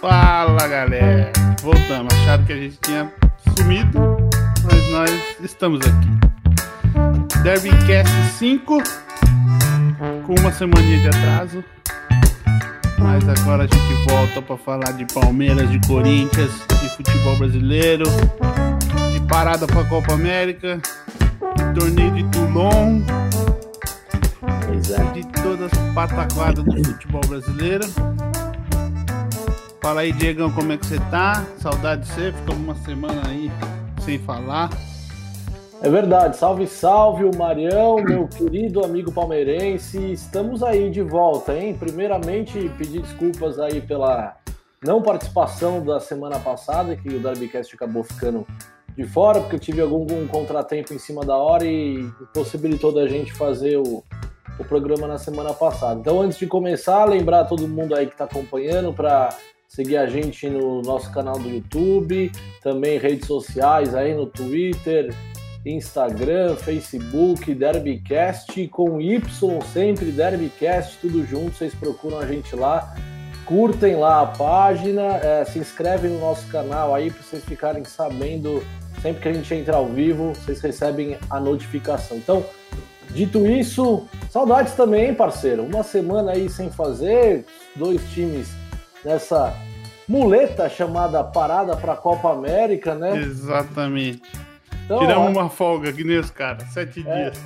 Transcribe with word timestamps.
Fala 0.00 0.68
galera, 0.68 1.32
voltamos. 1.60 2.14
Acharam 2.14 2.44
que 2.44 2.52
a 2.52 2.56
gente 2.56 2.78
tinha 2.82 3.12
sumido, 3.56 3.98
mas 4.62 4.90
nós 4.90 5.10
estamos 5.42 5.80
aqui. 5.80 7.42
Derbycast 7.42 8.12
5, 8.38 8.82
com 10.24 10.34
uma 10.38 10.52
semaninha 10.52 11.00
de 11.00 11.08
atraso. 11.08 11.64
Mas 13.00 13.28
agora 13.28 13.64
a 13.64 13.66
gente 13.66 14.08
volta 14.08 14.40
para 14.40 14.56
falar 14.56 14.92
de 14.92 15.04
Palmeiras, 15.12 15.68
de 15.68 15.80
Corinthians, 15.88 16.52
de 16.80 16.88
futebol 16.96 17.36
brasileiro, 17.36 18.04
de 19.12 19.20
parada 19.26 19.66
para 19.66 19.80
a 19.80 19.84
Copa 19.84 20.12
América, 20.12 20.80
de 21.56 21.80
torneio 21.80 22.12
de 22.12 22.24
Toulon, 22.24 23.00
de 25.12 25.26
todas 25.42 25.72
as 25.72 25.94
pataquadas 25.94 26.64
do 26.64 26.84
futebol 26.84 27.20
brasileiro. 27.26 27.84
Fala 29.80 30.00
aí, 30.00 30.12
Diegão, 30.12 30.50
como 30.50 30.72
é 30.72 30.76
que 30.76 30.86
você 30.86 30.98
tá? 31.10 31.46
Saudade 31.58 32.02
de 32.02 32.08
você, 32.08 32.32
ficou 32.32 32.56
uma 32.56 32.74
semana 32.74 33.22
aí 33.28 33.50
sem 34.04 34.18
falar. 34.18 34.70
É 35.80 35.88
verdade, 35.88 36.36
salve, 36.36 36.66
salve 36.66 37.24
o 37.24 37.30
Marião, 37.36 37.96
meu 38.02 38.26
querido 38.26 38.84
amigo 38.84 39.12
palmeirense. 39.12 40.12
Estamos 40.12 40.64
aí 40.64 40.90
de 40.90 41.00
volta, 41.00 41.56
hein? 41.56 41.76
Primeiramente, 41.78 42.68
pedir 42.76 43.02
desculpas 43.02 43.60
aí 43.60 43.80
pela 43.80 44.36
não 44.84 45.00
participação 45.00 45.84
da 45.84 46.00
semana 46.00 46.40
passada, 46.40 46.96
que 46.96 47.08
o 47.08 47.20
Derbycast 47.20 47.74
acabou 47.76 48.02
ficando 48.02 48.44
de 48.96 49.04
fora, 49.04 49.40
porque 49.40 49.54
eu 49.54 49.60
tive 49.60 49.80
algum, 49.80 50.00
algum 50.00 50.26
contratempo 50.26 50.92
em 50.92 50.98
cima 50.98 51.24
da 51.24 51.36
hora 51.36 51.64
e 51.64 52.04
possibilitou 52.34 52.92
da 52.92 53.06
gente 53.06 53.32
fazer 53.32 53.76
o, 53.78 54.02
o 54.58 54.64
programa 54.64 55.06
na 55.06 55.18
semana 55.18 55.54
passada. 55.54 56.00
Então, 56.00 56.20
antes 56.20 56.36
de 56.36 56.48
começar, 56.48 57.04
lembrar 57.04 57.44
todo 57.44 57.68
mundo 57.68 57.94
aí 57.94 58.06
que 58.06 58.14
está 58.14 58.24
acompanhando 58.24 58.92
para 58.92 59.28
seguir 59.68 59.98
a 59.98 60.06
gente 60.06 60.48
no 60.48 60.80
nosso 60.80 61.12
canal 61.12 61.38
do 61.38 61.48
YouTube, 61.48 62.32
também 62.62 62.98
redes 62.98 63.26
sociais 63.26 63.94
aí 63.94 64.14
no 64.14 64.26
Twitter, 64.26 65.14
Instagram, 65.64 66.56
Facebook, 66.56 67.54
Derbycast 67.54 68.66
com 68.68 69.00
Y 69.00 69.20
sempre, 69.72 70.06
Derbycast, 70.10 70.98
tudo 71.00 71.24
junto, 71.26 71.56
vocês 71.56 71.74
procuram 71.74 72.18
a 72.18 72.26
gente 72.26 72.56
lá, 72.56 72.96
curtem 73.44 73.96
lá 73.96 74.22
a 74.22 74.26
página, 74.26 75.02
é, 75.18 75.44
se 75.44 75.58
inscrevem 75.58 76.12
no 76.12 76.20
nosso 76.20 76.48
canal 76.48 76.94
aí 76.94 77.10
para 77.10 77.22
vocês 77.22 77.44
ficarem 77.44 77.84
sabendo 77.84 78.64
sempre 79.02 79.22
que 79.22 79.28
a 79.28 79.32
gente 79.32 79.54
entrar 79.54 79.76
ao 79.76 79.86
vivo, 79.86 80.32
vocês 80.34 80.60
recebem 80.60 81.18
a 81.28 81.38
notificação. 81.38 82.16
Então, 82.16 82.44
dito 83.10 83.46
isso, 83.46 84.06
saudades 84.30 84.72
também, 84.74 85.14
parceiro. 85.14 85.62
Uma 85.62 85.82
semana 85.82 86.32
aí 86.32 86.48
sem 86.48 86.70
fazer, 86.70 87.44
dois 87.76 88.02
times 88.10 88.48
nessa 89.04 89.54
muleta 90.08 90.68
chamada 90.68 91.22
parada 91.22 91.76
para 91.76 91.92
a 91.92 91.96
Copa 91.96 92.32
América, 92.32 92.94
né? 92.94 93.16
Exatamente. 93.16 94.22
Então, 94.84 95.00
Tiramos 95.00 95.36
uma 95.36 95.50
folga 95.50 95.92
que 95.92 96.02
nem 96.02 96.18
os 96.18 96.30
caras, 96.30 96.66
sete 96.72 97.06
é, 97.06 97.30
dias. 97.30 97.38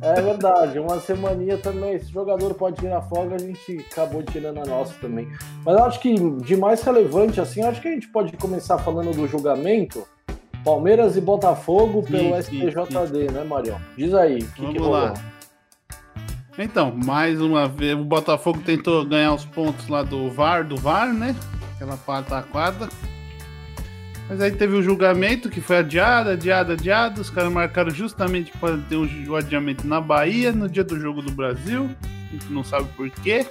É 0.00 0.20
verdade, 0.20 0.78
uma 0.78 1.00
semaninha 1.00 1.58
também. 1.58 1.94
Esse 1.94 2.10
jogador 2.10 2.54
pode 2.54 2.76
tirar 2.76 3.02
folga, 3.02 3.36
a 3.36 3.38
gente 3.38 3.84
acabou 3.90 4.22
tirando 4.22 4.58
a 4.58 4.64
nossa 4.64 4.94
também. 5.00 5.28
Mas 5.64 5.76
eu 5.76 5.84
acho 5.84 6.00
que 6.00 6.14
de 6.14 6.56
mais 6.56 6.82
relevante, 6.82 7.40
assim, 7.40 7.62
acho 7.62 7.80
que 7.80 7.88
a 7.88 7.92
gente 7.92 8.08
pode 8.08 8.36
começar 8.36 8.78
falando 8.78 9.12
do 9.12 9.26
julgamento. 9.26 10.06
Palmeiras 10.64 11.14
e 11.16 11.20
Botafogo 11.20 12.02
pelo 12.02 12.42
sim, 12.42 12.70
STJD, 12.70 13.28
sim. 13.28 13.34
né, 13.34 13.44
Marião? 13.44 13.78
Diz 13.98 14.14
aí, 14.14 14.38
o 14.38 14.46
que, 14.52 14.62
Vamos 14.62 14.74
que 14.74 14.78
lá. 14.80 15.14
Então, 16.58 16.94
mais 16.94 17.40
uma 17.40 17.66
vez, 17.66 17.98
o 17.98 18.04
Botafogo 18.04 18.60
tentou 18.64 19.04
ganhar 19.04 19.34
os 19.34 19.44
pontos 19.44 19.88
lá 19.88 20.02
do 20.02 20.30
VAR, 20.30 20.64
do 20.64 20.76
VAR, 20.76 21.12
né? 21.12 21.34
Aquela 21.74 21.96
pataquada. 21.96 22.88
Mas 24.28 24.40
aí 24.40 24.52
teve 24.52 24.74
o 24.76 24.82
julgamento 24.82 25.50
que 25.50 25.60
foi 25.60 25.78
adiado, 25.78 26.30
adiado, 26.30 26.72
adiado. 26.72 27.20
Os 27.20 27.28
caras 27.28 27.52
marcaram 27.52 27.90
justamente 27.90 28.52
para 28.58 28.78
ter 28.78 28.96
o 28.96 29.36
adiamento 29.36 29.86
na 29.86 30.00
Bahia, 30.00 30.52
no 30.52 30.68
dia 30.68 30.84
do 30.84 30.98
jogo 30.98 31.20
do 31.20 31.32
Brasil. 31.32 31.90
A 32.28 32.32
gente 32.32 32.52
não 32.52 32.64
sabe 32.64 32.88
por 32.96 33.10
quê. 33.10 33.46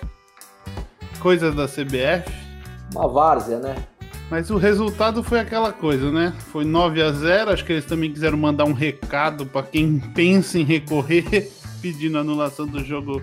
Coisas 1.20 1.53
da 1.53 1.68
CBF. 1.68 2.31
Uma 2.96 3.08
várzea, 3.08 3.59
né? 3.59 3.75
Mas 4.31 4.50
o 4.50 4.58
resultado 4.58 5.22
foi 5.24 5.40
aquela 5.40 5.72
coisa, 5.72 6.09
né? 6.12 6.34
Foi 6.52 6.66
9 6.66 7.02
a 7.03 7.12
0 7.12 7.52
Acho 7.52 7.64
que 7.64 7.74
eles 7.74 7.85
também 7.85 8.12
quiseram 8.12 8.38
mandar 8.38 8.66
um 8.66 8.74
recado 8.74 9.46
para 9.46 9.64
quem 9.64 10.00
pensa 10.16 10.58
em 10.58 10.64
recorrer, 10.64 11.52
pedindo 11.84 12.18
anulação 12.18 12.66
do 12.66 12.82
jogo 12.82 13.22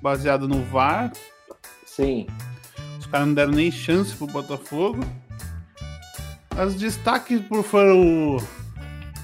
baseado 0.00 0.48
no 0.48 0.64
VAR. 0.64 1.12
Sim. 1.84 2.26
Os 2.98 3.04
caras 3.04 3.26
não 3.26 3.34
deram 3.34 3.52
nem 3.52 3.70
chance 3.70 4.16
pro 4.16 4.26
Botafogo. 4.26 5.04
As 6.56 6.74
destaques 6.74 7.42
por 7.42 7.62
foram 7.62 8.00
o, 8.00 8.36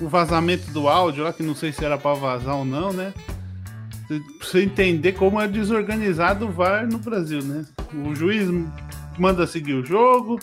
o 0.03 0.09
vazamento 0.09 0.71
do 0.71 0.87
áudio 0.87 1.25
lá, 1.25 1.33
que 1.33 1.43
não 1.43 1.55
sei 1.55 1.73
se 1.73 1.83
era 1.83 1.97
para 1.97 2.15
vazar 2.15 2.57
ou 2.57 2.65
não, 2.65 2.93
né? 2.93 3.15
Pra 4.07 4.19
você 4.43 4.63
entender 4.63 5.13
como 5.13 5.41
é 5.41 5.49
desorganizado 5.49 6.47
o 6.47 6.53
VAR 6.53 6.87
no 6.87 6.99
Brasil, 6.99 7.43
né? 7.43 7.65
O 8.07 8.15
juiz 8.15 8.47
manda 9.19 9.47
seguir 9.47 9.73
o 9.73 9.85
jogo, 9.85 10.39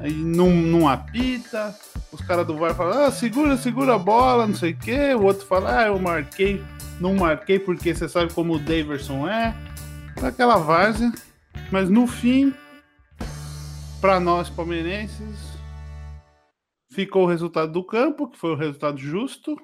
aí 0.00 0.12
não, 0.12 0.50
não 0.50 0.88
apita, 0.88 1.76
os 2.10 2.22
caras 2.22 2.46
do 2.46 2.56
VAR 2.56 2.74
falam, 2.74 3.04
ah, 3.04 3.12
segura, 3.12 3.56
segura 3.58 3.96
a 3.96 3.98
bola, 3.98 4.46
não 4.46 4.54
sei 4.54 4.72
o 4.72 4.76
quê, 4.78 5.14
o 5.14 5.24
outro 5.24 5.46
fala, 5.46 5.80
ah, 5.82 5.86
eu 5.88 5.98
marquei, 5.98 6.64
não 7.00 7.14
marquei 7.14 7.58
porque 7.58 7.94
você 7.94 8.08
sabe 8.08 8.32
como 8.32 8.54
o 8.54 8.58
Daverson 8.58 9.28
é, 9.28 9.54
aquela 10.22 10.58
várzea, 10.58 11.12
mas 11.70 11.88
no 11.90 12.06
fim, 12.06 12.54
para 14.00 14.20
nós 14.20 14.48
palmeirenses, 14.48 15.56
Ficou 16.96 17.24
o 17.24 17.26
resultado 17.26 17.72
do 17.72 17.84
campo, 17.84 18.26
que 18.26 18.38
foi 18.38 18.52
o 18.52 18.56
resultado 18.56 18.96
justo. 18.96 19.54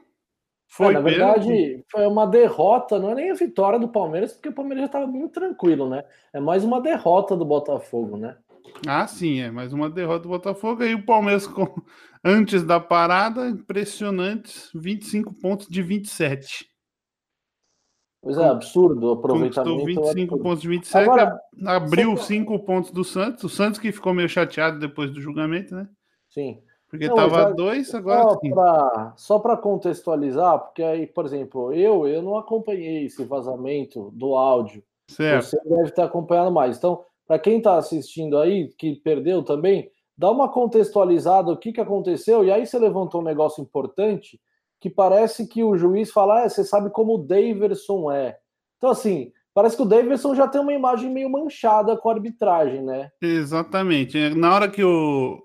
Foi 0.69 0.89
é, 0.89 0.93
na 0.93 1.01
verdade, 1.01 1.83
foi 1.91 2.07
uma 2.07 2.27
derrota, 2.27 2.99
não 2.99 3.11
é 3.11 3.15
nem 3.15 3.31
a 3.31 3.35
vitória 3.35 3.79
do 3.79 3.89
Palmeiras, 3.89 4.35
porque 4.35 4.51
o 4.51 4.55
Palmeiras 4.55 4.83
já 4.83 4.87
estava 4.87 5.07
muito 5.07 5.33
tranquilo, 5.33 5.89
né? 5.89 6.05
É 6.31 6.39
mais 6.39 6.63
uma 6.63 6.79
derrota 6.79 7.35
do 7.35 7.47
Botafogo, 7.47 8.19
né? 8.19 8.37
Ah, 8.87 9.07
sim, 9.07 9.41
é 9.41 9.51
mais 9.51 9.73
uma 9.73 9.89
derrota 9.89 10.25
do 10.25 10.29
Botafogo. 10.29 10.85
E 10.85 10.95
o 10.95 11.07
Palmeiras, 11.07 11.47
com... 11.47 11.67
antes 12.23 12.63
da 12.65 12.79
parada, 12.79 13.49
impressionantes 13.49 14.71
25 14.75 15.33
pontos 15.41 15.69
de 15.69 15.83
27. 15.83 16.67
Pois 18.23 18.39
é, 18.39 18.45
absurdo 18.45 19.11
aproveitamento. 19.11 19.81
Conquistou 19.81 20.05
25 20.05 20.39
pontos 20.39 20.63
de 20.63 20.69
27, 20.69 21.03
Agora, 21.03 21.41
abriu 21.67 22.17
5 22.17 22.59
pontos 22.61 22.93
do 22.93 23.03
Santos. 23.03 23.43
O 23.43 23.49
Santos 23.49 23.81
que 23.81 23.91
ficou 23.91 24.15
meio 24.15 24.29
chateado 24.29 24.79
depois 24.79 25.11
do 25.11 25.21
julgamento, 25.21 25.75
né? 25.75 25.89
Sim. 26.31 26.63
Porque 26.89 27.09
Não, 27.09 27.17
tava 27.17 27.41
já, 27.41 27.51
dois, 27.51 27.95
agora 27.95 28.39
Só 29.17 29.39
para 29.39 29.57
contextualizar, 29.57 30.59
porque 30.59 30.83
aí, 30.83 31.07
por 31.07 31.25
exemplo, 31.25 31.73
eu 31.73 32.07
eu 32.07 32.23
não 32.23 32.37
acompanhei 32.37 33.07
esse 33.07 33.25
vazamento 33.25 34.11
do 34.13 34.37
áudio. 34.37 34.85
Certo. 35.09 35.47
Você 35.47 35.61
deve 35.65 35.89
estar 35.89 36.05
acompanhando 36.05 36.53
mais. 36.53 36.77
Então, 36.77 37.03
para 37.27 37.41
quem 37.41 37.59
está 37.59 37.77
assistindo 37.77 38.39
aí, 38.39 38.69
que 38.79 38.95
perdeu 38.95 39.43
também, 39.43 39.91
dá 40.17 40.31
uma 40.31 40.49
contextualizada 40.49 41.51
o 41.51 41.57
que, 41.57 41.73
que 41.73 41.81
aconteceu, 41.81 42.45
e 42.45 42.53
aí 42.53 42.67
você 42.67 42.79
levantou 42.79 43.21
um 43.21 43.25
negócio 43.25 43.63
importante, 43.63 44.39
que 44.83 44.91
parece 44.91 45.47
que 45.47 45.63
o 45.63 45.79
juiz 45.79 46.11
fala, 46.11 46.43
ah, 46.43 46.49
você 46.49 46.65
sabe 46.65 46.91
como 46.91 47.15
o 47.15 47.19
Daverson 47.19 48.11
é. 48.11 48.37
Então, 48.77 48.91
assim, 48.91 49.33
parece 49.55 49.77
que 49.77 49.83
o 49.83 49.87
Davidson 49.87 50.35
já 50.35 50.49
tem 50.49 50.61
uma 50.61 50.73
imagem 50.73 51.09
meio 51.09 51.31
manchada 51.31 51.97
com 51.97 52.11
a 52.11 52.15
arbitragem, 52.15 52.83
né? 52.83 53.13
Exatamente. 53.23 54.31
Na 54.31 54.53
hora 54.53 54.69
que 54.69 54.83
o, 54.83 55.41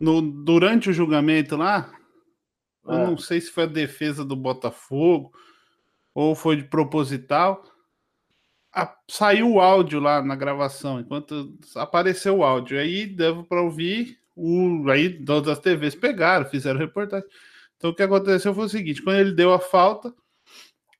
no, 0.00 0.20
durante 0.20 0.90
o 0.90 0.92
julgamento 0.92 1.56
lá, 1.56 1.92
é. 2.88 2.92
eu 2.92 2.98
não 3.10 3.16
sei 3.16 3.40
se 3.40 3.52
foi 3.52 3.62
a 3.62 3.68
defesa 3.68 4.24
do 4.24 4.34
Botafogo 4.34 5.30
ou 6.12 6.34
foi 6.34 6.56
de 6.56 6.64
proposital. 6.64 7.62
A, 8.74 8.92
saiu 9.08 9.52
o 9.52 9.60
áudio 9.60 10.00
lá 10.00 10.20
na 10.20 10.34
gravação, 10.34 10.98
enquanto 10.98 11.56
apareceu 11.76 12.38
o 12.38 12.44
áudio. 12.44 12.80
Aí 12.80 13.06
devo 13.06 13.44
para 13.44 13.62
ouvir, 13.62 14.18
o, 14.34 14.90
aí 14.90 15.24
todas 15.24 15.50
as 15.50 15.60
TVs 15.60 15.94
pegaram, 15.94 16.46
fizeram 16.46 16.80
reportagem. 16.80 17.28
Então 17.80 17.90
o 17.90 17.94
que 17.94 18.02
aconteceu 18.02 18.54
foi 18.54 18.66
o 18.66 18.68
seguinte: 18.68 19.02
quando 19.02 19.18
ele 19.18 19.32
deu 19.32 19.54
a 19.54 19.58
falta, 19.58 20.14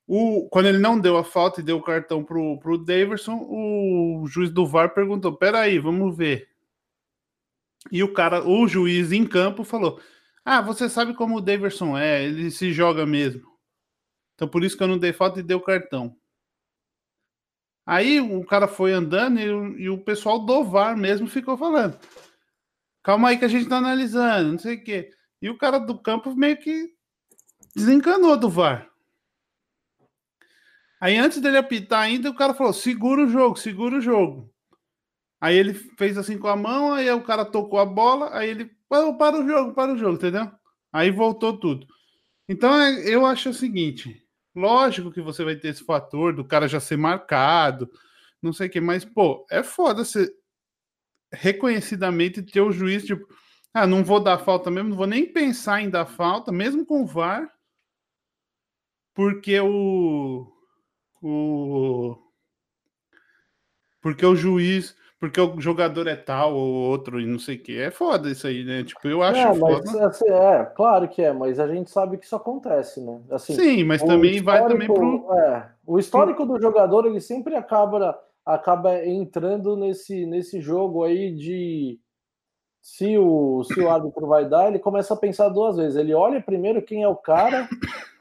o, 0.06 0.49
quando 0.49 0.67
ele 0.67 0.79
não 0.79 0.99
deu 0.99 1.19
a 1.19 1.23
falta 1.23 1.61
e 1.61 1.62
deu 1.62 1.77
o 1.77 1.82
cartão 1.82 2.25
pro, 2.25 2.59
pro 2.59 2.82
Daverson, 2.82 3.47
o 3.49 4.25
juiz 4.27 4.50
do 4.50 4.67
VAR 4.67 4.94
perguntou: 4.94 5.37
peraí, 5.37 5.79
vamos 5.79 6.17
ver. 6.17 6.49
E 7.93 8.03
o 8.03 8.12
cara, 8.15 8.43
o 8.49 8.67
juiz 8.67 9.12
em 9.12 9.27
campo 9.27 9.62
falou: 9.62 10.00
Ah, 10.43 10.62
você 10.62 10.88
sabe 10.88 11.12
como 11.15 11.37
o 11.37 11.41
Daverson 11.41 11.99
é, 11.99 12.25
ele 12.25 12.50
se 12.50 12.73
joga 12.73 13.05
mesmo. 13.05 13.47
Então 14.35 14.49
por 14.49 14.65
isso 14.65 14.75
que 14.75 14.83
eu 14.83 14.88
não 14.88 14.99
dei 14.99 15.12
falta 15.12 15.41
e 15.41 15.43
dei 15.43 15.56
o 15.56 15.61
cartão. 15.61 16.17
Aí 17.87 18.21
o 18.21 18.43
cara 18.47 18.67
foi 18.67 18.93
andando 18.93 19.38
e, 19.38 19.83
e, 19.83 19.91
o 19.91 19.99
pessoal 19.99 20.38
do 20.38 20.65
VAR 20.65 20.97
mesmo 20.97 21.26
ficou 21.26 21.59
falando. 21.59 21.99
Calma 23.03 23.29
aí 23.29 23.38
que 23.38 23.44
a 23.44 23.49
gente 23.49 23.69
tá 23.69 23.79
analisando, 23.79 24.53
não 24.53 24.59
sei 24.59 24.76
o 24.76 24.85
quê. 24.85 25.11
E 25.40 25.48
o 25.48 25.56
cara 25.56 25.78
do 25.78 25.98
campo 25.98 26.34
meio 26.34 26.58
que 26.58 26.94
desencanou 27.75 28.37
do 28.37 28.48
VAR. 28.48 28.90
Aí 31.00 31.16
antes 31.16 31.40
dele 31.40 31.56
apitar 31.56 32.02
ainda, 32.02 32.28
o 32.28 32.34
cara 32.34 32.52
falou: 32.52 32.72
segura 32.72 33.25
o 33.25 33.28
jogo, 33.28 33.56
segura 33.56 33.96
o 33.96 34.00
jogo. 34.00 34.52
Aí 35.40 35.56
ele 35.56 35.72
fez 35.72 36.19
assim 36.19 36.38
com 36.38 36.48
a 36.48 36.56
mão, 36.56 36.92
aí 36.92 37.10
o 37.10 37.22
cara 37.22 37.44
tocou 37.44 37.78
a 37.78 37.87
bola, 37.87 38.37
aí 38.37 38.50
ele 38.50 38.70
para 38.88 39.38
o 39.38 39.46
jogo, 39.46 39.72
para 39.72 39.94
o 39.94 39.96
jogo, 39.96 40.16
entendeu? 40.16 40.50
Aí 40.92 41.10
voltou 41.10 41.58
tudo. 41.58 41.87
Então 42.46 42.78
é, 42.78 43.08
eu 43.08 43.25
acho 43.25 43.48
o 43.48 43.54
seguinte: 43.54 44.22
lógico 44.54 45.10
que 45.10 45.22
você 45.22 45.42
vai 45.42 45.56
ter 45.56 45.69
esse 45.69 45.84
fator 45.84 46.34
do 46.34 46.44
cara 46.44 46.69
já 46.69 46.81
ser 46.81 46.98
marcado, 46.98 47.90
não 48.42 48.52
sei 48.52 48.66
o 48.66 48.70
que, 48.70 48.81
mas, 48.81 49.04
pô, 49.04 49.46
é 49.50 49.62
foda 49.62 50.04
você 50.04 50.31
reconhecidamente 51.32 52.42
ter 52.42 52.60
o 52.60 52.72
juiz, 52.72 53.04
tipo, 53.04 53.26
ah, 53.72 53.87
não 53.87 54.05
vou 54.05 54.20
dar 54.20 54.38
falta 54.38 54.70
mesmo, 54.70 54.90
não 54.90 54.96
vou 54.96 55.06
nem 55.06 55.25
pensar 55.26 55.81
em 55.81 55.90
dar 55.90 56.06
falta, 56.06 56.50
mesmo 56.50 56.84
com 56.84 57.02
o 57.02 57.06
VAR, 57.06 57.50
porque 59.14 59.61
o. 59.61 60.46
o 61.22 62.17
porque 64.00 64.25
o 64.25 64.34
juiz 64.34 64.96
porque 65.20 65.38
o 65.38 65.61
jogador 65.61 66.06
é 66.06 66.17
tal 66.17 66.55
ou 66.55 66.72
outro 66.72 67.20
e 67.20 67.26
não 67.26 67.38
sei 67.38 67.56
o 67.56 67.62
que. 67.62 67.78
É 67.78 67.90
foda 67.90 68.31
isso 68.31 68.46
aí, 68.46 68.64
né? 68.64 68.82
Tipo, 68.82 69.06
eu 69.06 69.22
acho 69.22 69.38
é, 69.38 69.46
mas, 69.49 69.58
foda. 69.58 70.06
Assim, 70.06 70.31
é, 70.31 70.64
claro 70.75 71.06
que 71.08 71.20
é, 71.20 71.31
mas 71.31 71.61
a 71.61 71.69
gente 71.69 71.90
sabe 71.90 72.16
que 72.16 72.25
isso 72.25 72.34
acontece, 72.34 73.02
né? 73.02 73.20
Assim, 73.31 73.55
Sim, 73.55 73.84
mas 73.84 74.02
também 74.02 74.43
vai 74.43 74.66
também 74.66 74.88
pro. 74.88 75.31
É, 75.34 75.69
o 75.87 75.99
histórico 75.99 76.46
do 76.46 76.58
jogador, 76.58 77.05
ele 77.05 77.20
sempre 77.20 77.55
acaba, 77.55 78.19
acaba 78.46 79.05
entrando 79.05 79.76
nesse, 79.76 80.25
nesse 80.25 80.58
jogo 80.58 81.05
aí 81.05 81.34
de. 81.34 82.00
Se 82.81 83.19
o, 83.19 83.62
se 83.65 83.79
o 83.81 83.91
árbitro 83.91 84.27
vai 84.27 84.49
dar, 84.49 84.69
ele 84.69 84.79
começa 84.79 85.15
a 85.15 85.17
pensar 85.17 85.49
duas 85.49 85.77
vezes. 85.77 85.97
Ele 85.97 86.15
olha 86.15 86.41
primeiro 86.41 86.82
quem 86.82 87.03
é 87.03 87.09
o 87.09 87.17
cara 87.17 87.69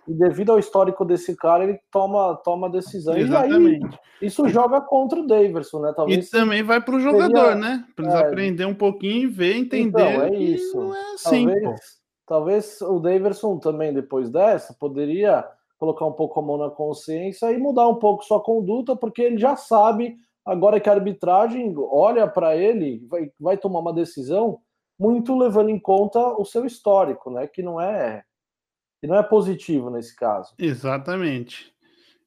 e 0.10 0.14
devido 0.14 0.52
ao 0.52 0.60
histórico 0.60 1.06
desse 1.06 1.36
cara, 1.36 1.64
ele 1.64 1.80
toma, 1.92 2.36
toma 2.44 2.70
decisão. 2.70 3.16
Exatamente. 3.16 3.86
E 3.86 3.86
aí, 3.86 4.28
isso 4.28 4.48
joga 4.50 4.82
contra 4.82 5.20
o 5.20 5.28
Daverson, 5.28 5.80
né? 5.82 5.94
Talvez 5.96 6.28
e 6.28 6.32
também 6.32 6.64
vai 6.64 6.82
para 6.82 6.96
o 6.96 7.00
jogador, 7.00 7.38
seria... 7.38 7.56
né? 7.56 7.86
Para 7.96 8.06
eles 8.06 8.16
é... 8.16 8.26
aprender 8.26 8.66
um 8.66 8.74
pouquinho, 8.74 9.32
ver, 9.32 9.56
entender. 9.56 9.88
Então, 9.88 10.24
é 10.24 10.36
isso. 10.36 10.94
É 10.94 11.14
assim, 11.14 11.46
talvez, 11.46 11.82
talvez 12.26 12.82
o 12.82 13.00
Daverson 13.00 13.60
também, 13.60 13.94
depois 13.94 14.30
dessa, 14.30 14.74
poderia 14.74 15.46
colocar 15.78 16.06
um 16.06 16.12
pouco 16.12 16.40
a 16.40 16.44
mão 16.44 16.58
na 16.58 16.70
consciência 16.70 17.52
e 17.52 17.58
mudar 17.58 17.88
um 17.88 17.96
pouco 17.96 18.26
sua 18.26 18.42
conduta, 18.42 18.96
porque 18.96 19.22
ele 19.22 19.38
já 19.38 19.56
sabe 19.56 20.18
agora 20.46 20.80
que 20.80 20.90
a 20.90 20.94
arbitragem 20.94 21.74
olha 21.78 22.28
para 22.28 22.56
ele, 22.56 23.06
vai, 23.08 23.32
vai 23.40 23.58
tomar 23.58 23.80
uma 23.80 23.94
decisão 23.94 24.60
muito 24.98 25.38
levando 25.38 25.70
em 25.70 25.80
conta 25.80 26.20
o 26.20 26.44
seu 26.44 26.66
histórico, 26.66 27.32
né? 27.32 27.48
Que 27.48 27.62
não 27.62 27.80
é 27.80 28.24
e 29.02 29.08
não 29.08 29.16
é 29.16 29.24
positivo 29.24 29.90
nesse 29.90 30.16
caso. 30.16 30.54
Exatamente. 30.58 31.74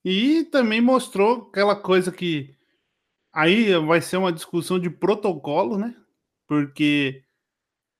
E 0.04 0.44
também 0.44 0.80
mostrou 0.80 1.48
aquela 1.50 1.76
coisa 1.76 2.10
que 2.10 2.54
aí 3.32 3.74
vai 3.86 4.00
ser 4.00 4.16
uma 4.16 4.32
discussão 4.32 4.78
de 4.78 4.90
protocolo, 4.90 5.78
né? 5.78 5.94
Porque 6.48 7.22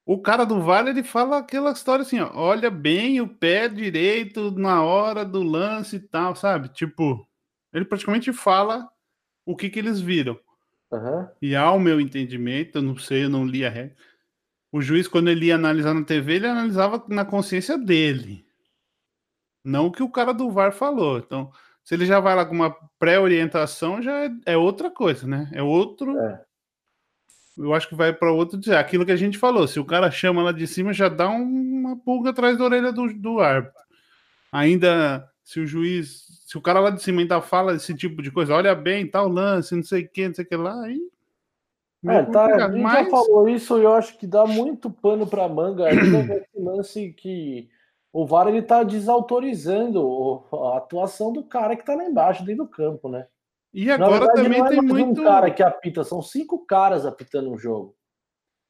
o 0.04 0.20
cara 0.20 0.44
do 0.44 0.60
Vale 0.60 0.90
ele 0.90 1.02
fala 1.02 1.38
aquela 1.38 1.72
história 1.72 2.02
assim, 2.02 2.18
ó, 2.18 2.30
olha 2.34 2.70
bem 2.70 3.20
o 3.20 3.28
pé 3.28 3.68
direito 3.68 4.50
na 4.50 4.82
hora 4.82 5.24
do 5.24 5.42
lance 5.42 5.96
e 5.96 6.00
tal, 6.00 6.34
sabe? 6.34 6.68
Tipo, 6.70 7.26
ele 7.72 7.84
praticamente 7.84 8.32
fala 8.32 8.90
o 9.44 9.56
que 9.56 9.70
que 9.70 9.78
eles 9.78 10.00
viram. 10.00 10.38
Uhum. 10.90 11.28
E 11.40 11.56
ao 11.56 11.78
meu 11.78 12.00
entendimento, 12.00 12.78
eu 12.78 12.82
não 12.82 12.96
sei, 12.96 13.24
eu 13.24 13.30
não 13.30 13.46
li 13.46 13.64
a 13.64 13.70
regra. 13.70 13.96
O 14.70 14.80
juiz, 14.80 15.06
quando 15.06 15.28
ele 15.28 15.46
ia 15.46 15.54
analisar 15.54 15.94
na 15.94 16.04
TV, 16.04 16.34
ele 16.34 16.46
analisava 16.46 17.04
na 17.08 17.24
consciência 17.24 17.76
dele. 17.76 18.46
Não 19.64 19.86
o 19.86 19.92
que 19.92 20.02
o 20.02 20.10
cara 20.10 20.32
do 20.32 20.50
VAR 20.50 20.72
falou. 20.72 21.18
Então, 21.18 21.52
se 21.84 21.94
ele 21.94 22.06
já 22.06 22.20
vai 22.20 22.34
lá 22.34 22.44
com 22.46 22.54
uma 22.54 22.74
pré-orientação, 22.98 24.00
já 24.00 24.24
é, 24.24 24.30
é, 24.46 24.56
outra 24.56 24.90
coisa, 24.90 25.26
né? 25.26 25.50
É 25.52 25.62
outro. 25.62 26.18
É. 26.18 26.44
Eu 27.58 27.74
acho 27.74 27.88
que 27.88 27.94
vai 27.94 28.12
para 28.12 28.32
outro 28.32 28.58
dizer. 28.58 28.76
Aquilo 28.76 29.04
que 29.04 29.12
a 29.12 29.16
gente 29.16 29.36
falou, 29.36 29.68
se 29.68 29.78
o 29.78 29.84
cara 29.84 30.10
chama 30.10 30.42
lá 30.42 30.52
de 30.52 30.66
cima, 30.66 30.92
já 30.92 31.08
dá 31.08 31.28
uma 31.28 31.96
pulga 31.98 32.30
atrás 32.30 32.56
da 32.56 32.64
orelha 32.64 32.92
do, 32.92 33.12
do 33.12 33.40
árbitro. 33.40 33.82
Ainda, 34.50 35.28
se 35.44 35.60
o 35.60 35.66
juiz, 35.66 36.31
se 36.52 36.58
o 36.58 36.60
cara 36.60 36.80
lá 36.80 36.90
de 36.90 37.02
cima 37.02 37.22
ainda 37.22 37.40
fala 37.40 37.74
esse 37.74 37.94
tipo 37.94 38.20
de 38.20 38.30
coisa, 38.30 38.54
olha 38.54 38.74
bem, 38.74 39.06
tal 39.06 39.26
lance, 39.26 39.74
não 39.74 39.82
sei 39.82 40.02
o 40.02 40.08
que, 40.10 40.28
não 40.28 40.34
sei 40.34 40.44
o 40.44 40.48
que 40.48 40.54
lá, 40.54 40.84
aí. 40.84 41.00
É, 42.04 42.22
tá, 42.24 42.44
a 42.44 42.70
gente 42.70 42.82
Mas... 42.82 43.06
já 43.06 43.10
falou 43.10 43.48
isso 43.48 43.78
e 43.78 43.84
eu 43.84 43.94
acho 43.94 44.18
que 44.18 44.26
dá 44.26 44.44
muito 44.44 44.90
pano 44.90 45.26
para 45.26 45.48
manga 45.48 45.86
ainda 45.86 46.02
esse 46.36 46.58
lance 46.58 47.10
que 47.14 47.70
o 48.12 48.26
VAR 48.26 48.48
ele 48.48 48.60
tá 48.60 48.82
desautorizando 48.82 50.44
a 50.52 50.76
atuação 50.76 51.32
do 51.32 51.42
cara 51.42 51.74
que 51.74 51.86
tá 51.86 51.94
lá 51.94 52.04
embaixo, 52.04 52.44
dentro 52.44 52.64
do 52.64 52.70
campo, 52.70 53.08
né? 53.08 53.26
E 53.72 53.90
agora 53.90 54.26
verdade, 54.26 54.42
também 54.42 54.60
é 54.60 54.68
tem 54.68 54.82
muito. 54.82 55.22
um 55.22 55.24
cara 55.24 55.50
que 55.50 55.62
apita, 55.62 56.04
são 56.04 56.20
cinco 56.20 56.66
caras 56.66 57.06
apitando 57.06 57.50
um 57.50 57.56
jogo. 57.56 57.96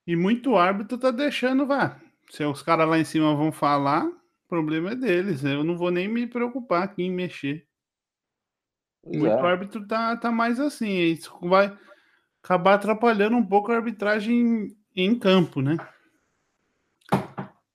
E 0.07 0.15
muito 0.15 0.55
árbitro 0.55 0.97
tá 0.97 1.11
deixando, 1.11 1.67
vá. 1.67 2.01
Se 2.31 2.45
os 2.45 2.63
caras 2.63 2.89
lá 2.89 2.97
em 2.97 3.05
cima 3.05 3.35
vão 3.35 3.51
falar, 3.51 4.07
o 4.07 4.49
problema 4.49 4.93
é 4.93 4.95
deles. 4.95 5.43
Eu 5.43 5.65
não 5.65 5.77
vou 5.77 5.91
nem 5.91 6.07
me 6.07 6.29
preocupar 6.29 6.85
aqui 6.85 7.03
em 7.03 7.11
mexer. 7.11 7.67
Muito 9.05 9.27
é. 9.27 9.41
árbitro 9.41 9.87
tá, 9.87 10.17
tá 10.17 10.31
mais 10.31 10.61
assim. 10.61 10.89
Isso 10.89 11.37
vai 11.43 11.77
acabar 12.43 12.75
atrapalhando 12.75 13.37
um 13.37 13.45
pouco 13.45 13.73
a 13.73 13.77
arbitragem 13.77 14.35
em, 14.35 14.77
em 14.95 15.19
campo, 15.19 15.61
né? 15.61 15.77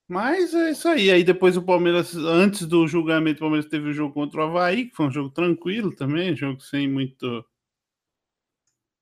Mas 0.08 0.54
é 0.54 0.70
isso 0.70 0.88
aí. 0.88 1.10
Aí 1.10 1.22
depois 1.22 1.56
o 1.56 1.62
Palmeiras, 1.62 2.16
antes 2.16 2.66
do 2.66 2.86
julgamento, 2.86 3.38
o 3.38 3.40
Palmeiras 3.40 3.68
teve 3.68 3.90
o 3.90 3.92
jogo 3.92 4.14
contra 4.14 4.40
o 4.40 4.44
Havaí, 4.44 4.86
que 4.86 4.96
foi 4.96 5.06
um 5.06 5.10
jogo 5.10 5.28
tranquilo 5.28 5.94
também, 5.94 6.34
jogo 6.34 6.60
sem 6.60 6.88
muito. 6.88 7.44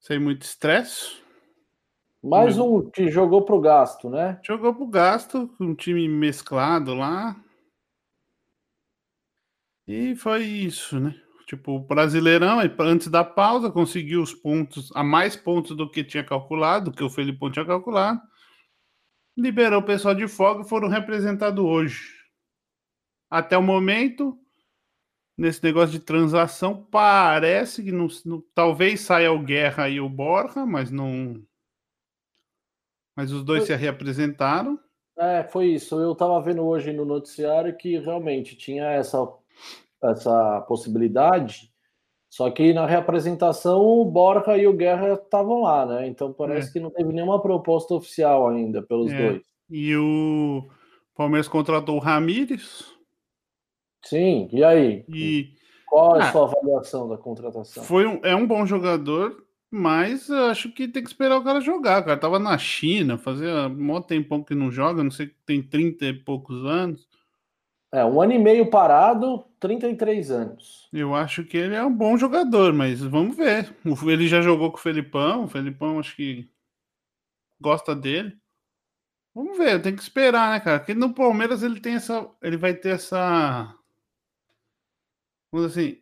sem 0.00 0.19
muito 0.19 0.43
estresse. 0.43 1.25
Mais 2.20 2.58
um 2.58 2.90
que 2.90 3.08
jogou 3.08 3.43
pro 3.43 3.61
gasto, 3.61 4.11
né? 4.11 4.40
Jogou 4.44 4.75
pro 4.75 4.87
gasto, 4.88 5.46
com 5.56 5.67
um 5.67 5.75
time 5.76 6.08
mesclado 6.08 6.93
lá. 6.93 7.37
E 9.87 10.17
foi 10.17 10.43
isso, 10.43 10.99
né? 10.99 11.14
Tipo, 11.46 11.76
o 11.76 11.81
Brasileirão, 11.81 12.58
antes 12.81 13.08
da 13.08 13.25
pausa, 13.25 13.70
conseguiu 13.70 14.20
os 14.20 14.34
pontos, 14.34 14.90
a 14.94 15.04
mais 15.04 15.37
pontos 15.37 15.76
do 15.76 15.88
que 15.88 16.02
tinha 16.02 16.25
calculado, 16.25 16.90
do 16.90 16.96
que 16.96 17.04
o 17.04 17.08
Felipe 17.08 17.50
tinha 17.50 17.64
calculado 17.64 18.20
liberou 19.37 19.81
o 19.81 19.84
pessoal 19.84 20.14
de 20.14 20.26
folga 20.26 20.62
e 20.62 20.69
foram 20.69 20.88
representados 20.88 21.62
hoje. 21.62 22.16
Até 23.28 23.58
o 23.58 23.62
momento, 23.62 24.38
nesse 25.37 25.62
negócio 25.62 25.90
de 25.90 26.00
transação, 26.00 26.84
parece 26.90 27.82
que 27.82 27.93
não, 27.93 28.08
não, 28.25 28.43
talvez 28.54 29.00
saia 29.00 29.31
o 29.31 29.43
Guerra 29.43 29.88
e 29.88 30.00
o 30.00 30.08
Borja, 30.08 30.64
mas 30.64 30.90
não. 30.90 31.43
Mas 33.15 33.32
os 33.32 33.44
dois 33.44 33.65
se 33.65 33.74
reapresentaram. 33.74 34.79
É, 35.19 35.44
foi 35.44 35.69
isso. 35.69 35.98
Eu 35.98 36.12
estava 36.12 36.41
vendo 36.41 36.62
hoje 36.62 36.93
no 36.93 37.05
noticiário 37.05 37.76
que 37.76 37.98
realmente 37.98 38.55
tinha 38.56 38.84
essa, 38.84 39.19
essa 40.10 40.60
possibilidade 40.63 41.70
só 42.36 42.51
que 42.51 42.72
na 42.75 42.86
reapresentação 42.86 43.81
o 43.81 44.05
Borja 44.05 44.58
e 44.58 44.67
o 44.67 44.72
Guerra 44.72 45.15
estavam 45.15 45.63
lá, 45.63 45.86
né? 45.86 46.06
Então 46.06 46.34
parece 46.34 46.69
é. 46.69 46.72
que 46.72 46.81
não 46.81 46.91
teve 46.91 47.13
nenhuma 47.13 47.41
proposta 47.41 47.94
oficial 47.94 48.48
ainda 48.48 48.82
pelos 48.82 49.10
é. 49.10 49.31
dois. 49.31 49.43
E 49.70 49.96
o 49.96 50.69
Palmeiras 51.15 51.48
contratou 51.48 51.96
o 51.96 52.01
Ramires. 52.01 52.84
Sim, 54.05 54.48
e 54.53 54.63
aí? 54.63 55.05
E... 55.08 55.55
Qual 55.89 56.17
é 56.17 56.22
a 56.22 56.29
ah, 56.29 56.32
sua 56.32 56.44
avaliação 56.44 57.08
da 57.08 57.17
contratação? 57.17 57.82
Foi 57.82 58.06
um, 58.06 58.20
é 58.22 58.34
um 58.34 58.46
bom 58.46 58.67
jogador, 58.67 59.43
mas 59.70 60.31
acho 60.31 60.70
que 60.72 60.89
tem 60.89 61.03
que 61.03 61.08
esperar 61.08 61.39
o 61.39 61.44
cara 61.44 61.60
jogar. 61.60 62.03
O 62.03 62.05
cara 62.05 62.20
tava 62.20 62.39
na 62.39 62.58
China, 62.58 63.17
fazia 63.17 63.67
um 63.69 64.03
tempão 64.03 64.43
que 64.43 64.55
não 64.55 64.70
joga, 64.70 65.03
não 65.03 65.10
sei, 65.10 65.31
tem 65.46 65.63
30 65.63 66.05
e 66.05 66.13
poucos 66.13 66.67
anos. 66.67 67.08
É, 67.96 68.05
um 68.05 68.20
ano 68.20 68.34
e 68.34 68.38
meio 68.38 68.69
parado, 68.69 69.46
33 69.58 70.31
anos. 70.31 70.86
Eu 70.93 71.15
acho 71.15 71.43
que 71.44 71.56
ele 71.56 71.74
é 71.74 71.82
um 71.82 71.91
bom 71.91 72.15
jogador, 72.19 72.74
mas 72.74 73.00
vamos 73.00 73.34
ver. 73.34 73.74
Ele 74.06 74.29
já 74.29 74.43
jogou 74.43 74.70
com 74.70 74.76
o 74.76 74.81
Felipão, 74.81 75.44
o 75.44 75.48
Felipão 75.48 75.98
acho 75.98 76.15
que 76.15 76.46
gosta 77.58 77.96
dele. 77.96 78.36
Vamos 79.34 79.56
ver, 79.56 79.81
tem 79.81 79.96
que 79.96 80.03
esperar, 80.03 80.50
né, 80.50 80.60
cara? 80.60 80.79
Porque 80.79 80.93
no 80.93 81.15
Palmeiras 81.15 81.62
ele 81.62 81.81
tem 81.81 81.94
essa. 81.94 82.29
Ele 82.43 82.58
vai 82.58 82.74
ter 82.74 82.91
essa. 82.91 83.74
Vamos 85.50 85.72
assim. 85.72 85.98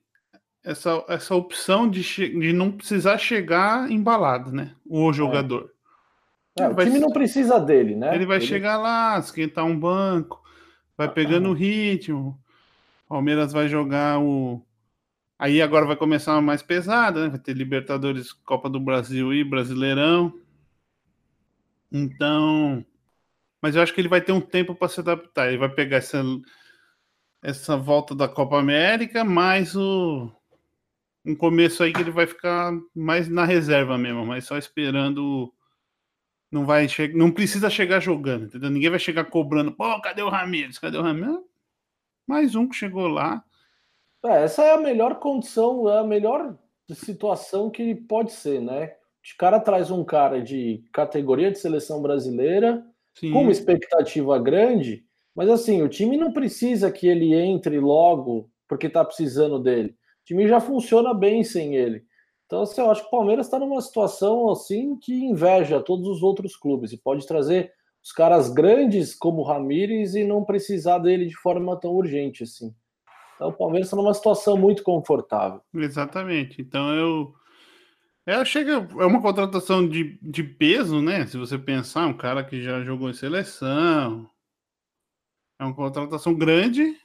Essa, 0.65 1.05
essa 1.09 1.35
opção 1.37 1.89
de, 1.89 2.03
de 2.03 2.53
não 2.53 2.73
precisar 2.73 3.19
chegar 3.19 3.89
embalado, 3.89 4.51
né? 4.51 4.75
O 4.85 5.13
jogador. 5.13 5.73
É. 6.59 6.65
É, 6.65 6.69
o 6.69 6.75
time 6.75 6.99
não 6.99 7.13
precisa 7.13 7.61
dele, 7.61 7.95
né? 7.95 8.17
Ele 8.17 8.27
vai 8.27 8.39
ele... 8.39 8.47
chegar 8.47 8.79
lá, 8.79 9.17
esquentar 9.17 9.65
um 9.65 9.79
banco 9.79 10.44
vai 10.97 11.13
pegando 11.13 11.51
o 11.51 11.55
ritmo. 11.55 12.41
Palmeiras 13.09 13.53
vai 13.53 13.69
jogar 13.69 14.21
o. 14.21 14.65
Aí 15.39 15.61
agora 15.61 15.87
vai 15.87 15.97
começar 15.97 16.33
uma 16.33 16.43
mais 16.43 16.63
pesada, 16.63 17.25
né? 17.25 17.29
Vai 17.29 17.39
ter 17.39 17.55
Libertadores, 17.55 18.33
Copa 18.33 18.69
do 18.71 18.81
Brasil 18.81 19.33
e 19.33 19.45
Brasileirão. 19.45 20.33
Então. 21.93 22.85
Mas 23.61 23.77
eu 23.77 23.83
acho 23.83 23.95
que 23.95 24.01
ele 24.01 24.09
vai 24.09 24.21
ter 24.21 24.33
um 24.33 24.41
tempo 24.41 24.75
para 24.75 24.89
se 24.89 25.01
adaptar. 25.01 25.49
Ele 25.49 25.59
vai 25.59 25.69
pegar 25.69 25.99
essa, 25.99 26.23
essa 27.43 27.77
volta 27.77 28.15
da 28.15 28.29
Copa 28.29 28.59
América, 28.59 29.25
mais 29.25 29.77
o. 29.77 30.31
um 31.25 31.35
começo 31.35 31.83
aí 31.83 31.93
que 31.93 32.01
ele 32.01 32.11
vai 32.11 32.27
ficar 32.27 32.73
mais 32.95 33.29
na 33.29 33.45
reserva 33.45 33.97
mesmo, 33.97 34.25
mas 34.27 34.45
só 34.45 34.59
esperando. 34.59 35.53
Não 36.55 36.65
vai 36.65 36.87
não 37.15 37.33
precisa 37.33 37.69
chegar 37.69 37.99
jogando, 37.99 38.45
entendeu? 38.45 38.71
Ninguém 38.71 38.89
vai 38.89 39.01
chegar 39.01 39.25
cobrando, 39.25 39.73
pô, 39.73 40.01
cadê 40.01 40.23
o 40.23 40.29
Ramires? 40.29 40.79
Cadê 40.79 40.97
o 40.97 41.03
Ramires? 41.03 41.41
Mais 42.25 42.55
um 42.55 42.69
que 42.69 42.77
chegou 42.77 43.09
lá. 43.09 43.43
É, 44.25 44.45
essa 44.45 44.63
é 44.63 44.73
a 44.73 44.79
melhor 44.79 45.17
condição, 45.17 45.91
é 45.91 45.99
a 45.99 46.05
melhor 46.05 46.57
situação 46.93 47.71
que 47.71 47.97
pode 47.97 48.31
ser, 48.31 48.61
né? 48.61 48.87
O 48.87 49.37
cara 49.37 49.59
traz 49.59 49.91
um 49.91 50.05
cara 50.05 50.41
de 50.41 50.85
categoria 50.93 51.51
de 51.51 51.59
seleção 51.59 52.01
brasileira, 52.01 52.87
Sim. 53.19 53.33
com 53.33 53.43
uma 53.43 53.51
expectativa 53.51 54.39
grande, 54.39 55.05
mas 55.35 55.51
assim, 55.51 55.83
o 55.83 55.89
time 55.89 56.17
não 56.17 56.33
precisa 56.33 56.89
que 56.89 57.09
ele 57.09 57.35
entre 57.35 57.81
logo 57.81 58.49
porque 58.69 58.89
tá 58.89 59.05
precisando 59.05 59.59
dele. 59.59 59.89
O 60.23 60.25
time 60.25 60.47
já 60.47 60.61
funciona 60.61 61.13
bem 61.13 61.43
sem 61.43 61.75
ele. 61.75 62.05
Então, 62.47 62.63
assim, 62.63 62.81
eu 62.81 62.91
acho 62.91 63.03
que 63.03 63.09
o 63.09 63.11
Palmeiras 63.11 63.47
está 63.47 63.59
numa 63.59 63.81
situação 63.81 64.51
assim 64.51 64.97
que 64.97 65.13
inveja 65.13 65.81
todos 65.81 66.07
os 66.07 66.23
outros 66.23 66.57
clubes 66.57 66.93
e 66.93 66.99
pode 66.99 67.27
trazer 67.27 67.73
os 68.03 68.13
caras 68.13 68.51
grandes 68.51 69.15
como 69.15 69.41
o 69.41 69.45
Ramires 69.45 70.15
e 70.15 70.25
não 70.25 70.45
precisar 70.45 70.99
dele 70.99 71.27
de 71.27 71.37
forma 71.37 71.79
tão 71.81 71.93
urgente 71.93 72.43
assim. 72.43 72.75
Então, 73.35 73.49
o 73.49 73.53
Palmeiras 73.53 73.87
está 73.87 73.97
numa 73.97 74.15
situação 74.15 74.57
muito 74.57 74.83
confortável. 74.83 75.61
Exatamente. 75.75 76.61
Então, 76.61 76.95
eu. 76.95 77.35
É, 78.27 78.43
chega, 78.45 78.73
é 78.73 79.07
uma 79.07 79.21
contratação 79.21 79.87
de, 79.87 80.19
de 80.23 80.43
peso, 80.43 81.01
né? 81.01 81.27
Se 81.27 81.37
você 81.37 81.59
pensar, 81.59 82.07
um 82.07 82.17
cara 82.17 82.45
que 82.45 82.63
já 82.63 82.83
jogou 82.83 83.11
em 83.11 83.15
seleção. 83.15 84.29
É 85.59 85.65
uma 85.65 85.75
contratação 85.75 86.35
grande, 86.35 86.97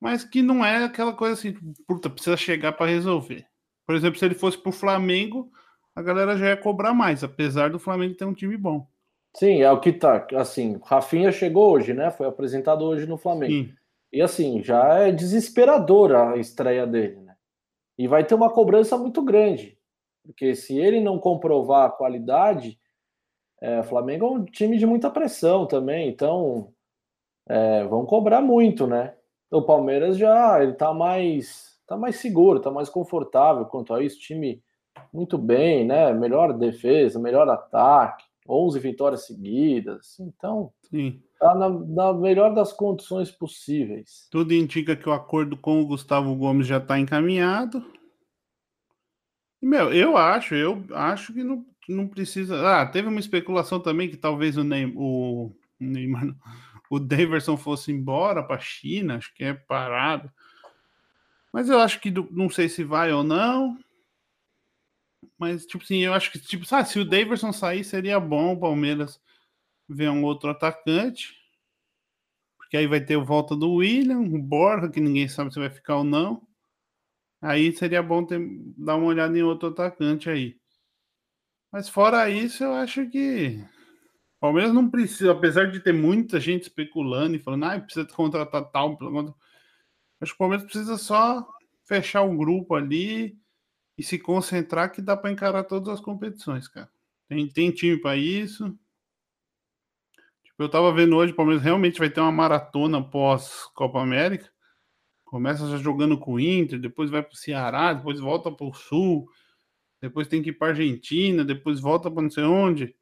mas 0.00 0.24
que 0.24 0.42
não 0.42 0.64
é 0.64 0.84
aquela 0.84 1.12
coisa 1.12 1.34
assim, 1.34 1.54
puta, 1.86 2.08
precisa 2.08 2.36
chegar 2.36 2.72
para 2.72 2.86
resolver. 2.86 3.46
Por 3.86 3.94
exemplo, 3.94 4.18
se 4.18 4.24
ele 4.24 4.34
fosse 4.34 4.58
para 4.58 4.70
o 4.70 4.72
Flamengo, 4.72 5.50
a 5.94 6.02
galera 6.02 6.36
já 6.36 6.48
ia 6.48 6.56
cobrar 6.56 6.92
mais, 6.92 7.22
apesar 7.22 7.70
do 7.70 7.78
Flamengo 7.78 8.16
ter 8.16 8.24
um 8.24 8.34
time 8.34 8.56
bom. 8.56 8.86
Sim, 9.34 9.62
é 9.62 9.70
o 9.70 9.80
que 9.80 9.92
tá. 9.92 10.26
Assim, 10.34 10.80
Rafinha 10.84 11.30
chegou 11.30 11.70
hoje, 11.70 11.94
né? 11.94 12.10
Foi 12.10 12.26
apresentado 12.26 12.84
hoje 12.84 13.06
no 13.06 13.16
Flamengo. 13.16 13.52
Sim. 13.52 13.74
E 14.12 14.22
assim, 14.22 14.62
já 14.62 14.94
é 15.00 15.12
desesperadora 15.12 16.30
a 16.30 16.36
estreia 16.36 16.86
dele, 16.86 17.20
né? 17.20 17.34
E 17.98 18.08
vai 18.08 18.24
ter 18.24 18.34
uma 18.34 18.50
cobrança 18.50 18.96
muito 18.96 19.22
grande. 19.22 19.78
Porque 20.24 20.54
se 20.54 20.76
ele 20.76 21.00
não 21.00 21.18
comprovar 21.18 21.86
a 21.86 21.90
qualidade, 21.90 22.78
é, 23.60 23.80
o 23.80 23.84
Flamengo 23.84 24.26
é 24.26 24.30
um 24.30 24.44
time 24.44 24.78
de 24.78 24.86
muita 24.86 25.10
pressão 25.10 25.66
também, 25.66 26.08
então 26.08 26.72
é, 27.48 27.84
vão 27.84 28.04
cobrar 28.04 28.40
muito, 28.40 28.86
né? 28.86 29.14
o 29.50 29.62
Palmeiras 29.62 30.18
já 30.18 30.62
ele 30.62 30.74
tá 30.74 30.92
mais 30.92 31.75
tá 31.86 31.96
mais 31.96 32.16
seguro, 32.16 32.60
tá 32.60 32.70
mais 32.70 32.88
confortável 32.88 33.64
quanto 33.66 33.94
a 33.94 34.02
isso, 34.02 34.18
time 34.18 34.62
muito 35.12 35.38
bem, 35.38 35.86
né? 35.86 36.12
Melhor 36.12 36.52
defesa, 36.52 37.18
melhor 37.18 37.48
ataque, 37.48 38.24
11 38.48 38.78
vitórias 38.80 39.26
seguidas. 39.26 40.18
Então, 40.20 40.72
tá 41.38 41.54
na, 41.54 41.68
na 41.68 42.12
melhor 42.12 42.54
das 42.54 42.72
condições 42.72 43.30
possíveis. 43.30 44.28
Tudo 44.30 44.54
indica 44.54 44.96
que 44.96 45.08
o 45.08 45.12
acordo 45.12 45.56
com 45.56 45.80
o 45.80 45.86
Gustavo 45.86 46.34
Gomes 46.34 46.66
já 46.66 46.78
está 46.78 46.98
encaminhado. 46.98 47.84
Meu, 49.60 49.92
eu 49.92 50.16
acho, 50.16 50.54
eu 50.54 50.84
acho 50.92 51.32
que 51.32 51.42
não, 51.42 51.64
não 51.88 52.06
precisa. 52.06 52.80
Ah, 52.80 52.86
teve 52.86 53.08
uma 53.08 53.20
especulação 53.20 53.80
também 53.80 54.08
que 54.08 54.16
talvez 54.16 54.56
o 54.56 54.64
Neymar, 54.64 54.94
o 54.96 55.52
Neymar 55.80 56.34
o 56.90 56.98
Daverson 56.98 57.56
fosse 57.56 57.90
embora 57.90 58.42
para 58.42 58.56
a 58.56 58.60
China, 58.60 59.16
acho 59.16 59.34
que 59.34 59.44
é 59.44 59.54
parado. 59.54 60.30
Mas 61.56 61.70
eu 61.70 61.80
acho 61.80 62.00
que 62.00 62.10
não 62.30 62.50
sei 62.50 62.68
se 62.68 62.84
vai 62.84 63.10
ou 63.10 63.24
não. 63.24 63.78
Mas, 65.38 65.64
tipo 65.64 65.82
assim, 65.82 66.00
eu 66.00 66.12
acho 66.12 66.30
que, 66.30 66.38
tipo, 66.38 66.66
se 66.66 66.98
o 66.98 67.04
Daverson 67.04 67.50
sair, 67.50 67.82
seria 67.82 68.20
bom 68.20 68.52
o 68.52 68.60
Palmeiras 68.60 69.18
ver 69.88 70.10
um 70.10 70.22
outro 70.22 70.50
atacante. 70.50 71.34
Porque 72.58 72.76
aí 72.76 72.86
vai 72.86 73.00
ter 73.00 73.16
o 73.16 73.24
volta 73.24 73.56
do 73.56 73.72
William, 73.76 74.18
o 74.18 74.38
Borja, 74.38 74.90
que 74.90 75.00
ninguém 75.00 75.28
sabe 75.28 75.50
se 75.50 75.58
vai 75.58 75.70
ficar 75.70 75.96
ou 75.96 76.04
não. 76.04 76.46
Aí 77.40 77.74
seria 77.74 78.02
bom 78.02 78.22
ter, 78.22 78.38
dar 78.76 78.96
uma 78.96 79.06
olhada 79.06 79.38
em 79.38 79.42
outro 79.42 79.70
atacante 79.70 80.28
aí. 80.28 80.60
Mas 81.72 81.88
fora 81.88 82.28
isso, 82.28 82.64
eu 82.64 82.74
acho 82.74 83.08
que 83.08 83.64
Palmeiras 84.38 84.74
não 84.74 84.90
precisa, 84.90 85.32
apesar 85.32 85.70
de 85.70 85.80
ter 85.80 85.94
muita 85.94 86.38
gente 86.38 86.64
especulando 86.64 87.34
e 87.34 87.38
falando, 87.38 87.64
ah, 87.64 87.80
precisa 87.80 88.06
contratar 88.08 88.70
tal. 88.70 88.98
Acho 90.20 90.32
que 90.32 90.36
o 90.36 90.38
Palmeiras 90.38 90.64
precisa 90.64 90.96
só 90.96 91.46
fechar 91.84 92.22
o 92.22 92.36
grupo 92.36 92.74
ali 92.74 93.38
e 93.96 94.02
se 94.02 94.18
concentrar 94.18 94.92
que 94.92 95.00
dá 95.00 95.16
para 95.16 95.30
encarar 95.30 95.64
todas 95.64 95.88
as 95.88 96.00
competições, 96.00 96.68
cara. 96.68 96.90
Tem, 97.28 97.48
tem 97.48 97.70
time 97.70 97.98
para 97.98 98.16
isso. 98.16 98.68
Tipo, 100.44 100.62
eu 100.62 100.68
tava 100.68 100.92
vendo 100.92 101.16
hoje, 101.16 101.32
o 101.32 101.36
Palmeiras 101.36 101.62
realmente 101.62 101.98
vai 101.98 102.10
ter 102.10 102.20
uma 102.20 102.32
maratona 102.32 103.02
pós 103.02 103.64
Copa 103.74 104.00
América. 104.00 104.50
Começa 105.24 105.68
já 105.68 105.76
jogando 105.76 106.18
com 106.18 106.34
o 106.34 106.40
Inter, 106.40 106.78
depois 106.78 107.10
vai 107.10 107.22
para 107.22 107.32
o 107.32 107.36
Ceará, 107.36 107.92
depois 107.92 108.20
volta 108.20 108.50
para 108.50 108.66
o 108.66 108.72
Sul, 108.72 109.28
depois 110.00 110.28
tem 110.28 110.42
que 110.42 110.50
ir 110.50 110.52
para 110.52 110.68
Argentina, 110.68 111.44
depois 111.44 111.80
volta 111.80 112.10
para 112.10 112.22
não 112.22 112.30
sei 112.30 112.44
onde. 112.44 112.94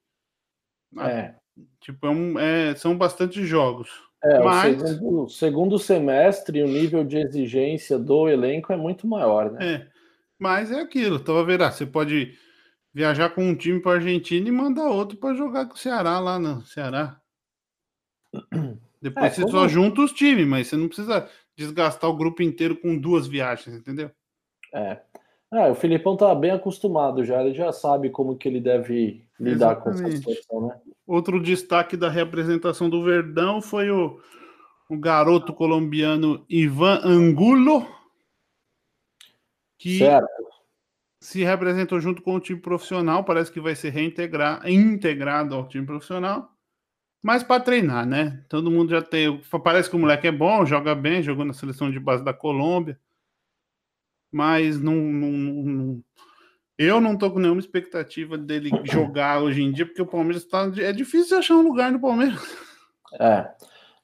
É. 0.98 1.34
Tipo, 1.80 2.06
é 2.06 2.10
um, 2.10 2.38
é, 2.38 2.74
são 2.74 2.96
bastante 2.96 3.44
jogos. 3.44 3.90
É, 4.24 4.38
mas... 4.42 4.82
o 4.82 4.86
segundo, 4.86 5.28
segundo, 5.28 5.78
semestre, 5.78 6.62
o 6.62 6.66
nível 6.66 7.04
de 7.04 7.18
exigência 7.18 7.98
do 7.98 8.28
elenco 8.28 8.72
é 8.72 8.76
muito 8.76 9.06
maior, 9.06 9.52
né? 9.52 9.74
É, 9.74 9.86
mas 10.38 10.72
é 10.72 10.80
aquilo, 10.80 11.20
tava 11.20 11.44
vendo, 11.44 11.62
ah, 11.64 11.70
você 11.70 11.84
pode 11.84 12.36
viajar 12.92 13.30
com 13.30 13.44
um 13.44 13.54
time 13.54 13.80
para 13.80 13.96
Argentina 13.96 14.48
e 14.48 14.52
mandar 14.52 14.88
outro 14.88 15.18
para 15.18 15.34
jogar 15.34 15.66
com 15.66 15.74
o 15.74 15.78
Ceará 15.78 16.18
lá 16.20 16.38
no 16.38 16.62
Ceará. 16.62 17.20
Depois 19.02 19.26
é, 19.26 19.30
você 19.30 19.42
como... 19.42 19.52
só 19.52 19.68
junta 19.68 20.00
os 20.00 20.12
times, 20.12 20.46
mas 20.46 20.68
você 20.68 20.76
não 20.76 20.86
precisa 20.86 21.28
desgastar 21.54 22.08
o 22.08 22.16
grupo 22.16 22.42
inteiro 22.42 22.76
com 22.76 22.98
duas 22.98 23.26
viagens, 23.26 23.76
entendeu? 23.76 24.10
É. 24.72 25.00
É, 25.54 25.70
o 25.70 25.74
Filipão 25.76 26.16
tá 26.16 26.34
bem 26.34 26.50
acostumado 26.50 27.24
já, 27.24 27.40
ele 27.40 27.54
já 27.54 27.70
sabe 27.70 28.10
como 28.10 28.36
que 28.36 28.48
ele 28.48 28.60
deve 28.60 29.24
lidar 29.38 29.76
Exatamente. 29.76 30.02
com 30.02 30.08
essa 30.08 30.16
situação, 30.16 30.66
né? 30.66 30.80
Outro 31.06 31.40
destaque 31.40 31.96
da 31.96 32.08
representação 32.08 32.90
do 32.90 33.04
Verdão 33.04 33.62
foi 33.62 33.88
o, 33.88 34.20
o 34.90 34.98
garoto 34.98 35.52
colombiano 35.52 36.44
Ivan 36.48 37.00
Angulo, 37.04 37.86
que 39.78 39.98
certo. 39.98 40.26
se 41.20 41.44
representou 41.44 42.00
junto 42.00 42.20
com 42.20 42.34
o 42.34 42.40
time 42.40 42.58
profissional, 42.58 43.22
parece 43.22 43.52
que 43.52 43.60
vai 43.60 43.76
ser 43.76 43.90
reintegrar, 43.90 44.68
integrado 44.68 45.54
ao 45.54 45.68
time 45.68 45.86
profissional, 45.86 46.50
mas 47.22 47.44
para 47.44 47.62
treinar, 47.62 48.04
né? 48.04 48.44
Todo 48.48 48.72
mundo 48.72 48.90
já 48.90 49.00
tem, 49.00 49.40
parece 49.62 49.88
que 49.88 49.94
o 49.94 50.00
moleque 50.00 50.26
é 50.26 50.32
bom, 50.32 50.66
joga 50.66 50.96
bem, 50.96 51.22
jogou 51.22 51.44
na 51.44 51.52
seleção 51.52 51.92
de 51.92 52.00
base 52.00 52.24
da 52.24 52.34
Colômbia 52.34 52.98
mas 54.34 54.80
não, 54.80 54.96
não, 54.96 55.30
não, 55.30 56.04
eu 56.76 57.00
não 57.00 57.16
tô 57.16 57.30
com 57.30 57.38
nenhuma 57.38 57.60
expectativa 57.60 58.36
dele 58.36 58.68
jogar 58.82 59.40
hoje 59.40 59.62
em 59.62 59.70
dia, 59.70 59.86
porque 59.86 60.02
o 60.02 60.06
Palmeiras 60.06 60.44
tá. 60.44 60.68
É 60.76 60.92
difícil 60.92 61.38
achar 61.38 61.54
um 61.54 61.62
lugar 61.62 61.92
no 61.92 62.00
Palmeiras. 62.00 62.42
É. 63.20 63.48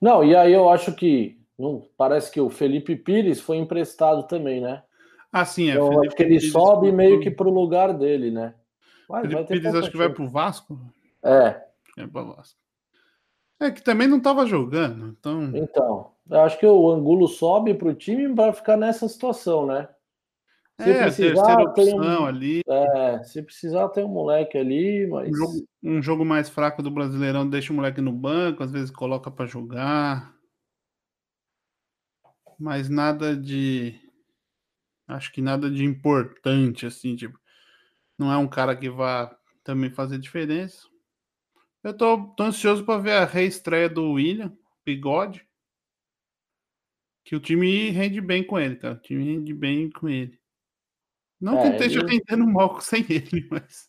Não, 0.00 0.22
e 0.22 0.36
aí 0.36 0.52
eu 0.52 0.70
acho 0.70 0.94
que. 0.94 1.36
Não, 1.58 1.84
parece 1.96 2.30
que 2.30 2.40
o 2.40 2.48
Felipe 2.48 2.94
Pires 2.94 3.40
foi 3.40 3.56
emprestado 3.56 4.22
também, 4.28 4.60
né? 4.60 4.84
Ah, 5.32 5.44
sim, 5.44 5.68
é. 5.68 5.72
Então, 5.72 6.00
acho 6.00 6.14
que 6.14 6.22
ele 6.22 6.38
Pires 6.38 6.52
sobe 6.52 6.86
pro... 6.86 6.96
meio 6.96 7.20
que 7.20 7.30
pro 7.30 7.50
lugar 7.50 7.92
dele, 7.92 8.30
né? 8.30 8.54
Mas 9.08 9.22
Felipe 9.22 9.48
Pires 9.48 9.74
acho 9.74 9.90
que 9.90 9.96
vai 9.96 10.10
pro 10.10 10.28
Vasco. 10.28 10.80
É. 11.24 11.60
É 11.98 12.06
pro 12.06 12.36
Vasco. 12.36 12.56
É 13.58 13.72
que 13.72 13.82
também 13.82 14.06
não 14.06 14.18
estava 14.18 14.46
jogando, 14.46 15.08
então. 15.08 15.50
Então, 15.54 16.12
eu 16.30 16.40
acho 16.42 16.56
que 16.56 16.64
o 16.64 16.88
Angulo 16.88 17.26
sobe 17.26 17.74
para 17.74 17.88
o 17.88 17.94
time 17.94 18.32
para 18.32 18.52
ficar 18.52 18.76
nessa 18.76 19.08
situação, 19.08 19.66
né? 19.66 19.88
Se 20.80 20.90
é, 20.90 21.02
precisar, 21.02 21.72
tem 21.74 21.94
um, 21.94 22.24
ali. 22.24 22.62
É, 22.66 23.22
se 23.22 23.42
precisar, 23.42 23.88
tem 23.90 24.02
um 24.02 24.08
moleque 24.08 24.56
ali, 24.56 25.06
mas. 25.06 25.28
Um 25.28 25.34
jogo, 25.34 25.68
um 25.82 26.02
jogo, 26.02 26.24
mais 26.24 26.48
fraco 26.48 26.82
do 26.82 26.90
Brasileirão 26.90 27.48
deixa 27.48 27.72
o 27.72 27.76
moleque 27.76 28.00
no 28.00 28.12
banco, 28.12 28.62
às 28.62 28.70
vezes 28.70 28.90
coloca 28.90 29.30
para 29.30 29.46
jogar. 29.46 30.34
Mas 32.58 32.88
nada 32.88 33.36
de. 33.36 33.94
Acho 35.06 35.30
que 35.32 35.42
nada 35.42 35.70
de 35.70 35.84
importante, 35.84 36.86
assim, 36.86 37.14
tipo. 37.14 37.38
Não 38.18 38.32
é 38.32 38.36
um 38.38 38.48
cara 38.48 38.74
que 38.74 38.88
vá 38.88 39.36
também 39.62 39.90
fazer 39.90 40.18
diferença. 40.18 40.88
Eu 41.82 41.96
tô, 41.96 42.26
tô 42.36 42.44
ansioso 42.44 42.84
para 42.84 43.00
ver 43.00 43.12
a 43.12 43.24
reestreia 43.24 43.88
do 43.88 44.12
William, 44.12 44.56
Bigode. 44.84 45.46
Que 47.24 47.36
o 47.36 47.40
time 47.40 47.90
rende 47.90 48.20
bem 48.20 48.42
com 48.42 48.58
ele, 48.58 48.76
cara. 48.76 48.94
O 48.94 49.00
time 49.00 49.24
rende 49.24 49.52
bem 49.52 49.90
com 49.90 50.08
ele. 50.08 50.39
Não 51.40 51.58
é, 51.58 51.62
que 51.62 51.68
esteja 51.76 52.00
ele... 52.00 52.08
tentando 52.08 52.46
mal 52.46 52.78
sem 52.82 53.04
ele, 53.08 53.46
mas. 53.50 53.88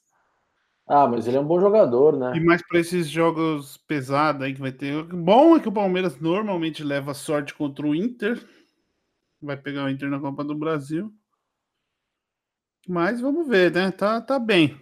Ah, 0.87 1.07
mas 1.07 1.27
ele 1.27 1.37
é 1.37 1.39
um 1.39 1.45
bom 1.45 1.59
jogador, 1.59 2.17
né? 2.17 2.33
E 2.35 2.39
mais 2.39 2.61
para 2.67 2.79
esses 2.79 3.07
jogos 3.07 3.77
pesados 3.77 4.41
aí 4.41 4.53
que 4.53 4.59
vai 4.59 4.71
ter. 4.71 5.03
Bom 5.03 5.55
é 5.55 5.59
que 5.59 5.69
o 5.69 5.71
Palmeiras 5.71 6.19
normalmente 6.19 6.83
leva 6.83 7.13
sorte 7.13 7.53
contra 7.53 7.85
o 7.85 7.95
Inter. 7.95 8.43
Vai 9.41 9.57
pegar 9.57 9.85
o 9.85 9.89
Inter 9.89 10.09
na 10.09 10.19
Copa 10.19 10.43
do 10.43 10.55
Brasil. 10.55 11.13
Mas 12.87 13.21
vamos 13.21 13.47
ver, 13.47 13.71
né? 13.71 13.91
Tá, 13.91 14.19
tá 14.19 14.37
bem. 14.37 14.77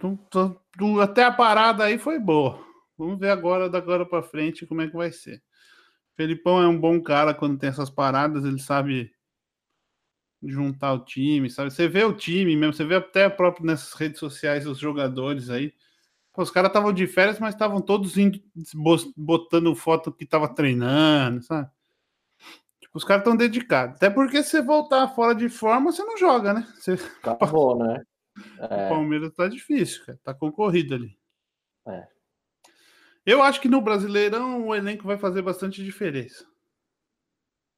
Até 1.02 1.24
a 1.24 1.32
parada 1.32 1.84
aí 1.84 1.98
foi 1.98 2.18
boa. 2.18 2.58
Vamos 2.98 3.18
ver 3.18 3.30
agora, 3.30 3.68
da 3.68 3.78
agora 3.78 4.04
para 4.04 4.22
frente, 4.22 4.66
como 4.66 4.82
é 4.82 4.88
que 4.88 4.96
vai 4.96 5.12
ser. 5.12 5.42
Felipão 6.16 6.60
é 6.60 6.68
um 6.68 6.78
bom 6.78 7.00
cara 7.00 7.32
quando 7.32 7.58
tem 7.58 7.68
essas 7.68 7.88
paradas, 7.88 8.44
ele 8.44 8.58
sabe 8.58 9.10
juntar 10.42 10.92
o 10.92 11.04
time, 11.04 11.50
sabe? 11.50 11.70
Você 11.70 11.88
vê 11.88 12.04
o 12.04 12.12
time 12.12 12.56
mesmo, 12.56 12.72
você 12.72 12.84
vê 12.84 12.96
até 12.96 13.28
próprio 13.28 13.66
nessas 13.66 13.92
redes 13.92 14.18
sociais 14.18 14.66
os 14.66 14.78
jogadores 14.78 15.50
aí. 15.50 15.72
Pô, 16.32 16.42
os 16.42 16.50
caras 16.50 16.70
estavam 16.70 16.92
de 16.92 17.06
férias, 17.06 17.38
mas 17.38 17.54
estavam 17.54 17.80
todos 17.80 18.16
indo, 18.16 18.40
botando 19.16 19.74
foto 19.74 20.12
que 20.12 20.24
tava 20.24 20.48
treinando, 20.48 21.42
sabe? 21.42 21.68
Tipo, 22.80 22.98
os 22.98 23.04
caras 23.04 23.22
estão 23.22 23.36
dedicados. 23.36 23.96
Até 23.96 24.08
porque 24.08 24.42
se 24.42 24.50
você 24.50 24.62
voltar 24.62 25.08
fora 25.08 25.34
de 25.34 25.48
forma, 25.48 25.92
você 25.92 26.02
não 26.02 26.16
joga, 26.16 26.54
né? 26.54 26.66
Você... 26.76 26.92
Acabou, 27.22 27.78
né? 27.78 28.02
É... 28.58 28.86
O 28.86 28.88
Palmeiras 28.88 29.32
tá 29.34 29.48
difícil, 29.48 30.04
cara. 30.04 30.18
Tá 30.22 30.34
concorrido 30.34 30.94
ali. 30.94 31.16
É. 31.86 32.06
Eu 33.24 33.42
acho 33.42 33.60
que 33.60 33.68
no 33.68 33.80
Brasileirão 33.80 34.66
o 34.66 34.74
elenco 34.74 35.04
vai 35.04 35.18
fazer 35.18 35.42
bastante 35.42 35.84
diferença. 35.84 36.46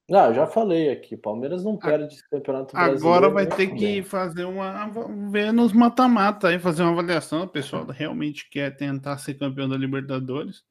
Não, 0.08 0.26
eu 0.26 0.34
já 0.34 0.46
falei 0.46 0.90
aqui, 0.90 1.16
Palmeiras 1.16 1.64
não 1.64 1.76
perde 1.76 2.14
esse 2.14 2.28
campeonato 2.28 2.74
brasileiro. 2.74 3.06
Agora 3.06 3.28
vai 3.30 3.46
ter 3.46 3.68
que 3.68 4.02
fazer 4.02 4.44
uma. 4.44 4.90
ver 5.30 5.52
nos 5.52 5.72
mata-mata 5.72 6.48
aí, 6.48 6.58
fazer 6.58 6.82
uma 6.82 6.92
avaliação. 6.92 7.44
O 7.44 7.48
pessoal 7.48 7.86
realmente 7.86 8.48
quer 8.50 8.76
tentar 8.76 9.18
ser 9.18 9.34
campeão 9.34 9.68
da 9.68 9.76
Libertadores. 9.76 10.64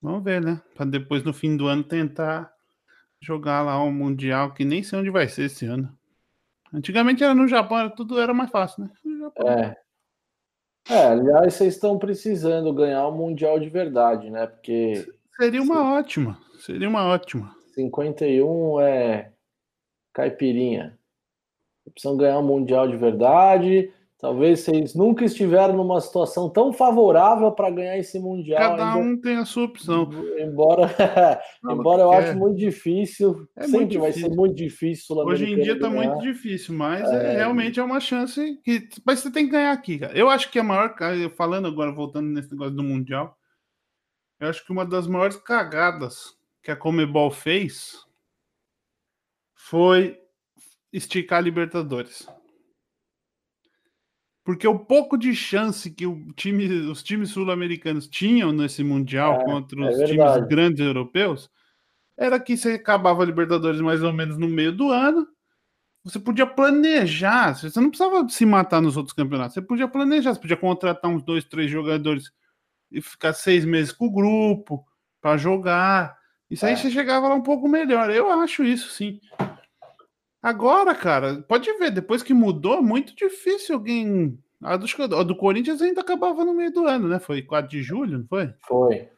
Vamos 0.00 0.22
ver, 0.22 0.40
né? 0.42 0.60
Para 0.74 0.86
depois 0.86 1.22
no 1.24 1.32
fim 1.32 1.56
do 1.56 1.66
ano 1.66 1.82
tentar 1.82 2.52
jogar 3.20 3.62
lá 3.62 3.82
um 3.82 3.92
Mundial, 3.92 4.52
que 4.52 4.64
nem 4.64 4.82
sei 4.82 4.98
onde 4.98 5.10
vai 5.10 5.28
ser 5.28 5.44
esse 5.44 5.64
ano. 5.64 5.96
Antigamente 6.74 7.22
era 7.22 7.34
no 7.34 7.46
Japão, 7.46 7.78
era, 7.78 7.90
tudo 7.90 8.20
era 8.20 8.34
mais 8.34 8.50
fácil, 8.50 8.84
né? 8.84 8.90
É. 9.36 9.82
É, 10.88 11.06
aliás, 11.06 11.54
vocês 11.54 11.74
estão 11.74 11.98
precisando 11.98 12.72
ganhar 12.72 13.06
o 13.06 13.14
um 13.14 13.16
Mundial 13.16 13.58
de 13.58 13.68
verdade, 13.68 14.28
né? 14.30 14.46
Porque. 14.46 15.06
Seria 15.36 15.62
uma 15.62 15.94
ótima. 15.94 16.38
Seria 16.58 16.88
uma 16.88 17.04
ótima. 17.06 17.54
51 17.74 18.80
é 18.80 19.32
caipirinha. 20.12 20.98
Precisam 21.90 22.16
ganhar 22.16 22.38
um 22.38 22.46
Mundial 22.46 22.88
de 22.88 22.96
verdade. 22.96 23.92
Talvez 24.22 24.60
vocês 24.60 24.94
nunca 24.94 25.24
estiveram 25.24 25.76
numa 25.76 26.00
situação 26.00 26.48
tão 26.48 26.72
favorável 26.72 27.50
para 27.50 27.70
ganhar 27.70 27.98
esse 27.98 28.20
Mundial. 28.20 28.76
Cada 28.76 28.94
um 28.94 29.20
tem 29.20 29.36
a 29.36 29.44
sua 29.44 29.64
opção. 29.64 30.08
Embora, 30.38 30.86
embora 31.68 32.02
eu 32.02 32.12
acho 32.12 32.38
muito 32.38 32.56
difícil. 32.56 33.48
É 33.56 33.62
sempre 33.62 33.78
muito 33.78 34.00
vai 34.00 34.12
ser 34.12 34.28
muito 34.28 34.54
difícil. 34.54 35.16
Hoje 35.16 35.52
em 35.52 35.60
dia 35.60 35.72
está 35.72 35.90
muito 35.90 36.20
difícil, 36.20 36.72
mas 36.72 37.02
é... 37.10 37.32
É, 37.32 37.36
realmente 37.38 37.80
é 37.80 37.82
uma 37.82 37.98
chance 37.98 38.60
que. 38.62 38.88
Mas 39.04 39.18
você 39.18 39.32
tem 39.32 39.46
que 39.46 39.50
ganhar 39.50 39.72
aqui, 39.72 39.98
cara. 39.98 40.16
Eu 40.16 40.30
acho 40.30 40.52
que 40.52 40.58
a 40.60 40.62
maior. 40.62 40.94
Falando 41.36 41.66
agora, 41.66 41.90
voltando 41.90 42.28
nesse 42.28 42.52
negócio 42.52 42.76
do 42.76 42.84
Mundial, 42.84 43.36
eu 44.38 44.48
acho 44.48 44.64
que 44.64 44.70
uma 44.70 44.86
das 44.86 45.08
maiores 45.08 45.34
cagadas 45.34 46.40
que 46.62 46.70
a 46.70 46.76
Comebol 46.76 47.30
fez 47.30 48.06
foi 49.54 50.20
esticar 50.92 51.38
a 51.38 51.42
Libertadores. 51.42 52.28
Porque 54.44 54.66
o 54.66 54.78
pouco 54.78 55.16
de 55.16 55.34
chance 55.34 55.90
que 55.90 56.04
time, 56.34 56.66
os 56.88 57.02
times 57.02 57.30
sul-americanos 57.30 58.08
tinham 58.08 58.52
nesse 58.52 58.82
Mundial 58.82 59.40
é, 59.40 59.44
contra 59.44 59.84
é 59.84 59.88
os 59.88 60.00
é 60.00 60.04
times 60.06 60.48
grandes 60.48 60.80
europeus 60.80 61.50
era 62.16 62.38
que 62.38 62.56
você 62.56 62.72
acabava 62.72 63.22
a 63.22 63.26
Libertadores 63.26 63.80
mais 63.80 64.02
ou 64.02 64.12
menos 64.12 64.36
no 64.36 64.48
meio 64.48 64.72
do 64.72 64.90
ano. 64.90 65.26
Você 66.04 66.18
podia 66.18 66.46
planejar, 66.46 67.54
você 67.54 67.80
não 67.80 67.88
precisava 67.88 68.28
se 68.28 68.44
matar 68.44 68.82
nos 68.82 68.96
outros 68.96 69.14
campeonatos, 69.14 69.54
você 69.54 69.62
podia 69.62 69.86
planejar, 69.86 70.34
você 70.34 70.40
podia 70.40 70.56
contratar 70.56 71.10
uns 71.10 71.22
dois, 71.22 71.44
três 71.44 71.70
jogadores 71.70 72.32
e 72.90 73.00
ficar 73.00 73.32
seis 73.32 73.64
meses 73.64 73.92
com 73.92 74.06
o 74.06 74.12
grupo 74.12 74.84
para 75.20 75.36
jogar. 75.36 76.16
Isso 76.52 76.66
aí 76.66 76.74
é. 76.74 76.76
você 76.76 76.90
chegava 76.90 77.28
lá 77.28 77.34
um 77.34 77.40
pouco 77.40 77.66
melhor. 77.66 78.10
Eu 78.10 78.30
acho 78.30 78.62
isso, 78.62 78.90
sim. 78.90 79.18
Agora, 80.42 80.94
cara, 80.94 81.42
pode 81.48 81.72
ver, 81.78 81.90
depois 81.90 82.22
que 82.22 82.34
mudou, 82.34 82.82
muito 82.82 83.16
difícil 83.16 83.76
alguém. 83.76 84.38
A 84.62 84.76
do, 84.76 84.86
a 85.16 85.22
do 85.22 85.34
Corinthians 85.34 85.80
ainda 85.80 86.02
acabava 86.02 86.44
no 86.44 86.52
meio 86.52 86.70
do 86.70 86.86
ano, 86.86 87.08
né? 87.08 87.18
Foi 87.18 87.40
4 87.40 87.70
de 87.70 87.82
julho, 87.82 88.18
não 88.18 88.26
foi? 88.26 88.52
Foi. 88.60 89.08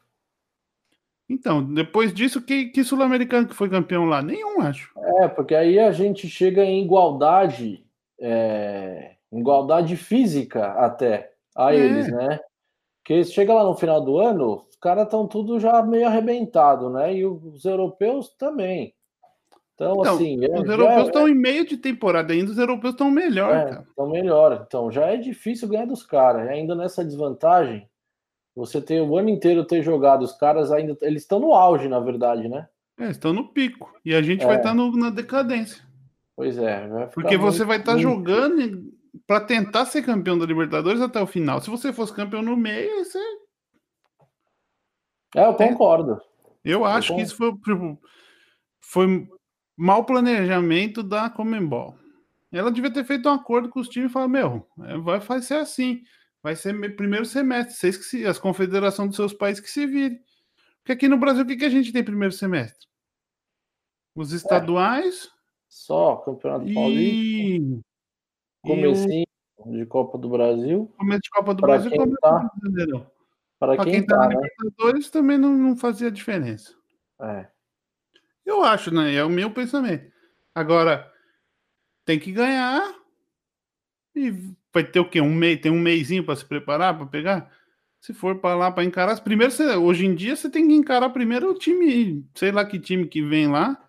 Então, 1.28 1.64
depois 1.74 2.14
disso, 2.14 2.40
que, 2.40 2.66
que 2.66 2.84
sul-americano 2.84 3.48
que 3.48 3.54
foi 3.54 3.68
campeão 3.68 4.04
lá? 4.04 4.22
Nenhum, 4.22 4.60
acho. 4.60 4.92
É, 4.96 5.26
porque 5.26 5.56
aí 5.56 5.80
a 5.80 5.90
gente 5.90 6.28
chega 6.28 6.62
em 6.64 6.84
igualdade, 6.84 7.84
é, 8.20 9.16
igualdade 9.32 9.96
física 9.96 10.66
até 10.74 11.32
a 11.56 11.74
é. 11.74 11.78
eles, 11.78 12.12
né? 12.12 12.38
Porque 13.04 13.22
chega 13.24 13.52
lá 13.52 13.64
no 13.64 13.76
final 13.76 14.00
do 14.00 14.18
ano, 14.18 14.64
caras 14.84 15.04
estão 15.04 15.26
tudo 15.26 15.58
já 15.58 15.82
meio 15.82 16.06
arrebentado, 16.06 16.90
né? 16.90 17.16
E 17.16 17.24
os 17.24 17.64
europeus 17.64 18.28
também. 18.36 18.94
Então, 19.74 19.96
então 19.98 20.14
assim. 20.14 20.44
É, 20.44 20.60
os 20.60 20.68
europeus 20.68 21.06
estão 21.06 21.26
é, 21.26 21.30
em 21.30 21.34
meio 21.34 21.66
de 21.66 21.78
temporada 21.78 22.34
ainda, 22.34 22.50
os 22.50 22.58
europeus 22.58 22.92
estão 22.92 23.10
melhor, 23.10 23.56
é, 23.56 23.80
Estão 23.80 24.10
melhor. 24.10 24.64
Então, 24.66 24.90
já 24.90 25.06
é 25.06 25.16
difícil 25.16 25.68
ganhar 25.68 25.86
dos 25.86 26.02
caras. 26.02 26.46
Ainda 26.48 26.74
nessa 26.74 27.02
desvantagem, 27.02 27.88
você 28.54 28.78
tem 28.78 29.00
o 29.00 29.16
ano 29.16 29.30
inteiro 29.30 29.64
ter 29.64 29.82
jogado, 29.82 30.22
os 30.22 30.32
caras 30.32 30.70
ainda. 30.70 30.96
Eles 31.00 31.22
estão 31.22 31.40
no 31.40 31.54
auge, 31.54 31.88
na 31.88 31.98
verdade, 31.98 32.46
né? 32.46 32.68
É, 33.00 33.08
estão 33.08 33.32
no 33.32 33.48
pico. 33.48 33.90
E 34.04 34.14
a 34.14 34.20
gente 34.20 34.44
vai 34.44 34.56
estar 34.56 34.74
é. 34.74 34.76
tá 34.76 34.96
na 34.98 35.08
decadência. 35.08 35.82
Pois 36.36 36.58
é. 36.58 36.86
Porque 37.14 37.38
muito, 37.38 37.52
você 37.52 37.64
vai 37.64 37.78
estar 37.78 37.94
tá 37.94 37.98
jogando 37.98 38.92
para 39.27 39.40
tentar 39.40 39.87
ser 39.87 40.03
campeão 40.03 40.38
da 40.38 40.46
Libertadores 40.46 41.00
até 41.00 41.20
o 41.20 41.27
final. 41.27 41.61
Se 41.61 41.70
você 41.70 41.92
fosse 41.92 42.12
campeão 42.12 42.42
no 42.42 42.57
meio, 42.57 43.05
você 43.05 43.18
é, 45.35 45.46
eu 45.46 45.55
concordo. 45.55 46.20
Eu 46.64 46.85
acho 46.85 47.12
eu 47.12 47.16
que 47.16 47.22
isso 47.22 47.37
foi, 47.37 47.53
tipo, 47.53 48.00
foi 48.81 49.29
mau 49.77 50.05
planejamento 50.05 51.03
da 51.03 51.29
Comembol. 51.29 51.98
Ela 52.53 52.70
devia 52.70 52.92
ter 52.92 53.05
feito 53.05 53.29
um 53.29 53.33
acordo 53.33 53.68
com 53.68 53.81
os 53.81 53.88
times 53.88 54.11
e 54.11 54.12
falar: 54.12 54.29
Meu, 54.29 54.66
é, 54.85 54.96
vai, 54.96 55.18
vai 55.18 55.42
ser 55.42 55.57
assim. 55.57 56.03
Vai 56.40 56.55
ser 56.55 56.74
primeiro 56.94 57.24
semestre. 57.24 57.74
Vocês 57.74 57.96
que 57.96 58.05
se, 58.05 58.27
as 58.27 58.38
confederações 58.38 59.09
dos 59.09 59.16
seus 59.16 59.33
países 59.33 59.62
que 59.62 59.70
se 59.70 59.87
virem. 59.87 60.20
Porque 60.79 60.92
aqui 60.92 61.09
no 61.09 61.18
Brasil, 61.18 61.42
o 61.42 61.46
que, 61.46 61.57
que 61.57 61.64
a 61.64 61.70
gente 61.70 61.92
tem 61.92 62.05
primeiro 62.05 62.33
semestre? 62.33 62.87
Os 64.14 64.33
é. 64.33 64.37
estaduais. 64.37 65.24
É, 65.24 65.29
só, 65.68 66.16
Campeonato 66.16 66.68
e... 66.68 66.74
Paulista. 66.74 67.93
Comecinho 68.64 69.27
de 69.66 69.87
Copa 69.87 70.18
do 70.18 70.29
Brasil. 70.29 70.92
Começo 70.96 71.20
de 71.22 71.31
Copa 71.31 71.55
do 71.55 71.62
Brasil 71.62 71.90
começo 71.90 72.16
tá... 72.20 72.38
do 72.38 72.61
Brasileirão. 72.61 73.11
Para 73.59 73.77
quem, 73.79 73.92
quem 73.92 74.07
tá, 74.07 74.16
tá 74.16 74.29
na 74.29 74.29
né? 74.29 74.48
Libertadores 74.59 75.11
também 75.11 75.38
não, 75.38 75.55
não 75.55 75.77
fazia 75.77 76.11
diferença. 76.11 76.74
É. 77.20 77.46
Eu 78.44 78.62
acho, 78.62 78.92
né? 78.92 79.14
É 79.14 79.24
o 79.24 79.31
meu 79.31 79.50
pensamento. 79.50 80.12
Agora, 80.55 81.11
tem 82.05 82.18
que 82.18 82.33
ganhar 82.33 82.94
e 84.14 84.31
vai 84.72 84.85
ter 84.85 85.00
o 85.00 85.09
quê? 85.09 85.20
Um 85.20 85.35
mês, 85.35 85.61
tem 85.61 85.72
um 85.72 85.81
mêsinho 85.81 86.24
para 86.24 86.37
se 86.37 86.44
preparar, 86.44 86.96
para 86.96 87.07
pegar? 87.07 87.50
Se 88.00 88.12
for 88.12 88.38
para 88.38 88.55
lá 88.55 88.70
para 88.70 88.85
encarar, 88.85 89.18
primeiro 89.22 89.50
você, 89.50 89.77
hoje 89.77 90.05
em 90.05 90.14
dia 90.14 90.37
você 90.37 90.50
tem 90.50 90.68
que 90.68 90.74
encarar 90.74 91.09
primeiro 91.11 91.50
o 91.50 91.55
time, 91.55 92.24
sei 92.35 92.53
lá 92.53 92.64
que 92.64 92.79
time 92.79 93.07
que 93.07 93.22
vem 93.22 93.48
lá, 93.48 93.83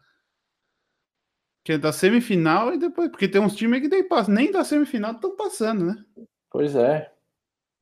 que 1.65 1.71
é 1.71 1.77
da 1.79 1.91
semifinal 1.91 2.75
e 2.75 2.77
depois, 2.77 3.09
porque 3.09 3.27
tem 3.27 3.41
uns 3.41 3.55
times 3.55 3.81
que 3.81 3.87
nem, 3.87 4.05
nem 4.29 4.51
da 4.51 4.63
semifinal 4.63 5.13
estão 5.13 5.35
passando, 5.35 5.83
né? 5.83 6.05
Pois 6.51 6.75
é. 6.75 7.11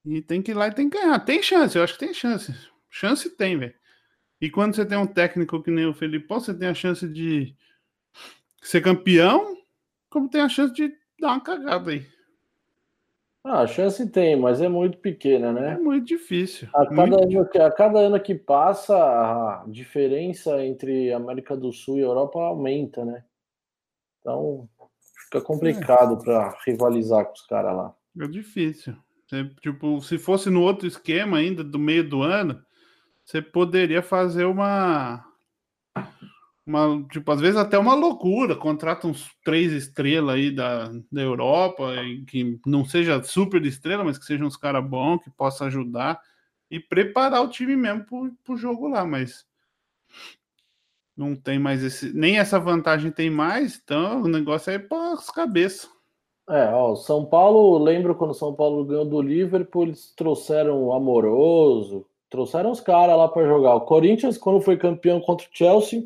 E 0.05 0.21
tem 0.21 0.41
que 0.41 0.51
ir 0.51 0.53
lá 0.53 0.69
e 0.69 0.73
tem 0.73 0.89
que 0.89 0.97
ganhar. 0.97 1.19
Tem 1.19 1.43
chance, 1.43 1.77
eu 1.77 1.83
acho 1.83 1.93
que 1.93 1.99
tem 1.99 2.13
chance. 2.13 2.55
Chance 2.89 3.29
tem, 3.31 3.59
velho. 3.59 3.75
E 4.39 4.49
quando 4.49 4.73
você 4.73 4.85
tem 4.85 4.97
um 4.97 5.05
técnico 5.05 5.61
que 5.61 5.69
nem 5.69 5.85
o 5.85 5.93
Felipão, 5.93 6.39
você 6.39 6.53
tem 6.53 6.69
a 6.69 6.73
chance 6.73 7.05
de 7.05 7.53
ser 8.61 8.79
campeão, 8.79 9.57
como 10.09 10.29
tem 10.29 10.39
a 10.39 10.47
chance 10.47 10.73
de 10.73 10.87
dar 11.19 11.33
uma 11.33 11.41
cagada 11.41 11.91
aí. 11.91 12.05
Ah, 13.43 13.63
a 13.63 13.67
chance 13.67 14.09
tem, 14.09 14.37
mas 14.37 14.61
é 14.61 14.69
muito 14.69 14.97
pequena, 14.99 15.51
né? 15.51 15.73
É 15.73 15.77
muito 15.77 16.05
difícil. 16.05 16.69
A 16.73 16.85
cada, 16.85 17.17
muito... 17.17 17.37
Ano, 17.37 17.49
que, 17.49 17.57
a 17.57 17.69
cada 17.69 17.99
ano 17.99 18.17
que 18.17 18.33
passa, 18.33 18.95
a 18.95 19.65
diferença 19.67 20.65
entre 20.65 21.11
América 21.11 21.57
do 21.57 21.73
Sul 21.73 21.97
e 21.97 22.01
Europa 22.01 22.39
aumenta, 22.39 23.03
né? 23.03 23.25
Então 24.23 24.69
fica 25.25 25.41
complicado 25.41 26.13
é. 26.13 26.23
para 26.23 26.57
rivalizar 26.65 27.25
com 27.25 27.33
os 27.33 27.45
caras 27.45 27.75
lá. 27.75 27.93
É 28.21 28.27
difícil. 28.27 28.95
Você, 29.27 29.45
tipo, 29.61 30.01
se 30.01 30.17
fosse 30.17 30.49
no 30.49 30.61
outro 30.61 30.87
esquema 30.87 31.37
ainda, 31.37 31.63
do 31.63 31.77
meio 31.77 32.07
do 32.07 32.21
ano, 32.21 32.63
você 33.25 33.41
poderia 33.41 34.01
fazer 34.01 34.45
uma. 34.45 35.25
Uma, 36.65 37.05
tipo, 37.11 37.29
às 37.29 37.41
vezes 37.41 37.57
até 37.57 37.77
uma 37.77 37.93
loucura, 37.93 38.55
contrata 38.55 39.05
uns 39.05 39.29
três 39.43 39.73
estrelas 39.73 40.35
aí 40.35 40.49
da, 40.49 40.87
da 41.11 41.21
Europa, 41.21 41.93
que 42.25 42.57
não 42.65 42.85
seja 42.85 43.21
super 43.21 43.65
estrela, 43.65 44.01
mas 44.01 44.17
que 44.17 44.23
sejam 44.23 44.47
uns 44.47 44.55
caras 44.55 44.81
bons, 44.87 45.21
que 45.21 45.29
possa 45.29 45.65
ajudar 45.65 46.21
e 46.71 46.79
preparar 46.79 47.41
o 47.41 47.49
time 47.49 47.75
mesmo 47.75 48.05
pro, 48.05 48.31
pro 48.45 48.55
jogo 48.55 48.87
lá, 48.87 49.05
mas 49.05 49.45
não 51.15 51.35
tem 51.35 51.59
mais 51.59 51.83
esse, 51.83 52.13
nem 52.13 52.37
essa 52.37 52.59
vantagem 52.59 53.11
tem 53.11 53.29
mais, 53.29 53.79
então 53.83 54.21
o 54.21 54.27
negócio 54.27 54.71
é 54.71 54.79
para 54.79 55.13
as 55.13 55.29
cabeças. 55.29 55.89
É, 56.49 56.67
ó, 56.73 56.91
o 56.91 56.95
São 56.95 57.25
Paulo, 57.25 57.77
lembro 57.81 58.15
quando 58.15 58.31
o 58.31 58.35
São 58.35 58.53
Paulo 58.53 58.83
ganhou 58.83 59.05
do 59.05 59.21
Liverpool, 59.21 59.83
eles 59.83 60.13
trouxeram 60.15 60.83
o 60.83 60.93
Amoroso, 60.93 62.05
trouxeram 62.29 62.71
os 62.71 62.81
caras 62.81 63.17
lá 63.17 63.29
para 63.29 63.47
jogar. 63.47 63.75
O 63.75 63.81
Corinthians, 63.81 64.37
quando 64.37 64.59
foi 64.59 64.75
campeão 64.75 65.21
contra 65.21 65.47
o 65.47 65.49
Chelsea, 65.53 66.03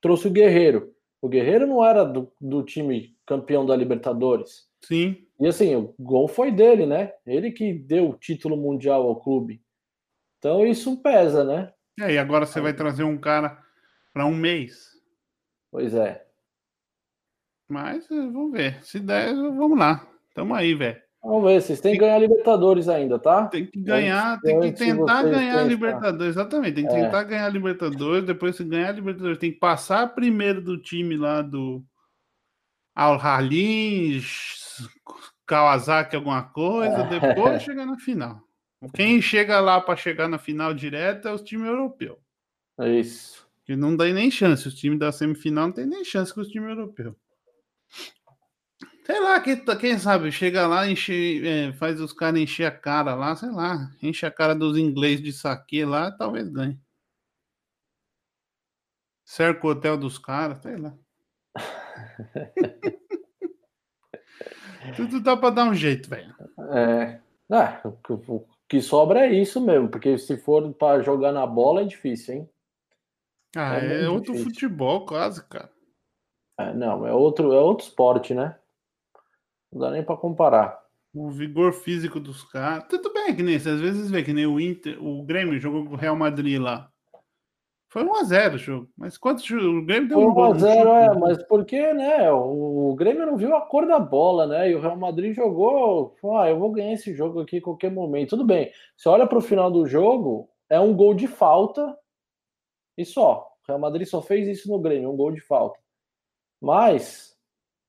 trouxe 0.00 0.28
o 0.28 0.30
Guerreiro. 0.30 0.92
O 1.20 1.28
Guerreiro 1.28 1.66
não 1.66 1.84
era 1.84 2.04
do, 2.04 2.30
do 2.40 2.62
time 2.62 3.16
campeão 3.26 3.66
da 3.66 3.74
Libertadores. 3.74 4.68
Sim. 4.84 5.16
E 5.40 5.46
assim, 5.46 5.74
o 5.74 5.92
gol 5.98 6.28
foi 6.28 6.52
dele, 6.52 6.86
né? 6.86 7.12
Ele 7.26 7.50
que 7.50 7.72
deu 7.72 8.10
o 8.10 8.16
título 8.16 8.56
mundial 8.56 9.02
ao 9.02 9.16
clube. 9.16 9.60
Então 10.38 10.64
isso 10.64 11.02
pesa, 11.02 11.42
né? 11.42 11.72
É, 11.98 12.12
e 12.12 12.18
agora 12.18 12.46
você 12.46 12.60
vai 12.60 12.72
trazer 12.72 13.02
um 13.02 13.18
cara 13.18 13.58
para 14.16 14.24
um 14.24 14.34
mês. 14.34 14.92
Pois 15.70 15.92
é. 15.94 16.24
Mas 17.68 18.10
eh, 18.10 18.14
vamos 18.14 18.50
ver. 18.50 18.82
Se 18.82 18.98
der, 18.98 19.34
vamos 19.34 19.78
lá. 19.78 20.08
Tamo 20.34 20.54
aí, 20.54 20.72
velho. 20.72 20.98
Vamos 21.22 21.44
ver, 21.44 21.60
vocês 21.60 21.82
têm 21.82 21.92
que 21.92 21.98
ganhar 21.98 22.18
Libertadores 22.18 22.88
ainda, 22.88 23.18
tá? 23.18 23.46
Tem 23.48 23.66
que 23.66 23.78
ganhar, 23.78 24.40
tem 24.40 24.58
que 24.58 24.72
tentar 24.72 25.22
ganhar 25.22 25.58
a 25.58 25.64
Libertadores. 25.64 26.34
Exatamente, 26.34 26.76
tem 26.76 26.86
que 26.86 26.94
é. 26.94 27.04
tentar 27.04 27.24
ganhar 27.24 27.44
a 27.44 27.50
Libertadores. 27.50 28.24
Depois, 28.24 28.56
se 28.56 28.64
ganhar 28.64 28.88
a 28.88 28.92
Libertadores, 28.92 29.36
tem 29.36 29.52
que 29.52 29.58
passar 29.58 30.14
primeiro 30.14 30.62
do 30.62 30.80
time 30.80 31.14
lá 31.14 31.42
do 31.42 31.84
Al 32.94 33.20
Halin, 33.20 34.22
Kawasaki, 35.46 36.16
alguma 36.16 36.42
coisa. 36.42 37.02
É. 37.02 37.20
Depois 37.20 37.60
chegar 37.62 37.84
na 37.84 37.98
final. 37.98 38.40
Quem 38.94 39.20
chega 39.20 39.60
lá 39.60 39.78
para 39.78 39.94
chegar 39.94 40.26
na 40.26 40.38
final 40.38 40.72
direto 40.72 41.28
é 41.28 41.34
os 41.34 41.42
times 41.42 41.66
europeus. 41.66 42.16
É 42.80 42.88
isso. 42.88 43.45
Que 43.66 43.74
não 43.74 43.96
dá 43.96 44.04
nem 44.04 44.30
chance. 44.30 44.68
Os 44.68 44.74
times 44.76 44.98
da 44.98 45.10
semifinal 45.10 45.66
não 45.66 45.74
tem 45.74 45.86
nem 45.86 46.04
chance 46.04 46.32
com 46.32 46.40
os 46.40 46.48
times 46.48 46.70
europeus. 46.70 47.16
Sei 49.04 49.20
lá, 49.20 49.40
quem, 49.40 49.64
quem 49.78 49.98
sabe, 49.98 50.32
chega 50.32 50.66
lá, 50.66 50.88
enche, 50.88 51.46
é, 51.46 51.72
faz 51.72 52.00
os 52.00 52.12
caras 52.12 52.40
encher 52.40 52.64
a 52.64 52.70
cara 52.72 53.14
lá, 53.14 53.36
sei 53.36 53.50
lá, 53.50 53.88
enche 54.02 54.26
a 54.26 54.30
cara 54.30 54.52
dos 54.54 54.76
ingleses 54.76 55.22
de 55.22 55.32
saque 55.32 55.84
lá, 55.84 56.10
talvez 56.10 56.48
ganhe. 56.48 56.76
Cerca 59.24 59.66
o 59.66 59.70
hotel 59.70 59.96
dos 59.96 60.18
caras, 60.18 60.60
sei 60.60 60.76
lá. 60.76 60.96
Tudo 64.96 65.20
dá 65.20 65.36
pra 65.36 65.50
dar 65.50 65.64
um 65.64 65.74
jeito, 65.74 66.08
velho. 66.08 66.34
É. 66.72 67.20
Ah, 67.50 67.80
o 67.84 68.46
que 68.68 68.80
sobra 68.80 69.26
é 69.26 69.32
isso 69.32 69.60
mesmo, 69.60 69.88
porque 69.88 70.18
se 70.18 70.36
for 70.36 70.72
para 70.74 71.02
jogar 71.02 71.32
na 71.32 71.46
bola 71.46 71.82
é 71.82 71.84
difícil, 71.84 72.34
hein? 72.34 72.50
Ah, 73.56 73.78
é, 73.78 74.04
é 74.04 74.08
outro 74.08 74.32
difícil. 74.32 74.52
futebol, 74.52 75.06
quase, 75.06 75.42
cara. 75.48 75.70
É, 76.58 76.72
não, 76.74 77.06
é 77.06 77.12
outro, 77.12 77.52
é 77.52 77.60
outro 77.60 77.86
esporte, 77.86 78.34
né? 78.34 78.56
Não 79.72 79.80
dá 79.80 79.90
nem 79.90 80.04
para 80.04 80.16
comparar. 80.16 80.78
O 81.14 81.30
vigor 81.30 81.72
físico 81.72 82.20
dos 82.20 82.44
caras. 82.44 82.86
Tudo 82.88 83.12
bem 83.12 83.34
que 83.34 83.42
nem 83.42 83.56
às 83.56 83.64
vezes 83.64 84.10
vê 84.10 84.22
que 84.22 84.32
nem 84.32 84.46
o 84.46 84.60
Inter, 84.60 85.02
o 85.02 85.22
Grêmio 85.22 85.58
jogou 85.58 85.86
com 85.86 85.94
o 85.94 85.96
Real 85.96 86.16
Madrid 86.16 86.60
lá. 86.60 86.90
Foi 87.88 88.04
1x0 88.04 88.54
o 88.54 88.58
jogo. 88.58 88.88
Mas 88.96 89.16
quantos 89.16 89.48
O 89.50 89.82
Grêmio 89.82 90.08
deu 90.08 90.20
Foi 90.20 90.26
um 90.26 90.34
1x0, 90.34 90.86
é, 90.86 91.18
mas 91.18 91.42
porque, 91.44 91.94
né? 91.94 92.30
O, 92.30 92.94
Grêmio 92.94 93.24
não 93.24 93.36
viu 93.38 93.56
a 93.56 93.62
cor 93.62 93.86
da 93.86 93.98
bola, 93.98 94.46
né? 94.46 94.70
E 94.70 94.74
o 94.74 94.80
Real 94.80 94.98
Madrid 94.98 95.34
jogou. 95.34 96.14
Ah, 96.38 96.50
eu 96.50 96.58
vou 96.58 96.70
ganhar 96.70 96.92
esse 96.92 97.14
jogo 97.14 97.40
aqui 97.40 97.56
em 97.56 97.62
qualquer 97.62 97.90
momento. 97.90 98.30
Tudo 98.30 98.44
bem. 98.44 98.70
Você 98.96 99.08
olha 99.08 99.26
para 99.26 99.38
o 99.38 99.42
final 99.42 99.70
do 99.70 99.86
jogo, 99.86 100.50
é 100.68 100.78
um 100.78 100.94
gol 100.94 101.14
de 101.14 101.26
falta 101.26 101.96
e 102.96 103.04
só. 103.04 103.52
O 103.62 103.66
Real 103.66 103.80
Madrid 103.80 104.06
só 104.06 104.22
fez 104.22 104.46
isso 104.48 104.68
no 104.68 104.78
Grêmio, 104.78 105.10
um 105.10 105.16
gol 105.16 105.32
de 105.32 105.40
falta. 105.40 105.78
Mas 106.60 107.36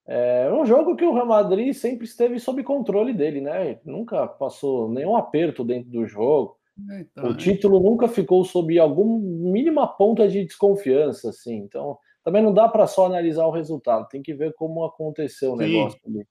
é 0.07 0.51
um 0.51 0.65
jogo 0.65 0.95
que 0.95 1.05
o 1.05 1.13
Real 1.13 1.25
Madrid 1.25 1.73
sempre 1.73 2.05
esteve 2.05 2.39
sob 2.39 2.63
controle 2.63 3.13
dele, 3.13 3.41
né? 3.41 3.79
Nunca 3.83 4.27
passou 4.27 4.89
nenhum 4.89 5.15
aperto 5.15 5.63
dentro 5.63 5.89
do 5.89 6.05
jogo. 6.05 6.57
Então, 6.99 7.29
o 7.29 7.33
é. 7.33 7.37
título 7.37 7.79
nunca 7.79 8.07
ficou 8.07 8.45
sob 8.45 8.77
alguma 8.79 9.19
mínima 9.19 9.87
ponta 9.87 10.27
de 10.27 10.45
desconfiança, 10.45 11.29
assim. 11.29 11.57
Então, 11.57 11.97
também 12.23 12.43
não 12.43 12.53
dá 12.53 12.67
para 12.67 12.87
só 12.87 13.05
analisar 13.05 13.45
o 13.45 13.51
resultado, 13.51 14.07
tem 14.09 14.21
que 14.21 14.33
ver 14.33 14.53
como 14.53 14.83
aconteceu 14.85 15.53
o 15.53 15.57
Sim. 15.57 15.63
negócio 15.63 15.99
ali. 16.05 16.27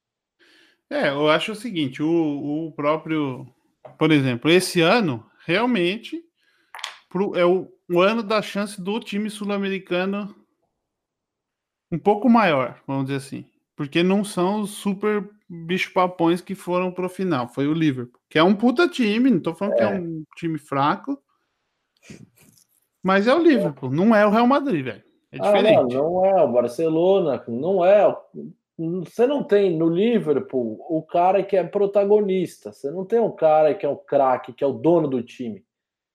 É, 0.88 1.08
eu 1.08 1.28
acho 1.28 1.52
o 1.52 1.56
seguinte, 1.56 2.02
o, 2.02 2.66
o 2.66 2.72
próprio, 2.72 3.46
por 3.98 4.12
exemplo, 4.12 4.50
esse 4.50 4.80
ano 4.80 5.24
realmente 5.44 6.22
pro, 7.08 7.34
é 7.36 7.44
o, 7.44 7.68
o 7.90 8.00
ano 8.00 8.22
da 8.22 8.42
chance 8.42 8.80
do 8.80 8.98
time 9.00 9.30
sul-americano 9.30 10.34
um 11.90 11.98
pouco 11.98 12.28
maior, 12.28 12.80
vamos 12.86 13.06
dizer 13.06 13.16
assim 13.16 13.44
porque 13.76 14.02
não 14.02 14.24
são 14.24 14.62
os 14.62 14.70
super 14.70 15.28
bicho-papões 15.48 16.40
que 16.40 16.54
foram 16.54 16.90
pro 16.90 17.08
final. 17.08 17.46
Foi 17.46 17.68
o 17.68 17.74
Liverpool, 17.74 18.18
que 18.28 18.38
é 18.38 18.42
um 18.42 18.54
puta 18.54 18.88
time, 18.88 19.30
não 19.30 19.38
tô 19.38 19.54
falando 19.54 19.74
é. 19.74 19.76
que 19.76 19.82
é 19.82 19.88
um 19.88 20.24
time 20.34 20.58
fraco, 20.58 21.22
mas 23.02 23.28
é 23.28 23.34
o 23.34 23.42
Liverpool, 23.42 23.90
não 23.90 24.14
é 24.14 24.26
o 24.26 24.30
Real 24.30 24.46
Madrid, 24.46 24.82
velho. 24.82 25.04
É 25.30 25.38
diferente. 25.38 25.76
Ah, 25.76 25.82
não, 25.82 25.88
não 25.88 26.24
é 26.24 26.42
o 26.42 26.52
Barcelona, 26.52 27.44
não 27.46 27.84
é. 27.84 28.16
Você 28.78 29.26
não 29.26 29.42
tem 29.42 29.76
no 29.76 29.88
Liverpool 29.88 30.78
o 30.88 31.02
cara 31.02 31.42
que 31.42 31.56
é 31.56 31.64
protagonista. 31.64 32.72
Você 32.72 32.90
não 32.90 33.04
tem 33.04 33.20
um 33.20 33.30
cara 33.30 33.74
que 33.74 33.84
é 33.84 33.88
o 33.88 33.96
craque, 33.96 34.52
que 34.52 34.64
é 34.64 34.66
o 34.66 34.72
dono 34.72 35.08
do 35.08 35.22
time. 35.22 35.64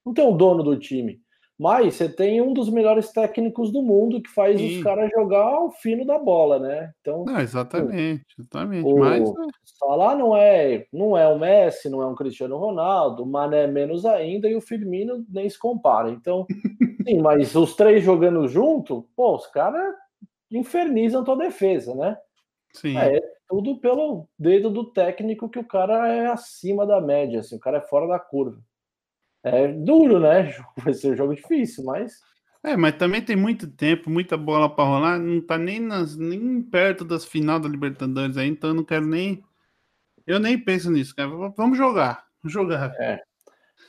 Não 0.05 0.13
tem 0.13 0.25
um 0.25 0.36
dono 0.36 0.63
do 0.63 0.77
time. 0.77 1.20
Mas 1.62 1.93
você 1.93 2.10
tem 2.10 2.41
um 2.41 2.54
dos 2.54 2.71
melhores 2.71 3.12
técnicos 3.12 3.71
do 3.71 3.84
mundo 3.84 4.19
que 4.19 4.32
faz 4.32 4.60
Sim. 4.60 4.78
os 4.78 4.84
caras 4.84 5.12
jogar 5.12 5.63
o 5.63 5.69
fino 5.69 6.04
da 6.04 6.17
bola, 6.17 6.58
né? 6.58 6.91
Então, 7.00 7.24
não, 7.24 7.39
exatamente, 7.39 8.26
exatamente. 8.36 8.91
O 8.91 8.97
Mas, 8.97 9.32
né? 9.32 9.47
Salah 9.63 10.15
não 10.15 10.36
é, 10.36 10.88
não 10.91 11.15
é 11.15 11.28
o 11.28 11.38
Messi, 11.38 11.88
não 11.88 12.02
é 12.02 12.08
um 12.08 12.15
Cristiano 12.15 12.58
Ronaldo, 12.58 13.21
o 13.21 13.28
Mané 13.28 13.67
menos 13.67 14.08
ainda 14.08 14.50
e 14.50 14.56
o 14.56 14.62
Firmino 14.62 15.24
nem 15.30 15.47
se 15.47 15.60
compara. 15.60 16.10
Então, 16.10 16.47
sim, 17.08 17.21
mas 17.21 17.56
os 17.56 17.76
três 17.76 18.04
jogando 18.04 18.47
junto, 18.47 19.08
pô, 19.15 19.36
os 19.36 19.45
caras 19.45 19.93
infernizam 20.50 21.24
tua 21.24 21.38
defesa, 21.38 21.93
né? 21.93 22.17
Sim. 22.74 22.97
É 22.97 23.21
tudo 23.47 23.80
pelo 23.80 24.28
dedo 24.39 24.71
do 24.71 24.91
técnico 24.91 25.47
que 25.47 25.60
o 25.60 25.67
cara 25.67 26.08
é 26.08 26.26
acima 26.26 26.88
da 26.88 27.00
média, 27.00 27.41
assim, 27.41 27.56
o 27.56 27.60
cara 27.60 27.78
é 27.78 27.82
fora 27.82 28.08
da 28.08 28.17
curva 28.17 28.60
é 29.43 29.67
duro, 29.67 30.19
né? 30.19 30.54
Vai 30.77 30.93
ser 30.93 31.13
um 31.13 31.15
jogo 31.15 31.36
difícil, 31.36 31.84
mas. 31.84 32.19
É, 32.63 32.77
mas 32.77 32.95
também 32.95 33.21
tem 33.21 33.36
muito 33.36 33.67
tempo, 33.67 34.10
muita 34.10 34.38
bola 34.38 34.69
para 34.69 34.84
rolar, 34.84 35.17
não 35.17 35.41
tá 35.41 35.58
nem, 35.58 35.80
nas, 35.80 36.15
nem 36.15 36.62
perto 36.62 37.04
das 37.04 37.25
final 37.25 37.60
da 37.60 37.67
Libertadores 37.67 38.38
aí, 38.38 38.47
então 38.47 38.69
eu 38.69 38.75
não 38.75 38.84
quero 38.84 39.06
nem. 39.06 39.43
Eu 40.27 40.39
nem 40.39 40.58
penso 40.58 40.91
nisso, 40.91 41.15
cara. 41.15 41.30
Vamos 41.58 41.77
jogar. 41.77 42.23
Vamos 42.43 42.54
jogar. 42.54 42.93
É. 42.99 43.19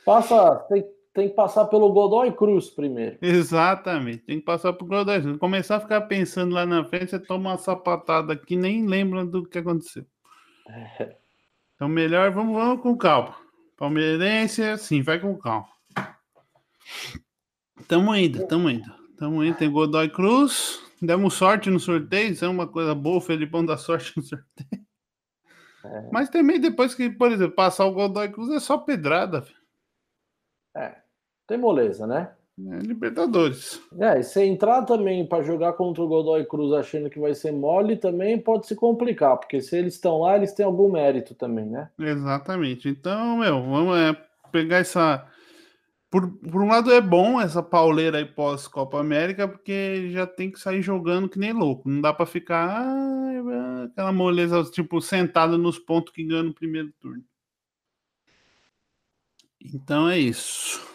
Passa, 0.03 0.55
tem, 0.69 0.83
tem 1.13 1.29
que 1.29 1.35
passar 1.35 1.65
pelo 1.65 1.93
Godoy 1.93 2.31
Cruz 2.31 2.71
primeiro. 2.71 3.17
Exatamente, 3.21 4.23
tem 4.25 4.39
que 4.39 4.45
passar 4.45 4.73
pelo 4.73 4.89
Godoy 4.89 5.21
Cruz. 5.21 5.37
Começar 5.37 5.75
a 5.75 5.79
ficar 5.79 6.01
pensando 6.01 6.55
lá 6.55 6.65
na 6.65 6.83
frente, 6.83 7.11
você 7.11 7.19
toma 7.19 7.51
uma 7.51 7.57
sapatada 7.59 8.35
que 8.35 8.55
nem 8.55 8.87
lembra 8.87 9.23
do 9.23 9.47
que 9.47 9.59
aconteceu. 9.59 10.03
É. 10.67 11.15
Então, 11.75 11.87
melhor, 11.87 12.31
vamos, 12.31 12.55
vamos 12.55 12.81
com 12.81 12.97
calma. 12.97 13.42
Palmeirense, 13.77 14.63
assim, 14.63 15.01
vai 15.01 15.19
com 15.19 15.37
calma. 15.37 15.67
Tamo 17.87 18.15
indo, 18.15 18.45
tamo 18.47 18.69
indo. 18.69 18.91
Tamo 19.17 19.43
indo, 19.43 19.57
tem 19.57 19.71
Godoy 19.71 20.09
Cruz. 20.09 20.81
Demos 21.01 21.33
sorte 21.33 21.69
no 21.69 21.79
sorteio, 21.79 22.31
isso 22.31 22.45
é 22.45 22.47
uma 22.47 22.67
coisa 22.67 22.95
boa, 22.95 23.17
o 23.17 23.21
Felipão 23.21 23.65
dá 23.65 23.75
sorte 23.77 24.13
no 24.15 24.23
sorteio. 24.23 24.83
É. 25.83 26.09
Mas 26.11 26.29
também 26.29 26.59
depois 26.59 26.95
que, 26.95 27.09
por 27.09 27.31
exemplo, 27.31 27.55
passar 27.55 27.85
o 27.85 27.93
Godoy 27.93 28.31
Cruz 28.31 28.49
é 28.51 28.59
só 28.59 28.77
pedrada. 28.77 29.45
É, 30.75 30.95
tem 31.45 31.57
moleza, 31.57 32.07
né? 32.07 32.33
É, 32.59 32.79
Libertadores. 32.79 33.81
É, 33.99 34.19
e 34.19 34.23
se 34.23 34.43
entrar 34.43 34.83
também 34.83 35.25
para 35.25 35.43
jogar 35.43 35.73
contra 35.73 36.03
o 36.03 36.07
Godoy 36.07 36.45
Cruz 36.45 36.71
achando 36.73 37.09
que 37.09 37.19
vai 37.19 37.33
ser 37.33 37.51
mole, 37.51 37.97
também 37.97 38.39
pode 38.39 38.67
se 38.67 38.75
complicar, 38.75 39.37
porque 39.37 39.59
se 39.59 39.75
eles 39.75 39.95
estão 39.95 40.19
lá, 40.19 40.35
eles 40.35 40.53
têm 40.53 40.65
algum 40.65 40.91
mérito 40.91 41.33
também, 41.33 41.65
né? 41.65 41.89
Exatamente. 41.99 42.87
Então, 42.87 43.37
meu, 43.37 43.61
vamos 43.63 43.97
é, 43.97 44.15
pegar 44.51 44.77
essa. 44.77 45.27
Por, 46.11 46.31
por 46.31 46.61
um 46.61 46.67
lado 46.67 46.93
é 46.93 47.01
bom 47.01 47.41
essa 47.41 47.63
pauleira 47.63 48.19
aí 48.19 48.25
pós-Copa 48.25 48.99
América, 48.99 49.47
porque 49.47 50.11
já 50.11 50.27
tem 50.27 50.51
que 50.51 50.59
sair 50.59 50.83
jogando 50.83 51.27
que 51.27 51.39
nem 51.39 51.53
louco. 51.53 51.89
Não 51.89 52.01
dá 52.01 52.13
para 52.13 52.27
ficar 52.27 52.69
ah, 52.69 53.85
aquela 53.85 54.11
moleza, 54.11 54.63
tipo, 54.65 55.01
sentado 55.01 55.57
nos 55.57 55.79
pontos 55.79 56.13
que 56.13 56.23
ganha 56.23 56.43
no 56.43 56.53
primeiro 56.53 56.93
turno. 56.99 57.23
Então 59.59 60.07
é 60.07 60.19
isso. 60.19 60.92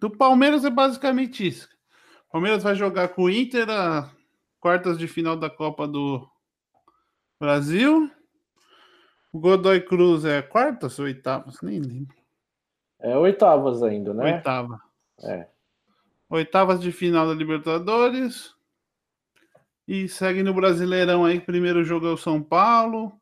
Do 0.00 0.10
Palmeiras 0.10 0.64
é 0.64 0.70
basicamente 0.70 1.46
isso. 1.46 1.68
O 2.28 2.32
Palmeiras 2.32 2.62
vai 2.62 2.74
jogar 2.74 3.08
com 3.08 3.24
o 3.24 3.30
Inter 3.30 3.68
a 3.68 4.10
quartas 4.60 4.98
de 4.98 5.08
final 5.08 5.36
da 5.36 5.50
Copa 5.50 5.88
do 5.88 6.28
Brasil. 7.40 8.10
O 9.32 9.38
Godoy 9.38 9.80
Cruz 9.80 10.24
é 10.24 10.40
quartas 10.42 10.98
ou 10.98 11.06
oitavas? 11.06 11.60
Nem 11.62 11.80
lembro. 11.80 12.16
É 13.00 13.16
oitavas 13.16 13.82
ainda, 13.82 14.12
né? 14.12 14.36
Oitava. 14.36 14.80
É. 15.22 15.48
Oitavas 16.28 16.80
de 16.80 16.92
final 16.92 17.26
da 17.26 17.34
Libertadores. 17.34 18.54
E 19.86 20.08
segue 20.08 20.42
no 20.42 20.52
Brasileirão 20.52 21.24
aí. 21.24 21.40
Primeiro 21.40 21.82
jogo 21.82 22.06
é 22.06 22.12
o 22.12 22.16
São 22.16 22.42
Paulo. 22.42 23.17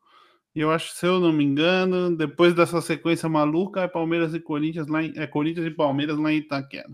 E 0.57 0.59
eu 0.59 0.71
acho, 0.71 0.91
se 0.95 1.05
eu 1.05 1.19
não 1.19 1.31
me 1.31 1.43
engano, 1.43 2.17
depois 2.17 2.51
dessa 2.55 2.81
sequência 2.81 3.29
maluca, 3.29 3.81
é 3.81 3.87
Palmeiras 3.87 4.33
e 4.33 4.39
Corinthians 4.39 4.87
lá 4.87 5.03
em, 5.03 5.13
é 5.15 5.27
Corinthians 5.27 5.67
e 5.67 5.69
Palmeiras 5.69 6.17
lá 6.17 6.33
em 6.33 6.37
Itaquera. 6.37 6.89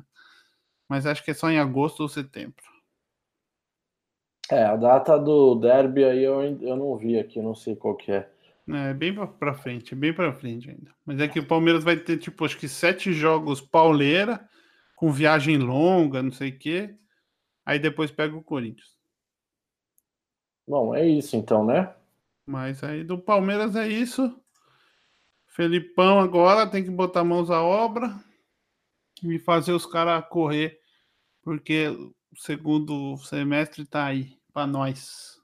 Mas 0.85 1.05
acho 1.05 1.23
que 1.23 1.31
é 1.31 1.33
só 1.33 1.49
em 1.49 1.57
agosto 1.57 2.01
ou 2.01 2.09
setembro. 2.09 2.61
É, 4.51 4.65
a 4.65 4.75
data 4.75 5.17
do 5.17 5.55
derby 5.55 6.03
aí 6.03 6.21
eu, 6.25 6.41
eu 6.59 6.75
não 6.75 6.97
vi 6.97 7.17
aqui, 7.17 7.41
não 7.41 7.55
sei 7.55 7.73
qual 7.73 7.95
que 7.95 8.11
é. 8.11 8.29
É, 8.67 8.93
bem 8.93 9.15
pra 9.15 9.53
frente, 9.53 9.95
bem 9.95 10.13
pra 10.13 10.33
frente 10.33 10.69
ainda. 10.69 10.91
Mas 11.05 11.21
é 11.21 11.29
que 11.29 11.39
o 11.39 11.47
Palmeiras 11.47 11.85
vai 11.85 11.95
ter, 11.95 12.17
tipo, 12.17 12.43
acho 12.43 12.57
que 12.57 12.67
sete 12.67 13.13
jogos 13.13 13.61
pauleira, 13.61 14.45
com 14.97 15.09
viagem 15.09 15.57
longa, 15.57 16.21
não 16.21 16.33
sei 16.33 16.49
o 16.49 16.59
quê. 16.59 16.93
Aí 17.65 17.79
depois 17.79 18.11
pega 18.11 18.35
o 18.35 18.43
Corinthians. 18.43 18.97
Bom, 20.67 20.93
é 20.93 21.07
isso 21.07 21.37
então, 21.37 21.63
né? 21.63 21.93
Mas 22.45 22.83
aí 22.83 23.03
do 23.03 23.17
Palmeiras 23.17 23.75
é 23.75 23.87
isso. 23.87 24.39
Felipão 25.47 26.19
agora 26.19 26.67
tem 26.67 26.83
que 26.83 26.89
botar 26.89 27.23
mãos 27.23 27.51
à 27.51 27.61
obra 27.61 28.13
e 29.23 29.39
fazer 29.39 29.71
os 29.71 29.85
caras 29.85 30.25
correr, 30.27 30.79
porque 31.43 31.87
o 31.87 32.13
segundo 32.35 33.15
semestre 33.17 33.85
tá 33.85 34.05
aí 34.05 34.35
para 34.51 34.67
nós. 34.67 35.39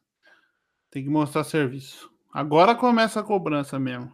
Tem 0.90 1.04
que 1.04 1.10
mostrar 1.10 1.44
serviço. 1.44 2.12
Agora 2.34 2.76
começa 2.76 3.20
a 3.20 3.24
cobrança 3.24 3.80
mesmo. 3.80 4.12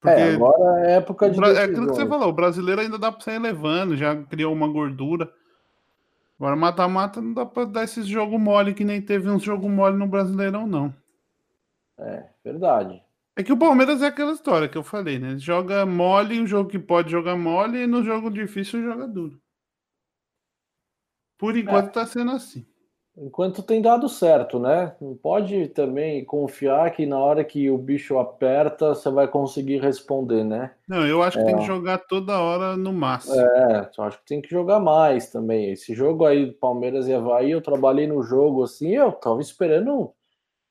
Porque 0.00 0.20
é, 0.20 0.34
agora 0.34 0.86
é 0.86 0.96
época 0.96 1.30
de. 1.30 1.40
É 1.40 1.62
aquilo 1.62 1.86
que 1.86 1.94
você 1.94 2.06
falou, 2.06 2.28
o 2.28 2.32
brasileiro 2.32 2.80
ainda 2.80 2.98
dá 2.98 3.10
para 3.10 3.22
sair 3.22 3.38
levando, 3.38 3.96
já 3.96 4.14
criou 4.24 4.52
uma 4.52 4.68
gordura. 4.68 5.32
Agora 6.38 6.56
mata-mata 6.56 7.22
não 7.22 7.32
dá 7.32 7.46
para 7.46 7.64
dar 7.64 7.84
esses 7.84 8.06
jogo 8.06 8.38
mole 8.38 8.74
que 8.74 8.84
nem 8.84 9.00
teve 9.00 9.30
uns 9.30 9.42
jogo 9.42 9.68
mole 9.68 9.96
no 9.96 10.06
Brasileirão, 10.06 10.66
não. 10.66 10.94
É, 11.98 12.28
verdade. 12.44 13.02
É 13.36 13.42
que 13.42 13.52
o 13.52 13.58
Palmeiras 13.58 14.00
é 14.00 14.06
aquela 14.06 14.32
história 14.32 14.68
que 14.68 14.78
eu 14.78 14.82
falei, 14.82 15.18
né? 15.18 15.36
Joga 15.36 15.84
mole, 15.84 16.40
um 16.40 16.46
jogo 16.46 16.70
que 16.70 16.78
pode 16.78 17.10
jogar 17.10 17.36
mole, 17.36 17.82
e 17.82 17.86
no 17.86 18.02
jogo 18.04 18.30
difícil 18.30 18.82
joga 18.82 19.08
duro. 19.08 19.40
Por 21.36 21.56
enquanto 21.56 21.88
é. 21.88 21.92
tá 21.92 22.06
sendo 22.06 22.30
assim. 22.30 22.64
Enquanto 23.16 23.62
tem 23.62 23.80
dado 23.80 24.08
certo, 24.08 24.58
né? 24.58 24.94
Não 25.00 25.14
pode 25.14 25.68
também 25.68 26.24
confiar 26.24 26.90
que 26.90 27.06
na 27.06 27.16
hora 27.16 27.44
que 27.44 27.70
o 27.70 27.78
bicho 27.78 28.18
aperta, 28.18 28.88
você 28.88 29.08
vai 29.08 29.28
conseguir 29.28 29.78
responder, 29.78 30.42
né? 30.44 30.72
Não, 30.88 31.06
eu 31.06 31.22
acho 31.22 31.38
que 31.38 31.44
tem 31.44 31.56
que 31.56 31.62
é. 31.62 31.66
jogar 31.66 31.98
toda 31.98 32.40
hora 32.40 32.76
no 32.76 32.92
máximo. 32.92 33.36
É, 33.36 33.90
eu 33.96 34.04
acho 34.04 34.18
que 34.18 34.26
tem 34.26 34.40
que 34.40 34.50
jogar 34.50 34.80
mais 34.80 35.30
também. 35.30 35.70
Esse 35.70 35.94
jogo 35.94 36.24
aí 36.24 36.46
do 36.46 36.54
Palmeiras 36.54 37.06
e 37.06 37.14
Havaí, 37.14 37.52
eu 37.52 37.60
trabalhei 37.60 38.08
no 38.08 38.20
jogo 38.20 38.64
assim, 38.64 38.90
eu 38.96 39.12
tava 39.12 39.40
esperando 39.40 40.12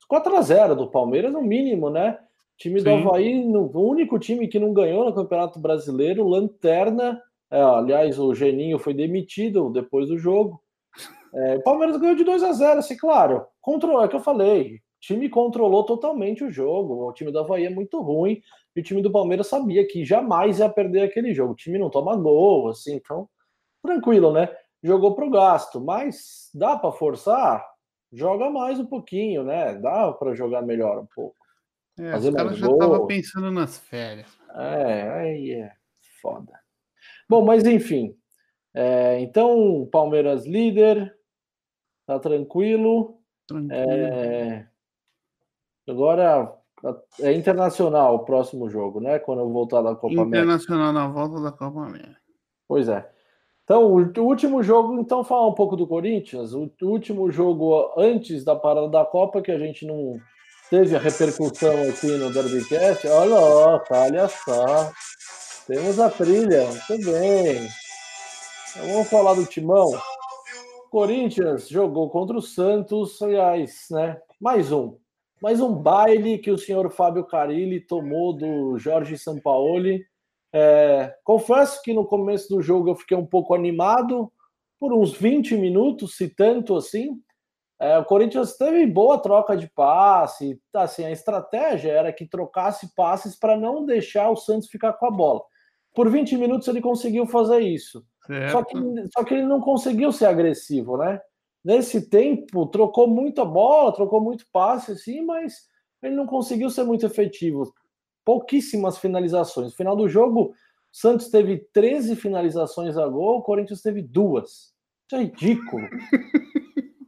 4 0.08 0.36
a 0.36 0.42
0 0.42 0.76
do 0.76 0.90
Palmeiras 0.90 1.32
no 1.32 1.42
mínimo, 1.42 1.90
né? 1.90 2.18
O 2.56 2.58
time 2.58 2.80
Sim. 2.80 2.86
do 2.86 3.10
Havaí, 3.10 3.44
no, 3.44 3.72
o 3.74 3.90
único 3.90 4.20
time 4.20 4.48
que 4.48 4.60
não 4.60 4.74
ganhou 4.74 5.06
no 5.06 5.14
Campeonato 5.14 5.60
Brasileiro, 5.60 6.28
Lanterna. 6.28 7.22
É, 7.52 7.62
aliás, 7.62 8.20
o 8.20 8.34
Geninho 8.34 8.80
foi 8.80 8.94
demitido 8.94 9.70
depois 9.70 10.08
do 10.08 10.18
jogo. 10.18 10.62
É, 11.34 11.56
o 11.56 11.64
Palmeiras 11.64 11.98
ganhou 11.98 12.16
de 12.16 12.24
2 12.24 12.44
a 12.44 12.52
0 12.52 12.80
assim, 12.80 12.96
claro. 12.96 13.46
Controlou, 13.60 14.04
é 14.04 14.08
que 14.08 14.16
eu 14.16 14.20
falei. 14.20 14.76
O 14.76 14.80
time 15.02 15.28
controlou 15.30 15.84
totalmente 15.84 16.44
o 16.44 16.52
jogo. 16.52 17.08
O 17.08 17.14
time 17.14 17.32
do 17.32 17.40
Havaí 17.40 17.66
é 17.66 17.70
muito 17.70 18.00
ruim. 18.02 18.42
E 18.76 18.80
o 18.80 18.84
time 18.84 19.02
do 19.02 19.12
Palmeiras 19.12 19.48
sabia 19.48 19.86
que 19.86 20.06
jamais 20.06 20.60
ia 20.60 20.70
perder 20.70 21.04
aquele 21.04 21.34
jogo. 21.34 21.54
O 21.54 21.56
time 21.56 21.78
não 21.78 21.90
toma 21.90 22.16
gol, 22.16 22.70
assim, 22.70 22.96
então, 22.96 23.28
tranquilo, 23.82 24.32
né? 24.32 24.50
Jogou 24.82 25.16
pro 25.16 25.30
gasto, 25.30 25.80
mas 25.80 26.50
dá 26.54 26.76
para 26.76 26.92
forçar? 26.92 27.64
Joga 28.14 28.50
mais 28.50 28.80
um 28.80 28.86
pouquinho, 28.86 29.44
né? 29.44 29.76
Dá 29.76 30.14
para 30.14 30.36
jogar 30.36 30.62
melhor 30.62 31.00
um 31.00 31.08
pouco. 31.08 31.36
É, 32.00 32.12
Fazer 32.12 32.30
os 32.30 32.36
caras 32.36 32.58
já 32.58 32.68
estavam 32.68 33.08
pensando 33.08 33.52
nas 33.52 33.78
férias. 33.80 34.40
É, 34.56 35.10
aí 35.10 35.52
é 35.52 35.74
foda. 36.22 36.54
Bom, 37.28 37.44
mas 37.44 37.66
enfim. 37.66 38.16
É, 38.74 39.20
então, 39.20 39.88
Palmeiras 39.92 40.46
líder, 40.46 41.16
Tá 42.06 42.20
tranquilo. 42.20 43.20
tranquilo. 43.48 43.74
É... 43.74 44.68
Agora 45.88 46.54
é 47.20 47.34
internacional 47.34 48.16
o 48.16 48.26
próximo 48.26 48.70
jogo, 48.70 49.00
né? 49.00 49.20
Quando 49.20 49.40
eu 49.40 49.50
voltar 49.50 49.82
da 49.82 49.96
Copa 49.96 50.08
América. 50.08 50.38
Internacional 50.38 50.94
na 50.94 51.08
volta 51.08 51.42
da 51.42 51.52
Copa 51.52 51.86
América. 51.86 52.22
Pois 52.68 52.88
é. 52.88 53.10
Então, 53.64 53.86
o 53.86 54.22
último 54.22 54.62
jogo, 54.62 55.00
então, 55.00 55.24
falar 55.24 55.48
um 55.48 55.54
pouco 55.54 55.78
do 55.78 55.88
Corinthians. 55.88 56.54
O 56.54 56.70
último 56.82 57.32
jogo 57.32 57.94
antes 57.98 58.44
da 58.44 58.56
parada 58.56 58.90
da 58.90 59.06
Copa, 59.06 59.42
que 59.42 59.52
a 59.52 59.58
gente 59.58 59.86
não 59.86 60.20
teve 60.70 60.96
a 60.96 61.00
repercussão 61.00 61.84
aqui 61.90 62.08
no 62.18 62.32
Derbycast. 62.32 63.08
Olha, 63.08 63.82
olha 63.90 64.28
só. 64.28 64.92
Temos 65.66 65.98
a 65.98 66.10
trilha. 66.10 66.66
Muito 66.90 67.06
bem. 67.06 67.70
Então, 68.72 68.88
vamos 68.92 69.10
falar 69.10 69.34
do 69.36 69.46
Timão. 69.46 69.92
Corinthians 70.92 71.70
jogou 71.70 72.10
contra 72.10 72.38
o 72.38 72.42
Santos, 72.42 73.22
aliás, 73.22 73.86
né? 73.90 74.20
Mais 74.42 74.74
um. 74.74 74.98
Mais 75.42 75.62
um 75.62 75.74
baile 75.74 76.38
que 76.38 76.52
o 76.52 76.58
senhor 76.58 76.92
Fábio 76.92 77.24
Carilli 77.24 77.80
tomou 77.80 78.34
do 78.34 78.78
Jorge 78.78 79.18
Sampaoli. 79.18 80.06
É, 80.54 81.16
confesso 81.24 81.82
que 81.82 81.94
no 81.94 82.06
começo 82.06 82.48
do 82.48 82.62
jogo 82.62 82.90
eu 82.90 82.96
fiquei 82.96 83.18
um 83.18 83.26
pouco 83.26 83.56
animado, 83.56 84.32
por 84.80 84.94
uns 84.94 85.14
20 85.14 85.58
minutos, 85.58 86.16
se 86.16 86.30
tanto 86.30 86.76
assim. 86.76 87.20
É, 87.80 87.98
o 87.98 88.06
Corinthians 88.06 88.56
teve 88.56 88.86
boa 88.86 89.18
troca 89.18 89.58
de 89.58 89.68
passe, 89.68 90.60
assim, 90.74 91.06
a 91.06 91.12
estratégia 91.12 91.92
era 91.92 92.14
que 92.14 92.28
trocasse 92.28 92.94
passes 92.96 93.38
para 93.38 93.58
não 93.58 93.86
deixar 93.86 94.30
o 94.30 94.36
Santos 94.36 94.70
ficar 94.70 94.94
com 94.94 95.06
a 95.06 95.12
bola. 95.12 95.42
Por 95.94 96.10
20 96.10 96.38
minutos 96.38 96.68
ele 96.68 96.82
conseguiu 96.82 97.26
fazer 97.26 97.62
isso. 97.62 98.06
Só 98.52 98.64
que, 98.64 98.78
só 99.14 99.24
que 99.24 99.34
ele 99.34 99.46
não 99.46 99.60
conseguiu 99.60 100.12
ser 100.12 100.28
agressivo, 100.28 100.98
né? 100.98 101.20
Nesse 101.64 102.10
tempo, 102.10 102.66
trocou 102.68 103.08
muita 103.08 103.44
bola, 103.44 103.94
trocou 103.94 104.22
muito 104.22 104.46
passe, 104.52 104.98
sim, 104.98 105.22
mas 105.22 105.68
ele 106.02 106.16
não 106.16 106.26
conseguiu 106.26 106.70
ser 106.70 106.84
muito 106.84 107.06
efetivo. 107.06 107.74
Pouquíssimas 108.26 108.98
finalizações. 108.98 109.68
No 109.68 109.76
final 109.76 109.96
do 109.96 110.08
jogo, 110.08 110.54
Santos 110.92 111.30
teve 111.30 111.68
13 111.74 112.16
finalizações 112.16 112.98
a 112.98 113.08
gol, 113.08 113.40
o 113.40 113.42
Corinthians 113.42 113.82
teve 113.82 114.02
duas. 114.02 114.74
Isso 115.08 115.16
é 115.16 115.20
ridículo. 115.20 115.88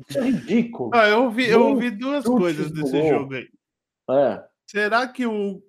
Isso 0.08 0.19
é 0.19 0.21
ridículo. 0.23 0.91
Ah, 0.93 1.08
eu 1.08 1.23
ouvi, 1.23 1.49
eu 1.49 1.67
ouvi 1.67 1.91
duas 1.91 2.25
coisas 2.25 2.71
desse 2.71 2.99
gol. 2.99 3.10
jogo 3.10 3.34
aí. 3.36 3.47
É. 4.10 4.43
Será 4.67 5.08
que 5.08 5.25
o 5.25 5.62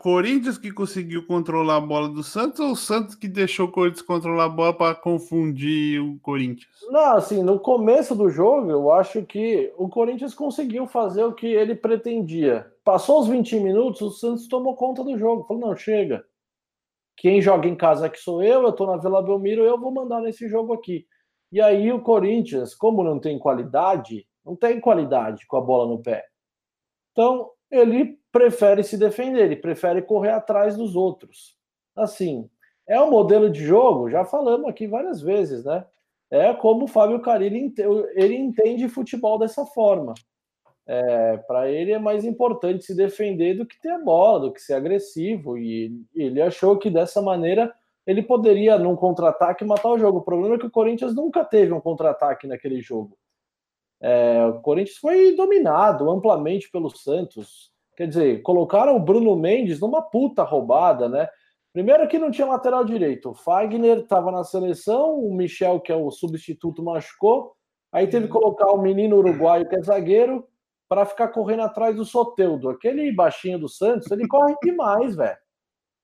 Corinthians 0.00 0.58
que 0.58 0.72
conseguiu 0.72 1.26
controlar 1.26 1.76
a 1.76 1.80
bola 1.80 2.08
do 2.08 2.22
Santos 2.22 2.60
ou 2.60 2.72
o 2.72 2.76
Santos 2.76 3.14
que 3.14 3.28
deixou 3.28 3.66
o 3.66 3.70
Corinthians 3.70 4.02
controlar 4.02 4.44
a 4.44 4.48
bola 4.48 4.72
para 4.76 4.94
confundir 4.94 6.00
o 6.00 6.18
Corinthians? 6.20 6.68
Não, 6.88 7.16
assim, 7.16 7.42
no 7.42 7.58
começo 7.58 8.14
do 8.14 8.28
jogo, 8.28 8.70
eu 8.70 8.90
acho 8.92 9.24
que 9.24 9.72
o 9.76 9.88
Corinthians 9.88 10.34
conseguiu 10.34 10.86
fazer 10.86 11.24
o 11.24 11.32
que 11.32 11.46
ele 11.46 11.74
pretendia. 11.74 12.69
Passou 12.84 13.20
os 13.20 13.28
20 13.28 13.60
minutos, 13.60 14.00
o 14.00 14.10
Santos 14.10 14.48
tomou 14.48 14.74
conta 14.74 15.04
do 15.04 15.18
jogo. 15.18 15.44
Falou: 15.46 15.68
não, 15.68 15.76
chega. 15.76 16.24
Quem 17.16 17.42
joga 17.42 17.68
em 17.68 17.76
casa 17.76 18.06
aqui 18.06 18.18
sou 18.18 18.42
eu, 18.42 18.62
eu 18.62 18.72
tô 18.72 18.86
na 18.86 18.96
Vila 18.96 19.22
Belmiro, 19.22 19.62
eu 19.62 19.78
vou 19.78 19.92
mandar 19.92 20.20
nesse 20.22 20.48
jogo 20.48 20.72
aqui. 20.72 21.06
E 21.52 21.60
aí 21.60 21.92
o 21.92 22.00
Corinthians, 22.00 22.74
como 22.74 23.04
não 23.04 23.18
tem 23.18 23.38
qualidade, 23.38 24.26
não 24.44 24.56
tem 24.56 24.80
qualidade 24.80 25.46
com 25.46 25.56
a 25.56 25.60
bola 25.60 25.86
no 25.86 26.02
pé. 26.02 26.24
Então, 27.12 27.50
ele 27.70 28.18
prefere 28.32 28.82
se 28.82 28.96
defender, 28.96 29.44
ele 29.44 29.56
prefere 29.56 30.00
correr 30.00 30.30
atrás 30.30 30.76
dos 30.76 30.96
outros. 30.96 31.56
Assim, 31.94 32.48
é 32.88 33.00
um 33.00 33.10
modelo 33.10 33.50
de 33.50 33.64
jogo, 33.64 34.08
já 34.08 34.24
falamos 34.24 34.68
aqui 34.68 34.86
várias 34.86 35.20
vezes, 35.20 35.64
né? 35.64 35.84
É 36.30 36.54
como 36.54 36.84
o 36.84 36.88
Fábio 36.88 37.20
Carilli 37.20 37.74
ele 38.14 38.36
entende 38.36 38.88
futebol 38.88 39.38
dessa 39.38 39.66
forma. 39.66 40.14
É, 40.86 41.36
para 41.36 41.70
ele 41.70 41.92
é 41.92 41.98
mais 41.98 42.24
importante 42.24 42.84
se 42.84 42.96
defender 42.96 43.54
do 43.54 43.66
que 43.66 43.80
ter 43.80 43.90
a 43.90 43.98
bola, 43.98 44.40
do 44.40 44.52
que 44.52 44.60
ser 44.60 44.74
agressivo. 44.74 45.56
E 45.56 46.02
ele 46.14 46.40
achou 46.42 46.78
que 46.78 46.90
dessa 46.90 47.22
maneira 47.22 47.72
ele 48.06 48.22
poderia, 48.22 48.78
num 48.78 48.96
contra-ataque, 48.96 49.64
matar 49.64 49.90
o 49.90 49.98
jogo. 49.98 50.18
O 50.18 50.24
problema 50.24 50.56
é 50.56 50.58
que 50.58 50.66
o 50.66 50.70
Corinthians 50.70 51.14
nunca 51.14 51.44
teve 51.44 51.72
um 51.72 51.80
contra-ataque 51.80 52.46
naquele 52.46 52.80
jogo. 52.80 53.16
É, 54.00 54.46
o 54.46 54.60
Corinthians 54.60 54.96
foi 54.96 55.36
dominado 55.36 56.10
amplamente 56.10 56.70
pelo 56.70 56.90
Santos. 56.90 57.70
Quer 57.96 58.08
dizer, 58.08 58.42
colocaram 58.42 58.96
o 58.96 59.00
Bruno 59.00 59.36
Mendes 59.36 59.78
numa 59.78 60.00
puta 60.00 60.42
roubada, 60.42 61.08
né? 61.08 61.28
Primeiro 61.72 62.08
que 62.08 62.18
não 62.18 62.30
tinha 62.30 62.46
lateral 62.46 62.84
direito. 62.84 63.30
O 63.30 63.34
Fagner 63.34 63.98
estava 63.98 64.32
na 64.32 64.42
seleção, 64.42 65.14
o 65.20 65.32
Michel, 65.34 65.78
que 65.78 65.92
é 65.92 65.94
o 65.94 66.10
substituto, 66.10 66.82
machucou. 66.82 67.52
Aí 67.92 68.06
teve 68.06 68.26
que 68.26 68.32
colocar 68.32 68.72
o 68.72 68.80
menino 68.80 69.16
uruguaio, 69.16 69.68
que 69.68 69.76
é 69.76 69.82
zagueiro, 69.82 70.44
para 70.90 71.06
ficar 71.06 71.28
correndo 71.28 71.62
atrás 71.62 71.94
do 71.94 72.04
Soteudo. 72.04 72.68
Aquele 72.68 73.12
baixinho 73.12 73.60
do 73.60 73.68
Santos, 73.68 74.10
ele 74.10 74.26
corre 74.26 74.56
demais, 74.60 75.14
velho. 75.14 75.38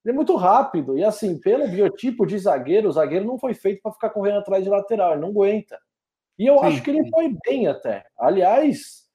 Ele 0.05 0.12
é 0.12 0.14
muito 0.14 0.37
rápido. 0.37 0.96
E 0.96 1.03
assim, 1.03 1.40
pelo 1.40 1.66
biotipo 1.66 2.25
de 2.25 2.38
zagueiro, 2.38 2.88
o 2.88 2.92
zagueiro 2.92 3.25
não 3.25 3.37
foi 3.37 3.53
feito 3.53 3.83
para 3.83 3.90
ficar 3.90 4.11
correndo 4.11 4.38
atrás 4.38 4.62
de 4.62 4.70
lateral, 4.70 5.11
ele 5.12 5.22
não 5.22 5.31
aguenta. 5.31 5.77
E 6.38 6.46
eu 6.46 6.57
Sim. 6.59 6.66
acho 6.66 6.83
que 6.85 6.90
ele 6.90 7.11
foi 7.11 7.37
bem 7.44 7.66
até. 7.66 8.05
Aliás, 8.16 9.07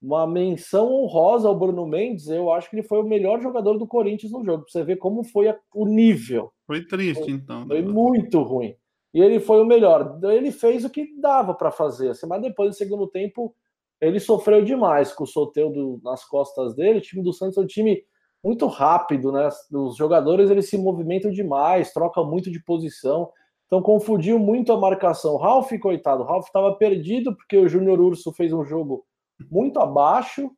uma 0.00 0.28
menção 0.28 0.92
honrosa 0.92 1.48
ao 1.48 1.58
Bruno 1.58 1.84
Mendes. 1.88 2.28
Eu 2.28 2.52
acho 2.52 2.70
que 2.70 2.76
ele 2.76 2.86
foi 2.86 3.00
o 3.00 3.08
melhor 3.08 3.40
jogador 3.42 3.76
do 3.78 3.86
Corinthians 3.86 4.30
no 4.30 4.44
jogo. 4.44 4.62
Pra 4.62 4.70
você 4.70 4.84
ver 4.84 4.96
como 4.96 5.24
foi 5.24 5.48
a, 5.48 5.58
o 5.74 5.86
nível. 5.86 6.52
Foi 6.68 6.86
triste, 6.86 7.24
foi, 7.24 7.32
então. 7.32 7.66
Foi 7.66 7.82
muito 7.82 8.40
ruim. 8.42 8.76
E 9.12 9.20
ele 9.20 9.40
foi 9.40 9.60
o 9.60 9.66
melhor. 9.66 10.20
Ele 10.22 10.52
fez 10.52 10.84
o 10.84 10.90
que 10.90 11.18
dava 11.20 11.52
para 11.52 11.72
fazer, 11.72 12.10
assim, 12.10 12.28
mas 12.28 12.40
depois, 12.40 12.68
no 12.68 12.74
segundo 12.74 13.08
tempo, 13.08 13.52
ele 14.00 14.20
sofreu 14.20 14.62
demais 14.62 15.12
com 15.12 15.24
o 15.24 15.26
Soteudo 15.26 16.00
nas 16.02 16.24
costas 16.24 16.74
dele. 16.74 16.98
O 16.98 17.02
time 17.02 17.22
do 17.22 17.32
Santos 17.32 17.56
é 17.56 17.60
um 17.60 17.66
time 17.66 18.02
muito 18.44 18.66
rápido, 18.66 19.32
né? 19.32 19.48
Os 19.72 19.96
jogadores 19.96 20.50
eles 20.50 20.68
se 20.68 20.78
movimentam 20.78 21.30
demais, 21.30 21.92
trocam 21.92 22.24
muito 22.28 22.50
de 22.50 22.62
posição. 22.62 23.30
Então 23.66 23.82
confundiu 23.82 24.38
muito 24.38 24.72
a 24.72 24.78
marcação. 24.78 25.36
Ralf, 25.36 25.70
coitado, 25.80 26.22
Ralf 26.22 26.46
estava 26.46 26.74
perdido 26.76 27.34
porque 27.34 27.56
o 27.56 27.68
Júnior 27.68 28.00
Urso 28.00 28.32
fez 28.32 28.52
um 28.52 28.64
jogo 28.64 29.04
muito 29.50 29.80
abaixo. 29.80 30.50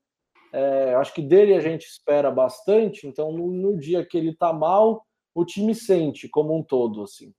É, 0.52 0.94
acho 0.94 1.14
que 1.14 1.22
dele 1.22 1.54
a 1.54 1.60
gente 1.60 1.86
espera 1.86 2.30
bastante. 2.30 3.06
Então 3.06 3.32
no, 3.32 3.50
no 3.52 3.78
dia 3.78 4.04
que 4.04 4.18
ele 4.18 4.30
está 4.30 4.52
mal, 4.52 5.02
o 5.34 5.44
time 5.44 5.74
sente 5.74 6.28
como 6.28 6.56
um 6.56 6.62
todo, 6.62 7.02
assim. 7.02 7.32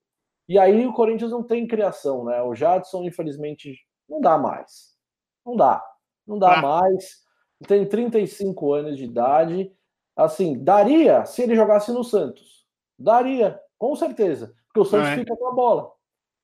E 0.47 0.57
aí 0.57 0.87
o 0.87 0.93
Corinthians 0.93 1.31
não 1.31 1.43
tem 1.43 1.67
criação, 1.67 2.23
né? 2.25 2.41
O 2.41 2.55
Jadson, 2.55 3.03
infelizmente, 3.03 3.77
não 4.09 4.19
dá 4.19 4.35
mais. 4.35 4.97
Não 5.45 5.55
dá. 5.55 5.83
Não 6.29 6.37
dá 6.37 6.59
ah. 6.59 6.61
mais. 6.61 7.23
Tem 7.67 7.83
35 7.85 8.73
anos 8.73 8.97
de 8.97 9.05
idade. 9.05 9.71
Assim, 10.15 10.63
daria 10.63 11.25
se 11.25 11.41
ele 11.41 11.55
jogasse 11.55 11.91
no 11.91 12.03
Santos. 12.03 12.65
Daria, 12.97 13.59
com 13.79 13.95
certeza. 13.95 14.53
Porque 14.67 14.81
o 14.81 14.85
Santos 14.85 15.09
é. 15.09 15.15
fica 15.15 15.35
com 15.35 15.47
a 15.47 15.53
bola. 15.53 15.91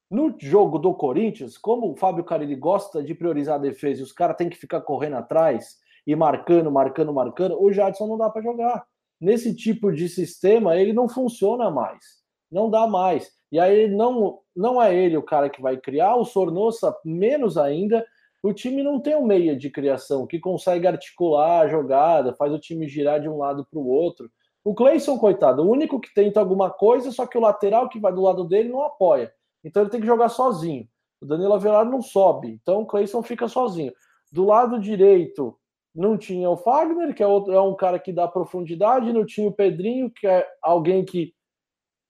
No 0.10 0.36
jogo 0.40 0.80
do 0.80 0.94
Corinthians, 0.94 1.58
como 1.58 1.92
o 1.92 1.96
Fábio 1.96 2.24
Carilli 2.24 2.56
gosta 2.56 3.04
de 3.04 3.14
priorizar 3.14 3.56
a 3.56 3.62
defesa 3.62 4.02
e 4.02 4.04
os 4.04 4.12
caras 4.12 4.38
têm 4.38 4.50
que 4.50 4.58
ficar 4.58 4.82
correndo 4.82 5.18
atrás 5.18 5.78
e 6.08 6.16
marcando, 6.16 6.72
marcando, 6.72 7.14
marcando, 7.14 7.62
o 7.62 7.72
Jadson 7.72 8.08
não 8.08 8.18
dá 8.18 8.30
para 8.30 8.42
jogar. 8.42 8.86
Nesse 9.20 9.56
tipo 9.56 9.92
de 9.92 10.10
sistema, 10.10 10.76
ele 10.78 10.94
não 10.94 11.08
funciona 11.08 11.70
mais. 11.70 12.24
Não 12.52 12.70
dá 12.70 12.88
mais. 12.88 13.32
E 13.52 13.60
aí 13.60 13.88
não, 13.88 14.40
não 14.56 14.82
é 14.82 14.96
ele 14.96 15.18
o 15.18 15.24
cara 15.24 15.50
que 15.50 15.62
vai 15.62 15.78
criar, 15.78 16.16
o 16.16 16.26
Sornossa 16.26 16.96
menos 17.04 17.58
ainda. 17.58 18.06
O 18.46 18.54
time 18.54 18.84
não 18.84 19.00
tem 19.00 19.16
um 19.16 19.26
meia 19.26 19.58
de 19.58 19.72
criação 19.72 20.28
que 20.28 20.40
consegue 20.40 20.86
articular 20.86 21.62
a 21.62 21.68
jogada, 21.68 22.36
faz 22.36 22.54
o 22.54 22.60
time 22.60 22.88
girar 22.88 23.20
de 23.20 23.28
um 23.28 23.40
lado 23.40 23.66
para 23.66 23.80
o 23.80 23.88
outro. 23.88 24.30
O 24.64 24.76
Cleison, 24.76 25.18
coitado, 25.18 25.64
o 25.64 25.68
único 25.68 26.00
que 26.00 26.14
tenta 26.14 26.42
alguma 26.42 26.70
coisa, 26.70 27.12
só 27.12 27.26
que 27.26 27.40
o 27.40 27.42
lateral 27.42 27.90
que 27.90 28.00
vai 28.00 28.14
do 28.14 28.22
lado 28.22 28.44
dele 28.44 28.70
não 28.70 28.84
apoia. 28.84 29.34
Então 29.64 29.82
ele 29.82 29.90
tem 29.90 30.00
que 30.00 30.06
jogar 30.06 30.30
sozinho. 30.30 30.88
O 31.20 31.26
Danilo 31.26 31.56
Avelar 31.56 31.90
não 31.90 32.04
sobe, 32.04 32.60
então 32.62 32.84
o 32.84 32.86
Cleison 32.86 33.24
fica 33.24 33.48
sozinho. 33.48 33.92
Do 34.32 34.46
lado 34.46 34.80
direito 34.80 35.58
não 35.96 36.16
tinha 36.16 36.48
o 36.48 36.56
Fagner, 36.56 37.16
que 37.16 37.24
é, 37.24 37.28
outro, 37.28 37.52
é 37.52 37.60
um 37.60 37.76
cara 37.76 37.98
que 37.98 38.14
dá 38.14 38.28
profundidade, 38.28 39.12
não 39.12 39.26
tinha 39.26 39.50
o 39.50 39.56
Pedrinho, 39.56 40.12
que 40.12 40.28
é 40.28 40.48
alguém 40.62 41.04
que 41.04 41.34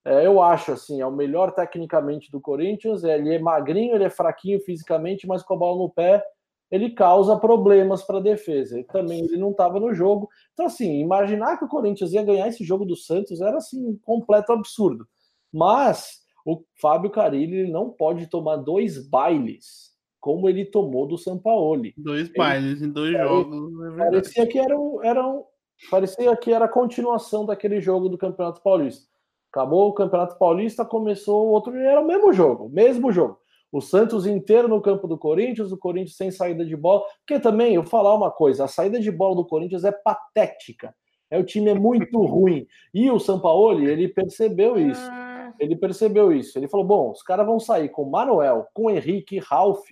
é, 0.06 0.26
eu 0.26 0.40
acho 0.40 0.72
assim, 0.72 1.02
é 1.02 1.06
o 1.06 1.12
melhor 1.12 1.52
tecnicamente 1.52 2.32
do 2.32 2.40
Corinthians. 2.40 3.04
Ele 3.04 3.34
é 3.34 3.40
magrinho, 3.40 3.96
ele 3.96 4.04
é 4.04 4.10
fraquinho 4.10 4.60
fisicamente, 4.60 5.26
mas 5.26 5.42
com 5.42 5.56
a 5.56 5.58
bola 5.58 5.80
no 5.80 5.90
pé 5.90 6.24
ele 6.72 6.92
causa 6.92 7.38
problemas 7.38 8.04
para 8.04 8.18
a 8.18 8.22
defesa. 8.22 8.80
E 8.80 8.84
também 8.84 9.24
ele 9.24 9.38
não 9.38 9.52
estava 9.52 9.80
no 9.80 9.94
jogo. 9.94 10.30
Então, 10.54 10.66
assim, 10.66 11.00
imaginar 11.00 11.58
que 11.58 11.66
o 11.66 11.70
Corinthians 11.70 12.12
ia 12.14 12.24
ganhar 12.24 12.48
esse 12.48 12.64
jogo 12.64 12.86
do 12.86 12.96
Santos 12.96 13.42
era 13.42 13.58
assim, 13.58 13.84
um 13.88 13.98
completo 14.04 14.52
absurdo. 14.52 15.08
Mas 15.52 16.22
o 16.46 16.64
Fábio 16.80 17.10
Carilli 17.10 17.72
não 17.72 17.90
pode 17.90 18.28
tomar 18.28 18.58
dois 18.58 19.08
bailes 19.08 19.96
como 20.20 20.50
ele 20.50 20.66
tomou 20.66 21.08
do 21.08 21.20
Sampaoli. 21.20 21.94
Dois 21.98 22.30
ele, 22.30 22.38
bailes 22.38 22.82
em 22.82 22.90
dois 22.90 23.14
jogos. 23.14 23.72
É 23.94 23.98
parecia 23.98 24.48
que 24.48 24.58
era, 24.58 24.76
um, 24.76 25.04
era 25.04 25.28
um, 25.28 25.44
parecia 25.90 26.36
que 26.36 26.52
era 26.52 26.66
a 26.66 26.70
continuação 26.70 27.46
daquele 27.46 27.80
jogo 27.80 28.10
do 28.10 28.18
Campeonato 28.18 28.62
Paulista. 28.62 29.08
Acabou 29.56 29.88
o 29.88 29.94
Campeonato 29.94 30.38
Paulista, 30.38 30.84
começou 30.84 31.48
o 31.48 31.52
outro, 31.52 31.74
era 31.78 32.02
o 32.02 32.06
mesmo 32.06 32.34
jogo, 32.34 32.68
mesmo 32.68 33.10
jogo. 33.10 33.40
O 33.72 33.80
Santos 33.80 34.26
inteiro 34.26 34.68
no 34.68 34.82
campo 34.82 35.08
do 35.08 35.18
Corinthians, 35.18 35.72
o 35.72 35.78
Corinthians 35.78 36.18
sem 36.18 36.30
saída 36.30 36.66
de 36.66 36.76
bola. 36.76 37.06
Porque 37.20 37.40
também, 37.40 37.74
eu 37.74 37.82
vou 37.82 37.90
falar 37.90 38.14
uma 38.14 38.30
coisa: 38.30 38.66
a 38.66 38.68
saída 38.68 39.00
de 39.00 39.10
bola 39.10 39.34
do 39.34 39.48
Corinthians 39.48 39.86
é 39.86 39.94
patética. 39.94 40.94
É, 41.32 41.40
o 41.40 41.46
time 41.46 41.70
é 41.70 41.74
muito 41.74 42.20
ruim. 42.28 42.68
E 42.94 43.10
o 43.10 43.18
Sampaoli, 43.18 43.86
ele 43.86 44.10
percebeu 44.10 44.78
isso. 44.78 45.00
Ah. 45.10 45.54
Ele 45.58 45.78
percebeu 45.78 46.34
isso. 46.34 46.60
Ele 46.60 46.68
falou: 46.68 46.86
bom, 46.86 47.12
os 47.12 47.24
caras 47.24 47.46
vão 47.46 47.58
sair 47.58 47.88
com 47.88 48.10
Manuel, 48.10 48.68
com 48.74 48.92
Henrique, 48.92 49.40
Ralph. 49.40 49.88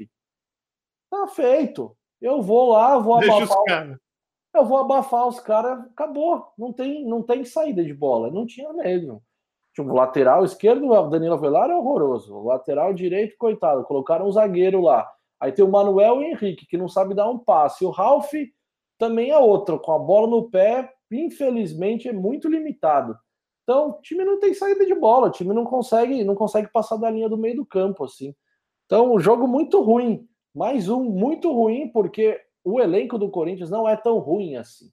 Tá 1.10 1.26
feito. 1.28 1.96
Eu 2.22 2.42
vou 2.42 2.74
lá, 2.74 2.98
vou 3.00 3.16
abafar. 3.16 3.98
Eu 4.54 4.66
vou 4.66 4.78
abafar 4.78 5.26
os 5.26 5.40
caras. 5.40 5.80
Acabou. 5.86 6.52
Não 6.58 6.74
tem, 6.74 7.06
não 7.06 7.24
tem 7.24 7.46
saída 7.46 7.82
de 7.82 7.94
bola. 7.94 8.30
Não 8.30 8.46
tinha 8.46 8.74
mesmo. 8.74 9.24
Tipo, 9.74 9.90
o 9.90 9.96
lateral 9.96 10.46
esquerdo, 10.46 10.88
o 10.92 11.10
Danilo 11.10 11.34
Avelar 11.34 11.70
é 11.70 11.76
horroroso. 11.76 12.36
O 12.36 12.48
lateral 12.48 12.94
direito, 12.94 13.36
coitado, 13.38 13.84
colocaram 13.84 14.28
um 14.28 14.32
zagueiro 14.32 14.82
lá. 14.82 15.10
Aí 15.40 15.52
tem 15.52 15.66
o 15.66 15.72
Manuel 15.72 16.22
e 16.22 16.26
o 16.26 16.28
Henrique, 16.30 16.68
que 16.68 16.78
não 16.78 16.88
sabe 16.88 17.16
dar 17.16 17.30
um 17.30 17.40
passe. 17.40 17.84
O 17.84 17.90
Ralf 17.90 18.32
também 18.98 19.32
é 19.32 19.38
outro, 19.38 19.80
com 19.80 19.92
a 19.92 20.00
bola 20.00 20.28
no 20.28 20.50
pé, 20.50 20.90
infelizmente 21.12 22.08
é 22.08 22.14
muito 22.14 22.48
limitado. 22.48 23.18
Então, 23.64 23.90
o 23.90 24.02
time 24.02 24.24
não 24.24 24.40
tem 24.40 24.54
saída 24.54 24.86
de 24.86 24.94
bola, 24.94 25.28
o 25.28 25.32
time 25.32 25.54
não 25.54 25.66
consegue, 25.66 26.24
não 26.24 26.36
consegue 26.36 26.70
passar 26.72 26.98
da 26.98 27.10
linha 27.10 27.30
do 27.30 27.38
meio 27.38 27.56
do 27.56 27.66
campo 27.66 28.04
assim. 28.04 28.36
Então, 28.86 29.14
um 29.14 29.20
jogo 29.20 29.48
muito 29.48 29.82
ruim. 29.82 30.28
Mais 30.54 30.88
um 30.88 31.04
muito 31.04 31.52
ruim 31.52 31.90
porque 31.90 32.40
o 32.64 32.80
elenco 32.80 33.18
do 33.18 33.30
Corinthians 33.30 33.70
não 33.70 33.88
é 33.88 33.96
tão 33.96 34.20
ruim 34.20 34.56
assim. 34.56 34.90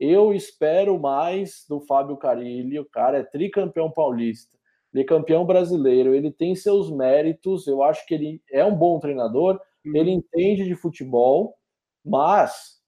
Eu 0.00 0.32
espero 0.32 0.98
mais 0.98 1.66
do 1.68 1.78
Fábio 1.78 2.16
Carilli. 2.16 2.80
O 2.80 2.88
cara 2.88 3.18
é 3.18 3.22
tricampeão 3.22 3.90
paulista, 3.90 4.56
ele 4.94 5.02
é 5.02 5.06
campeão 5.06 5.44
brasileiro, 5.44 6.14
ele 6.14 6.32
tem 6.32 6.56
seus 6.56 6.90
méritos. 6.90 7.66
Eu 7.66 7.82
acho 7.82 8.06
que 8.06 8.14
ele 8.14 8.42
é 8.50 8.64
um 8.64 8.74
bom 8.74 8.98
treinador, 8.98 9.60
uhum. 9.84 9.94
ele 9.94 10.10
entende 10.10 10.64
de 10.64 10.74
futebol, 10.74 11.54
mas 12.02 12.80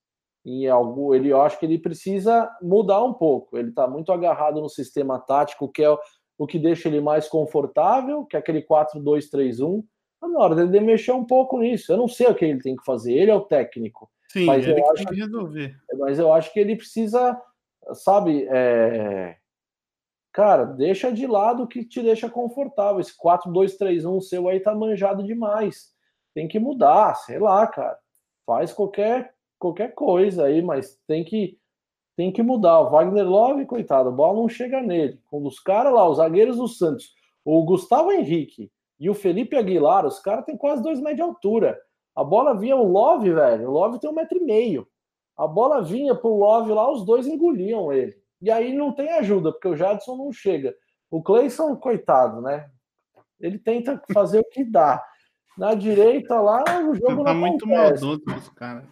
em 0.45 0.67
algo 0.67 1.15
ele 1.15 1.29
eu 1.29 1.41
acho 1.43 1.59
que 1.59 1.67
ele 1.67 1.79
precisa 1.79 2.51
mudar 2.63 3.05
um 3.05 3.13
pouco. 3.13 3.59
Ele 3.59 3.69
está 3.69 3.87
muito 3.87 4.11
agarrado 4.11 4.63
no 4.63 4.69
sistema 4.71 5.19
tático, 5.19 5.71
que 5.71 5.85
é 5.85 5.91
o 6.39 6.47
que 6.47 6.59
deixa 6.59 6.89
ele 6.89 7.01
mais 7.01 7.29
confortável, 7.29 8.25
que 8.25 8.37
é 8.37 8.39
aquele 8.39 8.63
4-2-3-1. 8.63 9.85
Tá 10.19 10.29
na 10.29 10.39
hora 10.41 10.55
dele 10.55 10.85
mexer 10.85 11.13
um 11.13 11.27
pouco 11.27 11.59
nisso. 11.59 11.93
Eu 11.93 11.99
não 11.99 12.09
sei 12.09 12.27
o 12.27 12.35
que 12.35 12.47
ele 12.47 12.63
tem 12.63 12.75
que 12.75 12.85
fazer, 12.85 13.13
ele 13.13 13.31
é 13.31 13.35
o 13.35 13.43
técnico. 13.43 14.11
Sim, 14.33 14.47
mas 14.47 14.67
ele 14.67 14.81
eu 14.81 14.91
acho 14.91 15.07
que 15.07 15.15
resolver. 15.15 15.77
Mas 15.99 16.19
eu 16.19 16.33
acho 16.33 16.53
que 16.55 16.59
ele 16.59 16.75
precisa, 16.75 17.39
sabe, 17.93 18.47
é... 18.51 19.37
cara, 20.33 20.65
deixa 20.65 21.13
de 21.13 21.27
lado 21.27 21.65
o 21.65 21.67
que 21.67 21.85
te 21.85 22.03
deixa 22.03 22.31
confortável. 22.31 22.99
Esse 22.99 23.13
4-2-3-1 23.19 24.21
seu 24.23 24.49
aí 24.49 24.59
tá 24.59 24.75
manjado 24.75 25.23
demais. 25.23 25.93
Tem 26.35 26.49
que 26.49 26.59
mudar, 26.59 27.15
sei 27.17 27.39
lá, 27.39 27.67
cara. 27.67 27.99
Faz 28.47 28.73
qualquer 28.73 29.35
qualquer 29.59 29.95
coisa 29.95 30.47
aí, 30.47 30.61
mas 30.63 30.99
tem 31.07 31.23
que 31.23 31.59
tem 32.17 32.33
que 32.33 32.43
mudar. 32.43 32.81
O 32.81 32.91
Wagner 32.91 33.29
Love, 33.29 33.67
coitado, 33.67 34.09
a 34.09 34.13
bola 34.13 34.41
não 34.41 34.49
chega 34.49 34.83
nele. 34.83 35.21
Quando 35.31 35.47
os 35.47 35.61
caras 35.61 35.93
lá, 35.93 36.09
os 36.09 36.17
zagueiros 36.17 36.57
do 36.57 36.69
Santos, 36.69 37.15
o 37.45 37.63
Gustavo 37.65 38.11
Henrique 38.11 38.73
e 38.99 39.11
o 39.11 39.15
Felipe 39.15 39.57
Aguilar, 39.57 40.07
os 40.07 40.19
caras 40.21 40.45
têm 40.47 40.57
quase 40.57 40.83
dois 40.83 40.99
metros 41.01 41.17
de 41.17 41.23
altura. 41.23 41.79
A 42.15 42.23
bola 42.23 42.57
vinha 42.57 42.77
o 42.77 42.87
Love, 42.87 43.33
velho. 43.33 43.69
O 43.69 43.73
Love 43.73 43.99
tem 43.99 44.11
um 44.11 44.15
metro 44.15 44.37
e 44.39 44.45
meio. 44.45 44.87
A 45.37 45.47
bola 45.47 45.83
vinha 45.83 46.15
pro 46.15 46.37
Love 46.37 46.73
lá, 46.73 46.91
os 46.91 47.05
dois 47.05 47.27
engoliam 47.27 47.93
ele. 47.93 48.15
E 48.41 48.51
aí 48.51 48.73
não 48.73 48.93
tem 48.93 49.11
ajuda, 49.13 49.53
porque 49.53 49.69
o 49.69 49.77
Jadson 49.77 50.17
não 50.17 50.33
chega. 50.33 50.75
O 51.11 51.23
Cleison, 51.23 51.77
coitado, 51.77 52.41
né? 52.41 52.71
Ele 53.41 53.59
tenta 53.59 54.01
fazer 54.13 54.41
o 54.41 54.49
que 54.49 54.65
dá. 54.65 55.03
Na 55.57 55.75
direita 55.75 56.41
lá, 56.41 56.65
o 56.89 56.95
jogo 56.95 57.25
tá 57.25 57.35
não 57.35 57.41
muito 57.41 57.67
maldoso 57.67 58.23
os 58.37 58.49
caras. 58.51 58.85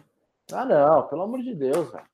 Ah, 0.53 0.65
não, 0.65 1.07
pelo 1.07 1.23
amor 1.23 1.41
de 1.41 1.55
Deus, 1.55 1.91
velho. 1.91 2.05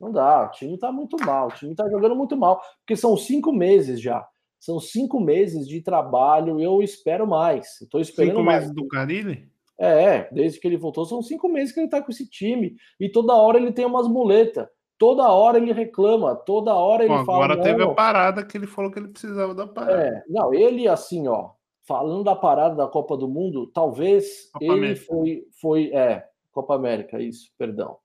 Não 0.00 0.12
dá, 0.12 0.44
o 0.44 0.50
time 0.52 0.78
tá 0.78 0.92
muito 0.92 1.16
mal, 1.24 1.48
o 1.48 1.52
time 1.52 1.74
tá 1.74 1.88
jogando 1.88 2.14
muito 2.14 2.36
mal, 2.36 2.60
porque 2.78 2.94
são 2.94 3.16
cinco 3.16 3.52
meses 3.52 4.00
já. 4.00 4.26
São 4.60 4.78
cinco 4.78 5.20
meses 5.20 5.66
de 5.66 5.80
trabalho, 5.80 6.60
eu 6.60 6.82
espero 6.82 7.26
mais. 7.26 7.80
Eu 7.80 7.88
tô 7.88 7.98
esperando 7.98 8.30
cinco 8.30 8.42
mais. 8.44 8.60
meses 8.60 8.74
do 8.74 8.86
Carilli? 8.86 9.50
É, 9.80 10.28
desde 10.32 10.58
que 10.58 10.66
ele 10.66 10.76
voltou, 10.76 11.04
são 11.04 11.22
cinco 11.22 11.48
meses 11.48 11.72
que 11.72 11.78
ele 11.78 11.88
tá 11.88 12.02
com 12.02 12.10
esse 12.10 12.28
time. 12.28 12.74
E 12.98 13.08
toda 13.08 13.34
hora 13.34 13.58
ele 13.58 13.72
tem 13.72 13.86
umas 13.86 14.08
muletas. 14.08 14.66
Toda 14.98 15.28
hora 15.28 15.58
ele 15.58 15.72
reclama, 15.72 16.34
toda 16.34 16.74
hora 16.74 17.04
ele 17.04 17.16
Bom, 17.16 17.24
fala. 17.24 17.44
Agora 17.44 17.62
teve 17.62 17.84
a 17.84 17.94
parada 17.94 18.44
que 18.44 18.58
ele 18.58 18.66
falou 18.66 18.90
que 18.90 18.98
ele 18.98 19.08
precisava 19.08 19.54
da 19.54 19.64
parada. 19.64 20.02
É, 20.02 20.22
não, 20.28 20.52
ele 20.52 20.88
assim, 20.88 21.28
ó, 21.28 21.50
falando 21.86 22.24
da 22.24 22.34
parada 22.34 22.74
da 22.74 22.88
Copa 22.88 23.16
do 23.16 23.28
Mundo, 23.28 23.68
talvez 23.68 24.50
Copa 24.52 24.64
ele 24.64 24.72
América. 24.72 25.04
foi, 25.06 25.44
foi. 25.60 25.90
É, 25.94 26.24
Copa 26.50 26.74
América, 26.74 27.22
isso, 27.22 27.52
perdão. 27.56 27.96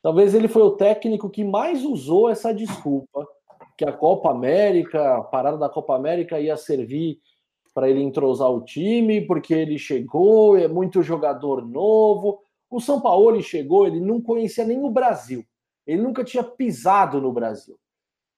Talvez 0.00 0.32
ele 0.32 0.46
foi 0.46 0.62
o 0.62 0.76
técnico 0.76 1.28
que 1.28 1.42
mais 1.42 1.84
usou 1.84 2.30
essa 2.30 2.54
desculpa, 2.54 3.26
que 3.76 3.84
a 3.84 3.92
Copa 3.92 4.30
América, 4.30 5.16
a 5.16 5.24
parada 5.24 5.58
da 5.58 5.68
Copa 5.68 5.96
América 5.96 6.38
ia 6.40 6.56
servir 6.56 7.18
para 7.78 7.88
ele 7.88 8.02
entrosar 8.02 8.50
o 8.50 8.64
time, 8.64 9.20
porque 9.20 9.54
ele 9.54 9.78
chegou, 9.78 10.56
é 10.56 10.66
muito 10.66 11.00
jogador 11.00 11.64
novo. 11.64 12.40
O 12.68 12.80
São 12.80 13.00
Paulo 13.00 13.40
chegou, 13.40 13.86
ele 13.86 14.00
não 14.00 14.20
conhecia 14.20 14.64
nem 14.64 14.82
o 14.82 14.90
Brasil. 14.90 15.44
Ele 15.86 16.02
nunca 16.02 16.24
tinha 16.24 16.42
pisado 16.42 17.20
no 17.20 17.32
Brasil. 17.32 17.78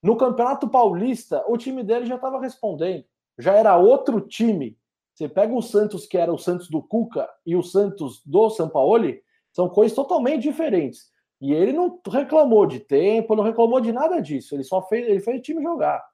No 0.02 0.14
Campeonato 0.14 0.68
Paulista, 0.68 1.42
o 1.48 1.56
time 1.56 1.82
dele 1.82 2.04
já 2.04 2.16
estava 2.16 2.38
respondendo. 2.38 3.02
Já 3.38 3.54
era 3.54 3.78
outro 3.78 4.20
time. 4.20 4.76
Você 5.14 5.26
pega 5.26 5.54
o 5.54 5.62
Santos, 5.62 6.04
que 6.04 6.18
era 6.18 6.30
o 6.30 6.36
Santos 6.36 6.68
do 6.68 6.82
Cuca, 6.82 7.26
e 7.46 7.56
o 7.56 7.62
Santos 7.62 8.20
do 8.26 8.50
São 8.50 8.68
Paulo, 8.68 9.10
são 9.54 9.70
coisas 9.70 9.96
totalmente 9.96 10.42
diferentes. 10.42 11.10
E 11.40 11.54
ele 11.54 11.72
não 11.72 11.98
reclamou 12.06 12.66
de 12.66 12.78
tempo, 12.78 13.34
não 13.34 13.44
reclamou 13.44 13.80
de 13.80 13.90
nada 13.90 14.20
disso. 14.20 14.54
Ele 14.54 14.64
só 14.64 14.82
fez, 14.82 15.08
ele 15.08 15.20
fez 15.20 15.38
o 15.38 15.42
time 15.42 15.62
jogar. 15.62 16.04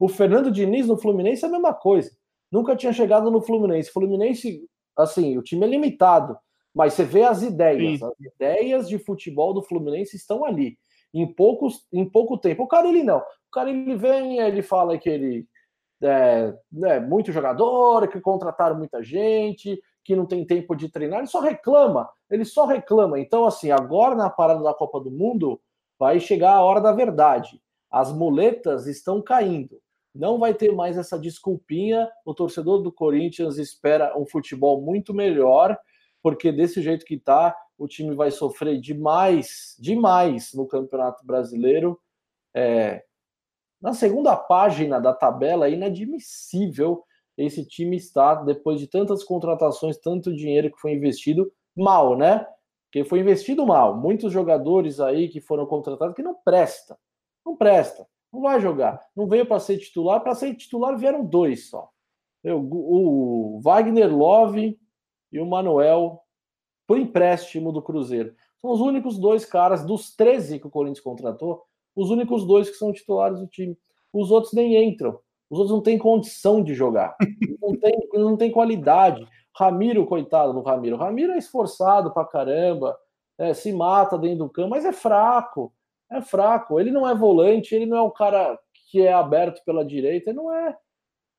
O 0.00 0.08
Fernando 0.08 0.50
Diniz 0.50 0.88
no 0.88 0.96
Fluminense 0.96 1.44
é 1.44 1.48
a 1.48 1.52
mesma 1.52 1.72
coisa. 1.72 2.10
Nunca 2.52 2.76
tinha 2.76 2.92
chegado 2.92 3.30
no 3.30 3.40
Fluminense. 3.40 3.90
Fluminense, 3.90 4.68
assim, 4.94 5.38
o 5.38 5.42
time 5.42 5.64
é 5.64 5.70
limitado, 5.70 6.36
mas 6.74 6.92
você 6.92 7.02
vê 7.02 7.22
as 7.22 7.42
ideias. 7.42 7.98
Sim. 7.98 8.04
As 8.04 8.34
ideias 8.34 8.88
de 8.88 8.98
futebol 8.98 9.54
do 9.54 9.62
Fluminense 9.62 10.16
estão 10.16 10.44
ali. 10.44 10.78
Em, 11.14 11.26
poucos, 11.26 11.86
em 11.90 12.08
pouco 12.08 12.36
tempo. 12.36 12.64
O 12.64 12.68
cara, 12.68 12.88
ele 12.88 13.02
não. 13.02 13.18
O 13.18 13.50
cara, 13.50 13.70
ele 13.70 13.96
vem 13.96 14.38
ele 14.38 14.62
fala 14.62 14.98
que 14.98 15.08
ele 15.08 15.46
é, 16.02 16.54
é 16.84 17.00
muito 17.00 17.32
jogador, 17.32 18.08
que 18.08 18.20
contrataram 18.20 18.76
muita 18.76 19.02
gente, 19.02 19.80
que 20.04 20.16
não 20.16 20.26
tem 20.26 20.44
tempo 20.44 20.74
de 20.74 20.90
treinar. 20.90 21.20
Ele 21.20 21.28
só 21.28 21.40
reclama. 21.40 22.08
Ele 22.30 22.44
só 22.44 22.66
reclama. 22.66 23.18
Então, 23.18 23.46
assim, 23.46 23.70
agora 23.70 24.14
na 24.14 24.28
parada 24.28 24.62
da 24.62 24.74
Copa 24.74 25.00
do 25.00 25.10
Mundo, 25.10 25.60
vai 25.98 26.18
chegar 26.20 26.52
a 26.52 26.62
hora 26.62 26.80
da 26.80 26.92
verdade. 26.92 27.62
As 27.90 28.12
muletas 28.12 28.86
estão 28.86 29.22
caindo. 29.22 29.80
Não 30.14 30.38
vai 30.38 30.52
ter 30.54 30.72
mais 30.72 30.98
essa 30.98 31.18
desculpinha. 31.18 32.08
O 32.24 32.34
torcedor 32.34 32.82
do 32.82 32.92
Corinthians 32.92 33.56
espera 33.56 34.16
um 34.18 34.26
futebol 34.26 34.80
muito 34.80 35.14
melhor 35.14 35.78
porque 36.22 36.52
desse 36.52 36.80
jeito 36.80 37.04
que 37.04 37.18
tá, 37.18 37.54
o 37.76 37.88
time 37.88 38.14
vai 38.14 38.30
sofrer 38.30 38.80
demais, 38.80 39.76
demais 39.78 40.54
no 40.54 40.66
Campeonato 40.66 41.26
Brasileiro. 41.26 42.00
É, 42.54 43.02
na 43.80 43.92
segunda 43.92 44.36
página 44.36 45.00
da 45.00 45.12
tabela, 45.12 45.66
é 45.66 45.72
inadmissível 45.72 47.02
esse 47.36 47.66
time 47.66 47.96
estar, 47.96 48.44
depois 48.44 48.78
de 48.78 48.86
tantas 48.86 49.24
contratações, 49.24 49.98
tanto 49.98 50.34
dinheiro 50.34 50.70
que 50.70 50.80
foi 50.80 50.92
investido, 50.92 51.52
mal, 51.76 52.16
né? 52.16 52.46
Porque 52.84 53.04
foi 53.04 53.18
investido 53.18 53.66
mal. 53.66 53.96
Muitos 53.96 54.32
jogadores 54.32 55.00
aí 55.00 55.28
que 55.28 55.40
foram 55.40 55.66
contratados 55.66 56.14
que 56.14 56.22
não 56.22 56.34
presta. 56.34 56.96
Não 57.44 57.56
presta. 57.56 58.06
Não 58.32 58.40
vai 58.40 58.60
jogar. 58.60 59.00
Não 59.14 59.26
veio 59.26 59.46
para 59.46 59.60
ser 59.60 59.78
titular. 59.78 60.20
Para 60.20 60.34
ser 60.34 60.54
titular 60.54 60.96
vieram 60.96 61.24
dois 61.24 61.68
só. 61.68 61.90
o 62.44 63.60
Wagner 63.62 64.14
Love 64.14 64.78
e 65.30 65.40
o 65.40 65.46
Manuel 65.46 66.20
por 66.86 66.98
empréstimo 66.98 67.72
do 67.72 67.82
Cruzeiro. 67.82 68.34
São 68.60 68.70
os 68.70 68.80
únicos 68.80 69.18
dois 69.18 69.44
caras 69.44 69.84
dos 69.84 70.14
13 70.14 70.60
que 70.60 70.66
o 70.66 70.70
Corinthians 70.70 71.00
contratou, 71.00 71.62
os 71.96 72.10
únicos 72.10 72.46
dois 72.46 72.70
que 72.70 72.76
são 72.76 72.92
titulares 72.92 73.40
do 73.40 73.46
time. 73.46 73.76
Os 74.12 74.30
outros 74.30 74.52
nem 74.52 74.76
entram. 74.88 75.18
Os 75.50 75.58
outros 75.58 75.74
não 75.74 75.82
têm 75.82 75.98
condição 75.98 76.62
de 76.62 76.74
jogar. 76.74 77.16
Não 77.60 77.76
tem, 77.76 78.08
não 78.14 78.36
tem 78.36 78.50
qualidade. 78.50 79.26
Ramiro, 79.54 80.06
coitado 80.06 80.52
do 80.52 80.62
Ramiro. 80.62 80.96
Ramiro 80.96 81.32
é 81.32 81.38
esforçado 81.38 82.12
pra 82.12 82.24
caramba, 82.24 82.96
é, 83.38 83.52
se 83.52 83.72
mata 83.72 84.18
dentro 84.18 84.38
do 84.38 84.50
campo, 84.50 84.70
mas 84.70 84.84
é 84.84 84.92
fraco. 84.92 85.72
É 86.12 86.22
fraco. 86.22 86.78
Ele 86.78 86.90
não 86.90 87.08
é 87.08 87.14
volante, 87.14 87.74
ele 87.74 87.86
não 87.86 87.96
é 87.96 88.02
o 88.02 88.10
cara 88.10 88.58
que 88.90 89.00
é 89.00 89.12
aberto 89.12 89.64
pela 89.64 89.84
direita, 89.84 90.30
ele 90.30 90.36
não 90.36 90.52
é. 90.52 90.76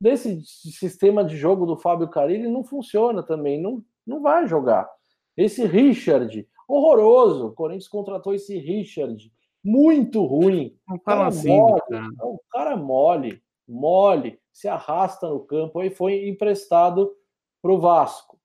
Desse 0.02 0.42
sistema 0.44 1.24
de 1.24 1.38
jogo 1.38 1.66
do 1.66 1.78
Fábio 1.78 2.10
Carilli 2.10 2.48
não 2.50 2.64
funciona 2.64 3.24
também, 3.24 3.62
não, 3.62 3.84
não 4.06 4.22
vai 4.22 4.48
jogar. 4.48 4.90
Esse 5.38 5.66
Richard, 5.66 6.48
horroroso. 6.68 7.48
O 7.48 7.54
Corinthians 7.54 7.88
contratou 7.88 8.34
esse 8.34 8.58
Richard, 8.58 9.32
muito 9.64 10.26
ruim. 10.26 10.78
Não 10.88 11.00
fala 11.00 11.28
assim, 11.28 11.56
mole, 11.56 11.82
cara. 11.90 12.08
O 12.22 12.40
cara 12.52 12.76
mole, 12.76 13.42
mole, 13.68 14.40
se 14.52 14.68
arrasta 14.68 15.30
no 15.30 15.40
campo. 15.40 15.80
Aí 15.80 15.90
foi 15.90 16.28
emprestado 16.28 17.14
para 17.62 17.72
o 17.72 17.80
Vasco. 17.80 18.38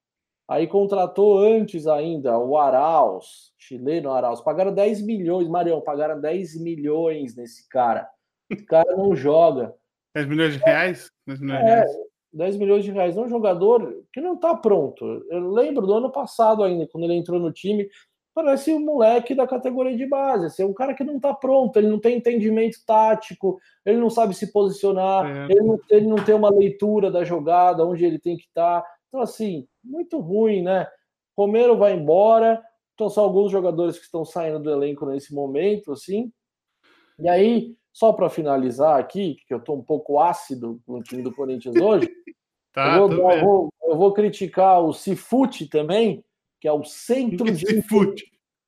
Aí 0.49 0.66
contratou 0.66 1.38
antes 1.38 1.86
ainda 1.86 2.38
o 2.38 2.57
Arauz, 2.57 3.53
chileno 3.59 4.11
Arauz. 4.11 4.40
Pagaram 4.40 4.72
10 4.72 5.03
milhões, 5.03 5.46
Marião, 5.46 5.80
pagaram 5.80 6.18
10 6.18 6.61
milhões 6.62 7.36
nesse 7.36 7.68
cara. 7.68 8.09
O 8.51 8.64
cara 8.64 8.96
não 8.96 9.14
joga. 9.14 9.74
10 10.14 10.26
milhões 10.26 10.55
de 10.55 10.59
reais? 10.61 11.11
10 11.26 11.40
milhões 11.40 11.61
é, 11.61 11.64
de 11.64 11.70
reais. 11.70 11.90
10 12.32 12.57
milhões 12.57 12.84
de 12.84 12.90
reais. 12.90 13.16
É 13.16 13.20
um 13.20 13.28
jogador 13.28 14.05
que 14.11 14.22
não 14.22 14.34
está 14.34 14.57
pronto. 14.57 15.05
Eu 15.30 15.51
lembro 15.51 15.86
do 15.86 15.92
ano 15.92 16.11
passado 16.11 16.64
ainda, 16.64 16.88
quando 16.90 17.05
ele 17.05 17.14
entrou 17.14 17.38
no 17.38 17.53
time, 17.53 17.86
parece 18.34 18.72
um 18.72 18.80
moleque 18.80 19.34
da 19.34 19.46
categoria 19.46 19.96
de 19.96 20.07
base. 20.07 20.46
Assim, 20.46 20.62
é 20.62 20.66
um 20.66 20.72
cara 20.72 20.94
que 20.94 21.05
não 21.05 21.16
está 21.16 21.34
pronto, 21.34 21.76
ele 21.76 21.88
não 21.88 21.99
tem 21.99 22.16
entendimento 22.16 22.78
tático, 22.86 23.59
ele 23.84 23.99
não 23.99 24.09
sabe 24.09 24.34
se 24.34 24.53
posicionar, 24.53 25.26
é. 25.26 25.53
ele, 25.53 25.61
não, 25.61 25.80
ele 25.90 26.07
não 26.07 26.16
tem 26.16 26.34
uma 26.34 26.51
leitura 26.51 27.11
da 27.11 27.24
jogada, 27.24 27.84
onde 27.84 28.05
ele 28.05 28.18
tem 28.18 28.36
que 28.36 28.44
estar. 28.44 28.80
Tá. 28.80 28.88
Então, 29.09 29.20
assim, 29.20 29.66
muito 29.89 30.18
ruim, 30.18 30.62
né? 30.62 30.86
Romero 31.36 31.76
vai 31.76 31.95
embora, 31.95 32.62
então 32.95 33.09
são 33.09 33.24
alguns 33.24 33.51
jogadores 33.51 33.97
que 33.99 34.05
estão 34.05 34.24
saindo 34.24 34.59
do 34.59 34.70
elenco 34.70 35.07
nesse 35.07 35.34
momento, 35.34 35.93
assim. 35.93 36.32
E 37.18 37.28
aí, 37.28 37.76
só 37.93 38.12
para 38.12 38.28
finalizar 38.28 38.99
aqui, 38.99 39.36
que 39.47 39.55
eu 39.55 39.59
estou 39.59 39.76
um 39.76 39.82
pouco 39.82 40.18
ácido 40.18 40.80
com 40.86 40.95
o 40.95 41.03
time 41.03 41.22
do 41.22 41.34
Corinthians 41.34 41.74
hoje, 41.80 42.09
tá, 42.72 42.97
eu, 42.97 43.09
vou, 43.09 43.32
eu, 43.32 43.41
vou, 43.41 43.72
eu, 43.84 43.97
vou, 43.97 44.12
criticar 44.12 44.82
o 44.82 44.93
Cifute 44.93 45.66
também, 45.66 46.24
que 46.61 46.68
é 46.68 46.72
o 46.72 46.84
centro 46.84 47.45
de. 47.51 47.66
Cifute. 47.66 48.24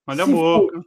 Olha 0.07 0.25
a 0.25 0.27
boca. 0.27 0.81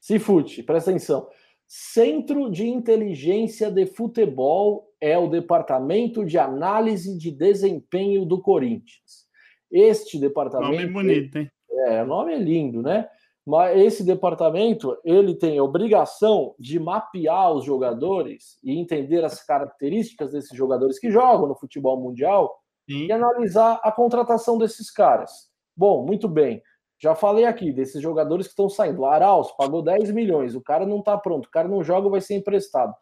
Cifute, 0.00 0.62
presta 0.62 0.90
atenção. 0.90 1.28
Centro 1.66 2.50
de 2.50 2.66
Inteligência 2.66 3.70
de 3.70 3.86
Futebol 3.86 4.92
é 5.00 5.16
o 5.16 5.28
Departamento 5.28 6.24
de 6.24 6.36
Análise 6.36 7.16
de 7.16 7.30
Desempenho 7.30 8.26
do 8.26 8.42
Corinthians. 8.42 9.26
Este 9.72 10.18
departamento. 10.18 10.72
Nome 10.72 10.86
bonito, 10.86 11.38
hein? 11.38 11.50
É, 11.86 12.02
o 12.02 12.06
nome 12.06 12.34
é 12.34 12.38
lindo, 12.38 12.82
né? 12.82 13.08
Mas 13.44 13.76
esse 13.80 14.04
departamento 14.04 14.96
ele 15.04 15.34
tem 15.34 15.58
a 15.58 15.64
obrigação 15.64 16.54
de 16.58 16.78
mapear 16.78 17.52
os 17.52 17.64
jogadores 17.64 18.58
e 18.62 18.78
entender 18.78 19.24
as 19.24 19.44
características 19.44 20.30
desses 20.30 20.56
jogadores 20.56 20.98
que 20.98 21.10
jogam 21.10 21.48
no 21.48 21.56
futebol 21.56 22.00
mundial 22.00 22.54
Sim. 22.88 23.06
e 23.06 23.12
analisar 23.12 23.80
a 23.82 23.90
contratação 23.90 24.58
desses 24.58 24.90
caras. 24.92 25.50
Bom, 25.76 26.06
muito 26.06 26.28
bem. 26.28 26.62
Já 27.00 27.16
falei 27.16 27.44
aqui 27.44 27.72
desses 27.72 28.00
jogadores 28.00 28.46
que 28.46 28.52
estão 28.52 28.68
saindo. 28.68 29.04
Arauz 29.04 29.50
pagou 29.58 29.82
10 29.82 30.12
milhões, 30.12 30.54
o 30.54 30.60
cara 30.60 30.86
não 30.86 31.00
está 31.00 31.18
pronto, 31.18 31.46
o 31.46 31.50
cara 31.50 31.66
não 31.66 31.82
joga, 31.82 32.08
vai 32.08 32.20
ser 32.20 32.36
emprestado. 32.36 32.94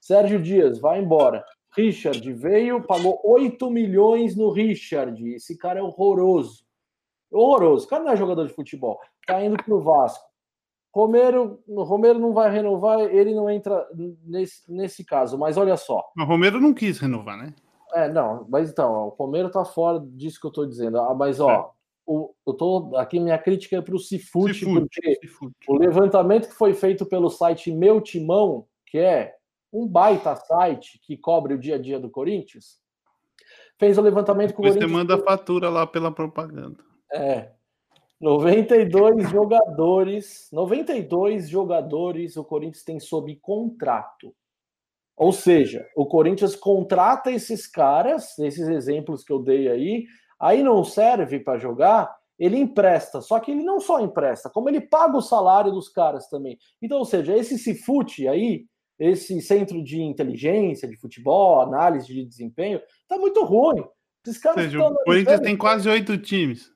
Sérgio 0.00 0.42
Dias 0.42 0.80
vai 0.80 1.00
embora. 1.00 1.44
Richard 1.76 2.32
veio, 2.32 2.82
pagou 2.82 3.20
8 3.24 3.70
milhões 3.70 4.36
no 4.36 4.50
Richard. 4.50 5.34
Esse 5.34 5.56
cara 5.56 5.80
é 5.80 5.82
horroroso. 5.82 6.64
Horroroso. 7.30 7.86
O 7.86 7.88
cara 7.88 8.04
não 8.04 8.12
é 8.12 8.16
jogador 8.16 8.46
de 8.46 8.54
futebol. 8.54 9.00
Tá 9.26 9.42
indo 9.44 9.56
pro 9.56 9.80
Vasco. 9.80 10.24
Romero, 10.94 11.60
Romero 11.68 12.20
não 12.20 12.32
vai 12.32 12.48
renovar, 12.52 13.00
ele 13.00 13.34
não 13.34 13.50
entra 13.50 13.84
nesse, 14.24 14.72
nesse 14.72 15.04
caso, 15.04 15.36
mas 15.36 15.56
olha 15.56 15.76
só. 15.76 16.04
O 16.16 16.22
Romero 16.22 16.60
não 16.60 16.72
quis 16.72 17.00
renovar, 17.00 17.36
né? 17.36 17.52
É, 17.92 18.08
não, 18.08 18.46
mas 18.48 18.70
então, 18.70 18.92
ó, 18.92 19.06
o 19.06 19.08
Romero 19.08 19.50
tá 19.50 19.64
fora 19.64 19.98
disso 19.98 20.40
que 20.40 20.46
eu 20.46 20.52
tô 20.52 20.64
dizendo. 20.64 21.00
Ah, 21.00 21.12
mas 21.12 21.40
ó, 21.40 21.50
é. 21.50 21.64
o, 22.06 22.32
eu 22.46 22.54
tô 22.54 22.92
aqui 22.94 23.18
minha 23.18 23.38
crítica 23.38 23.76
é 23.76 23.80
pro 23.80 23.98
Cifute, 23.98 24.64
porque 24.64 25.18
o 25.66 25.76
levantamento 25.76 26.48
que 26.48 26.54
foi 26.54 26.74
feito 26.74 27.04
pelo 27.04 27.28
site 27.28 27.72
Meu 27.72 28.00
Timão, 28.00 28.64
que 28.86 28.98
é 28.98 29.34
um 29.74 29.88
baita 29.88 30.36
site 30.36 31.00
que 31.02 31.16
cobre 31.16 31.54
o 31.54 31.58
dia 31.58 31.74
a 31.74 31.78
dia 31.78 31.98
do 31.98 32.08
Corinthians, 32.08 32.78
fez 33.76 33.98
o 33.98 34.02
levantamento 34.02 34.54
com 34.54 34.62
o 34.62 34.64
Corinthians. 34.66 34.90
Você 34.90 34.96
manda 34.96 35.16
a 35.16 35.18
fatura 35.18 35.68
lá 35.68 35.84
pela 35.86 36.12
propaganda. 36.12 36.78
É. 37.12 37.50
92 38.20 39.28
jogadores, 39.28 40.48
92 40.52 41.48
jogadores 41.48 42.36
o 42.36 42.44
Corinthians 42.44 42.84
tem 42.84 43.00
sob 43.00 43.34
contrato. 43.36 44.34
Ou 45.16 45.32
seja, 45.32 45.86
o 45.96 46.06
Corinthians 46.06 46.56
contrata 46.56 47.30
esses 47.30 47.66
caras, 47.66 48.38
esses 48.38 48.68
exemplos 48.68 49.24
que 49.24 49.32
eu 49.32 49.40
dei 49.40 49.68
aí, 49.68 50.06
aí 50.40 50.62
não 50.62 50.82
serve 50.84 51.40
para 51.40 51.58
jogar, 51.58 52.14
ele 52.38 52.56
empresta. 52.56 53.20
Só 53.20 53.38
que 53.38 53.50
ele 53.50 53.62
não 53.62 53.80
só 53.80 54.00
empresta, 54.00 54.50
como 54.50 54.68
ele 54.68 54.80
paga 54.80 55.16
o 55.16 55.22
salário 55.22 55.72
dos 55.72 55.88
caras 55.88 56.28
também. 56.28 56.58
Então, 56.80 56.98
ou 56.98 57.04
seja, 57.04 57.36
esse 57.36 57.58
Cifute 57.58 58.26
aí, 58.26 58.66
esse 58.98 59.40
centro 59.40 59.82
de 59.82 60.00
inteligência, 60.00 60.88
de 60.88 60.96
futebol, 60.96 61.60
análise 61.60 62.06
de 62.06 62.24
desempenho, 62.24 62.80
tá 63.08 63.18
muito 63.18 63.44
ruim. 63.44 63.84
Esses 64.24 64.38
caras 64.38 64.64
ou 64.64 64.70
seja, 64.70 64.86
o 64.86 65.04
Corinthians 65.04 65.40
tem 65.40 65.56
quase 65.56 65.88
oito 65.88 66.16
times. 66.16 66.72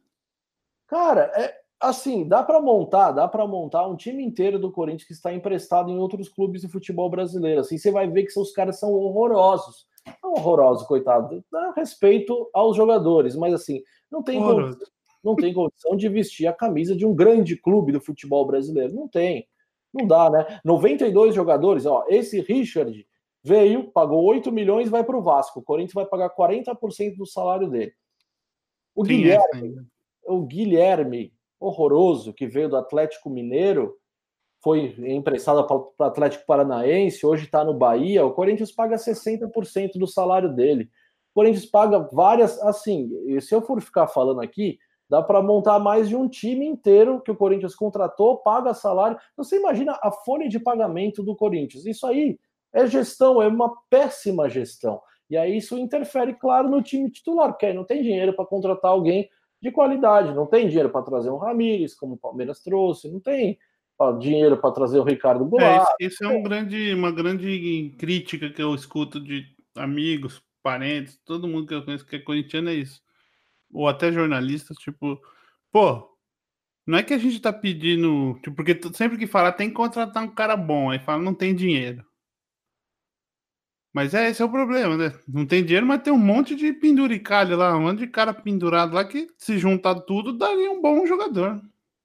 Cara, 0.87 1.33
é 1.35 1.55
assim, 1.81 2.27
dá 2.27 2.43
para 2.43 2.61
montar, 2.61 3.13
dá 3.13 3.29
para 3.29 3.47
montar 3.47 3.87
um 3.87 3.97
time 3.97 4.23
inteiro 4.23 4.59
do 4.59 4.73
Corinthians 4.73 5.05
que 5.05 5.13
está 5.13 5.33
emprestado 5.33 5.91
em 5.91 5.99
outros 5.99 6.29
clubes 6.29 6.63
de 6.63 6.69
futebol 6.69 7.09
brasileiro. 7.09 7.61
Assim, 7.61 7.79
você 7.79 7.91
vai 7.91 8.09
ver 8.09 8.25
que 8.25 8.39
os 8.39 8.53
caras 8.53 8.79
são 8.79 8.93
horrorosos. 8.93 9.87
Não 10.23 10.33
horrorosos, 10.33 10.87
coitado. 10.87 11.45
Dá 11.51 11.73
respeito 11.73 12.51
aos 12.53 12.77
jogadores, 12.77 13.37
mas 13.37 13.55
assim, 13.55 13.83
não 14.11 14.23
tem 14.23 14.41
não 15.23 15.35
tem 15.35 15.53
condição 15.53 15.97
de 15.97 16.09
vestir 16.09 16.47
a 16.47 16.53
camisa 16.53 16.97
de 16.97 17.05
um 17.05 17.15
grande 17.15 17.57
clube 17.57 17.93
do 17.93 18.01
futebol 18.01 18.47
brasileiro. 18.47 18.95
Não 18.95 19.09
tem. 19.09 19.47
Não 19.93 20.07
dá, 20.07 20.31
né? 20.31 20.61
92 20.65 21.35
jogadores, 21.35 21.87
ó, 21.87 22.05
esse 22.09 22.41
Richard 22.41 23.07
veio, 23.43 23.91
pagou 23.91 24.23
8 24.25 24.53
milhões, 24.53 24.89
vai 24.89 25.03
para 25.03 25.17
o 25.17 25.23
Vasco. 25.23 25.61
O 25.61 25.63
Corinthians 25.63 25.95
vai 25.95 26.07
pagar 26.07 26.31
40% 26.31 27.17
do 27.17 27.27
salário 27.27 27.69
dele. 27.69 27.93
O 28.95 29.05
é 29.05 29.09
Guilherme, 29.09 29.77
é 30.27 30.33
o 30.33 30.43
Guilherme, 30.43 31.33
horroroso, 31.59 32.33
que 32.33 32.47
veio 32.47 32.69
do 32.69 32.77
Atlético 32.77 33.31
Mineiro, 33.31 33.97
foi 34.61 34.95
emprestado 34.99 35.65
para 35.67 35.77
o 35.77 35.95
Atlético 36.01 36.45
Paranaense, 36.47 37.25
hoje 37.25 37.45
está 37.45 37.65
no 37.65 37.73
Bahia. 37.73 38.27
O 38.27 38.33
Corinthians 38.33 38.73
paga 38.73 38.97
60% 38.97 39.93
do 39.95 40.07
salário 40.07 40.53
dele. 40.53 40.91
O 41.31 41.35
Corinthians 41.35 41.67
paga 41.67 42.01
várias, 42.13 42.61
assim, 42.63 43.09
se 43.41 43.55
eu 43.55 43.63
for 43.63 43.81
ficar 43.81 44.09
falando 44.09 44.41
aqui, 44.41 44.79
dá 45.09 45.23
para 45.23 45.43
montar 45.43 45.79
mais 45.79 46.09
de 46.09 46.17
um 46.17 46.29
time 46.29 46.67
inteiro 46.67 47.21
que 47.21 47.31
o 47.31 47.37
Corinthians 47.37 47.75
contratou, 47.75 48.39
paga 48.39 48.75
salário. 48.75 49.19
Você 49.37 49.57
imagina 49.57 49.99
a 50.03 50.11
folha 50.11 50.49
de 50.49 50.61
pagamento 50.61 51.23
do 51.23 51.35
Corinthians? 51.35 51.87
Isso 51.87 52.07
aí 52.07 52.39
é 52.73 52.87
gestão, 52.87 53.41
é 53.41 53.49
uma 53.49 53.75
péssima 53.89 54.49
gestão. 54.49 55.01
E 55.31 55.37
aí 55.37 55.57
isso 55.57 55.79
interfere, 55.79 56.35
claro, 56.35 56.69
no 56.69 56.83
time 56.83 57.11
titular, 57.11 57.51
porque 57.51 57.67
aí 57.67 57.75
não 57.75 57.85
tem 57.85 58.03
dinheiro 58.03 58.33
para 58.33 58.47
contratar 58.47 58.91
alguém 58.91 59.29
de 59.61 59.71
qualidade, 59.71 60.35
não 60.35 60.47
tem 60.47 60.69
dinheiro 60.69 60.91
para 60.91 61.03
trazer 61.03 61.31
um 61.31 61.37
Ramires, 61.37 61.95
como 61.95 62.15
o 62.15 62.19
Palmeiras 62.19 62.63
trouxe, 62.63 63.11
não 63.11 63.21
tem 63.21 63.59
dinheiro 64.19 64.57
para 64.57 64.71
trazer 64.71 64.99
o 65.01 65.05
Ricardo 65.05 65.45
é, 65.45 65.49
Goulart. 65.49 65.89
É, 66.01 66.07
isso, 66.07 66.25
é 66.25 66.29
um 66.29 66.43
grande, 66.43 66.95
uma 66.95 67.11
grande 67.11 67.95
crítica 67.99 68.49
que 68.49 68.63
eu 68.63 68.75
escuto 68.75 69.21
de 69.21 69.45
amigos, 69.75 70.41
parentes, 70.63 71.19
todo 71.25 71.49
mundo 71.49 71.67
que 71.67 71.75
eu 71.75 71.85
conheço 71.85 72.07
que 72.07 72.17
é 72.17 72.21
corintiano 72.21 72.71
é 72.71 72.75
isso. 72.75 73.01
Ou 73.73 73.89
até 73.89 74.11
jornalistas, 74.13 74.77
tipo, 74.79 75.21
pô, 75.71 76.09
não 76.87 76.99
é 76.99 77.03
que 77.03 77.13
a 77.13 77.19
gente 77.19 77.41
tá 77.41 77.53
pedindo, 77.53 78.39
tipo, 78.43 78.57
porque 78.57 78.81
sempre 78.95 79.19
que 79.19 79.27
fala 79.27 79.53
tem 79.53 79.69
que 79.69 79.75
contratar 79.75 80.23
um 80.23 80.35
cara 80.35 80.57
bom, 80.57 80.91
aí 80.91 80.99
fala 80.99 81.23
não 81.23 81.35
tem 81.35 81.55
dinheiro. 81.55 82.05
Mas 83.93 84.15
é 84.15 84.29
esse 84.31 84.41
é 84.41 84.45
o 84.45 84.51
problema, 84.51 84.97
né? 84.97 85.13
Não 85.27 85.47
tem 85.47 85.65
dinheiro, 85.65 85.87
mas 85.87 86.03
tem 86.03 86.13
um 86.13 86.19
monte 86.19 86.55
de 86.55 86.73
penduricalho 86.73 87.57
lá, 87.57 87.77
um 87.77 87.83
monte 87.83 87.99
de 87.99 88.07
cara 88.07 88.33
pendurado 88.33 88.95
lá 88.95 89.05
que 89.05 89.29
se 89.37 89.59
juntar 89.59 89.97
tudo 90.01 90.37
daria 90.37 90.71
um 90.71 90.81
bom 90.81 91.07
jogador. 91.07 91.61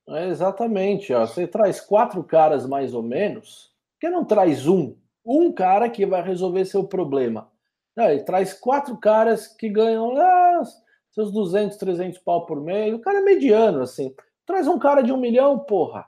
É 0.10 0.28
exatamente, 0.28 1.14
ó. 1.14 1.26
Você 1.26 1.48
traz 1.48 1.80
quatro 1.80 2.24
caras 2.24 2.66
mais 2.66 2.94
ou 2.94 3.04
menos, 3.04 3.72
que 4.00 4.10
não 4.10 4.26
traz 4.26 4.68
um, 4.68 4.96
um 5.26 5.52
cara 5.52 5.90
que 5.90 6.06
vai 6.06 6.22
resolver 6.22 6.66
seu 6.66 6.84
problema. 6.84 7.50
Não, 7.96 8.10
ele 8.10 8.24
traz 8.24 8.54
quatro 8.54 8.98
caras 8.98 9.48
que 9.48 9.70
ganham 9.70 10.18
ah, 10.18 10.43
seus 11.14 11.32
200, 11.32 11.78
300 11.78 12.20
pau 12.20 12.46
por 12.46 12.60
mês. 12.60 12.94
O 12.94 13.00
cara 13.00 13.20
é 13.20 13.22
mediano, 13.22 13.82
assim. 13.82 14.14
Traz 14.46 14.68
um 14.68 14.80
cara 14.80 15.02
de 15.02 15.12
um 15.12 15.18
milhão, 15.18 15.60
porra. 15.60 16.08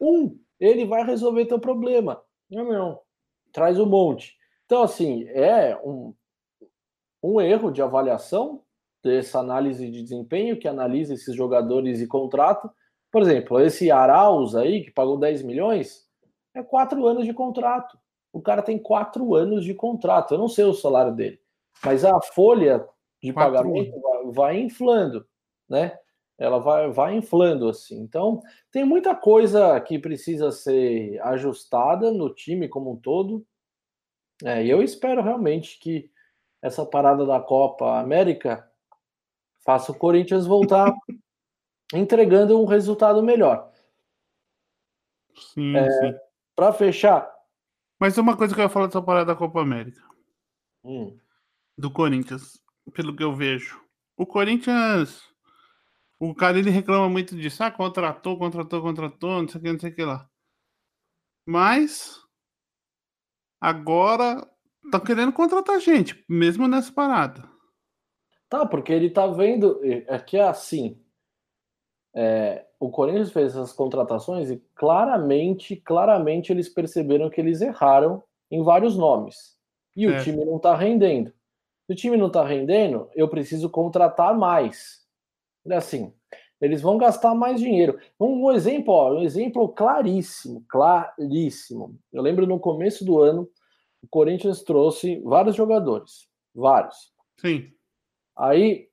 Um, 0.00 0.38
ele 0.58 0.86
vai 0.86 1.04
resolver 1.04 1.46
teu 1.46 1.60
problema. 1.60 2.22
Não, 2.50 2.64
não. 2.64 3.00
Traz 3.52 3.78
um 3.78 3.86
monte. 3.86 4.34
Então, 4.64 4.82
assim, 4.82 5.24
é 5.28 5.76
um, 5.84 6.14
um 7.22 7.40
erro 7.40 7.70
de 7.70 7.82
avaliação 7.82 8.62
dessa 9.02 9.38
análise 9.38 9.90
de 9.90 10.02
desempenho 10.02 10.58
que 10.58 10.68
analisa 10.68 11.14
esses 11.14 11.34
jogadores 11.34 12.00
e 12.00 12.06
contrato. 12.06 12.70
Por 13.10 13.22
exemplo, 13.22 13.60
esse 13.60 13.90
Arauz 13.90 14.54
aí, 14.54 14.84
que 14.84 14.90
pagou 14.90 15.18
10 15.18 15.42
milhões, 15.42 16.08
é 16.54 16.62
quatro 16.62 17.06
anos 17.06 17.26
de 17.26 17.34
contrato. 17.34 17.98
O 18.32 18.40
cara 18.40 18.62
tem 18.62 18.78
quatro 18.78 19.34
anos 19.34 19.64
de 19.64 19.74
contrato. 19.74 20.32
Eu 20.32 20.38
não 20.38 20.48
sei 20.48 20.64
o 20.64 20.72
salário 20.72 21.12
dele, 21.12 21.40
mas 21.84 22.04
a 22.04 22.20
folha 22.20 22.86
de 23.22 23.32
quatro 23.32 23.54
pagamento 23.54 24.00
vai, 24.00 24.32
vai, 24.32 24.60
inflando, 24.60 25.26
né? 25.68 25.98
Ela 26.38 26.58
vai, 26.58 26.90
vai 26.90 27.14
inflando 27.14 27.68
assim. 27.68 28.00
Então, 28.00 28.40
tem 28.70 28.84
muita 28.84 29.14
coisa 29.14 29.78
que 29.80 29.98
precisa 29.98 30.50
ser 30.50 31.20
ajustada 31.22 32.10
no 32.10 32.32
time 32.32 32.66
como 32.68 32.92
um 32.92 32.96
todo. 32.96 33.46
É, 34.42 34.64
e 34.64 34.70
eu 34.70 34.82
espero 34.82 35.22
realmente 35.22 35.78
que 35.78 36.10
essa 36.62 36.84
parada 36.86 37.26
da 37.26 37.40
Copa 37.40 38.00
América 38.00 38.70
faça 39.64 39.92
o 39.92 39.98
Corinthians 39.98 40.46
voltar 40.46 40.94
entregando 41.92 42.60
um 42.60 42.64
resultado 42.64 43.22
melhor. 43.22 43.70
Sim, 45.54 45.76
é, 45.76 45.90
sim. 45.90 46.18
Para 46.54 46.72
fechar. 46.72 47.30
Mas 47.98 48.16
uma 48.16 48.36
coisa 48.36 48.54
que 48.54 48.60
eu 48.60 48.64
ia 48.64 48.68
falar 48.68 48.86
dessa 48.86 49.02
parada 49.02 49.26
da 49.26 49.36
Copa 49.36 49.60
América. 49.60 50.02
Hum. 50.84 51.18
Do 51.76 51.90
Corinthians, 51.90 52.59
pelo 52.90 53.14
que 53.14 53.22
eu 53.22 53.34
vejo. 53.34 53.80
O 54.16 54.26
Corinthians. 54.26 55.22
O 56.18 56.34
cara 56.34 56.58
ele 56.58 56.70
reclama 56.70 57.08
muito 57.08 57.34
disso. 57.34 57.62
Ah, 57.62 57.70
contratou, 57.70 58.38
contratou, 58.38 58.82
contratou, 58.82 59.42
não 59.42 59.48
sei 59.48 59.58
o 59.58 59.64
que, 59.64 59.72
não 59.72 59.80
sei 59.80 59.90
o 59.90 59.94
que 59.94 60.04
lá. 60.04 60.28
Mas 61.46 62.20
agora 63.60 64.46
tá 64.90 65.00
querendo 65.00 65.32
contratar 65.32 65.80
gente, 65.80 66.22
mesmo 66.28 66.68
nessa 66.68 66.92
parada. 66.92 67.48
Tá, 68.48 68.66
porque 68.66 68.92
ele 68.92 69.08
tá 69.08 69.26
vendo. 69.26 69.80
É 69.84 70.18
que 70.18 70.36
é 70.36 70.42
assim. 70.42 71.00
É, 72.14 72.66
o 72.78 72.90
Corinthians 72.90 73.32
fez 73.32 73.52
essas 73.52 73.72
contratações 73.72 74.50
e 74.50 74.56
claramente, 74.74 75.76
claramente 75.76 76.52
eles 76.52 76.68
perceberam 76.68 77.30
que 77.30 77.40
eles 77.40 77.60
erraram 77.60 78.22
em 78.50 78.62
vários 78.62 78.96
nomes. 78.96 79.56
E 79.96 80.04
é. 80.04 80.08
o 80.08 80.22
time 80.22 80.44
não 80.44 80.58
tá 80.58 80.74
rendendo. 80.74 81.32
Se 81.90 81.92
o 81.92 81.96
time 81.96 82.16
não 82.16 82.30
tá 82.30 82.46
rendendo, 82.46 83.10
eu 83.16 83.26
preciso 83.26 83.68
contratar 83.68 84.38
mais. 84.38 85.04
É 85.66 85.74
assim, 85.74 86.14
eles 86.60 86.80
vão 86.80 86.96
gastar 86.96 87.34
mais 87.34 87.58
dinheiro. 87.58 87.98
Um, 88.18 88.44
um 88.44 88.52
exemplo, 88.52 88.94
ó, 88.94 89.14
um 89.14 89.22
exemplo 89.22 89.68
claríssimo, 89.70 90.64
claríssimo. 90.68 91.98
Eu 92.12 92.22
lembro 92.22 92.46
no 92.46 92.60
começo 92.60 93.04
do 93.04 93.18
ano, 93.18 93.50
o 94.00 94.06
Corinthians 94.06 94.62
trouxe 94.62 95.20
vários 95.24 95.56
jogadores, 95.56 96.28
vários. 96.54 97.12
Sim. 97.40 97.72
Aí 98.38 98.86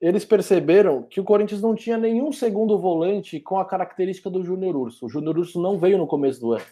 eles 0.00 0.24
perceberam 0.24 1.04
que 1.04 1.20
o 1.20 1.24
Corinthians 1.24 1.62
não 1.62 1.76
tinha 1.76 1.96
nenhum 1.96 2.32
segundo 2.32 2.76
volante 2.76 3.38
com 3.38 3.60
a 3.60 3.64
característica 3.64 4.28
do 4.28 4.42
Júnior 4.42 4.74
Urso. 4.74 5.06
O 5.06 5.08
Júnior 5.08 5.38
Urso 5.38 5.62
não 5.62 5.78
veio 5.78 5.98
no 5.98 6.06
começo 6.08 6.40
do 6.40 6.54
ano. 6.54 6.66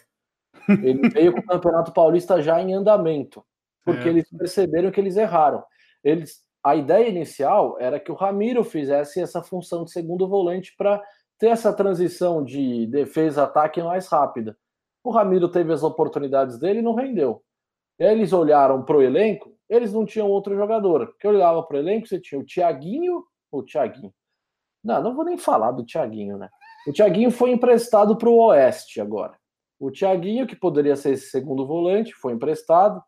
Ele 0.83 1.07
veio 1.07 1.31
com 1.31 1.39
o 1.39 1.45
Campeonato 1.47 1.93
Paulista 1.93 2.41
já 2.41 2.61
em 2.61 2.73
andamento, 2.73 3.41
porque 3.83 4.07
é. 4.07 4.11
eles 4.11 4.29
perceberam 4.29 4.91
que 4.91 4.99
eles 4.99 5.17
erraram. 5.17 5.63
Eles 6.03 6.43
a 6.63 6.75
ideia 6.77 7.09
inicial 7.09 7.77
era 7.77 7.99
que 7.99 8.11
o 8.11 8.15
Ramiro 8.15 8.63
fizesse 8.63 9.19
essa 9.19 9.43
função 9.43 9.83
de 9.83 9.91
segundo 9.91 10.27
volante 10.29 10.73
para 10.77 11.03
ter 11.37 11.47
essa 11.47 11.73
transição 11.73 12.41
de 12.41 12.87
defesa-ataque 12.87 13.83
mais 13.83 14.07
rápida. 14.07 14.57
O 15.03 15.11
Ramiro 15.11 15.49
teve 15.49 15.73
as 15.73 15.83
oportunidades 15.83 16.57
dele 16.57 16.79
e 16.79 16.81
não 16.81 16.95
rendeu. 16.95 17.43
Eles 17.99 18.31
olharam 18.31 18.81
para 18.81 18.95
o 18.95 19.01
elenco, 19.01 19.53
eles 19.69 19.91
não 19.91 20.05
tinham 20.05 20.29
outro 20.29 20.55
jogador. 20.55 21.13
Eu 21.21 21.31
olhava 21.31 21.61
para 21.63 21.75
o 21.75 21.79
elenco, 21.79 22.07
você 22.07 22.19
tinha 22.19 22.39
o 22.39 22.45
Thiaguinho, 22.45 23.23
o 23.51 23.61
Thiaguinho. 23.61 24.13
Não, 24.81 25.03
não 25.03 25.15
vou 25.15 25.25
nem 25.25 25.37
falar 25.37 25.71
do 25.71 25.85
Thiaguinho, 25.85 26.37
né? 26.37 26.49
O 26.87 26.93
Thiaguinho 26.93 27.31
foi 27.31 27.51
emprestado 27.51 28.17
para 28.17 28.29
o 28.29 28.37
Oeste 28.37 29.01
agora. 29.01 29.37
O 29.77 29.91
Thiaguinho, 29.91 30.47
que 30.47 30.55
poderia 30.55 30.95
ser 30.95 31.11
esse 31.11 31.29
segundo 31.29 31.67
volante, 31.67 32.13
foi 32.13 32.33
emprestado. 32.33 33.03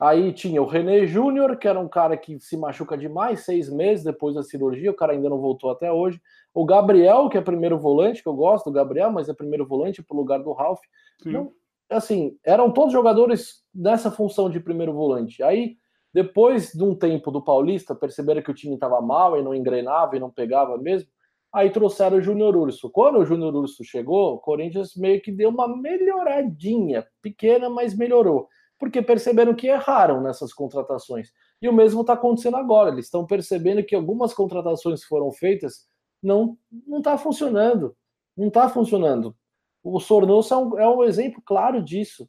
Aí 0.00 0.32
tinha 0.32 0.62
o 0.62 0.66
René 0.66 1.06
Júnior, 1.06 1.58
que 1.58 1.68
era 1.68 1.78
um 1.78 1.86
cara 1.86 2.16
que 2.16 2.40
se 2.40 2.56
machuca 2.56 2.96
demais, 2.96 3.44
seis 3.44 3.68
meses 3.68 4.02
depois 4.02 4.34
da 4.34 4.42
cirurgia, 4.42 4.90
o 4.90 4.94
cara 4.94 5.12
ainda 5.12 5.28
não 5.28 5.38
voltou 5.38 5.70
até 5.70 5.92
hoje. 5.92 6.18
O 6.54 6.64
Gabriel, 6.64 7.28
que 7.28 7.36
é 7.36 7.40
primeiro 7.42 7.78
volante, 7.78 8.22
que 8.22 8.28
eu 8.28 8.34
gosto 8.34 8.70
do 8.70 8.72
Gabriel, 8.72 9.12
mas 9.12 9.28
é 9.28 9.34
primeiro 9.34 9.66
volante 9.66 10.02
pro 10.02 10.16
lugar 10.16 10.42
do 10.42 10.52
Ralph. 10.52 10.80
Então, 11.28 11.52
assim, 11.90 12.34
eram 12.42 12.72
todos 12.72 12.94
jogadores 12.94 13.62
nessa 13.74 14.10
função 14.10 14.48
de 14.48 14.58
primeiro 14.58 14.94
volante. 14.94 15.42
Aí, 15.42 15.76
depois 16.14 16.72
de 16.72 16.82
um 16.82 16.94
tempo 16.94 17.30
do 17.30 17.44
Paulista, 17.44 17.94
perceberam 17.94 18.40
que 18.40 18.50
o 18.50 18.54
time 18.54 18.74
estava 18.74 19.02
mal 19.02 19.38
e 19.38 19.42
não 19.42 19.54
engrenava 19.54 20.16
e 20.16 20.20
não 20.20 20.30
pegava 20.30 20.78
mesmo. 20.78 21.10
Aí 21.52 21.68
trouxeram 21.68 22.16
o 22.16 22.22
Júnior 22.22 22.56
Urso. 22.56 22.88
Quando 22.88 23.18
o 23.18 23.24
Júnior 23.24 23.54
Urso 23.54 23.84
chegou, 23.84 24.36
o 24.36 24.38
Corinthians 24.38 24.96
meio 24.96 25.20
que 25.20 25.30
deu 25.30 25.50
uma 25.50 25.68
melhoradinha, 25.68 27.06
pequena, 27.20 27.68
mas 27.68 27.94
melhorou 27.94 28.48
porque 28.80 29.02
perceberam 29.02 29.54
que 29.54 29.66
erraram 29.66 30.22
nessas 30.22 30.54
contratações. 30.54 31.30
E 31.60 31.68
o 31.68 31.72
mesmo 31.72 32.00
está 32.00 32.14
acontecendo 32.14 32.56
agora. 32.56 32.90
Eles 32.90 33.04
estão 33.04 33.26
percebendo 33.26 33.84
que 33.84 33.94
algumas 33.94 34.32
contratações 34.32 35.02
que 35.02 35.08
foram 35.08 35.30
feitas 35.30 35.86
não 36.22 36.56
não 36.86 36.98
está 36.98 37.18
funcionando. 37.18 37.94
Não 38.34 38.48
está 38.48 38.70
funcionando. 38.70 39.36
O 39.84 40.00
Sornoso 40.00 40.54
é 40.54 40.56
um, 40.56 40.78
é 40.78 40.88
um 40.88 41.04
exemplo 41.04 41.42
claro 41.44 41.82
disso. 41.82 42.26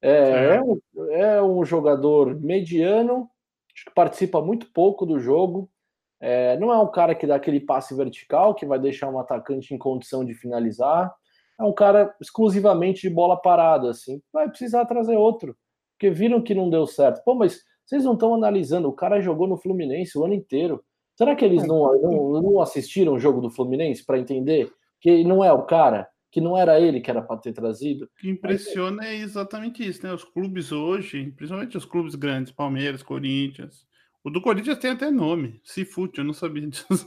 É, 0.00 0.56
é, 0.56 0.62
um, 0.62 0.80
é 1.10 1.42
um 1.42 1.62
jogador 1.64 2.34
mediano, 2.40 3.28
que 3.68 3.92
participa 3.94 4.40
muito 4.40 4.72
pouco 4.72 5.04
do 5.04 5.20
jogo. 5.20 5.70
É, 6.18 6.56
não 6.58 6.72
é 6.72 6.78
um 6.78 6.90
cara 6.90 7.14
que 7.14 7.26
dá 7.26 7.34
aquele 7.36 7.60
passe 7.60 7.94
vertical 7.94 8.54
que 8.54 8.64
vai 8.64 8.78
deixar 8.78 9.10
um 9.10 9.18
atacante 9.18 9.74
em 9.74 9.78
condição 9.78 10.24
de 10.24 10.32
finalizar. 10.32 11.14
É 11.60 11.64
um 11.64 11.72
cara 11.72 12.14
exclusivamente 12.18 13.02
de 13.02 13.10
bola 13.10 13.36
parada, 13.36 13.90
assim. 13.90 14.22
Vai 14.32 14.48
precisar 14.48 14.86
trazer 14.86 15.16
outro 15.16 15.54
porque 15.96 16.10
viram 16.10 16.42
que 16.42 16.54
não 16.54 16.70
deu 16.70 16.86
certo. 16.86 17.24
Pô, 17.24 17.34
mas 17.34 17.62
vocês 17.84 18.04
não 18.04 18.12
estão 18.12 18.34
analisando, 18.34 18.88
o 18.88 18.92
cara 18.92 19.20
jogou 19.20 19.48
no 19.48 19.56
Fluminense 19.56 20.18
o 20.18 20.24
ano 20.24 20.34
inteiro. 20.34 20.84
Será 21.16 21.34
que 21.34 21.44
eles 21.44 21.66
não, 21.66 21.98
não, 22.00 22.42
não 22.42 22.60
assistiram 22.60 23.14
o 23.14 23.18
jogo 23.18 23.40
do 23.40 23.50
Fluminense 23.50 24.04
para 24.04 24.18
entender 24.18 24.70
que 25.00 25.24
não 25.24 25.42
é 25.42 25.50
o 25.50 25.62
cara, 25.62 26.06
que 26.30 26.40
não 26.40 26.56
era 26.56 26.78
ele 26.78 27.00
que 27.00 27.10
era 27.10 27.22
para 27.22 27.38
ter 27.38 27.52
trazido? 27.52 28.04
O 28.04 28.08
que 28.20 28.28
impressiona 28.28 28.98
Mas, 28.98 29.06
é 29.06 29.16
exatamente 29.16 29.86
isso, 29.86 30.06
né? 30.06 30.12
Os 30.12 30.24
clubes 30.24 30.72
hoje, 30.72 31.32
principalmente 31.36 31.76
os 31.76 31.86
clubes 31.86 32.14
grandes, 32.14 32.52
Palmeiras, 32.52 33.02
Corinthians. 33.02 33.86
O 34.22 34.28
do 34.28 34.42
Corinthians 34.42 34.78
tem 34.78 34.90
até 34.90 35.10
nome, 35.10 35.60
Cifute, 35.64 36.18
eu 36.18 36.24
não 36.24 36.34
sabia 36.34 36.66
disso. 36.68 37.06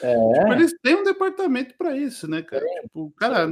É. 0.00 0.14
Tipo, 0.34 0.52
eles 0.52 0.72
têm 0.80 0.94
um 0.94 1.02
departamento 1.02 1.74
para 1.76 1.96
isso, 1.96 2.30
né, 2.30 2.42
cara? 2.42 2.64
É. 2.64 2.82
Tipo, 2.82 3.10
cara. 3.16 3.48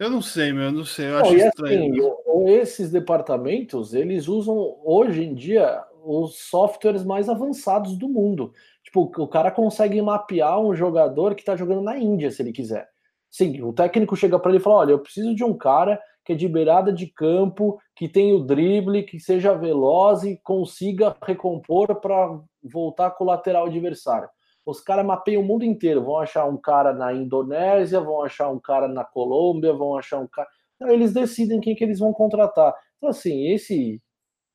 Eu 0.00 0.08
não 0.08 0.22
sei, 0.22 0.50
meu, 0.50 0.64
eu 0.64 0.72
não 0.72 0.84
sei, 0.84 1.10
eu 1.10 1.18
acho 1.18 1.30
não, 1.30 1.46
estranho. 1.46 1.92
Assim, 1.92 2.54
esses 2.54 2.90
departamentos, 2.90 3.92
eles 3.92 4.28
usam 4.28 4.80
hoje 4.82 5.22
em 5.22 5.34
dia 5.34 5.84
os 6.02 6.38
softwares 6.48 7.04
mais 7.04 7.28
avançados 7.28 7.98
do 7.98 8.08
mundo. 8.08 8.54
Tipo, 8.82 9.02
o 9.02 9.28
cara 9.28 9.50
consegue 9.50 10.00
mapear 10.00 10.58
um 10.58 10.74
jogador 10.74 11.34
que 11.34 11.44
tá 11.44 11.54
jogando 11.54 11.82
na 11.82 11.98
Índia, 11.98 12.30
se 12.30 12.40
ele 12.40 12.50
quiser. 12.50 12.88
Sim, 13.30 13.60
o 13.60 13.74
técnico 13.74 14.16
chega 14.16 14.38
para 14.38 14.50
ele 14.50 14.58
e 14.58 14.62
fala: 14.62 14.76
olha, 14.76 14.92
eu 14.92 14.98
preciso 14.98 15.34
de 15.34 15.44
um 15.44 15.52
cara 15.52 16.00
que 16.24 16.32
é 16.32 16.36
de 16.36 16.48
beirada 16.48 16.90
de 16.90 17.06
campo, 17.06 17.78
que 17.94 18.08
tem 18.08 18.32
o 18.32 18.40
drible, 18.40 19.02
que 19.02 19.20
seja 19.20 19.54
veloz 19.54 20.22
e 20.22 20.40
consiga 20.42 21.14
recompor 21.22 21.94
para 22.00 22.40
voltar 22.62 23.10
com 23.10 23.24
o 23.24 23.26
lateral 23.26 23.66
adversário. 23.66 24.30
Os 24.70 24.80
caras 24.80 25.04
mapeiam 25.04 25.42
o 25.42 25.44
mundo 25.44 25.64
inteiro, 25.64 26.04
vão 26.04 26.18
achar 26.18 26.44
um 26.46 26.56
cara 26.56 26.92
na 26.92 27.12
Indonésia, 27.12 28.00
vão 28.00 28.22
achar 28.22 28.48
um 28.48 28.58
cara 28.60 28.86
na 28.86 29.04
Colômbia, 29.04 29.72
vão 29.72 29.96
achar 29.96 30.20
um 30.20 30.28
cara. 30.28 30.48
Eles 30.82 31.12
decidem 31.12 31.60
quem 31.60 31.74
que 31.74 31.82
eles 31.82 31.98
vão 31.98 32.12
contratar. 32.12 32.72
Então, 32.96 33.10
assim, 33.10 33.48
esse 33.48 34.00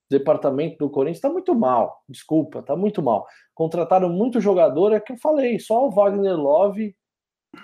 departamento 0.10 0.78
do 0.78 0.90
Corinthians 0.90 1.18
está 1.18 1.30
muito 1.30 1.54
mal, 1.54 2.02
desculpa, 2.08 2.60
está 2.60 2.78
muito 2.78 3.02
mal. 3.04 3.26
Contrataram 3.54 4.10
muito 4.10 4.40
jogador, 4.40 4.94
é 4.94 5.02
que 5.02 5.12
eu 5.12 5.18
falei, 5.18 5.60
só 5.60 5.86
o 5.86 5.92
Wagner 5.92 6.38
Love 6.38 6.96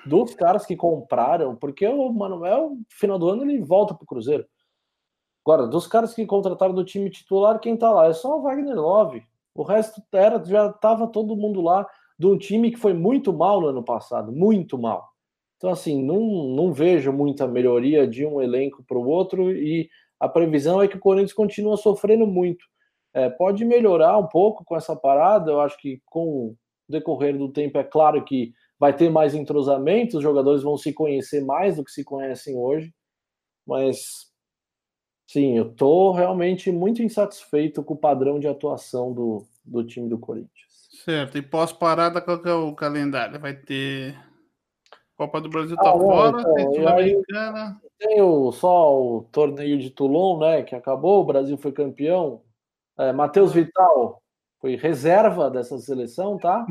dos 0.05 0.33
caras 0.33 0.65
que 0.65 0.75
compraram, 0.75 1.55
porque 1.55 1.87
o 1.87 2.11
Manuel, 2.11 2.71
no 2.71 2.85
final 2.89 3.17
do 3.17 3.29
ano, 3.29 3.43
ele 3.43 3.61
volta 3.61 3.93
para 3.93 4.03
o 4.03 4.07
Cruzeiro. 4.07 4.45
Agora, 5.45 5.67
dos 5.67 5.87
caras 5.87 6.13
que 6.13 6.25
contrataram 6.25 6.73
do 6.73 6.83
time 6.83 7.09
titular, 7.09 7.59
quem 7.59 7.77
tá 7.77 7.91
lá? 7.91 8.07
É 8.07 8.13
só 8.13 8.37
o 8.37 8.41
Wagner 8.41 8.75
Love. 8.75 9.23
O 9.55 9.63
resto 9.63 10.01
era, 10.13 10.43
já 10.43 10.67
estava 10.67 11.07
todo 11.07 11.35
mundo 11.35 11.61
lá 11.61 11.87
de 12.21 12.27
um 12.27 12.37
time 12.37 12.69
que 12.69 12.77
foi 12.77 12.93
muito 12.93 13.33
mal 13.33 13.59
no 13.59 13.67
ano 13.67 13.83
passado, 13.83 14.31
muito 14.31 14.77
mal. 14.77 15.09
Então, 15.57 15.71
assim, 15.71 16.03
não, 16.03 16.19
não 16.55 16.71
vejo 16.71 17.11
muita 17.11 17.47
melhoria 17.47 18.07
de 18.07 18.23
um 18.23 18.39
elenco 18.39 18.83
para 18.87 18.95
o 18.95 19.07
outro 19.07 19.51
e 19.51 19.89
a 20.19 20.29
previsão 20.29 20.79
é 20.79 20.87
que 20.87 20.97
o 20.97 20.99
Corinthians 20.99 21.33
continua 21.33 21.77
sofrendo 21.77 22.27
muito. 22.27 22.63
É, 23.11 23.27
pode 23.27 23.65
melhorar 23.65 24.19
um 24.19 24.27
pouco 24.27 24.63
com 24.63 24.77
essa 24.77 24.95
parada, 24.95 25.49
eu 25.49 25.61
acho 25.61 25.75
que 25.79 25.99
com 26.05 26.49
o 26.49 26.57
decorrer 26.87 27.35
do 27.35 27.51
tempo 27.51 27.79
é 27.79 27.83
claro 27.83 28.23
que 28.23 28.53
vai 28.79 28.95
ter 28.95 29.09
mais 29.09 29.33
entrosamento, 29.33 30.17
os 30.17 30.23
jogadores 30.23 30.61
vão 30.61 30.77
se 30.77 30.93
conhecer 30.93 31.43
mais 31.43 31.77
do 31.77 31.83
que 31.83 31.91
se 31.91 32.03
conhecem 32.03 32.55
hoje, 32.55 32.93
mas 33.65 34.31
sim, 35.27 35.57
eu 35.57 35.71
estou 35.71 36.11
realmente 36.11 36.71
muito 36.71 37.01
insatisfeito 37.01 37.83
com 37.83 37.95
o 37.95 37.97
padrão 37.97 38.39
de 38.39 38.47
atuação 38.47 39.11
do, 39.11 39.43
do 39.65 39.83
time 39.83 40.07
do 40.07 40.19
Corinthians. 40.19 40.70
Certo, 41.03 41.37
e 41.37 41.41
pós-parada, 41.41 42.21
qual 42.21 42.41
que 42.41 42.49
é 42.49 42.53
o 42.53 42.75
calendário? 42.75 43.39
Vai 43.39 43.55
ter 43.55 44.15
Copa 45.21 45.39
do 45.39 45.49
Brasil 45.49 45.75
tá 45.75 45.91
ah, 45.91 45.93
fora, 45.93 46.41
então, 46.41 46.53
tem 46.55 46.73
Sul-Americana. 46.73 47.81
Tem 47.99 48.21
o, 48.23 48.51
só 48.51 48.99
o 48.99 49.21
torneio 49.31 49.77
de 49.77 49.91
Toulon, 49.91 50.39
né? 50.39 50.63
Que 50.63 50.73
acabou, 50.73 51.21
o 51.21 51.25
Brasil 51.25 51.55
foi 51.59 51.71
campeão. 51.71 52.41
É, 52.97 53.13
Matheus 53.13 53.53
Vital 53.53 54.19
foi 54.59 54.75
reserva 54.75 55.51
dessa 55.51 55.77
seleção, 55.77 56.39
tá? 56.39 56.65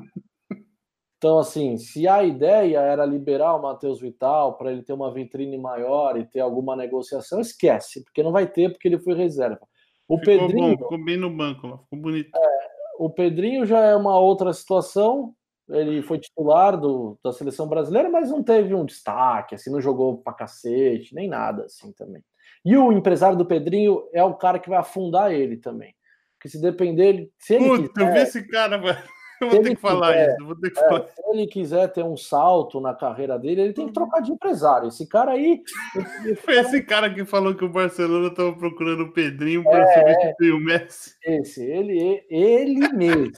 Então, 1.17 1.39
assim, 1.39 1.77
se 1.77 2.09
a 2.09 2.25
ideia 2.25 2.81
era 2.81 3.05
liberar 3.05 3.55
o 3.55 3.63
Matheus 3.63 4.01
Vital 4.01 4.57
para 4.57 4.73
ele 4.73 4.83
ter 4.83 4.95
uma 4.95 5.13
vitrine 5.15 5.57
maior 5.57 6.19
e 6.19 6.27
ter 6.27 6.41
alguma 6.41 6.75
negociação, 6.75 7.41
esquece, 7.41 8.03
porque 8.03 8.23
não 8.23 8.33
vai 8.33 8.49
ter, 8.49 8.73
porque 8.73 8.89
ele 8.89 8.99
foi 8.99 9.15
reserva. 9.15 9.61
O 10.09 10.19
ficou 10.19 10.25
Pedrinho. 10.25 10.77
Bom, 10.77 10.85
ficou 10.85 11.05
bem 11.05 11.17
no 11.17 11.31
banco, 11.31 11.79
ficou 11.85 11.99
bonito. 12.01 12.31
É, 12.35 12.69
o 13.01 13.09
Pedrinho 13.09 13.65
já 13.65 13.81
é 13.81 13.97
uma 13.97 14.19
outra 14.19 14.53
situação. 14.53 15.35
Ele 15.71 16.03
foi 16.03 16.19
titular 16.19 16.79
do, 16.79 17.19
da 17.25 17.33
seleção 17.33 17.67
brasileira, 17.67 18.11
mas 18.11 18.31
não 18.31 18.43
teve 18.43 18.75
um 18.75 18.85
destaque, 18.85 19.55
assim, 19.55 19.71
não 19.71 19.81
jogou 19.81 20.19
pra 20.19 20.35
cacete, 20.35 21.15
nem 21.15 21.27
nada 21.27 21.65
assim 21.65 21.93
também. 21.93 22.23
E 22.63 22.77
o 22.77 22.93
empresário 22.93 23.39
do 23.39 23.47
Pedrinho 23.47 24.03
é 24.13 24.23
o 24.23 24.35
cara 24.35 24.59
que 24.59 24.69
vai 24.69 24.79
afundar 24.79 25.33
ele 25.33 25.57
também. 25.57 25.95
Porque 26.35 26.51
se 26.51 26.61
depender, 26.61 27.31
se 27.39 27.55
ele 27.55 27.69
Puta, 27.69 27.89
quiser, 27.89 28.09
eu 28.09 28.13
vi 28.13 28.19
esse 28.21 28.49
cara, 28.49 28.77
velho. 28.77 29.03
Eu 29.41 29.49
vou 29.51 29.63
ter 29.63 29.75
que 29.75 29.81
falar 29.81 30.13
quiser, 30.13 30.33
isso. 30.35 30.47
Vou 30.47 30.57
ter 30.57 30.71
que 30.71 30.79
é, 30.79 30.89
falar. 30.89 31.09
Se 31.09 31.23
ele 31.31 31.47
quiser 31.47 31.93
ter 31.93 32.05
um 32.05 32.17
salto 32.17 32.81
na 32.81 32.95
carreira 32.95 33.39
dele, 33.39 33.63
ele 33.63 33.73
tem 33.73 33.87
que 33.87 33.93
trocar 33.93 34.21
de 34.21 34.33
empresário. 34.33 34.89
Esse 34.89 35.07
cara 35.07 35.33
aí. 35.33 35.63
Foi 36.45 36.59
esse 36.59 36.83
cara 36.83 37.13
que 37.13 37.25
falou 37.25 37.55
que 37.55 37.65
o 37.65 37.73
Barcelona 37.73 38.29
estava 38.29 38.53
procurando 38.53 39.05
o 39.05 39.13
Pedrinho 39.13 39.63
para 39.63 39.83
é, 39.83 40.15
substituir 40.15 40.53
o 40.53 40.61
Messi. 40.61 41.15
Esse, 41.25 41.65
ele, 41.65 42.25
ele 42.29 42.89
mesmo. 42.93 43.33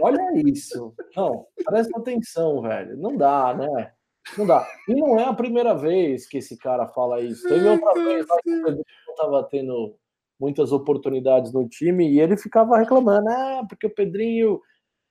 Olha 0.00 0.20
isso. 0.46 0.94
Não, 1.16 1.46
presta 1.64 1.98
atenção, 1.98 2.62
velho. 2.62 2.96
Não 2.96 3.16
dá, 3.16 3.54
né? 3.54 3.92
Não 4.38 4.46
dá. 4.46 4.66
E 4.88 4.94
não 4.94 5.18
é 5.18 5.24
a 5.24 5.34
primeira 5.34 5.74
vez 5.74 6.26
que 6.26 6.38
esse 6.38 6.56
cara 6.56 6.86
fala 6.86 7.20
isso. 7.20 7.46
Teve 7.48 7.68
outra 7.68 7.94
vez 7.94 8.26
lá 8.26 8.36
que 8.42 8.50
o 8.50 8.64
Pedrinho 8.64 8.84
estava 9.10 9.42
tendo 9.44 9.96
muitas 10.38 10.72
oportunidades 10.72 11.52
no 11.52 11.68
time 11.68 12.10
e 12.10 12.20
ele 12.20 12.36
ficava 12.36 12.76
reclamando, 12.76 13.28
ah, 13.28 13.64
porque 13.68 13.86
o 13.86 13.94
Pedrinho 13.94 14.60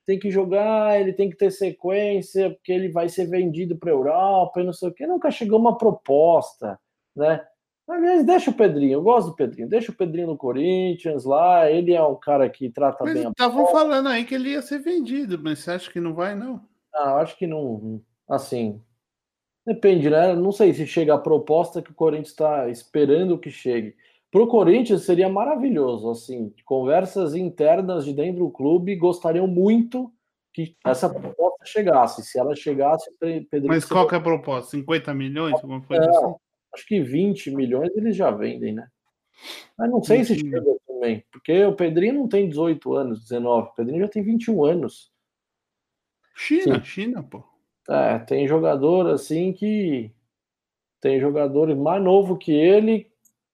tem 0.06 0.20
que 0.20 0.32
jogar, 0.32 1.00
ele 1.00 1.14
tem 1.14 1.30
que 1.30 1.38
ter 1.38 1.52
sequência, 1.52 2.50
porque 2.52 2.72
ele 2.72 2.90
vai 2.90 3.08
ser 3.08 3.26
vendido 3.26 3.78
para 3.78 3.90
a 3.90 3.94
Europa 3.94 4.62
e 4.62 4.64
não 4.64 4.74
sei 4.74 4.90
o 4.90 4.94
que. 4.94 5.06
Nunca 5.06 5.32
chegou 5.32 5.60
uma 5.60 5.78
proposta, 5.78 6.80
né? 7.16 7.46
Aliás, 7.88 8.24
deixa 8.26 8.52
o 8.52 8.54
Pedrinho, 8.54 8.94
eu 8.94 9.02
gosto 9.02 9.32
do 9.32 9.36
Pedrinho, 9.36 9.68
deixa 9.68 9.92
o 9.92 9.96
Pedrinho 9.96 10.28
no 10.28 10.38
Corinthians 10.38 11.26
lá, 11.26 11.70
ele 11.70 11.94
é 11.94 12.02
um 12.02 12.16
cara 12.16 12.50
que 12.50 12.70
trata 12.70 13.04
mas 13.04 13.14
bem 13.14 13.26
a 13.26 13.30
Estavam 13.30 13.68
falando 13.68 14.08
aí 14.08 14.24
que 14.24 14.34
ele 14.34 14.52
ia 14.52 14.62
ser 14.62 14.80
vendido, 14.80 15.38
mas 15.38 15.60
você 15.60 15.72
acha 15.72 15.92
que 15.92 16.00
não 16.00 16.14
vai, 16.14 16.34
não? 16.34 16.62
Ah, 16.94 17.16
acho 17.18 17.38
que 17.38 17.46
não. 17.46 18.02
Assim, 18.30 18.82
depende, 19.66 20.10
né? 20.10 20.34
Não 20.34 20.54
sei 20.54 20.74
se 20.74 20.88
chega 20.88 21.14
a 21.14 21.20
proposta 21.20 21.82
que 21.82 21.92
o 21.92 21.96
Corinthians 21.96 22.30
está 22.30 22.70
esperando 22.70 23.38
que 23.38 23.50
chegue. 23.50 23.96
Para 24.32 24.44
o 24.44 24.48
Corinthians 24.48 25.04
seria 25.04 25.28
maravilhoso, 25.28 26.10
assim, 26.10 26.54
conversas 26.64 27.36
internas 27.36 28.06
de 28.06 28.14
dentro 28.14 28.46
do 28.46 28.50
clube 28.50 28.96
gostariam 28.96 29.46
muito 29.46 30.10
que 30.54 30.76
essa 30.86 31.10
proposta 31.10 31.66
chegasse. 31.66 32.24
Se 32.24 32.40
ela 32.40 32.56
chegasse, 32.56 33.12
Pedro. 33.20 33.68
Mas 33.68 33.86
qual 33.86 34.08
que 34.08 34.16
é 34.16 34.18
a 34.18 34.22
proposta? 34.22 34.72
50 34.72 35.14
milhões? 35.14 35.54
Alguma 35.56 35.82
coisa 35.82 36.10
assim? 36.10 36.36
Acho 36.74 36.88
que 36.88 37.02
20 37.02 37.52
milhões 37.52 37.90
eles 37.96 38.16
já 38.16 38.32
vendem, 38.32 38.74
né? 38.74 38.88
Mas 39.78 39.90
não 39.90 40.02
sei 40.02 40.24
se 40.24 40.36
chega 40.36 40.64
também, 40.88 41.26
porque 41.32 41.66
o 41.66 41.76
Pedrinho 41.76 42.14
não 42.14 42.28
tem 42.28 42.48
18 42.48 42.94
anos, 42.94 43.22
19, 43.22 43.68
o 43.68 43.74
Pedrinho 43.74 44.02
já 44.02 44.08
tem 44.08 44.24
21 44.24 44.64
anos. 44.64 45.12
China, 46.36 46.76
Sim. 46.76 46.84
China, 46.84 47.24
pô. 47.24 47.44
É, 47.90 48.20
tem 48.20 48.48
jogador 48.48 49.08
assim 49.10 49.52
que 49.52 50.14
tem 51.02 51.20
jogadores 51.20 51.76
mais 51.76 52.02
novo 52.02 52.38
que 52.38 52.52
ele 52.54 53.11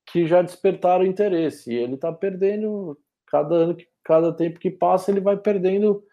que 0.08 0.26
já 0.26 0.42
despertaram 0.42 1.06
interesse. 1.06 1.72
E 1.72 1.76
ele 1.76 1.96
está 1.96 2.12
perdendo 2.12 2.98
cada 3.28 3.56
ano, 3.56 3.78
cada 4.04 4.34
tempo 4.34 4.60
que 4.60 4.72
passa, 4.72 5.12
ele 5.12 5.20
vai 5.20 5.38
perdendo 5.38 6.04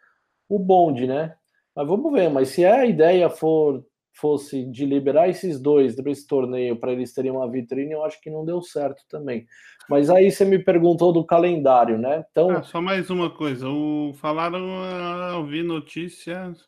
o 0.49 0.59
bonde, 0.59 1.07
né? 1.07 1.35
Mas 1.75 1.87
vamos 1.87 2.13
ver. 2.13 2.29
Mas 2.29 2.49
se 2.49 2.65
a 2.65 2.85
ideia 2.85 3.31
for 3.31 3.85
fosse 4.17 4.65
de 4.71 4.87
liberar 4.87 5.29
esses 5.29 5.61
dois 5.61 5.97
desse 5.97 6.27
torneio 6.27 6.77
para 6.77 6.93
eles 6.93 7.13
terem 7.13 7.33
uma 7.33 7.51
vitrine, 7.51 7.93
eu 7.93 8.05
acho 8.05 8.21
que 8.21 8.31
não 8.31 8.45
deu 8.45 8.63
certo 8.63 9.03
também. 9.09 9.45
Mas 9.89 10.09
aí 10.09 10.31
você 10.31 10.45
me 10.45 10.59
perguntou 10.59 11.13
do 11.13 11.27
calendário, 11.27 11.99
né? 11.99 12.25
Então, 12.31 12.51
ah, 12.51 12.63
só 12.63 12.81
mais 12.81 13.11
uma 13.11 13.29
coisa. 13.29 13.69
O, 13.69 14.13
falaram, 14.15 14.65
ah, 14.83 15.33
eu 15.35 15.45
vi 15.45 15.63
notícias 15.63 16.65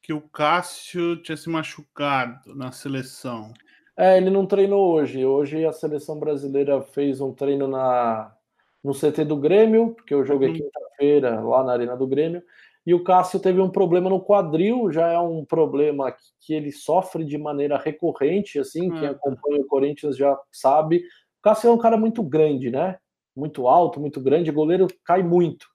que 0.00 0.12
o 0.12 0.20
Cássio 0.20 1.16
tinha 1.22 1.36
se 1.36 1.48
machucado 1.48 2.54
na 2.54 2.72
seleção. 2.72 3.52
É, 3.96 4.16
ele 4.16 4.30
não 4.30 4.46
treinou 4.46 4.92
hoje. 4.92 5.24
Hoje 5.24 5.64
a 5.64 5.72
seleção 5.72 6.18
brasileira 6.18 6.80
fez 6.82 7.20
um 7.20 7.32
treino 7.32 7.68
na, 7.68 8.34
no 8.82 8.92
CT 8.92 9.24
do 9.24 9.36
Grêmio, 9.36 9.94
porque 9.94 10.14
eu 10.14 10.24
joguei 10.24 10.48
uhum. 10.48 10.54
quinta-feira 10.54 11.40
lá 11.40 11.62
na 11.62 11.72
Arena 11.72 11.96
do 11.96 12.06
Grêmio. 12.06 12.42
E 12.84 12.94
o 12.94 13.04
Cássio 13.04 13.38
teve 13.38 13.60
um 13.60 13.70
problema 13.70 14.10
no 14.10 14.20
quadril, 14.20 14.90
já 14.90 15.06
é 15.06 15.18
um 15.18 15.44
problema 15.44 16.10
que, 16.10 16.24
que 16.40 16.54
ele 16.54 16.72
sofre 16.72 17.24
de 17.24 17.38
maneira 17.38 17.78
recorrente, 17.78 18.58
assim, 18.58 18.90
uhum. 18.90 18.98
quem 18.98 19.08
acompanha 19.08 19.60
o 19.60 19.66
Corinthians 19.66 20.16
já 20.16 20.36
sabe. 20.50 20.98
O 21.38 21.42
Cássio 21.42 21.68
é 21.68 21.72
um 21.72 21.78
cara 21.78 21.96
muito 21.96 22.22
grande, 22.22 22.70
né? 22.70 22.98
Muito 23.36 23.68
alto, 23.68 24.00
muito 24.00 24.20
grande, 24.20 24.50
o 24.50 24.54
goleiro 24.54 24.88
cai 25.04 25.22
muito. 25.22 25.66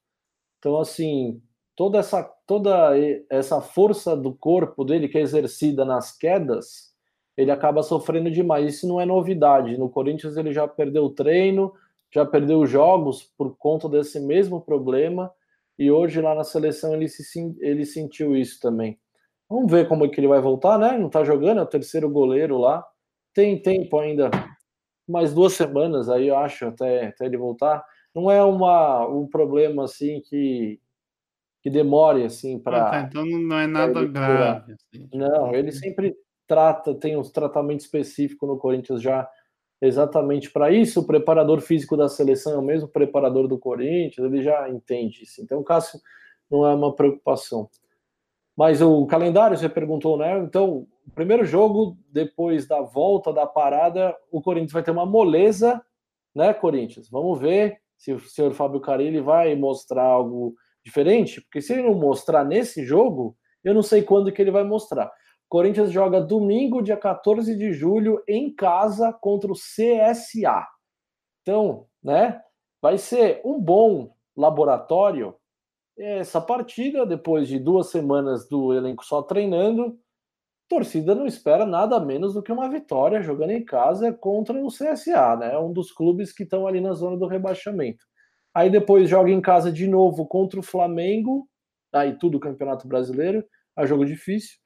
Então, 0.59 0.77
assim, 0.79 1.41
toda 1.75 1.99
essa, 1.99 2.23
toda 2.45 2.93
essa 3.29 3.61
força 3.61 4.17
do 4.17 4.33
corpo 4.33 4.83
dele 4.83 5.07
que 5.07 5.17
é 5.17 5.21
exercida 5.21 5.85
nas 5.85 6.15
quedas, 6.15 6.93
ele 7.37 7.51
acaba 7.51 7.83
sofrendo 7.83 8.31
demais. 8.31 8.75
Isso 8.75 8.87
não 8.87 8.99
é 8.99 9.05
novidade. 9.05 9.77
No 9.77 9.89
Corinthians 9.89 10.35
ele 10.35 10.51
já 10.51 10.67
perdeu 10.67 11.07
treino, 11.09 11.71
já 12.11 12.25
perdeu 12.25 12.65
jogos 12.65 13.23
por 13.37 13.55
conta 13.55 13.87
desse 13.87 14.19
mesmo 14.19 14.59
problema. 14.59 15.31
e 15.77 15.91
hoje 15.91 16.19
lá 16.19 16.33
na 16.33 16.43
seleção 16.43 16.95
ele, 16.95 17.07
se, 17.07 17.55
ele 17.59 17.85
sentiu 17.85 18.35
isso 18.35 18.59
também. 18.59 18.99
Vamos 19.47 19.71
ver 19.71 19.87
como 19.87 20.05
é 20.05 20.09
que 20.09 20.19
ele 20.19 20.27
vai 20.27 20.41
voltar, 20.41 20.79
né? 20.79 20.97
Não 20.97 21.09
tá 21.09 21.23
jogando, 21.23 21.59
é 21.59 21.63
o 21.63 21.67
terceiro 21.67 22.09
goleiro 22.09 22.57
lá. 22.57 22.83
Tem 23.33 23.61
tempo 23.61 23.99
ainda, 23.99 24.31
mais 25.07 25.33
duas 25.33 25.53
semanas 25.53 26.09
aí, 26.09 26.27
eu 26.27 26.37
acho, 26.37 26.65
até, 26.65 27.07
até 27.07 27.25
ele 27.25 27.37
voltar. 27.37 27.85
Não 28.13 28.31
é 28.31 28.43
uma, 28.43 29.07
um 29.07 29.27
problema 29.27 29.83
assim 29.83 30.21
que, 30.21 30.79
que 31.61 31.69
demore 31.69 32.23
assim 32.23 32.57
para. 32.57 32.87
Ah, 32.87 32.89
tá, 32.89 33.01
então 33.01 33.23
não 33.23 33.59
é 33.59 33.67
nada 33.67 34.03
grave. 34.05 34.73
Assim. 34.73 35.07
Não, 35.13 35.53
ele 35.53 35.71
sempre 35.71 36.15
trata, 36.47 36.95
tem 36.95 37.17
um 37.17 37.21
tratamento 37.21 37.81
específico 37.81 38.47
no 38.47 38.57
Corinthians 38.57 39.01
já 39.01 39.29
exatamente 39.81 40.51
para 40.51 40.71
isso. 40.71 41.01
O 41.01 41.05
preparador 41.05 41.61
físico 41.61 41.95
da 41.95 42.09
seleção 42.09 42.53
é 42.53 42.57
o 42.57 42.63
mesmo 42.63 42.87
preparador 42.87 43.47
do 43.47 43.59
Corinthians, 43.59 44.25
ele 44.25 44.41
já 44.41 44.69
entende 44.69 45.23
isso. 45.23 45.41
Então, 45.41 45.59
o 45.59 45.63
Cássio 45.63 45.99
não 46.49 46.65
é 46.65 46.73
uma 46.73 46.95
preocupação. 46.95 47.69
Mas 48.55 48.81
o 48.81 49.05
calendário, 49.05 49.55
você 49.55 49.69
perguntou, 49.69 50.17
né? 50.17 50.39
Então, 50.39 50.87
primeiro 51.13 51.45
jogo, 51.45 51.95
depois 52.11 52.67
da 52.67 52.81
volta 52.81 53.31
da 53.31 53.45
parada, 53.45 54.15
o 54.31 54.41
Corinthians 54.41 54.71
vai 54.71 54.81
ter 54.81 54.91
uma 54.91 55.05
moleza, 55.05 55.79
né, 56.33 56.53
Corinthians? 56.53 57.07
Vamos 57.09 57.39
ver 57.39 57.77
se 57.95 58.13
o 58.13 58.19
senhor 58.19 58.53
Fábio 58.53 58.79
Carilli 58.79 59.19
vai 59.19 59.55
mostrar 59.55 60.03
algo 60.03 60.55
diferente, 60.83 61.41
porque 61.41 61.61
se 61.61 61.73
ele 61.73 61.83
não 61.83 61.93
mostrar 61.93 62.43
nesse 62.43 62.83
jogo, 62.83 63.35
eu 63.63 63.73
não 63.73 63.83
sei 63.83 64.01
quando 64.01 64.31
que 64.31 64.41
ele 64.41 64.51
vai 64.51 64.63
mostrar. 64.63 65.11
Corinthians 65.49 65.91
joga 65.91 66.21
domingo, 66.21 66.81
dia 66.81 66.97
14 66.97 67.55
de 67.55 67.71
julho, 67.71 68.21
em 68.27 68.53
casa 68.53 69.13
contra 69.13 69.51
o 69.51 69.55
CSA. 69.55 70.67
Então, 71.41 71.87
né, 72.03 72.41
vai 72.81 72.97
ser 72.97 73.41
um 73.45 73.59
bom 73.59 74.13
laboratório 74.35 75.35
essa 75.97 76.39
partida, 76.39 77.05
depois 77.05 77.47
de 77.47 77.57
duas 77.57 77.87
semanas 77.87 78.47
do 78.47 78.71
elenco 78.71 79.03
só 79.03 79.23
treinando, 79.23 79.97
torcida 80.69 81.15
não 81.15 81.25
espera 81.25 81.65
nada 81.65 81.99
menos 81.99 82.33
do 82.33 82.43
que 82.43 82.51
uma 82.51 82.69
vitória 82.69 83.21
jogando 83.21 83.51
em 83.51 83.65
casa 83.65 84.13
contra 84.13 84.53
o 84.63 84.67
CSA, 84.67 85.35
né? 85.37 85.57
Um 85.57 85.73
dos 85.73 85.91
clubes 85.91 86.31
que 86.31 86.43
estão 86.43 86.67
ali 86.67 86.79
na 86.79 86.93
zona 86.93 87.17
do 87.17 87.25
rebaixamento. 87.25 88.05
Aí 88.53 88.69
depois 88.69 89.09
joga 89.09 89.31
em 89.31 89.41
casa 89.41 89.71
de 89.71 89.87
novo 89.87 90.27
contra 90.27 90.59
o 90.59 90.63
Flamengo, 90.63 91.47
aí 91.91 92.17
tudo 92.17 92.39
Campeonato 92.39 92.87
Brasileiro, 92.87 93.43
a 93.75 93.85
jogo 93.85 94.05
difícil. 94.05 94.57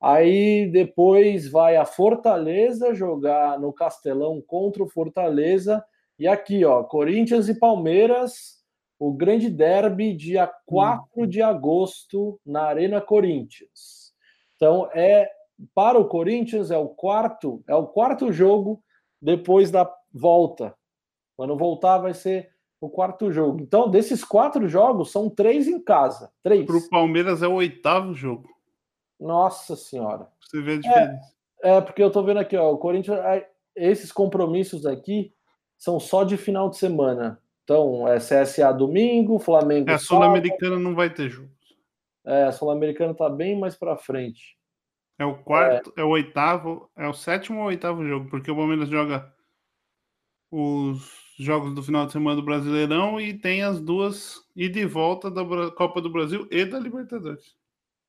Aí 0.00 0.70
depois 0.70 1.48
vai 1.48 1.76
a 1.76 1.84
Fortaleza 1.84 2.94
jogar 2.94 3.58
no 3.58 3.72
Castelão 3.72 4.40
contra 4.40 4.82
o 4.82 4.88
Fortaleza. 4.88 5.84
E 6.18 6.26
aqui, 6.26 6.64
ó, 6.64 6.82
Corinthians 6.84 7.48
e 7.48 7.58
Palmeiras 7.58 8.58
o 8.98 9.12
grande 9.12 9.48
derby 9.48 10.12
dia 10.12 10.50
4 10.66 11.06
hum. 11.16 11.26
de 11.26 11.40
agosto 11.40 12.40
na 12.44 12.64
Arena 12.64 13.00
Corinthians. 13.00 14.12
Então 14.56 14.90
é 14.92 15.30
para 15.74 15.98
o 15.98 16.06
Corinthians 16.06 16.70
é 16.70 16.78
o 16.78 16.88
quarto, 16.88 17.62
é 17.68 17.74
o 17.74 17.86
quarto 17.86 18.32
jogo 18.32 18.82
depois 19.20 19.70
da 19.70 19.88
volta. 20.12 20.74
Quando 21.36 21.56
voltar 21.56 21.98
vai 21.98 22.14
ser 22.14 22.50
o 22.80 22.88
quarto 22.88 23.30
jogo. 23.32 23.60
Então, 23.60 23.90
desses 23.90 24.24
quatro 24.24 24.68
jogos, 24.68 25.10
são 25.10 25.28
três 25.28 25.66
em 25.66 25.82
casa. 25.82 26.30
Três. 26.42 26.64
Para 26.64 26.76
o 26.76 26.88
Palmeiras 26.88 27.42
é 27.42 27.48
o 27.48 27.54
oitavo 27.54 28.14
jogo. 28.14 28.48
Nossa 29.18 29.76
Senhora. 29.76 30.28
Você 30.40 30.60
vê 30.62 30.74
a 30.74 30.80
diferença. 30.80 31.34
É, 31.62 31.76
é 31.76 31.80
porque 31.80 32.02
eu 32.02 32.10
tô 32.10 32.22
vendo 32.22 32.38
aqui, 32.38 32.56
ó, 32.56 32.72
o 32.72 32.78
Corinthians, 32.78 33.18
esses 33.74 34.12
compromissos 34.12 34.86
aqui 34.86 35.32
são 35.76 35.98
só 36.00 36.24
de 36.24 36.36
final 36.36 36.68
de 36.68 36.76
semana. 36.76 37.40
Então, 37.64 38.08
é 38.08 38.16
CSA 38.16 38.72
domingo, 38.72 39.38
Flamengo. 39.38 39.90
É, 39.90 39.94
a 39.94 39.98
Sul-Americana 39.98 40.78
não 40.78 40.94
vai 40.94 41.12
ter 41.12 41.28
jogos. 41.28 41.50
É, 42.24 42.44
a 42.44 42.52
Sul-Americana 42.52 43.14
tá 43.14 43.28
bem 43.28 43.58
mais 43.58 43.74
para 43.76 43.96
frente. 43.96 44.56
É 45.18 45.24
o 45.24 45.36
quarto, 45.36 45.92
é. 45.96 46.00
é. 46.00 46.04
o 46.04 46.08
oitavo, 46.08 46.90
é 46.96 47.06
o 47.08 47.12
sétimo 47.12 47.60
ou 47.60 47.66
oitavo 47.66 48.06
jogo, 48.06 48.30
porque 48.30 48.50
o 48.50 48.56
Palmeiras 48.56 48.88
joga 48.88 49.32
os 50.50 51.34
jogos 51.38 51.74
do 51.74 51.82
final 51.82 52.06
de 52.06 52.12
semana 52.12 52.36
do 52.36 52.44
Brasileirão 52.44 53.20
e 53.20 53.34
tem 53.34 53.62
as 53.62 53.80
duas 53.80 54.40
e 54.56 54.68
de 54.68 54.86
volta 54.86 55.30
da 55.30 55.42
Copa 55.72 56.00
do 56.00 56.10
Brasil 56.10 56.48
e 56.50 56.64
da 56.64 56.78
Libertadores. 56.78 57.56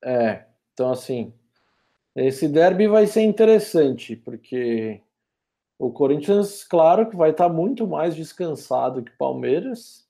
É, 0.02 0.46
então 0.80 0.92
assim, 0.92 1.30
esse 2.16 2.48
derby 2.48 2.88
vai 2.88 3.06
ser 3.06 3.20
interessante, 3.20 4.16
porque 4.16 5.02
o 5.78 5.90
Corinthians, 5.90 6.64
claro 6.64 7.10
que 7.10 7.16
vai 7.16 7.32
estar 7.32 7.50
muito 7.50 7.86
mais 7.86 8.16
descansado 8.16 9.02
que 9.02 9.12
o 9.12 9.18
Palmeiras, 9.18 10.08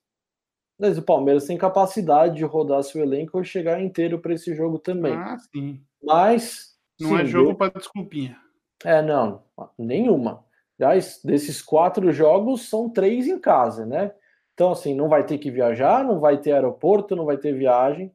mas 0.78 0.96
o 0.96 1.02
Palmeiras 1.02 1.44
tem 1.44 1.58
capacidade 1.58 2.36
de 2.36 2.44
rodar 2.44 2.84
seu 2.84 3.02
elenco 3.02 3.40
e 3.40 3.44
chegar 3.44 3.82
inteiro 3.82 4.20
para 4.20 4.32
esse 4.32 4.54
jogo 4.54 4.78
também. 4.78 5.12
Ah, 5.12 5.36
sim. 5.52 5.82
Mas. 6.00 6.78
Não 7.00 7.10
sim, 7.10 7.22
é 7.22 7.24
jogo 7.24 7.56
para 7.56 7.72
desculpinha. 7.72 8.38
É, 8.84 9.02
não, 9.02 9.42
nenhuma. 9.76 10.44
Aliás, 10.78 11.20
desses 11.24 11.60
quatro 11.60 12.12
jogos, 12.12 12.68
são 12.68 12.88
três 12.88 13.26
em 13.26 13.40
casa, 13.40 13.84
né? 13.84 14.12
Então, 14.54 14.70
assim, 14.70 14.94
não 14.94 15.08
vai 15.08 15.26
ter 15.26 15.38
que 15.38 15.50
viajar, 15.50 16.04
não 16.04 16.20
vai 16.20 16.38
ter 16.38 16.52
aeroporto, 16.52 17.16
não 17.16 17.24
vai 17.24 17.38
ter 17.38 17.52
viagem. 17.52 18.14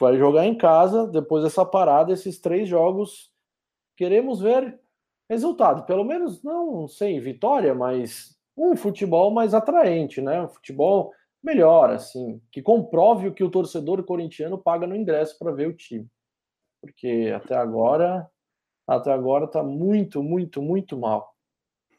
Vai 0.00 0.16
jogar 0.16 0.46
em 0.46 0.56
casa, 0.56 1.06
depois 1.06 1.44
dessa 1.44 1.64
parada, 1.64 2.12
esses 2.12 2.40
três 2.40 2.68
jogos. 2.68 3.30
Queremos 3.96 4.40
ver 4.40 4.80
resultado, 5.28 5.84
pelo 5.84 6.04
menos 6.04 6.42
não 6.42 6.88
sem 6.88 7.20
vitória, 7.20 7.74
mas 7.74 8.36
um 8.56 8.74
futebol 8.74 9.30
mais 9.30 9.54
atraente, 9.54 10.20
né? 10.20 10.42
Um 10.42 10.48
futebol 10.48 11.12
melhor, 11.42 11.90
assim, 11.90 12.40
que 12.50 12.62
comprove 12.62 13.28
o 13.28 13.34
que 13.34 13.44
o 13.44 13.50
torcedor 13.50 14.02
corintiano 14.04 14.58
paga 14.58 14.86
no 14.86 14.96
ingresso 14.96 15.38
para 15.38 15.52
ver 15.52 15.68
o 15.68 15.76
time. 15.76 16.08
Porque 16.80 17.32
até 17.34 17.54
agora, 17.54 18.28
até 18.88 19.12
agora 19.12 19.46
tá 19.46 19.62
muito, 19.62 20.22
muito, 20.22 20.62
muito 20.62 20.96
mal. 20.96 21.34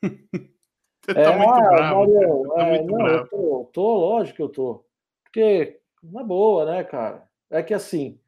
Você 0.01 1.13
tá 1.13 1.21
é, 1.21 1.37
muito 1.37 1.49
ah, 1.49 1.69
bravo. 1.69 1.99
Mario, 1.99 2.49
tá 2.49 2.61
é, 2.61 2.77
muito 2.77 2.91
não, 2.91 2.97
bravo. 2.97 3.17
eu 3.17 3.27
tô, 3.27 3.69
tô, 3.71 3.95
lógico 3.95 4.35
que 4.37 4.43
eu 4.43 4.49
tô. 4.49 4.85
Porque, 5.23 5.79
na 6.03 6.23
boa, 6.23 6.65
né, 6.65 6.83
cara? 6.83 7.30
É 7.51 7.61
que 7.61 7.73
assim, 7.73 8.19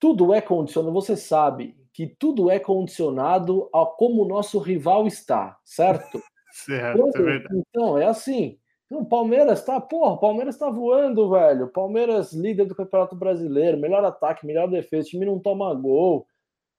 tudo 0.00 0.34
é 0.34 0.40
condicionado, 0.40 0.92
você 0.92 1.16
sabe 1.16 1.76
que 1.92 2.06
tudo 2.06 2.50
é 2.50 2.58
condicionado 2.58 3.68
a 3.72 3.86
como 3.86 4.22
o 4.22 4.28
nosso 4.28 4.58
rival 4.58 5.06
está, 5.06 5.56
certo? 5.64 6.20
certo, 6.52 7.06
então, 7.06 7.22
é 7.22 7.24
verdade. 7.24 7.62
Então, 7.68 7.98
é 7.98 8.06
assim. 8.06 8.58
Então, 8.86 9.02
o 9.02 9.06
Palmeiras 9.06 9.64
tá, 9.64 9.80
porra, 9.80 10.14
o 10.14 10.18
Palmeiras 10.18 10.58
tá 10.58 10.68
voando, 10.68 11.30
velho. 11.30 11.68
Palmeiras 11.68 12.32
líder 12.32 12.66
do 12.66 12.74
Campeonato 12.74 13.14
Brasileiro, 13.14 13.78
melhor 13.78 14.04
ataque, 14.04 14.46
melhor 14.46 14.68
defesa, 14.68 15.06
o 15.06 15.10
time 15.10 15.26
não 15.26 15.38
toma 15.38 15.72
gol. 15.74 16.26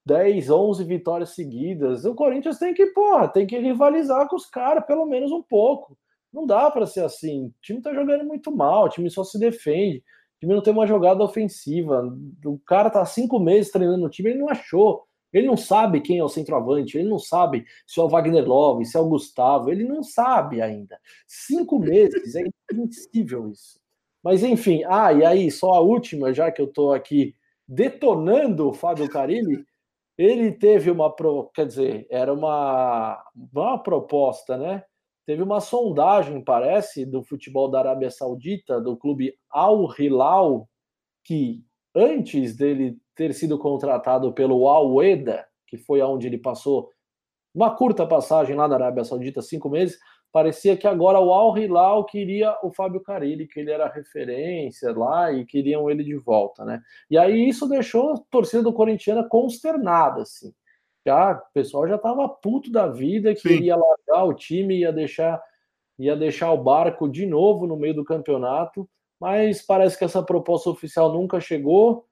10, 0.04 0.50
11 0.50 0.84
vitórias 0.84 1.30
seguidas. 1.30 2.04
O 2.04 2.14
Corinthians 2.14 2.58
tem 2.58 2.72
que, 2.72 2.86
porra, 2.86 3.26
tem 3.26 3.44
que 3.44 3.58
rivalizar 3.58 4.28
com 4.28 4.36
os 4.36 4.46
caras, 4.46 4.86
pelo 4.86 5.04
menos 5.04 5.32
um 5.32 5.42
pouco. 5.42 5.98
Não 6.32 6.46
dá 6.46 6.70
para 6.70 6.86
ser 6.86 7.04
assim. 7.04 7.46
O 7.46 7.54
time 7.60 7.82
tá 7.82 7.92
jogando 7.92 8.24
muito 8.24 8.54
mal, 8.54 8.84
o 8.84 8.88
time 8.88 9.10
só 9.10 9.24
se 9.24 9.38
defende. 9.38 10.04
O 10.36 10.40
time 10.40 10.54
não 10.54 10.62
tem 10.62 10.72
uma 10.72 10.86
jogada 10.86 11.22
ofensiva. 11.22 12.02
O 12.44 12.58
cara 12.60 12.90
tá 12.90 13.04
cinco 13.04 13.38
meses 13.38 13.70
treinando 13.70 14.02
no 14.02 14.10
time, 14.10 14.30
ele 14.30 14.38
não 14.38 14.48
achou. 14.48 15.04
Ele 15.32 15.46
não 15.46 15.56
sabe 15.56 16.00
quem 16.00 16.18
é 16.18 16.24
o 16.24 16.28
centroavante, 16.28 16.96
ele 16.96 17.08
não 17.08 17.18
sabe 17.18 17.66
se 17.86 18.00
é 18.00 18.02
o 18.02 18.08
Wagner 18.08 18.46
Love, 18.46 18.86
se 18.86 18.96
é 18.96 19.00
o 19.00 19.08
Gustavo, 19.08 19.70
ele 19.70 19.84
não 19.84 20.02
sabe 20.02 20.62
ainda. 20.62 20.98
Cinco 21.26 21.78
meses, 21.78 22.34
é 22.34 22.42
impossível 22.72 23.50
isso. 23.50 23.78
Mas 24.22 24.42
enfim, 24.42 24.82
ah, 24.86 25.12
e 25.12 25.24
aí, 25.24 25.50
só 25.50 25.74
a 25.74 25.80
última, 25.80 26.32
já 26.32 26.50
que 26.50 26.60
eu 26.60 26.66
tô 26.66 26.92
aqui 26.92 27.34
detonando 27.68 28.68
o 28.68 28.72
Fábio 28.72 29.08
Carilli, 29.08 29.64
ele 30.16 30.52
teve 30.52 30.90
uma, 30.90 31.14
pro... 31.14 31.50
quer 31.54 31.66
dizer, 31.66 32.06
era 32.10 32.32
uma, 32.32 33.22
uma 33.52 33.78
proposta, 33.78 34.56
né? 34.56 34.84
Teve 35.26 35.42
uma 35.42 35.60
sondagem, 35.60 36.40
parece, 36.40 37.04
do 37.04 37.20
futebol 37.20 37.68
da 37.68 37.80
Arábia 37.80 38.10
Saudita, 38.10 38.80
do 38.80 38.96
clube 38.96 39.34
Al 39.50 39.92
Hilal, 39.98 40.68
que 41.24 41.64
antes 41.92 42.56
dele 42.56 42.96
ter 43.16 43.34
sido 43.34 43.58
contratado 43.58 44.32
pelo 44.32 44.68
Al 44.68 45.02
Eda, 45.02 45.44
que 45.66 45.76
foi 45.76 46.00
aonde 46.00 46.28
ele 46.28 46.38
passou 46.38 46.90
uma 47.52 47.74
curta 47.74 48.06
passagem 48.06 48.54
lá 48.54 48.68
na 48.68 48.76
Arábia 48.76 49.02
Saudita, 49.02 49.42
cinco 49.42 49.68
meses, 49.68 49.98
parecia 50.30 50.76
que 50.76 50.86
agora 50.86 51.18
o 51.18 51.32
Al 51.32 51.58
Hilal 51.58 52.04
queria 52.04 52.56
o 52.62 52.70
Fábio 52.70 53.02
Carilli, 53.02 53.48
que 53.48 53.58
ele 53.58 53.72
era 53.72 53.88
referência 53.88 54.92
lá 54.96 55.32
e 55.32 55.44
queriam 55.44 55.90
ele 55.90 56.04
de 56.04 56.16
volta, 56.16 56.64
né? 56.64 56.80
E 57.10 57.18
aí 57.18 57.48
isso 57.48 57.66
deixou 57.66 58.12
a 58.12 58.20
torcida 58.30 58.62
do 58.62 58.72
Corinthians 58.72 59.26
consternada, 59.28 60.22
assim 60.22 60.54
já, 61.06 61.32
o 61.32 61.52
pessoal 61.54 61.86
já 61.86 61.94
estava 61.94 62.28
puto 62.28 62.70
da 62.70 62.88
vida 62.88 63.32
que 63.34 63.48
Sim. 63.48 63.62
ia 63.62 63.76
largar 63.76 64.24
o 64.24 64.34
time, 64.34 64.80
ia 64.80 64.92
deixar, 64.92 65.40
ia 65.98 66.16
deixar 66.16 66.52
o 66.52 66.62
barco 66.62 67.08
de 67.08 67.24
novo 67.24 67.66
no 67.66 67.76
meio 67.76 67.94
do 67.94 68.04
campeonato, 68.04 68.88
mas 69.20 69.62
parece 69.62 69.96
que 69.96 70.04
essa 70.04 70.22
proposta 70.22 70.68
oficial 70.68 71.12
nunca 71.12 71.40
chegou. 71.40 72.04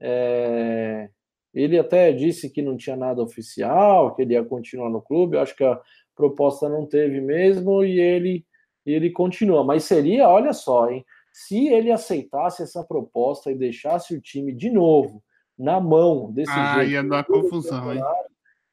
É... 0.00 1.10
Ele 1.54 1.78
até 1.78 2.12
disse 2.12 2.50
que 2.50 2.62
não 2.62 2.76
tinha 2.76 2.96
nada 2.96 3.22
oficial, 3.22 4.14
que 4.14 4.22
ele 4.22 4.34
ia 4.34 4.44
continuar 4.44 4.90
no 4.90 5.02
clube. 5.02 5.36
Eu 5.36 5.42
acho 5.42 5.54
que 5.56 5.64
a 5.64 5.78
proposta 6.16 6.68
não 6.68 6.86
teve 6.86 7.20
mesmo 7.20 7.84
e 7.84 8.00
ele 8.00 8.46
ele 8.86 9.10
continua. 9.10 9.62
Mas 9.62 9.84
seria, 9.84 10.28
olha 10.28 10.52
só, 10.52 10.90
hein? 10.90 11.04
Se 11.32 11.68
ele 11.68 11.92
aceitasse 11.92 12.62
essa 12.62 12.82
proposta 12.82 13.50
e 13.50 13.54
deixasse 13.54 14.14
o 14.14 14.20
time 14.20 14.52
de 14.52 14.70
novo 14.70 15.22
na 15.58 15.80
mão 15.80 16.32
desse 16.32 16.52
ah, 16.52 16.76
jeito. 16.76 16.92
Ia 16.92 17.02
dar 17.02 17.24
confusão, 17.24 17.92
hein? 17.92 18.02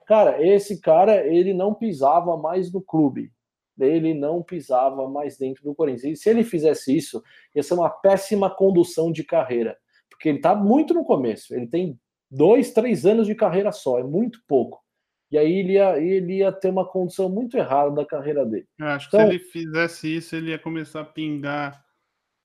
Cara, 0.05 0.45
esse 0.45 0.79
cara, 0.79 1.25
ele 1.25 1.53
não 1.53 1.73
pisava 1.73 2.37
mais 2.37 2.71
no 2.71 2.81
clube. 2.81 3.31
Ele 3.79 4.13
não 4.13 4.41
pisava 4.41 5.09
mais 5.09 5.37
dentro 5.37 5.63
do 5.63 5.75
Corinthians. 5.75 6.19
E 6.19 6.21
se 6.21 6.29
ele 6.29 6.43
fizesse 6.43 6.95
isso, 6.95 7.21
ia 7.53 7.61
ser 7.61 7.73
uma 7.73 7.89
péssima 7.89 8.49
condução 8.49 9.11
de 9.11 9.23
carreira. 9.23 9.77
Porque 10.09 10.29
ele 10.29 10.39
tá 10.39 10.55
muito 10.55 10.93
no 10.93 11.03
começo. 11.03 11.53
Ele 11.53 11.67
tem 11.67 11.99
dois, 12.31 12.71
três 12.71 13.05
anos 13.05 13.27
de 13.27 13.35
carreira 13.35 13.71
só, 13.71 13.99
é 13.99 14.03
muito 14.03 14.39
pouco. 14.47 14.83
E 15.31 15.37
aí 15.37 15.51
ele 15.51 15.73
ia, 15.73 15.99
ele 15.99 16.37
ia 16.37 16.51
ter 16.51 16.69
uma 16.69 16.87
condição 16.87 17.27
muito 17.27 17.57
errada 17.57 17.91
da 17.91 18.05
carreira 18.05 18.45
dele. 18.45 18.67
Eu 18.79 18.87
acho 18.87 19.09
que 19.09 19.17
então, 19.17 19.27
se 19.27 19.35
ele 19.35 19.43
fizesse 19.43 20.15
isso, 20.15 20.35
ele 20.35 20.51
ia 20.51 20.59
começar 20.59 21.01
a 21.01 21.05
pingar 21.05 21.83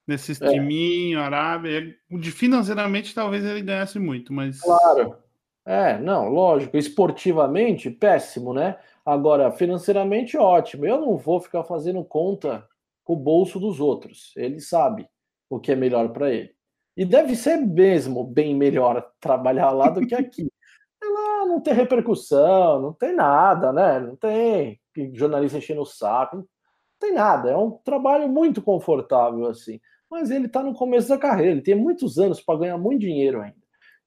nesses 0.06 0.40
é. 0.40 0.48
timinhos, 0.48 1.22
Arábia. 1.22 1.94
De 2.10 2.32
financeiramente, 2.32 3.14
talvez 3.14 3.44
ele 3.44 3.62
ganhasse 3.62 3.98
muito, 3.98 4.32
mas. 4.32 4.60
Claro. 4.60 5.16
É, 5.66 5.98
não, 5.98 6.28
lógico. 6.28 6.76
Esportivamente, 6.76 7.90
péssimo, 7.90 8.52
né? 8.54 8.78
Agora, 9.04 9.50
financeiramente, 9.52 10.36
ótimo. 10.36 10.86
Eu 10.86 11.00
não 11.00 11.16
vou 11.16 11.40
ficar 11.40 11.64
fazendo 11.64 12.04
conta 12.04 12.66
com 13.04 13.14
o 13.14 13.16
bolso 13.16 13.58
dos 13.60 13.80
outros. 13.80 14.32
Ele 14.36 14.60
sabe 14.60 15.08
o 15.48 15.60
que 15.60 15.72
é 15.72 15.76
melhor 15.76 16.12
para 16.12 16.30
ele. 16.32 16.54
E 16.96 17.04
deve 17.04 17.36
ser 17.36 17.56
mesmo 17.58 18.24
bem 18.24 18.54
melhor 18.54 19.10
trabalhar 19.20 19.70
lá 19.70 19.88
do 19.90 20.06
que 20.06 20.14
aqui. 20.14 20.50
Lá 21.02 21.46
não 21.46 21.60
tem 21.62 21.72
repercussão, 21.74 22.80
não 22.82 22.92
tem 22.92 23.14
nada, 23.14 23.72
né? 23.72 23.98
Não 24.00 24.16
tem 24.16 24.78
jornalista 25.14 25.58
enchendo 25.58 25.80
o 25.82 25.86
saco, 25.86 26.36
não 26.36 26.46
tem 27.00 27.12
nada. 27.14 27.50
É 27.50 27.56
um 27.56 27.70
trabalho 27.84 28.28
muito 28.28 28.62
confortável, 28.62 29.46
assim. 29.46 29.80
Mas 30.10 30.30
ele 30.30 30.46
está 30.46 30.62
no 30.62 30.74
começo 30.74 31.08
da 31.08 31.18
carreira, 31.18 31.52
ele 31.52 31.62
tem 31.62 31.74
muitos 31.74 32.18
anos 32.18 32.40
para 32.40 32.58
ganhar 32.58 32.78
muito 32.78 33.00
dinheiro 33.00 33.40
ainda. 33.40 33.59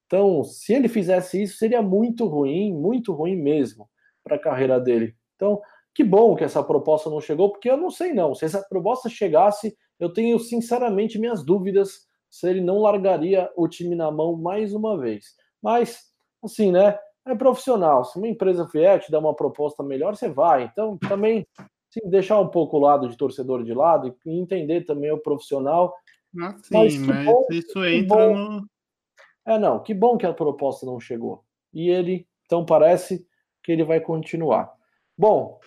Então, 0.06 0.44
se 0.44 0.72
ele 0.72 0.88
fizesse 0.88 1.42
isso, 1.42 1.56
seria 1.56 1.82
muito 1.82 2.26
ruim, 2.26 2.72
muito 2.72 3.12
ruim 3.12 3.36
mesmo 3.36 3.88
para 4.22 4.36
a 4.36 4.40
carreira 4.40 4.80
dele. 4.80 5.14
Então, 5.36 5.60
que 5.94 6.02
bom 6.02 6.34
que 6.34 6.44
essa 6.44 6.62
proposta 6.62 7.08
não 7.08 7.20
chegou, 7.20 7.50
porque 7.50 7.70
eu 7.70 7.76
não 7.76 7.90
sei 7.90 8.12
não. 8.12 8.34
Se 8.34 8.44
essa 8.44 8.62
proposta 8.68 9.08
chegasse, 9.08 9.76
eu 9.98 10.12
tenho 10.12 10.38
sinceramente 10.38 11.18
minhas 11.18 11.44
dúvidas 11.44 12.06
se 12.28 12.48
ele 12.48 12.60
não 12.60 12.78
largaria 12.78 13.50
o 13.56 13.68
time 13.68 13.94
na 13.94 14.10
mão 14.10 14.36
mais 14.36 14.74
uma 14.74 14.98
vez. 14.98 15.36
Mas, 15.62 16.00
assim, 16.42 16.72
né? 16.72 16.98
É 17.26 17.34
profissional. 17.34 18.04
Se 18.04 18.18
uma 18.18 18.28
empresa 18.28 18.68
vier 18.70 19.00
te 19.00 19.10
dar 19.10 19.18
uma 19.18 19.34
proposta 19.34 19.82
melhor, 19.82 20.14
você 20.14 20.28
vai. 20.28 20.64
Então, 20.64 20.98
também 20.98 21.46
sim, 21.90 22.00
deixar 22.10 22.38
um 22.38 22.48
pouco 22.48 22.76
o 22.76 22.80
lado 22.80 23.08
de 23.08 23.16
torcedor 23.16 23.64
de 23.64 23.72
lado 23.72 24.14
e 24.26 24.38
entender 24.38 24.84
também 24.84 25.10
o 25.10 25.18
profissional. 25.18 25.94
Ah, 26.38 26.54
sim, 26.62 26.74
mas, 26.74 26.98
mas 26.98 27.24
bom, 27.24 27.46
isso 27.50 27.84
entra 27.84 28.28
bom. 28.28 28.34
no. 28.34 28.73
É, 29.46 29.58
não, 29.58 29.82
que 29.82 29.92
bom 29.92 30.16
que 30.16 30.26
a 30.26 30.32
proposta 30.32 30.86
não 30.86 30.98
chegou. 30.98 31.44
E 31.72 31.88
ele, 31.90 32.26
então, 32.46 32.64
parece 32.64 33.26
que 33.62 33.72
ele 33.72 33.84
vai 33.84 34.00
continuar. 34.00 34.72
Bom, 35.16 35.58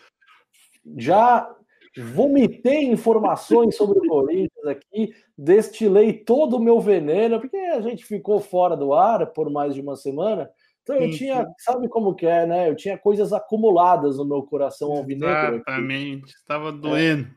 já 0.97 1.53
vomitei 1.97 2.85
informações 2.85 3.75
sobre 3.75 3.99
o 3.99 4.07
Corinthians 4.07 4.65
aqui, 4.65 5.13
destilei 5.37 6.13
todo 6.13 6.57
o 6.57 6.61
meu 6.61 6.79
veneno, 6.79 7.39
porque 7.39 7.57
a 7.57 7.81
gente 7.81 8.05
ficou 8.05 8.39
fora 8.39 8.77
do 8.77 8.93
ar 8.93 9.25
por 9.27 9.49
mais 9.49 9.73
de 9.73 9.81
uma 9.81 9.95
semana. 9.95 10.49
Então 10.83 10.95
eu 10.95 11.11
sim, 11.11 11.17
tinha, 11.17 11.43
sim. 11.43 11.51
sabe 11.59 11.89
como 11.89 12.15
que 12.15 12.25
é, 12.25 12.45
né? 12.45 12.69
Eu 12.69 12.75
tinha 12.75 12.97
coisas 12.97 13.33
acumuladas 13.33 14.17
no 14.17 14.25
meu 14.25 14.43
coração 14.43 14.91
alvinegro. 14.93 15.55
Exatamente, 15.55 16.33
estava 16.33 16.71
doendo. 16.71 17.27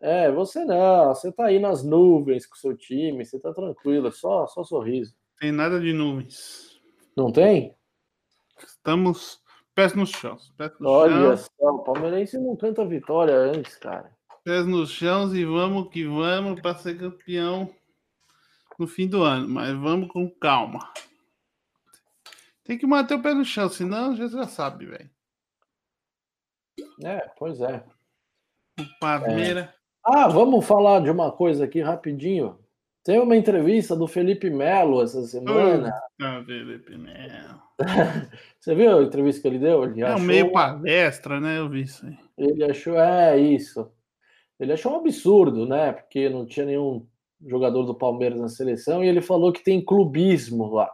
É, 0.00 0.24
é, 0.24 0.32
você 0.32 0.64
não, 0.64 1.14
você 1.14 1.30
tá 1.30 1.46
aí 1.46 1.58
nas 1.58 1.84
nuvens 1.84 2.46
com 2.46 2.54
o 2.54 2.58
seu 2.58 2.76
time, 2.76 3.24
você 3.24 3.38
tá 3.38 3.52
tranquilo, 3.52 4.10
só, 4.10 4.46
só 4.46 4.64
sorriso. 4.64 5.14
Tem 5.38 5.52
nada 5.52 5.80
de 5.80 5.92
nuvens. 5.92 6.80
Não 7.16 7.30
tem? 7.30 7.76
Estamos 8.64 9.42
Pés 9.76 9.92
no 9.92 10.06
chão. 10.06 10.38
Pés 10.56 10.72
no 10.80 10.88
Olha 10.88 11.36
chão. 11.36 11.36
só, 11.36 11.66
o 11.68 11.84
palmeirense 11.84 12.38
não 12.38 12.56
canta 12.56 12.82
vitória 12.86 13.36
antes, 13.36 13.76
cara. 13.76 14.10
Pés 14.42 14.66
no 14.66 14.86
chão 14.86 15.36
e 15.36 15.44
vamos 15.44 15.90
que 15.90 16.06
vamos 16.06 16.58
para 16.62 16.74
ser 16.76 16.98
campeão 16.98 17.70
no 18.78 18.86
fim 18.86 19.06
do 19.06 19.22
ano, 19.22 19.46
mas 19.46 19.76
vamos 19.76 20.08
com 20.08 20.30
calma. 20.30 20.78
Tem 22.64 22.78
que 22.78 22.86
manter 22.86 23.16
o 23.16 23.22
pé 23.22 23.34
no 23.34 23.44
chão, 23.44 23.68
senão 23.68 24.16
já 24.16 24.26
já 24.28 24.46
sabe, 24.46 24.86
velho. 24.86 25.10
É, 27.04 27.30
pois 27.36 27.60
é. 27.60 27.84
O 28.80 28.98
Palmeiras. 28.98 29.66
É. 29.66 29.74
Ah, 30.02 30.26
vamos 30.26 30.64
falar 30.64 31.02
de 31.02 31.10
uma 31.10 31.30
coisa 31.30 31.66
aqui 31.66 31.82
rapidinho. 31.82 32.58
Tem 33.06 33.20
uma 33.20 33.36
entrevista 33.36 33.94
do 33.94 34.08
Felipe 34.08 34.50
Melo 34.50 35.00
essa 35.00 35.22
semana. 35.22 35.92
Ah, 36.20 36.42
Felipe 36.44 36.98
Melo. 36.98 37.62
Você 38.58 38.74
viu 38.74 38.98
a 38.98 39.02
entrevista 39.04 39.42
que 39.42 39.46
ele 39.46 39.60
deu? 39.60 39.84
Ele 39.84 40.02
é 40.02 40.06
achou... 40.06 40.26
meio 40.26 40.50
palestra, 40.50 41.38
né? 41.38 41.56
Eu 41.56 41.68
vi 41.68 41.82
isso 41.82 42.04
aí. 42.04 42.18
Ele 42.36 42.64
achou, 42.64 42.98
é 42.98 43.38
isso. 43.38 43.88
Ele 44.58 44.72
achou 44.72 44.92
um 44.92 44.96
absurdo, 44.96 45.64
né? 45.68 45.92
Porque 45.92 46.28
não 46.28 46.44
tinha 46.44 46.66
nenhum 46.66 47.06
jogador 47.46 47.84
do 47.84 47.94
Palmeiras 47.94 48.40
na 48.40 48.48
seleção 48.48 49.04
e 49.04 49.06
ele 49.06 49.20
falou 49.20 49.52
que 49.52 49.62
tem 49.62 49.84
clubismo 49.84 50.66
lá. 50.74 50.90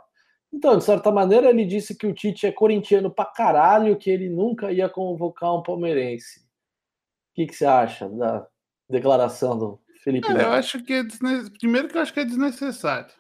Então, 0.53 0.77
de 0.77 0.85
certa 0.85 1.11
maneira, 1.11 1.49
ele 1.49 1.65
disse 1.65 1.97
que 1.97 2.07
o 2.07 2.13
Tite 2.13 2.47
é 2.47 2.53
corintiano 2.53 3.11
pra 3.11 3.25
caralho, 3.25 3.97
que 3.97 4.11
ele 4.11 4.29
nunca 4.29 4.71
ia 4.71 4.87
convocar 4.87 5.57
um 5.57 5.63
palmeirense. 5.63 6.41
O 6.41 7.37
que, 7.37 7.47
que 7.47 7.55
você 7.55 7.65
acha 7.65 8.07
da 8.07 8.47
declaração 8.87 9.57
do 9.57 9.81
Felipe 10.03 10.27
é, 10.29 10.43
Eu 10.43 10.53
acho 10.53 10.83
que 10.83 10.93
é 10.93 11.03
desne... 11.03 11.51
primeiro 11.59 11.89
que 11.89 11.97
eu 11.97 12.03
acho 12.03 12.13
que 12.13 12.21
é 12.21 12.25
desnecessário. 12.25 13.15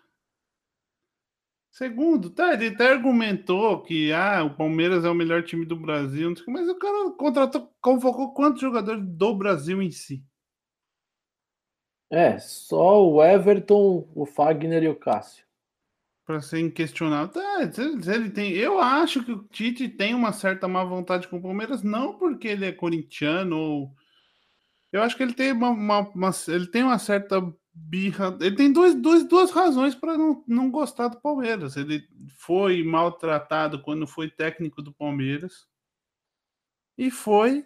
Segundo, 1.71 2.29
tá, 2.29 2.53
ele 2.53 2.69
até 2.69 2.91
argumentou 2.91 3.83
que 3.83 4.13
ah, 4.13 4.45
o 4.45 4.55
Palmeiras 4.55 5.05
é 5.07 5.09
o 5.09 5.15
melhor 5.15 5.43
time 5.43 5.65
do 5.65 5.75
Brasil, 5.75 6.35
mas 6.47 6.69
o 6.69 6.79
cara 6.79 7.11
contratou, 7.13 7.73
convocou 7.81 8.35
quantos 8.35 8.61
jogadores 8.61 9.03
do 9.03 9.35
Brasil 9.35 9.81
em 9.81 9.91
si? 9.91 10.23
É, 12.11 12.39
só 12.39 13.03
o 13.09 13.25
Everton, 13.25 14.07
o 14.15 14.27
Fagner 14.27 14.83
e 14.83 14.89
o 14.89 14.95
Cássio. 14.95 15.47
Para 16.27 16.43
ser 16.43 16.61
inquestionável. 16.61 17.33
Tá, 17.33 17.63
ele 18.15 18.31
tem. 18.31 18.53
Eu 18.53 18.79
acho 18.79 19.25
que 19.25 19.33
o 19.33 19.45
Tite 19.45 19.89
tem 19.89 20.15
uma 20.15 20.33
certa 20.33 20.69
má 20.69 20.85
vontade 20.85 21.27
com 21.27 21.39
o 21.39 21.43
Palmeiras, 21.43 21.83
não 21.83 22.19
porque 22.19 22.49
ele 22.49 22.67
é 22.67 22.73
corintiano 22.73 23.57
ou 23.57 23.97
eu 24.93 25.03
acho 25.03 25.17
que 25.17 25.23
ele 25.23 25.33
tem 25.33 25.53
uma, 25.53 25.71
uma, 25.71 26.01
uma, 26.11 26.31
ele 26.49 26.67
tem 26.67 26.83
uma 26.83 26.99
certa 26.99 27.41
birra. 27.75 28.37
Ele 28.41 28.55
tem 28.55 28.73
dois, 28.73 28.95
dois, 28.95 29.25
duas 29.27 29.51
razões 29.51 29.95
para 29.95 30.19
não, 30.19 30.45
não 30.47 30.71
gostar 30.71 31.09
do 31.09 31.21
Palmeiras. 31.21 31.77
Ele 31.77 32.07
foi 32.39 32.83
maltratado 32.85 33.81
quando 33.83 34.07
foi 34.07 34.31
técnico 34.31 34.83
do 34.83 34.93
Palmeiras. 34.93 35.67
E 36.99 37.11
foi. 37.11 37.65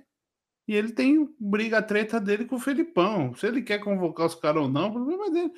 E 0.68 0.74
ele 0.74 0.92
tem 0.92 1.28
briga 1.38 1.82
treta 1.82 2.20
dele 2.20 2.44
com 2.44 2.56
o 2.56 2.60
Felipão. 2.60 3.34
Se 3.34 3.46
ele 3.46 3.62
quer 3.62 3.78
convocar 3.78 4.26
os 4.26 4.34
caras 4.34 4.62
ou 4.62 4.68
não, 4.68 4.88
o 4.88 4.92
problema 4.92 5.26
é 5.26 5.30
dele. 5.30 5.52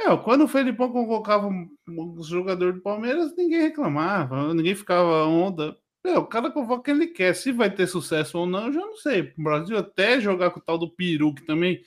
É, 0.00 0.16
quando 0.16 0.44
o 0.44 0.48
Felipão 0.48 0.90
convocava 0.90 1.48
os 1.86 2.26
jogadores 2.26 2.74
do 2.74 2.82
Palmeiras, 2.82 3.34
ninguém 3.36 3.60
reclamava, 3.60 4.52
ninguém 4.52 4.74
ficava 4.74 5.24
onda. 5.26 5.76
É, 6.04 6.18
o 6.18 6.26
cara 6.26 6.50
convoca 6.50 6.84
quem 6.84 6.94
ele 6.94 7.06
quer. 7.08 7.34
Se 7.34 7.50
vai 7.50 7.70
ter 7.70 7.86
sucesso 7.86 8.38
ou 8.38 8.46
não, 8.46 8.66
eu 8.66 8.72
já 8.72 8.80
não 8.80 8.96
sei. 8.96 9.32
O 9.38 9.42
Brasil 9.42 9.78
até 9.78 10.20
jogar 10.20 10.50
com 10.50 10.60
o 10.60 10.62
tal 10.62 10.76
do 10.76 10.90
Peru, 10.90 11.34
que 11.34 11.42
também 11.42 11.82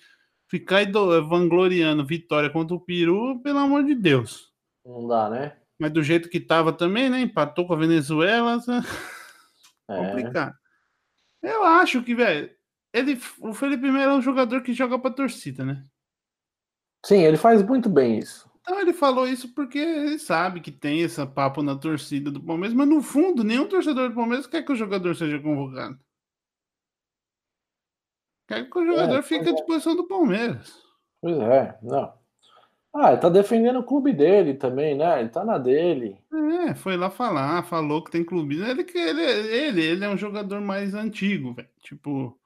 ficar 0.47 0.89
vangloriando 0.91 2.05
vitória 2.05 2.49
contra 2.49 2.75
o 2.75 2.79
Peru, 2.79 3.39
pelo 3.41 3.59
amor 3.59 3.83
de 3.83 3.93
Deus. 3.93 4.51
Não 4.83 5.07
dá, 5.07 5.29
né? 5.29 5.57
Mas 5.77 5.91
do 5.91 6.01
jeito 6.01 6.29
que 6.29 6.39
tava 6.39 6.73
também, 6.73 7.09
né? 7.09 7.21
Empatou 7.21 7.67
com 7.67 7.73
a 7.73 7.77
Venezuela. 7.77 8.59
É. 9.89 9.95
Complicado. 9.95 10.53
Eu 11.41 11.63
acho 11.63 12.03
que, 12.03 12.13
velho, 12.13 12.51
ele, 12.93 13.17
o 13.39 13.53
Felipe 13.53 13.89
Melo 13.89 14.11
é 14.11 14.15
um 14.15 14.21
jogador 14.21 14.61
que 14.61 14.73
joga 14.73 14.99
pra 14.99 15.09
torcida, 15.09 15.63
né? 15.63 15.81
Sim, 17.05 17.23
ele 17.23 17.37
faz 17.37 17.63
muito 17.63 17.89
bem 17.89 18.19
isso. 18.19 18.51
Então 18.67 18.81
ele 18.81 18.91
falou 18.91 19.25
isso 19.25 19.53
porque 19.53 19.79
ele 19.79 20.19
sabe 20.19 20.59
que 20.59 20.73
tem 20.73 20.99
esse 20.99 21.25
papo 21.25 21.63
na 21.63 21.73
torcida 21.73 22.29
do 22.29 22.43
Palmeiras, 22.43 22.75
mas 22.75 22.89
no 22.89 23.01
fundo, 23.01 23.41
nenhum 23.41 23.65
torcedor 23.65 24.09
do 24.09 24.15
Palmeiras 24.15 24.45
quer 24.45 24.61
que 24.61 24.73
o 24.73 24.75
jogador 24.75 25.15
seja 25.15 25.39
convocado. 25.39 25.97
Quer 28.45 28.69
que 28.69 28.77
o 28.77 28.85
jogador 28.85 29.19
é, 29.19 29.21
fique 29.21 29.47
à 29.47 29.51
é. 29.51 29.53
disposição 29.53 29.95
do 29.95 30.05
Palmeiras. 30.05 30.83
Pois 31.21 31.39
é, 31.39 31.79
não. 31.81 32.13
Ah, 32.93 33.13
ele 33.13 33.21
tá 33.21 33.29
defendendo 33.29 33.79
o 33.79 33.85
clube 33.85 34.11
dele 34.11 34.53
também, 34.53 34.97
né? 34.97 35.21
Ele 35.21 35.29
tá 35.29 35.45
na 35.45 35.57
dele. 35.57 36.17
É, 36.67 36.75
foi 36.75 36.97
lá 36.97 37.09
falar, 37.09 37.63
falou 37.63 38.03
que 38.03 38.11
tem 38.11 38.23
clube. 38.23 38.59
Ele, 38.61 38.85
ele, 38.93 39.21
ele, 39.21 39.81
ele 39.81 40.03
é 40.03 40.09
um 40.09 40.17
jogador 40.17 40.59
mais 40.59 40.93
antigo, 40.93 41.53
velho. 41.53 41.69
Tipo, 41.79 42.37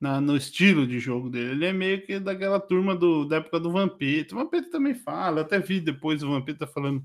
na, 0.00 0.20
no 0.20 0.36
estilo 0.36 0.86
de 0.86 0.98
jogo 0.98 1.28
dele. 1.30 1.50
Ele 1.52 1.66
é 1.66 1.72
meio 1.72 2.04
que 2.04 2.18
daquela 2.20 2.60
turma 2.60 2.94
do, 2.94 3.24
da 3.24 3.36
época 3.36 3.60
do 3.60 3.72
Vampeta. 3.72 4.34
O 4.34 4.38
Vampeta 4.38 4.70
também 4.70 4.94
fala, 4.94 5.40
até 5.40 5.58
vi 5.58 5.80
depois 5.80 6.22
o 6.22 6.30
Vampeta 6.30 6.66
falando 6.66 7.04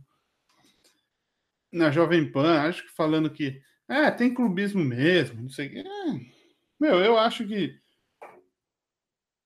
na 1.71 1.89
Jovem 1.89 2.31
Pan, 2.31 2.61
acho 2.61 2.83
que 2.83 2.91
falando 2.91 3.29
que 3.31 3.59
é, 3.87 4.11
tem 4.11 4.33
clubismo 4.33 4.83
mesmo, 4.83 5.41
não 5.41 5.49
sei 5.49 5.67
o 5.67 5.71
que. 5.71 5.79
É, 5.79 6.33
meu, 6.79 6.99
eu 6.99 7.17
acho 7.17 7.47
que 7.47 7.79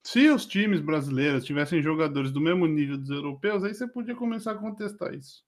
Se 0.03 0.29
os 0.29 0.45
times 0.45 0.79
brasileiros 0.79 1.43
tivessem 1.43 1.81
jogadores 1.81 2.31
do 2.31 2.39
mesmo 2.39 2.65
nível 2.65 2.97
dos 2.97 3.09
europeus, 3.09 3.63
aí 3.63 3.73
você 3.73 3.87
podia 3.87 4.15
começar 4.15 4.51
a 4.51 4.57
contestar 4.57 5.13
isso. 5.13 5.43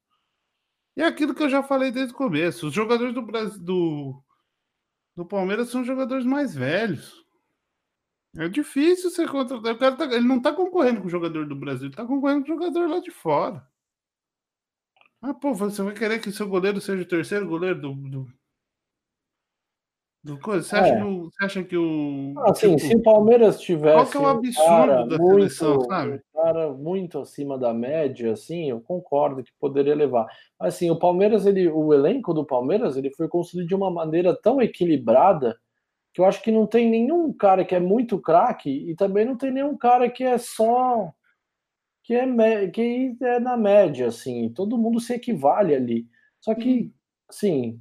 E 0.97 1.02
é 1.02 1.06
aquilo 1.06 1.34
que 1.34 1.41
eu 1.41 1.50
já 1.50 1.64
falei 1.64 1.91
desde 1.91 2.14
o 2.14 2.18
começo. 2.18 2.68
Os 2.68 2.74
jogadores 2.74 3.14
do 3.14 3.22
Brasil, 3.22 3.58
do, 3.64 4.22
do 5.16 5.26
Palmeiras 5.26 5.70
são 5.70 5.84
jogadores 5.84 6.26
mais 6.26 6.54
velhos. 6.54 7.26
É 8.38 8.48
difícil 8.48 9.10
você 9.10 9.28
contratar. 9.28 9.74
O 9.74 9.78
cara 9.78 9.96
tá, 9.96 10.06
ele 10.06 10.28
não 10.28 10.38
está 10.38 10.54
concorrendo 10.54 11.02
com 11.02 11.08
o 11.08 11.12
jogador 11.12 11.48
do 11.48 11.56
Brasil, 11.56 11.86
ele 11.86 11.94
está 11.94 12.06
concorrendo 12.06 12.46
com 12.46 12.52
o 12.52 12.56
jogador 12.56 12.88
lá 12.88 13.00
de 13.00 13.12
fora. 13.12 13.68
Ah, 15.22 15.34
pô, 15.34 15.54
você 15.54 15.82
vai 15.82 15.94
querer 15.94 16.20
que 16.20 16.32
seu 16.32 16.48
goleiro 16.48 16.80
seja 16.80 17.04
o 17.04 17.08
terceiro 17.08 17.48
goleiro 17.48 17.82
do. 17.82 17.94
do, 17.94 18.28
do 20.24 20.40
coisa? 20.40 20.64
Você, 20.64 20.76
é. 20.76 20.80
acha 20.80 20.96
que 20.96 21.04
o, 21.04 21.24
você 21.24 21.46
acha 21.46 21.64
que 21.64 21.78
o. 21.78 22.34
Assim, 22.46 22.76
tipo, 22.76 22.88
se 22.88 22.96
o 22.96 23.04
Palmeiras 23.04 23.60
tivesse. 23.60 23.96
Qual 23.96 24.08
que 24.08 24.18
é 24.18 24.20
o 24.20 24.28
absurdo 24.28 25.10
da 25.10 25.18
muito, 25.18 25.34
seleção, 25.34 25.82
sabe? 25.82 26.14
Um 26.14 26.42
cara 26.42 26.72
muito 26.72 27.20
acima 27.20 27.58
da 27.58 27.74
média, 27.74 28.32
assim, 28.32 28.70
eu 28.70 28.80
concordo 28.80 29.44
que 29.44 29.52
poderia 29.60 29.96
levar. 29.96 30.28
Mas, 30.58 30.76
assim, 30.76 30.90
o 30.90 31.00
Palmeiras, 31.00 31.46
ele, 31.46 31.68
o 31.68 31.94
elenco 31.94 32.34
do 32.34 32.46
Palmeiras, 32.46 32.96
ele 32.96 33.12
foi 33.12 33.28
construído 33.28 33.68
de 33.68 33.76
uma 33.76 33.92
maneira 33.92 34.34
tão 34.40 34.62
equilibrada 34.62 35.60
que 36.20 36.22
eu 36.22 36.26
acho 36.26 36.42
que 36.42 36.52
não 36.52 36.68
tem 36.68 36.90
nenhum 36.90 37.32
cara 37.32 37.64
que 37.64 37.74
é 37.74 37.80
muito 37.80 38.20
craque 38.20 38.70
e 38.70 38.94
também 38.94 39.24
não 39.24 39.38
tem 39.38 39.52
nenhum 39.52 39.78
cara 39.78 40.10
que 40.10 40.22
é 40.22 40.38
só 40.38 41.14
que 42.04 42.14
é, 42.14 42.68
que 42.68 43.16
é 43.22 43.40
na 43.40 43.56
média, 43.56 44.08
assim, 44.08 44.50
todo 44.50 44.78
mundo 44.78 45.00
se 45.00 45.14
equivale 45.14 45.74
ali. 45.74 46.08
Só 46.42 46.54
que, 46.54 46.92
assim, 47.30 47.80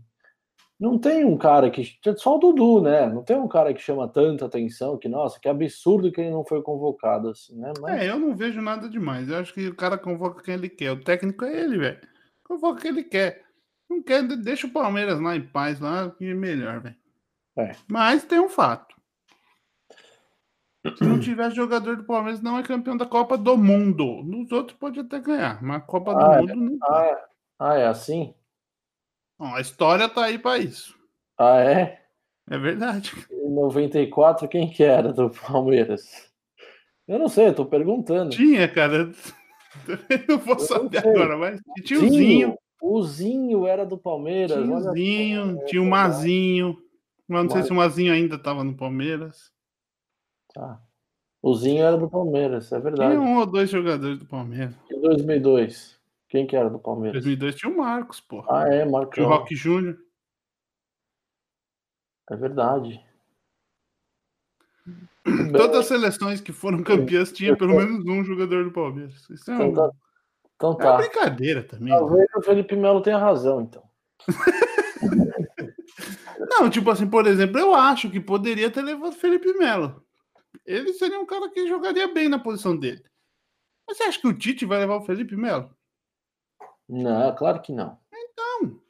não 0.79 0.99
tem 0.99 1.25
um 1.25 1.37
cara 1.37 1.69
que. 1.69 1.99
Só 2.17 2.37
o 2.37 2.39
Dudu, 2.39 2.81
né? 2.81 3.07
Não 3.09 3.25
tem 3.25 3.37
um 3.37 3.49
cara 3.49 3.75
que 3.75 3.81
chama 3.81 4.07
tanta 4.07 4.45
atenção 4.45 4.97
que, 4.99 5.09
nossa, 5.09 5.41
que 5.41 5.49
absurdo 5.49 6.13
que 6.13 6.21
ele 6.21 6.31
não 6.31 6.45
foi 6.45 6.63
convocado, 6.63 7.31
assim, 7.31 7.59
né? 7.59 7.73
Mas... 7.81 8.03
É, 8.03 8.11
eu 8.11 8.19
não 8.21 8.37
vejo 8.37 8.61
nada 8.61 8.89
demais. 8.89 9.29
Eu 9.29 9.39
acho 9.39 9.53
que 9.53 9.67
o 9.67 9.75
cara 9.75 9.99
convoca 9.99 10.43
quem 10.43 10.55
ele 10.55 10.69
quer. 10.69 10.93
O 10.93 11.03
técnico 11.03 11.45
é 11.45 11.61
ele, 11.61 11.79
velho. 11.79 12.01
Convoca 12.45 12.83
quem 12.83 12.91
ele 12.93 13.05
quer. 13.05 13.43
Não 13.91 14.03
quer, 14.03 14.23
deixa 14.23 14.67
o 14.67 14.71
Palmeiras 14.71 15.19
lá 15.21 15.35
em 15.35 15.45
paz, 15.45 15.81
lá, 15.81 16.11
que 16.11 16.27
é 16.27 16.35
melhor, 16.35 16.81
velho. 16.81 17.08
É. 17.59 17.73
Mas 17.89 18.25
tem 18.25 18.39
um 18.39 18.49
fato. 18.49 18.97
Se 20.97 21.05
não 21.05 21.19
tiver 21.19 21.51
jogador 21.51 21.97
do 21.97 22.05
Palmeiras, 22.05 22.41
não 22.41 22.57
é 22.57 22.63
campeão 22.63 22.97
da 22.97 23.05
Copa 23.05 23.37
do 23.37 23.57
Mundo. 23.59 24.23
Nos 24.23 24.51
outros 24.53 24.79
pode 24.79 25.01
até 25.01 25.19
ganhar, 25.19 25.63
mas 25.63 25.79
a 25.79 25.81
Copa 25.81 26.15
do 26.15 26.21
ah, 26.21 26.39
Mundo 26.39 26.55
não. 26.55 26.79
Ah, 26.83 27.05
é, 27.05 27.25
ah, 27.59 27.75
é 27.75 27.87
assim? 27.87 28.33
Bom, 29.39 29.55
a 29.55 29.61
história 29.61 30.09
tá 30.09 30.25
aí 30.25 30.39
para 30.39 30.59
isso. 30.59 30.97
Ah, 31.37 31.61
é? 31.61 32.01
É 32.49 32.59
verdade. 32.59 33.13
Em 33.31 33.51
94, 33.51 34.49
quem 34.49 34.71
que 34.71 34.83
era 34.83 35.13
do 35.13 35.31
Palmeiras? 35.31 36.31
Eu 37.07 37.19
não 37.19 37.29
sei, 37.29 37.49
eu 37.49 37.55
tô 37.55 37.67
perguntando. 37.67 38.31
Tinha, 38.31 38.69
cara. 38.69 39.11
Eu 40.27 40.39
vou 40.39 40.55
eu 40.55 40.61
saber 40.61 40.99
agora, 40.99 41.37
mas 41.37 41.61
tinha 41.85 42.01
o 42.01 42.09
Zinho. 42.09 42.59
O 42.81 43.03
Zinho 43.03 43.67
era 43.67 43.85
do 43.85 43.99
Palmeiras. 43.99 44.57
Tinha 44.57 44.75
o 44.75 44.81
Zinho, 44.93 45.65
tinha 45.67 45.83
o 45.83 45.87
Mazinho. 45.87 46.77
Mas 47.29 47.45
não 47.45 47.51
sei 47.51 47.63
se 47.63 47.71
o 47.71 47.75
Mazinho 47.75 48.13
ainda 48.13 48.37
estava 48.37 48.65
no 48.65 48.75
Palmeiras. 48.75 49.53
Tá. 50.55 50.81
O 51.43 51.55
Zinho 51.55 51.85
era 51.85 51.97
do 51.97 52.09
Palmeiras, 52.09 52.73
é 52.73 52.81
verdade. 52.81 53.13
Tinha 53.13 53.21
um 53.21 53.39
ou 53.39 53.47
dois 53.47 53.71
jogadores 53.71 54.19
do 54.19 54.27
Palmeiras. 54.27 54.75
Em 54.91 55.01
2002, 55.01 56.01
quem 56.29 56.47
que 56.47 56.57
era 56.57 56.69
do 56.69 56.79
Palmeiras? 56.79 57.23
Em 57.23 57.37
2002 57.37 57.55
tinha 57.55 57.73
o 57.73 57.77
Marcos, 57.77 58.21
pô. 58.21 58.45
Ah, 58.49 58.67
é, 58.67 58.85
Marcos. 58.85 59.15
Tinha 59.15 59.27
o 59.27 59.29
Rock 59.29 59.55
Júnior. 59.55 59.99
É 62.31 62.37
verdade. 62.37 63.01
Todas 65.57 65.77
as 65.77 65.87
seleções 65.87 66.41
que 66.41 66.53
foram 66.53 66.83
campeãs 66.83 67.31
tinha 67.31 67.57
pelo 67.57 67.77
menos 67.77 68.05
um 68.07 68.25
jogador 68.25 68.65
do 68.65 68.73
Palmeiras. 68.73 69.29
Isso 69.31 69.51
é, 69.51 69.55
um... 69.55 69.67
então, 69.69 69.75
tá. 69.75 69.97
Então 70.57 70.75
tá. 70.75 70.85
É 70.85 70.91
uma 70.91 70.99
brincadeira 70.99 71.63
também. 71.63 71.89
Talvez 71.89 72.21
né? 72.21 72.37
o 72.37 72.43
Felipe 72.43 72.75
Melo 72.75 73.03
tenha 73.03 73.19
razão, 73.19 73.61
então. 73.61 73.83
Não, 76.61 76.69
tipo 76.69 76.91
assim, 76.91 77.09
por 77.09 77.27
exemplo, 77.27 77.59
eu 77.59 77.73
acho 77.73 78.11
que 78.11 78.19
poderia 78.19 78.71
ter 78.71 78.83
levado 78.83 79.15
Felipe 79.15 79.53
Melo. 79.55 80.05
Ele 80.67 80.93
seria 80.93 81.21
um 81.21 81.27
cara 81.27 81.49
que 81.51 81.69
jogaria 81.69 82.13
bem 82.13 82.29
na 82.29 82.39
posição 82.39 82.77
dele. 82.77 83.03
Mas 83.87 83.97
você 83.97 84.05
acha 84.05 84.21
que 84.21 84.27
o 84.27 84.37
Tite 84.37 84.67
vai 84.67 84.79
levar 84.79 84.97
o 84.97 85.05
Felipe 85.05 85.37
Melo? 85.37 85.73
Não, 86.89 87.35
claro 87.37 87.63
que 87.63 87.73
não. 87.73 87.97
Então. 88.13 88.81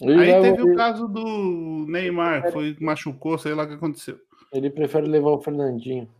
Ele 0.00 0.32
Aí 0.32 0.42
teve 0.42 0.62
o 0.62 0.76
caso 0.76 1.08
do 1.08 1.86
Neymar, 1.88 2.52
foi 2.52 2.76
machucou, 2.80 3.38
sei 3.38 3.54
lá 3.54 3.64
o 3.64 3.68
que 3.68 3.74
aconteceu. 3.74 4.20
Ele 4.52 4.68
prefere 4.68 5.06
levar 5.06 5.30
o 5.30 5.40
Fernandinho. 5.40 6.12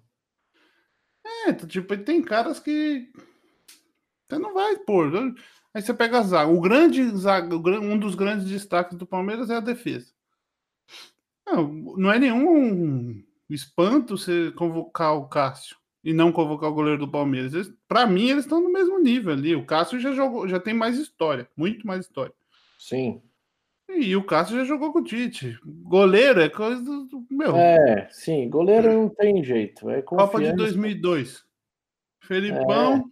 É, 1.47 1.53
tipo, 1.53 1.97
tem 1.99 2.23
caras 2.23 2.59
que 2.59 3.13
você 4.27 4.39
não 4.39 4.55
vai 4.55 4.79
pôr. 4.79 5.35
Aí 5.75 5.83
você 5.83 5.93
pega 5.93 6.21
a 6.21 6.23
zaga. 6.23 6.51
O 6.51 6.61
grande 6.61 7.05
zaga, 7.17 7.57
um 7.57 7.99
dos 7.99 8.15
grandes 8.15 8.47
destaques 8.47 8.97
do 8.97 9.05
Palmeiras 9.05 9.51
é 9.51 9.57
a 9.57 9.61
defesa. 9.61 10.13
Não, 11.45 11.67
não 11.97 12.13
é 12.13 12.19
nenhum 12.19 13.23
espanto 13.51 14.17
você 14.17 14.53
convocar 14.53 15.17
o 15.17 15.29
Cássio 15.29 15.77
e 16.03 16.13
não 16.13 16.31
convocar 16.31 16.71
o 16.71 16.75
goleiro 16.75 17.01
do 17.01 17.11
Palmeiras. 17.11 17.73
Para 17.89 18.07
mim, 18.07 18.29
eles 18.29 18.45
estão 18.45 18.61
no 18.61 18.73
mesmo 18.73 19.01
nível 19.01 19.33
ali. 19.33 19.57
O 19.57 19.67
Cássio 19.67 19.99
já 19.99 20.13
jogou, 20.13 20.47
já 20.47 20.61
tem 20.61 20.73
mais 20.73 20.97
história, 20.97 21.49
muito 21.57 21.87
mais 21.87 22.03
história. 22.03 22.35
Sim. 22.79 23.21
E 23.89 24.17
o 24.17 24.25
Cássio 24.25 24.57
já 24.57 24.65
jogou 24.65 24.93
com 24.93 25.01
o 25.01 25.05
Tite. 25.05 25.59
Goleiro 25.65 26.41
é 26.41 26.49
coisa 26.49 26.83
do 26.83 27.27
meu. 27.31 27.57
É, 27.57 28.09
sim, 28.11 28.49
goleiro 28.49 28.93
não 28.93 29.09
tem 29.09 29.43
jeito. 29.45 29.91
É 29.91 30.01
Copa 30.03 30.41
de 30.41 30.55
2002. 30.55 31.45
Felipão, 32.21 33.11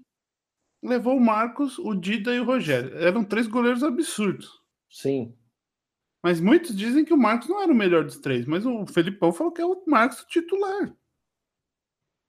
levou 0.83 1.17
o 1.17 1.21
Marcos, 1.21 1.79
o 1.79 1.95
Dida 1.95 2.35
e 2.35 2.41
o 2.41 2.45
Rogério. 2.45 2.97
Eram 2.99 3.25
três 3.25 3.47
goleiros 3.47 3.85
absurdos. 3.85 4.61
Sim. 4.91 5.35
Mas 6.23 6.41
muitos 6.41 6.77
dizem 6.77 7.05
que 7.05 7.15
o 7.15 7.19
Marcos 7.19 7.49
não 7.49 7.61
era 7.61 7.73
o 7.73 7.75
melhor 7.75 8.05
dos 8.05 8.19
três, 8.19 8.47
mas 8.47 8.65
o 8.65 8.87
Felipão 8.87 9.33
falou 9.33 9.53
que 9.53 9.61
é 9.61 9.67
o 9.67 9.83
Marcos 9.87 10.25
titular. 10.25 10.93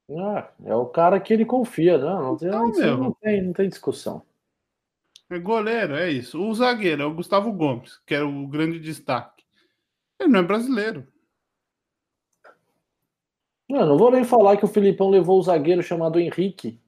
Ah, 0.10 0.52
é 0.66 0.76
o 0.76 0.86
cara 0.88 1.20
que 1.20 1.34
ele 1.34 1.46
confia, 1.46 1.98
né? 1.98 2.06
não, 2.06 2.38
tem, 2.38 2.50
não, 2.50 2.98
não, 2.98 3.12
tem, 3.14 3.42
não 3.42 3.54
tem 3.54 3.70
discussão. 3.70 4.24
É 5.30 5.40
goleiro, 5.40 5.96
é 5.96 6.12
isso. 6.12 6.42
O 6.42 6.54
zagueiro 6.54 7.04
é 7.04 7.06
o 7.06 7.14
Gustavo 7.14 7.52
Gomes, 7.52 7.98
que 8.06 8.14
era 8.14 8.28
o 8.28 8.48
grande 8.48 8.80
destaque. 8.80 9.44
Ele 10.20 10.30
não 10.30 10.40
é 10.40 10.44
brasileiro. 10.44 11.08
Não, 13.70 13.86
não 13.86 13.98
vou 13.98 14.12
nem 14.12 14.24
falar 14.24 14.58
que 14.58 14.66
o 14.66 14.68
Filipão 14.68 15.10
levou 15.10 15.40
o 15.40 15.44
zagueiro 15.44 15.82
chamado 15.82 16.20
Henrique, 16.20 16.80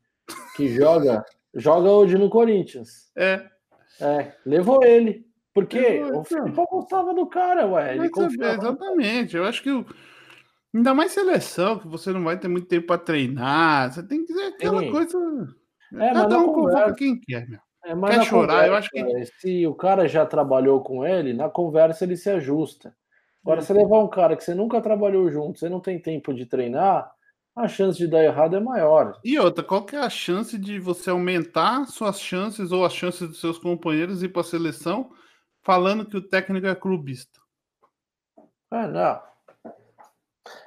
que 0.55 0.68
joga 0.68 1.26
joga 1.56 1.89
hoje 1.89 2.18
no 2.18 2.30
Corinthians. 2.30 3.12
É. 3.16 3.45
É, 3.99 4.34
levou 4.45 4.84
ele. 4.84 5.26
Porque 5.53 5.80
levou, 5.80 6.20
o 6.20 6.24
Filipão 6.26 6.66
gostava 6.70 7.14
do 7.14 7.26
cara, 7.28 7.66
ué. 7.66 7.95
Ele 7.95 8.08
exatamente. 8.08 9.38
Eu 9.38 9.45
acho 9.45 9.64
que 9.64 9.72
o... 9.72 9.86
ainda 10.74 10.93
mais 10.93 11.14
seleção, 11.14 11.80
que 11.80 11.88
você 11.88 12.12
não 12.12 12.24
vai 12.24 12.38
ter 12.38 12.49
muito 12.49 12.68
tempo 12.68 12.88
para 12.88 12.97
treinar. 12.97 13.91
Você 13.91 14.03
tem 14.03 14.20
que 14.20 14.34
dizer 14.34 14.47
aquela 14.47 14.82
Sim. 14.82 14.91
coisa. 14.91 15.18
É, 15.93 16.14
Cada 16.14 16.39
um 16.39 16.53
convoca 16.53 16.93
quem 16.93 17.20
quer, 17.20 17.47
meu. 17.47 17.60
É, 17.86 17.93
quer 17.93 18.26
chorar, 18.26 18.66
conversa, 18.66 18.68
eu 18.68 18.76
acho 18.76 18.89
que. 18.89 19.26
Se 19.39 19.68
o 19.68 19.74
cara 19.74 20.08
já 20.08 20.26
trabalhou 20.26 20.82
com 20.82 21.06
ele, 21.06 21.34
na 21.34 21.49
conversa 21.49 22.03
ele 22.03 22.18
se 22.18 22.30
ajusta. 22.30 22.93
Agora, 23.43 23.62
se 23.62 23.72
levar 23.72 23.99
um 23.99 24.08
cara 24.08 24.36
que 24.36 24.43
você 24.43 24.56
nunca 24.56 24.82
trabalhou 24.82 25.32
junto, 25.32 25.60
você 25.60 25.70
não 25.70 25.80
tem 25.80 25.99
tempo 25.99 26.34
de 26.34 26.47
treinar, 26.47 27.14
a 27.56 27.68
chance 27.68 27.97
de 27.97 28.08
dar 28.08 28.24
errado 28.24 28.56
é 28.56 28.60
maior. 28.60 29.18
E 29.24 29.39
outra, 29.39 29.64
qual 29.64 29.86
que 29.86 29.95
é 29.95 29.99
a 29.99 30.10
chance 30.10 30.58
de 30.58 30.78
você 30.78 31.10
aumentar 31.10 31.86
suas 31.86 32.20
chances 32.20 32.72
ou 32.72 32.84
as 32.84 32.93
chances 32.93 33.28
dos 33.28 33.39
seus 33.39 33.58
companheiros 33.58 34.22
ir 34.22 34.30
para 34.30 34.41
a 34.41 34.45
seleção 34.45 35.12
falando 35.64 36.06
que 36.06 36.18
o 36.18 36.22
técnico 36.22 36.68
é 36.68 36.76
clubista? 36.76 37.39
É, 38.72 38.88
não. 38.88 39.22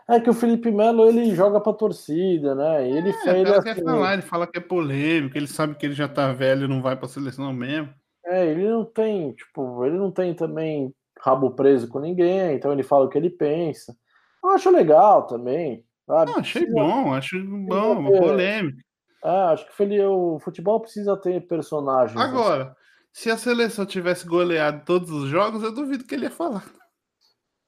É 0.09 0.19
que 0.19 0.31
o 0.31 0.35
Felipe 0.35 0.71
Melo 0.71 1.07
ele 1.07 1.35
joga 1.35 1.61
para 1.61 1.75
torcida, 1.75 2.55
né? 2.55 2.89
Ele 2.89 3.11
é, 3.11 3.41
ele, 3.41 3.51
assim... 3.51 3.63
quer 3.63 3.85
falar, 3.85 4.15
ele 4.15 4.23
fala 4.23 4.47
que 4.47 4.59
é 4.59 4.61
polêmico, 4.61 5.37
ele 5.37 5.47
sabe 5.47 5.75
que 5.75 5.85
ele 5.85 5.95
já 5.95 6.09
tá 6.09 6.33
velho 6.33 6.65
e 6.65 6.69
não 6.69 6.81
vai 6.81 6.97
para 6.97 7.05
a 7.05 7.11
seleção 7.11 7.53
mesmo. 7.53 7.93
É, 8.25 8.47
ele 8.47 8.67
não 8.67 8.85
tem, 8.85 9.33
tipo, 9.33 9.85
ele 9.85 9.99
não 9.99 10.11
tem 10.11 10.35
também 10.35 10.93
rabo 11.21 11.51
preso 11.51 11.89
com 11.89 11.99
ninguém, 11.99 12.55
então 12.55 12.73
ele 12.73 12.83
fala 12.83 13.05
o 13.05 13.09
que 13.09 13.19
ele 13.19 13.29
pensa. 13.31 13.95
Eu 14.43 14.51
acho 14.51 14.71
legal 14.71 15.27
também. 15.27 15.85
Sabe? 16.09 16.33
Ah, 16.35 16.41
achei 16.41 16.63
precisa, 16.63 16.83
bom, 16.83 17.13
acho 17.13 17.45
bom, 17.45 17.99
uma 17.99 18.11
polêmica. 18.11 18.83
É, 19.23 19.29
acho 19.53 19.67
que 19.67 20.01
o 20.01 20.39
futebol 20.39 20.81
precisa 20.81 21.15
ter 21.19 21.47
personagens. 21.47 22.17
Assim. 22.17 22.31
Agora, 22.31 22.63
assim. 22.63 22.75
se 23.13 23.31
a 23.31 23.37
seleção 23.37 23.85
tivesse 23.85 24.27
goleado 24.27 24.87
todos 24.87 25.11
os 25.11 25.29
jogos, 25.29 25.63
eu 25.63 25.71
duvido 25.71 26.05
que 26.05 26.15
ele 26.15 26.25
ia 26.25 26.31
falar. 26.31 26.65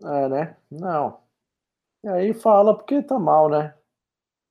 É, 0.03 0.29
né? 0.31 0.57
Não. 0.71 1.21
E 2.03 2.09
aí 2.09 2.33
fala 2.33 2.75
porque 2.75 3.03
tá 3.03 3.19
mal, 3.19 3.51
né? 3.51 3.75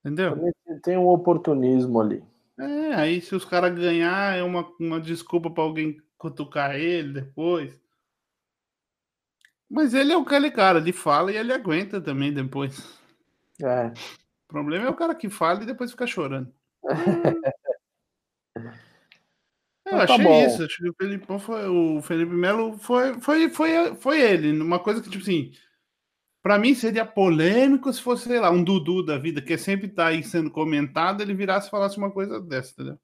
Entendeu? 0.05 0.37
tem 0.83 0.95
um 0.95 1.07
oportunismo 1.07 1.99
ali. 1.99 2.23
É, 2.59 2.93
aí 2.93 3.19
se 3.21 3.33
os 3.33 3.43
caras 3.43 3.73
ganhar, 3.73 4.37
é 4.37 4.43
uma, 4.43 4.71
uma 4.79 5.01
desculpa 5.01 5.49
para 5.49 5.63
alguém 5.63 5.99
cutucar 6.15 6.75
ele 6.75 7.13
depois. 7.13 7.81
Mas 9.67 9.95
ele 9.95 10.13
é 10.13 10.15
aquele 10.15 10.51
cara, 10.51 10.77
ele 10.77 10.93
fala 10.93 11.31
e 11.31 11.37
ele 11.37 11.51
aguenta 11.51 11.99
também 11.99 12.31
depois. 12.31 12.99
É. 13.62 13.91
problema 14.47 14.86
é 14.86 14.89
o 14.89 14.95
cara 14.95 15.16
que 15.16 15.30
fala 15.30 15.64
e 15.64 15.66
depois 15.66 15.91
fica 15.91 16.07
chorando. 16.07 16.53
Eu 19.91 19.97
tá 19.97 20.03
achei 20.03 20.24
tá 20.24 20.45
isso. 20.45 20.64
Acho 20.64 20.78
que 20.78 20.89
o 20.89 20.93
Felipe, 20.93 21.39
foi, 21.39 21.68
o 21.68 22.01
Felipe 22.01 22.34
Melo 22.34 22.78
foi, 22.78 23.20
foi, 23.20 23.49
foi, 23.49 23.95
foi 23.95 24.22
ele. 24.22 24.62
Uma 24.62 24.80
coisa 24.80 25.01
que, 25.01 25.10
tipo 25.10 25.24
assim, 25.24 25.51
para 26.41 26.60
mim 26.60 26.76
seria 26.76 27.05
polêmico 27.05 27.91
se 27.91 28.01
fosse, 28.01 28.28
sei 28.28 28.39
lá, 28.39 28.51
um 28.51 28.64
Dudu 28.64 29.03
da 29.03 29.18
vida, 29.18 29.41
que 29.41 29.57
sempre 29.57 29.88
tá 29.88 30.07
aí 30.07 30.24
sendo 30.24 30.51
comentado, 30.51 31.22
ele 31.22 31.34
virasse 31.34 31.68
e 31.68 31.72
falasse 31.72 31.97
uma 31.97 32.12
coisa 32.12 32.39
dessa, 32.39 32.74
entendeu? 32.74 32.99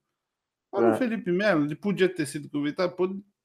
É. 0.74 0.78
o 0.78 0.96
Felipe 0.96 1.32
Melo, 1.32 1.66
ele 1.66 1.76
podia 1.76 2.10
ter 2.10 2.26
sido 2.26 2.50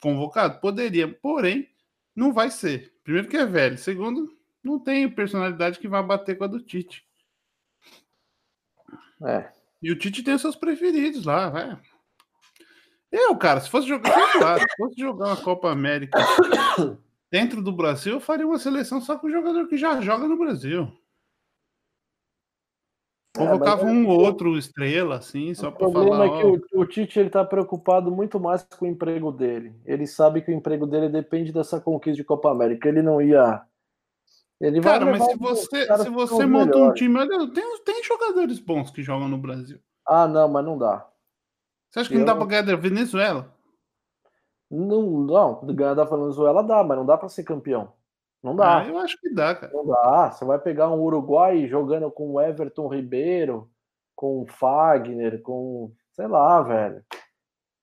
convocado? 0.01 0.61
Poderia, 0.61 1.09
porém, 1.09 1.69
não 2.15 2.33
vai 2.33 2.51
ser. 2.51 2.93
Primeiro 3.03 3.29
que 3.29 3.37
é 3.37 3.47
velho, 3.47 3.79
segundo, 3.79 4.29
não 4.63 4.79
tem 4.79 5.11
personalidade 5.11 5.79
que 5.79 5.89
vai 5.89 6.03
bater 6.03 6.37
com 6.37 6.45
a 6.45 6.47
do 6.47 6.61
Tite. 6.61 7.07
É. 9.23 9.51
E 9.83 9.91
o 9.91 9.99
Tite 9.99 10.23
tem 10.23 10.35
os 10.35 10.41
seus 10.41 10.57
preferidos 10.57 11.25
lá, 11.25 11.49
vai. 11.49 11.81
Eu, 13.11 13.37
cara, 13.37 13.61
se 13.61 13.69
fosse 13.69 13.89
jogar, 13.89 14.13
se 14.61 14.77
fosse 14.77 15.01
jogar 15.01 15.27
uma 15.27 15.43
Copa 15.43 15.71
América 15.71 16.19
dentro 17.31 17.63
do 17.63 17.73
Brasil, 17.73 18.15
eu 18.15 18.21
faria 18.21 18.47
uma 18.47 18.59
seleção 18.59 19.01
só 19.01 19.19
com 19.19 19.27
o 19.27 19.33
jogador 19.33 19.67
que 19.69 19.77
já 19.77 20.01
joga 20.01 20.29
no 20.29 20.39
Brasil. 20.39 20.93
É, 23.37 23.47
Convocava 23.47 23.83
é, 23.83 23.85
um 23.87 24.09
ou 24.09 24.21
outro 24.21 24.59
estrela, 24.59 25.17
assim, 25.17 25.55
só 25.55 25.71
para 25.71 25.89
falar. 25.91 25.91
O 25.91 25.93
problema 25.93 26.25
é 26.25 26.41
que 26.41 26.77
o, 26.77 26.81
o, 26.81 26.87
Tite 26.87 27.19
ele 27.19 27.31
tá 27.31 27.45
preocupado 27.45 28.11
muito 28.11 28.41
mais 28.41 28.65
com 28.65 28.85
o 28.85 28.89
emprego 28.89 29.31
dele. 29.31 29.75
Ele 29.85 30.07
sabe 30.07 30.43
que 30.43 30.51
o 30.51 30.55
emprego 30.55 30.87
dele 30.87 31.09
depende 31.09 31.53
dessa 31.53 31.81
conquista 31.81 32.17
de 32.17 32.25
Copa 32.25 32.51
América. 32.51 32.89
Ele 32.89 33.03
não 33.03 33.23
ia. 33.23 33.63
Ele 34.61 34.81
Cara, 34.81 35.07
mas 35.07 35.25
se 35.25 35.37
você, 35.37 35.87
se 35.87 36.11
você 36.11 36.45
monta 36.45 36.77
melhores. 36.77 36.91
um 36.91 36.93
time, 36.93 37.19
olha, 37.19 37.51
tem, 37.53 37.83
tem 37.83 38.05
jogadores 38.05 38.59
bons 38.59 38.91
que 38.91 39.03
jogam 39.03 39.27
no 39.27 39.39
Brasil. 39.39 39.81
Ah, 40.07 40.29
não, 40.29 40.49
mas 40.49 40.65
não 40.65 40.77
dá. 40.77 41.09
Você 41.91 42.01
acha 42.01 42.09
que 42.11 42.15
eu... 42.15 42.19
não 42.19 42.27
dá 42.27 42.37
para 42.37 42.47
ganhar 42.47 42.63
da 42.63 42.77
Venezuela? 42.77 43.51
Não, 44.71 45.03
não, 45.03 45.67
ganhar 45.75 45.95
da 45.95 46.05
Venezuela 46.05 46.63
dá, 46.63 46.85
mas 46.85 46.99
não 46.99 47.07
dá 47.07 47.17
para 47.17 47.29
ser 47.31 47.43
campeão. 47.43 47.93
Não 48.43 48.55
dá. 48.55 48.81
Ah, 48.81 48.87
eu 48.87 48.99
acho 48.99 49.19
que 49.19 49.33
dá, 49.33 49.55
cara. 49.55 49.73
Não 49.73 49.87
dá. 49.87 50.31
Você 50.31 50.45
vai 50.45 50.59
pegar 50.59 50.91
um 50.91 51.01
Uruguai 51.01 51.67
jogando 51.67 52.11
com 52.11 52.33
o 52.33 52.41
Everton 52.41 52.89
Ribeiro, 52.89 53.71
com 54.15 54.43
o 54.43 54.47
Fagner, 54.47 55.41
com. 55.43 55.93
sei 56.13 56.27
lá, 56.27 56.63
velho. 56.63 57.05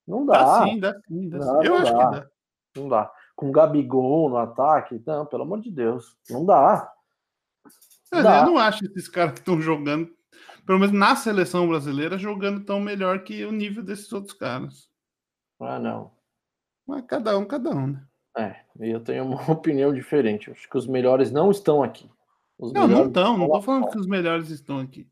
Não 0.07 0.25
dá. 0.25 0.43
Dá 0.43 0.65
sim, 0.65 0.79
dá 0.79 0.93
sim. 1.07 1.29
Dá 1.29 1.37
não, 1.37 1.61
sim. 1.61 1.67
Eu 1.67 1.75
acho 1.75 1.93
dá. 1.93 2.05
que 2.05 2.15
dá. 2.15 2.27
Não 2.75 2.89
dá. 2.89 3.11
Com 3.37 3.53
Gabigol 3.53 4.29
no 4.29 4.37
ataque, 4.37 5.01
não, 5.05 5.25
pelo 5.25 5.43
amor 5.43 5.61
de 5.61 5.71
Deus. 5.71 6.17
Não 6.29 6.45
dá. 6.45 6.91
Eu, 8.11 8.23
dá. 8.23 8.39
eu 8.39 8.45
não 8.47 8.57
acho 8.57 8.83
esses 8.83 9.07
caras 9.07 9.33
que 9.33 9.39
estão 9.39 9.61
jogando 9.61 10.09
pelo 10.67 10.79
menos 10.79 10.93
na 10.93 11.15
seleção 11.15 11.65
brasileira, 11.65 12.17
jogando 12.17 12.65
tão 12.65 12.81
melhor 12.81 13.23
que 13.23 13.45
o 13.45 13.53
nível 13.53 13.81
desses 13.81 14.11
outros 14.11 14.33
caras. 14.33 14.89
Ah, 15.61 15.79
não. 15.79 16.11
Mas 16.85 17.05
cada 17.07 17.37
um, 17.37 17.45
cada 17.45 17.69
um, 17.71 17.87
né? 17.87 18.03
É, 18.37 18.55
eu 18.79 18.99
tenho 18.99 19.23
uma 19.23 19.41
opinião 19.49 19.93
diferente. 19.93 20.51
Acho 20.51 20.69
que 20.69 20.77
os 20.77 20.85
melhores 20.85 21.31
não 21.31 21.49
estão 21.49 21.81
aqui. 21.81 22.11
Os 22.59 22.73
não, 22.73 22.85
não 22.85 23.07
estão. 23.07 23.37
Não 23.37 23.47
tô 23.47 23.61
falando 23.61 23.89
que 23.89 23.97
os 23.97 24.05
melhores 24.05 24.49
estão 24.49 24.79
aqui. 24.79 25.07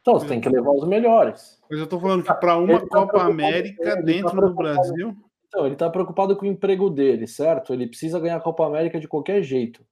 Então, 0.00 0.14
você 0.14 0.26
tem 0.26 0.40
que 0.40 0.48
levar 0.48 0.72
os 0.72 0.86
melhores. 0.86 1.62
Mas 1.70 1.78
eu 1.78 1.86
tô 1.86 1.98
falando 1.98 2.24
que 2.24 2.34
para 2.34 2.56
uma 2.56 2.80
tá 2.80 2.86
Copa 2.86 3.22
América 3.22 4.02
dentro 4.02 4.38
tá 4.38 4.46
do 4.46 4.54
Brasil. 4.54 5.16
Então, 5.54 5.66
ele 5.66 5.76
tá 5.76 5.88
preocupado 5.88 6.36
com 6.36 6.44
o 6.44 6.48
emprego 6.48 6.90
dele, 6.90 7.26
certo? 7.26 7.72
Ele 7.72 7.86
precisa 7.86 8.18
ganhar 8.18 8.36
a 8.36 8.40
Copa 8.40 8.66
América 8.66 8.98
de 8.98 9.06
qualquer 9.06 9.42
jeito 9.42 9.84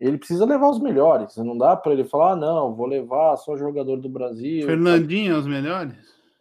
ele 0.00 0.18
precisa 0.18 0.44
levar 0.44 0.68
os 0.68 0.80
melhores. 0.80 1.36
Não 1.36 1.56
dá 1.56 1.76
para 1.76 1.92
ele 1.92 2.04
falar, 2.04 2.32
ah, 2.32 2.36
não, 2.36 2.74
vou 2.74 2.86
levar 2.86 3.36
só 3.36 3.56
jogador 3.56 3.96
do 3.96 4.08
Brasil. 4.08 4.66
Fernandinho 4.66 5.34
é 5.34 5.38
os 5.38 5.46
melhores? 5.46 5.96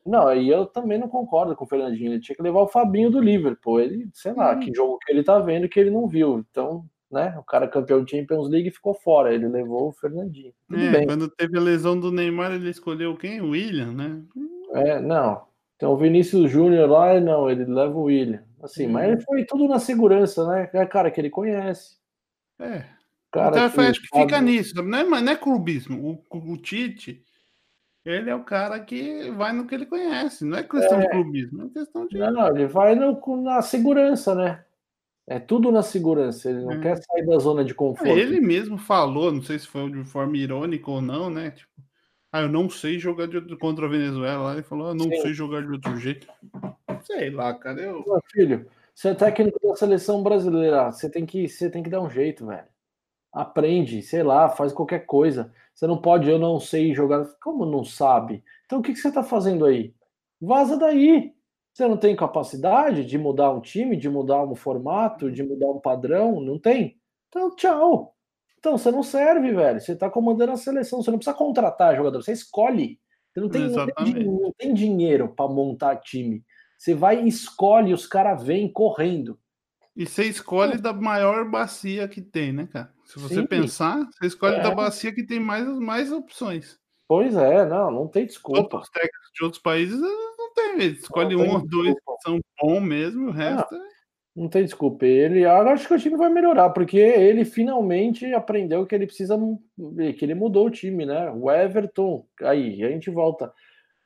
Não, 0.06 0.28
aí 0.28 0.48
eu 0.48 0.66
também 0.66 0.98
não 0.98 1.10
concordo 1.10 1.56
com 1.56 1.66
o 1.66 1.68
Fernandinho. 1.68 2.14
Ele 2.14 2.22
tinha 2.22 2.36
que 2.36 2.42
levar 2.42 2.62
o 2.62 2.68
Fabinho 2.68 3.10
do 3.10 3.20
Liverpool. 3.20 3.82
Ele, 3.82 4.08
sei 4.14 4.34
lá, 4.34 4.54
hum. 4.54 4.60
que 4.60 4.74
jogo 4.74 5.00
que 5.00 5.12
ele 5.12 5.24
tá 5.24 5.40
vendo 5.40 5.68
que 5.68 5.80
ele 5.80 5.90
não 5.90 6.08
viu. 6.08 6.46
Então, 6.50 6.86
né, 7.12 7.36
o 7.38 7.44
cara 7.44 7.68
campeão 7.68 8.04
de 8.04 8.12
Champions 8.12 8.48
League 8.48 8.72
ficou 8.72 8.94
fora. 8.94 9.34
Ele 9.34 9.48
levou 9.48 9.90
o 9.90 9.94
Fernandinho. 9.94 10.54
Tudo 10.70 10.82
é, 10.82 10.92
bem. 10.92 11.08
Quando 11.08 11.28
teve 11.28 11.58
a 11.58 11.62
lesão 11.62 12.00
do 12.00 12.12
Neymar, 12.12 12.54
ele 12.54 12.70
escolheu 12.70 13.18
quem? 13.18 13.42
O 13.42 13.50
William, 13.50 13.92
né? 13.92 14.22
É, 14.74 15.02
não. 15.02 15.47
Então 15.78 15.94
o 15.94 15.98
Vinícius 15.98 16.52
Júnior 16.52 16.90
lá, 16.90 17.20
não, 17.22 17.50
ele 17.50 17.64
leva 17.64 17.98
o 17.98 18.04
William. 18.04 18.44
Assim, 18.62 18.88
hum. 18.88 18.92
mas 18.92 19.24
foi 19.24 19.46
tudo 19.46 19.68
na 19.68 19.80
segurança, 19.80 20.46
né? 20.48 20.70
É 20.74 20.86
cara 20.86 21.10
que 21.10 21.22
ele 21.22 21.30
conhece. 21.30 21.96
É, 22.60 22.84
Cara, 23.32 23.68
então, 23.68 23.84
acho 23.84 24.02
que 24.02 24.20
fica 24.20 24.42
nisso, 24.42 24.82
não 24.82 24.98
é, 24.98 25.04
não 25.04 25.32
é 25.32 25.36
clubismo. 25.36 26.24
O, 26.32 26.54
o, 26.54 26.58
Tite, 26.58 27.24
ele 28.06 28.30
é 28.30 28.36
o 28.36 28.44
cara 28.44 28.80
que 28.80 29.30
vai 29.32 29.52
no 29.52 29.68
que 29.68 29.76
ele 29.76 29.86
conhece, 29.86 30.46
não 30.46 30.58
é 30.58 30.64
questão 30.64 31.00
é, 31.00 31.02
de 31.02 31.10
clubismo, 31.10 31.66
é 31.66 31.80
questão 31.80 32.08
de. 32.08 32.18
Não, 32.18 32.48
ele 32.48 32.68
vai 32.68 32.96
no, 32.96 33.20
na 33.44 33.62
segurança, 33.62 34.34
né? 34.34 34.64
É 35.30 35.40
tudo 35.40 35.74
na 35.74 35.84
segurança, 35.84 36.50
ele 36.50 36.62
não 36.62 36.72
é. 36.72 36.80
quer 36.80 36.98
sair 36.98 37.26
da 37.26 37.38
zona 37.38 37.66
de 37.66 37.74
conforto. 37.74 38.08
Ele 38.08 38.40
mesmo 38.40 38.78
falou, 38.78 39.32
não 39.32 39.42
sei 39.42 39.60
se 39.60 39.68
foi 39.68 39.92
de 39.92 40.06
forma 40.06 40.38
irônica 40.38 40.90
ou 40.90 41.02
não, 41.02 41.30
né? 41.30 41.52
Tipo, 41.52 41.70
ah, 42.32 42.42
eu 42.42 42.50
não 42.50 42.70
sei 42.70 43.00
jogar 43.00 43.28
de, 43.28 43.56
contra 43.58 43.86
a 43.86 43.90
Venezuela. 43.90 44.54
Ele 44.54 44.64
falou, 44.64 44.88
ah, 44.88 44.94
não 44.96 45.06
Sim. 45.06 45.22
sei 45.22 45.34
jogar 45.34 45.62
de 45.62 45.72
outro 45.72 45.98
jeito. 45.98 46.28
Sei 47.04 47.30
lá, 47.30 47.54
cara. 47.54 47.82
Eu... 47.82 48.04
Meu 48.06 48.22
filho, 48.32 48.68
você 48.94 49.10
é 49.10 49.16
técnico 49.16 49.60
da 49.66 49.76
seleção 49.76 50.24
brasileira, 50.24 50.92
você 50.92 51.10
tem 51.10 51.26
que, 51.26 51.48
você 51.48 51.70
tem 51.70 51.84
que 51.84 51.90
dar 51.90 52.02
um 52.02 52.10
jeito, 52.10 52.46
velho 52.46 52.68
aprende, 53.38 54.02
sei 54.02 54.24
lá, 54.24 54.50
faz 54.50 54.74
qualquer 54.74 55.06
coisa. 55.06 55.54
Você 55.74 55.86
não 55.86 56.02
pode, 56.02 56.30
eu 56.30 56.40
não 56.40 56.60
sei 56.60 56.94
jogar. 56.94 57.26
Como 57.42 57.66
não 57.66 57.84
sabe? 57.84 58.44
Então 58.66 58.80
o 58.80 58.82
que, 58.82 58.94
que 58.94 59.00
você 59.00 59.10
está 59.10 59.24
fazendo 59.24 59.66
aí? 59.66 59.94
Vaza 60.42 60.78
daí. 60.78 61.34
Você 61.72 61.88
não 61.88 61.98
tem 61.98 62.16
capacidade 62.16 63.06
de 63.06 63.18
mudar 63.20 63.52
um 63.52 63.62
time, 63.62 63.96
de 63.96 64.10
mudar 64.10 64.44
um 64.44 64.56
formato, 64.56 65.32
de 65.32 65.44
mudar 65.44 65.68
um 65.68 65.80
padrão? 65.80 66.42
Não 66.42 66.58
tem? 66.58 67.00
Então, 67.30 67.56
tchau. 67.56 68.17
Então, 68.60 68.78
você 68.78 68.92
não 68.92 69.04
serve, 69.04 69.52
velho. 69.52 69.80
Você 69.80 69.94
está 69.94 70.10
comandando 70.10 70.52
a 70.52 70.58
seleção. 70.58 71.02
Você 71.02 71.12
não 71.12 71.18
precisa 71.18 71.38
contratar 71.38 71.96
jogador. 71.96 72.22
Você 72.22 72.32
escolhe. 72.32 73.00
Você 73.34 73.42
não 73.42 73.50
tem, 73.50 73.70
não 73.70 73.86
tem, 73.86 74.24
não 74.26 74.54
tem 74.58 74.74
dinheiro 74.74 75.30
para 75.30 75.48
montar 75.48 75.98
time. 75.98 76.44
Você 76.78 76.94
vai 76.94 77.24
e 77.24 77.28
escolhe, 77.28 77.94
os 77.94 78.06
caras 78.06 78.44
vêm 78.44 78.72
correndo. 78.72 79.40
E 79.96 80.06
você 80.06 80.26
escolhe 80.26 80.78
da 80.78 80.94
maior 80.94 81.50
bacia 81.50 82.08
que 82.08 82.22
tem, 82.22 82.54
né, 82.54 82.68
cara? 82.72 82.94
Se 83.04 83.20
você 83.20 83.36
Sim. 83.36 83.48
pensar, 83.48 84.08
você 84.12 84.28
escolhe 84.28 84.58
é. 84.58 84.62
da 84.62 84.74
bacia 84.74 85.12
que 85.12 85.24
tem 85.24 85.40
mais, 85.40 85.66
mais 85.80 86.12
opções. 86.12 86.80
Pois 87.08 87.36
é, 87.36 87.66
não, 87.66 87.90
não 87.90 88.08
tem 88.08 88.26
desculpa. 88.26 88.60
Outros 88.60 88.90
técnicos 88.90 89.32
de 89.34 89.44
outros 89.44 89.62
países 89.62 90.00
não 90.00 90.54
tem, 90.54 90.88
escolhe 90.88 91.36
não 91.36 91.46
um 91.46 91.54
ou 91.54 91.68
dois 91.68 91.96
que 91.96 92.22
são 92.22 92.40
bons 92.62 92.82
mesmo, 92.82 93.30
o 93.30 93.32
resto 93.32 93.74
é... 93.74 93.80
não 94.38 94.48
tem 94.48 94.64
desculpa. 94.64 95.04
Ele, 95.04 95.44
acho 95.46 95.88
que 95.88 95.94
o 95.96 96.00
time 96.00 96.16
vai 96.16 96.30
melhorar, 96.30 96.70
porque 96.70 97.00
ele 97.00 97.44
finalmente 97.44 98.32
aprendeu 98.36 98.86
que 98.86 98.94
ele 98.94 99.08
precisa, 99.08 99.36
que 100.16 100.24
ele 100.24 100.36
mudou 100.36 100.68
o 100.68 100.72
time, 100.72 101.08
né? 101.08 101.32
O 101.32 101.52
Everton, 101.52 102.24
aí 102.42 102.84
a 102.84 102.90
gente 102.90 103.10
volta. 103.10 103.52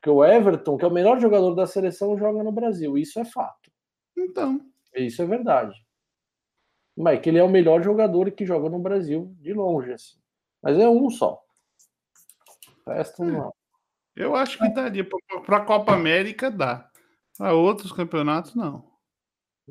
Que 0.01 0.09
o 0.09 0.23
Everton, 0.23 0.77
que 0.77 0.85
é 0.85 0.87
o 0.87 0.91
melhor 0.91 1.19
jogador 1.19 1.53
da 1.53 1.67
seleção, 1.67 2.17
joga 2.17 2.41
no 2.43 2.51
Brasil. 2.51 2.97
Isso 2.97 3.19
é 3.19 3.25
fato. 3.25 3.69
Então. 4.17 4.61
Isso 4.95 5.21
é 5.21 5.25
verdade. 5.25 5.75
Mas 6.95 7.19
que 7.19 7.29
ele 7.29 7.37
é 7.37 7.43
o 7.43 7.49
melhor 7.49 7.83
jogador 7.83 8.31
que 8.31 8.45
joga 8.45 8.69
no 8.69 8.79
Brasil, 8.79 9.35
de 9.41 9.53
longe, 9.53 9.91
assim. 9.91 10.17
Mas 10.63 10.79
é 10.79 10.87
um 10.87 11.09
só. 11.09 11.43
Resta 12.87 13.21
é. 13.21 13.27
não. 13.27 13.53
Eu 14.15 14.33
acho 14.33 14.57
que 14.57 14.69
daria. 14.69 15.05
Para 15.45 15.57
a 15.57 15.65
Copa 15.65 15.93
América 15.93 16.49
dá. 16.49 16.89
Para 17.37 17.53
outros 17.53 17.91
campeonatos, 17.91 18.55
não. 18.55 18.90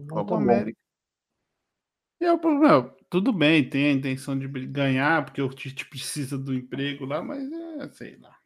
Copa 0.08 0.36
América. 0.36 0.78
Eu, 2.20 2.36
não, 2.36 2.94
tudo 3.08 3.32
bem, 3.32 3.68
tem 3.68 3.86
a 3.86 3.92
intenção 3.92 4.38
de 4.38 4.46
ganhar, 4.66 5.24
porque 5.24 5.40
o 5.40 5.48
Tite 5.48 5.88
precisa 5.88 6.36
do 6.36 6.54
emprego 6.54 7.06
lá, 7.06 7.22
mas 7.22 7.50
é, 7.50 7.88
sei 7.88 8.18
lá. 8.18 8.36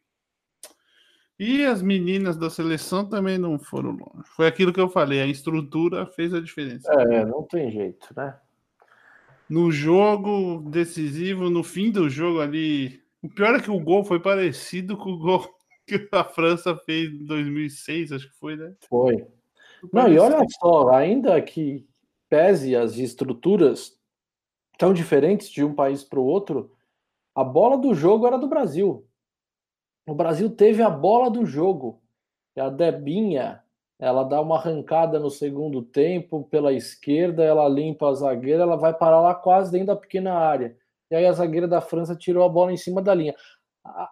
E 1.37 1.65
as 1.65 1.81
meninas 1.81 2.37
da 2.37 2.49
seleção 2.49 3.07
também 3.07 3.37
não 3.37 3.59
foram 3.59 3.91
longe. 3.91 4.27
Foi 4.35 4.47
aquilo 4.47 4.71
que 4.71 4.79
eu 4.79 4.87
falei, 4.87 5.21
a 5.21 5.27
estrutura 5.27 6.05
fez 6.05 6.33
a 6.33 6.39
diferença. 6.39 6.89
É, 6.93 7.25
não 7.25 7.43
tem 7.43 7.69
jeito, 7.69 8.07
né? 8.15 8.39
No 9.49 9.69
jogo 9.69 10.67
decisivo, 10.69 11.49
no 11.49 11.61
fim 11.61 11.91
do 11.91 12.09
jogo 12.09 12.39
ali, 12.39 13.03
o 13.21 13.29
pior 13.29 13.55
é 13.55 13.61
que 13.61 13.69
o 13.69 13.79
gol 13.79 14.05
foi 14.05 14.19
parecido 14.19 14.97
com 14.97 15.11
o 15.11 15.19
gol 15.19 15.53
que 15.85 16.07
a 16.13 16.23
França 16.23 16.75
fez 16.77 17.11
em 17.11 17.25
2006, 17.25 18.13
acho 18.13 18.29
que 18.29 18.39
foi, 18.39 18.55
né? 18.55 18.73
Foi. 18.87 19.27
Não, 19.91 20.07
e 20.07 20.17
olha 20.17 20.39
só, 20.59 20.89
ainda 20.89 21.41
que 21.41 21.87
pese 22.29 22.75
as 22.75 22.97
estruturas 22.97 23.97
tão 24.77 24.93
diferentes 24.93 25.49
de 25.49 25.63
um 25.63 25.73
país 25.73 26.03
para 26.03 26.19
o 26.19 26.25
outro, 26.25 26.71
a 27.33 27.43
bola 27.43 27.77
do 27.77 27.93
jogo 27.93 28.27
era 28.27 28.37
do 28.37 28.47
Brasil. 28.47 29.05
O 30.07 30.13
Brasil 30.13 30.49
teve 30.49 30.81
a 30.81 30.89
bola 30.89 31.29
do 31.29 31.45
jogo. 31.45 32.01
E 32.55 32.59
a 32.59 32.69
Debinha, 32.69 33.61
ela 33.99 34.23
dá 34.23 34.39
uma 34.41 34.57
arrancada 34.57 35.19
no 35.19 35.29
segundo 35.29 35.81
tempo 35.81 36.43
pela 36.45 36.71
esquerda, 36.71 37.43
ela 37.43 37.67
limpa 37.67 38.09
a 38.09 38.13
zagueira, 38.13 38.63
ela 38.63 38.77
vai 38.77 38.93
parar 38.93 39.21
lá 39.21 39.33
quase 39.33 39.71
dentro 39.71 39.87
da 39.87 39.95
pequena 39.95 40.33
área. 40.33 40.77
E 41.09 41.15
aí 41.15 41.25
a 41.25 41.31
zagueira 41.31 41.67
da 41.67 41.81
França 41.81 42.15
tirou 42.15 42.43
a 42.43 42.49
bola 42.49 42.71
em 42.71 42.77
cima 42.77 43.01
da 43.01 43.13
linha. 43.13 43.35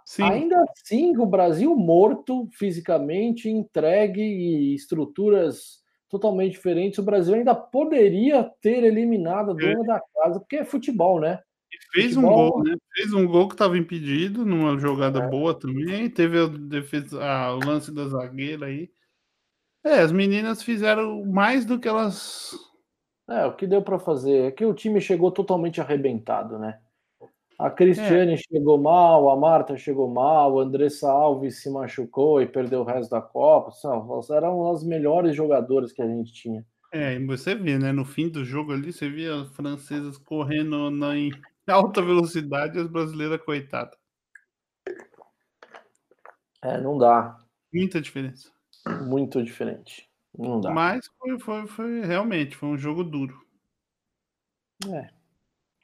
Sim. 0.05 0.23
Ainda 0.23 0.63
assim, 0.71 1.17
o 1.17 1.25
Brasil 1.25 1.75
morto 1.75 2.47
fisicamente, 2.51 3.49
entregue 3.49 4.21
e 4.21 4.75
estruturas 4.75 5.81
totalmente 6.09 6.51
diferentes, 6.51 6.99
o 6.99 7.03
Brasil 7.03 7.33
ainda 7.33 7.55
poderia 7.55 8.43
ter 8.61 8.83
eliminado 8.83 9.51
a 9.51 9.53
dona 9.53 9.83
é. 9.83 9.87
da 9.87 10.01
casa, 10.13 10.39
porque 10.39 10.57
é 10.57 10.65
futebol, 10.65 11.19
né? 11.19 11.39
fez 11.91 12.13
futebol... 12.13 12.47
um 12.47 12.51
gol, 12.51 12.63
né? 12.63 12.75
Fez 12.95 13.13
um 13.13 13.27
gol 13.27 13.47
que 13.47 13.55
estava 13.55 13.77
impedido, 13.77 14.45
numa 14.45 14.77
jogada 14.77 15.23
é. 15.23 15.27
boa 15.27 15.57
também. 15.57 16.09
Teve 16.09 16.39
a 16.39 16.47
defesa, 16.47 17.23
a, 17.23 17.55
o 17.55 17.59
lance 17.59 17.91
da 17.91 18.07
zagueira 18.07 18.67
aí. 18.67 18.91
É, 19.83 19.99
as 19.99 20.11
meninas 20.11 20.63
fizeram 20.63 21.25
mais 21.25 21.65
do 21.65 21.79
que 21.79 21.87
elas. 21.87 22.51
É, 23.29 23.45
o 23.45 23.55
que 23.55 23.67
deu 23.67 23.81
para 23.81 23.99
fazer 23.99 24.47
é 24.47 24.51
que 24.51 24.65
o 24.65 24.73
time 24.73 24.99
chegou 25.01 25.31
totalmente 25.31 25.81
arrebentado, 25.81 26.57
né? 26.57 26.79
A 27.64 27.69
Cristiane 27.69 28.34
é. 28.34 28.35
chegou 28.35 28.77
mal, 28.77 29.30
a 29.30 29.38
Marta 29.38 29.77
chegou 29.77 30.10
mal, 30.10 30.60
a 30.60 30.64
Andressa 30.64 31.10
Alves 31.10 31.61
se 31.61 31.69
machucou 31.69 32.41
e 32.41 32.45
perdeu 32.45 32.81
o 32.81 32.84
resto 32.84 33.10
da 33.10 33.22
Copa. 33.22 33.72
São, 33.72 34.19
eram 34.31 34.69
as 34.69 34.84
melhores 34.84 35.34
jogadoras 35.34 35.94
que 35.94 36.02
a 36.02 36.06
gente 36.06 36.34
tinha. 36.34 36.65
É, 36.91 37.14
e 37.14 37.26
você 37.26 37.56
vê, 37.56 37.80
né? 37.80 37.94
No 37.94 38.03
fim 38.03 38.27
do 38.27 38.44
jogo 38.44 38.73
ali, 38.73 38.91
você 38.91 39.10
via 39.10 39.44
as 39.44 39.49
francesas 39.56 40.18
correndo 40.18 40.91
na, 40.91 41.15
em 41.15 41.31
alta 41.65 42.02
velocidade 42.02 42.77
e 42.77 42.81
as 42.81 42.88
brasileiras, 42.90 43.41
coitadas. 43.41 43.98
É, 46.61 46.81
não 46.81 46.98
dá. 46.98 47.40
Muita 47.73 48.02
diferença. 48.02 48.52
Muito 49.07 49.41
diferente. 49.41 50.10
Não 50.38 50.60
dá. 50.60 50.69
Mas 50.69 51.07
foi, 51.18 51.40
foi, 51.40 51.68
foi 51.68 52.02
realmente, 52.02 52.57
foi 52.57 52.68
um 52.68 52.77
jogo 52.77 53.06
duro. 53.06 53.41
É. 54.85 55.22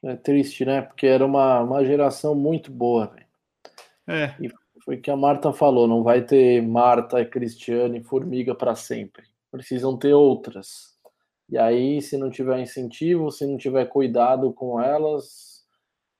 É 0.02 0.16
triste, 0.16 0.64
né? 0.64 0.82
Porque 0.82 1.06
era 1.06 1.24
uma, 1.24 1.60
uma 1.60 1.84
geração 1.84 2.34
muito 2.34 2.70
boa, 2.70 3.06
velho. 3.06 3.26
É. 4.06 4.34
E 4.40 4.50
foi 4.84 4.96
que 4.96 5.10
a 5.10 5.16
Marta 5.16 5.52
falou: 5.52 5.86
não 5.86 6.02
vai 6.02 6.22
ter 6.22 6.62
Marta, 6.62 7.24
Cristiane 7.24 7.98
e 7.98 8.04
Formiga 8.04 8.54
para 8.54 8.74
sempre. 8.74 9.24
Precisam 9.50 9.96
ter 9.96 10.14
outras. 10.14 10.98
E 11.48 11.58
aí, 11.58 12.00
se 12.00 12.16
não 12.16 12.30
tiver 12.30 12.60
incentivo, 12.60 13.30
se 13.30 13.44
não 13.44 13.58
tiver 13.58 13.84
cuidado 13.86 14.52
com 14.52 14.80
elas, 14.80 15.66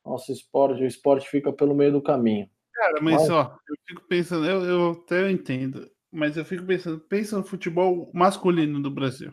nosso 0.04 0.32
esporte, 0.32 0.82
o 0.82 0.86
esporte 0.86 1.28
fica 1.28 1.52
pelo 1.52 1.74
meio 1.74 1.92
do 1.92 2.02
caminho. 2.02 2.50
Cara, 2.74 3.00
mas, 3.00 3.22
mas... 3.22 3.30
ó, 3.30 3.56
eu 3.68 3.76
fico 3.86 4.02
pensando, 4.08 4.46
eu, 4.46 4.64
eu 4.64 4.90
até 4.92 5.30
entendo, 5.30 5.88
mas 6.10 6.36
eu 6.36 6.44
fico 6.44 6.64
pensando, 6.64 6.98
pensa 6.98 7.36
no 7.36 7.44
futebol 7.44 8.10
masculino 8.12 8.82
do 8.82 8.90
Brasil. 8.90 9.32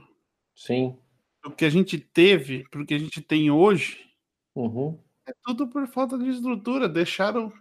Sim. 0.56 0.98
O 1.46 1.52
que 1.52 1.66
a 1.66 1.70
gente 1.70 1.98
teve, 1.98 2.66
porque 2.72 2.94
a 2.94 3.00
gente 3.00 3.22
tem 3.22 3.50
hoje, 3.50 4.07
Uhum. 4.58 4.98
É 5.28 5.34
tudo 5.44 5.68
por 5.68 5.86
falta 5.88 6.18
de 6.18 6.30
estrutura. 6.30 6.90
Deixaram 6.90 7.54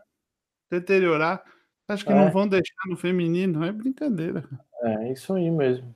deteriorar. 0.70 1.44
Acho 1.86 2.06
que 2.06 2.12
é. 2.12 2.14
não 2.14 2.30
vão 2.32 2.48
deixar 2.48 2.88
no 2.88 2.96
feminino. 2.96 3.62
É 3.62 3.70
brincadeira. 3.70 4.48
É 4.82 5.12
isso 5.12 5.34
aí 5.34 5.50
mesmo. 5.50 5.94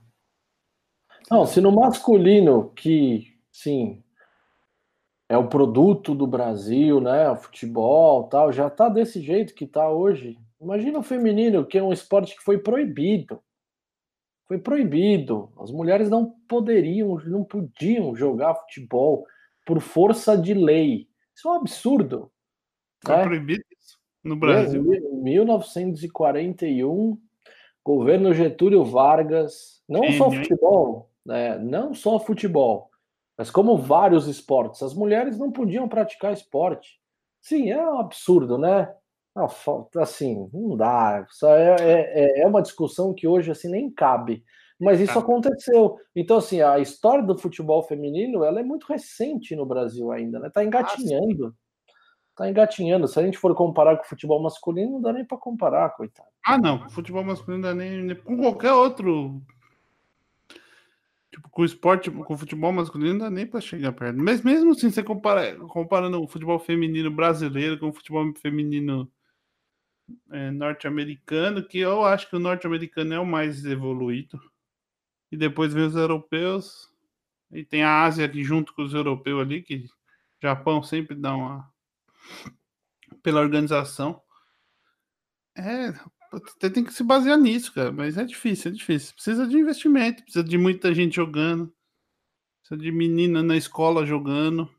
Não, 1.30 1.46
se 1.46 1.60
no 1.60 1.72
masculino, 1.72 2.70
que 2.70 3.34
sim, 3.50 4.02
é 5.28 5.38
o 5.38 5.48
produto 5.48 6.14
do 6.14 6.26
Brasil, 6.26 7.00
né? 7.00 7.30
O 7.30 7.36
futebol 7.36 8.24
tal, 8.24 8.52
já 8.52 8.68
tá 8.68 8.88
desse 8.88 9.22
jeito 9.22 9.54
que 9.54 9.66
tá 9.66 9.88
hoje. 9.88 10.38
Imagina 10.60 10.98
o 10.98 11.02
feminino, 11.02 11.64
que 11.64 11.78
é 11.78 11.82
um 11.82 11.92
esporte 11.92 12.36
que 12.36 12.42
foi 12.42 12.58
proibido. 12.58 13.42
Foi 14.46 14.58
proibido. 14.58 15.50
As 15.58 15.70
mulheres 15.70 16.10
não 16.10 16.34
poderiam, 16.46 17.16
não 17.24 17.42
podiam 17.44 18.14
jogar 18.14 18.54
futebol 18.54 19.24
por 19.64 19.80
força 19.80 20.36
de 20.36 20.54
lei. 20.54 21.08
Isso 21.34 21.48
é 21.48 21.52
um 21.52 21.54
absurdo. 21.54 22.30
Foi 23.04 23.16
né? 23.16 23.24
proibido 23.24 23.64
isso 23.78 23.98
no 24.22 24.36
Brasil. 24.36 24.94
Em 24.94 25.22
1941, 25.22 27.18
governo 27.84 28.34
Getúlio 28.34 28.84
Vargas, 28.84 29.82
não 29.88 30.04
Sim, 30.04 30.18
só 30.18 30.30
futebol, 30.30 31.10
né? 31.24 31.58
não 31.58 31.94
só 31.94 32.18
futebol, 32.18 32.90
mas 33.36 33.50
como 33.50 33.76
vários 33.76 34.26
esportes. 34.28 34.82
As 34.82 34.94
mulheres 34.94 35.38
não 35.38 35.50
podiam 35.50 35.88
praticar 35.88 36.32
esporte. 36.32 37.00
Sim, 37.40 37.70
é 37.70 37.82
um 37.82 37.98
absurdo, 37.98 38.58
né? 38.58 38.94
Assim, 39.96 40.50
não 40.52 40.76
dá. 40.76 41.26
Isso 41.30 41.46
é, 41.46 41.76
é, 41.80 42.42
é 42.42 42.46
uma 42.46 42.60
discussão 42.60 43.14
que 43.14 43.26
hoje 43.26 43.50
assim 43.50 43.70
nem 43.70 43.90
cabe. 43.90 44.44
Mas 44.80 44.98
isso 44.98 45.12
tá. 45.12 45.20
aconteceu. 45.20 45.98
Então, 46.16 46.38
assim, 46.38 46.62
a 46.62 46.78
história 46.78 47.22
do 47.22 47.36
futebol 47.36 47.82
feminino 47.82 48.42
ela 48.42 48.60
é 48.60 48.62
muito 48.62 48.86
recente 48.86 49.54
no 49.54 49.66
Brasil 49.66 50.10
ainda, 50.10 50.38
né? 50.38 50.48
Tá 50.48 50.64
engatinhando. 50.64 51.54
Tá 52.34 52.48
engatinhando. 52.48 53.06
Se 53.06 53.20
a 53.20 53.22
gente 53.22 53.36
for 53.36 53.54
comparar 53.54 53.98
com 53.98 54.04
o 54.04 54.08
futebol 54.08 54.42
masculino, 54.42 54.92
não 54.92 55.02
dá 55.02 55.12
nem 55.12 55.24
para 55.24 55.36
comparar, 55.36 55.90
coitado. 55.90 56.30
Ah, 56.46 56.56
não. 56.56 56.88
Futebol 56.88 57.22
masculino 57.22 57.62
não 57.62 57.68
dá 57.68 57.74
nem, 57.74 58.02
nem 58.02 58.16
com 58.16 58.38
qualquer 58.38 58.72
outro. 58.72 59.42
Tipo, 61.30 61.50
com 61.50 61.60
o 61.60 61.66
esporte, 61.66 62.10
com 62.10 62.34
o 62.34 62.38
futebol 62.38 62.72
masculino, 62.72 63.12
não 63.12 63.18
dá 63.18 63.30
nem 63.30 63.46
para 63.46 63.60
chegar 63.60 63.92
perto. 63.92 64.16
Mas 64.16 64.40
mesmo 64.42 64.70
assim, 64.70 64.90
você 64.90 65.02
compara, 65.02 65.56
comparando 65.68 66.22
o 66.22 66.26
futebol 66.26 66.58
feminino 66.58 67.10
brasileiro 67.10 67.78
com 67.78 67.90
o 67.90 67.92
futebol 67.92 68.32
feminino 68.40 69.06
é, 70.32 70.50
norte-americano, 70.50 71.62
que 71.62 71.78
eu 71.78 72.02
acho 72.02 72.30
que 72.30 72.36
o 72.36 72.40
norte-americano 72.40 73.12
é 73.12 73.20
o 73.20 73.26
mais 73.26 73.66
evoluído 73.66 74.40
e 75.30 75.36
depois 75.36 75.72
vem 75.72 75.84
os 75.84 75.94
europeus, 75.94 76.90
e 77.52 77.64
tem 77.64 77.82
a 77.82 78.02
Ásia 78.02 78.26
aqui 78.26 78.42
junto 78.44 78.74
com 78.74 78.82
os 78.82 78.94
europeus 78.94 79.40
ali, 79.40 79.62
que 79.62 79.86
Japão 80.42 80.82
sempre 80.82 81.14
dá 81.16 81.34
uma. 81.34 81.72
pela 83.22 83.40
organização. 83.40 84.22
É, 85.56 85.92
você 86.32 86.70
tem 86.70 86.84
que 86.84 86.94
se 86.94 87.02
basear 87.02 87.36
nisso, 87.36 87.72
cara, 87.74 87.90
mas 87.90 88.16
é 88.16 88.24
difícil, 88.24 88.70
é 88.70 88.74
difícil. 88.74 89.14
Precisa 89.14 89.46
de 89.46 89.56
investimento, 89.56 90.22
precisa 90.22 90.44
de 90.44 90.56
muita 90.56 90.94
gente 90.94 91.16
jogando, 91.16 91.72
precisa 92.60 92.80
de 92.80 92.92
menina 92.92 93.42
na 93.42 93.56
escola 93.56 94.06
jogando. 94.06 94.72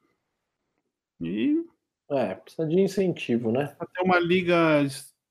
E. 1.19 1.65
É, 2.09 2.35
precisa 2.35 2.67
de 2.67 2.79
incentivo, 2.79 3.51
né? 3.51 3.67
Pra 3.77 3.87
ter 3.87 4.01
uma 4.01 4.19
liga 4.19 4.81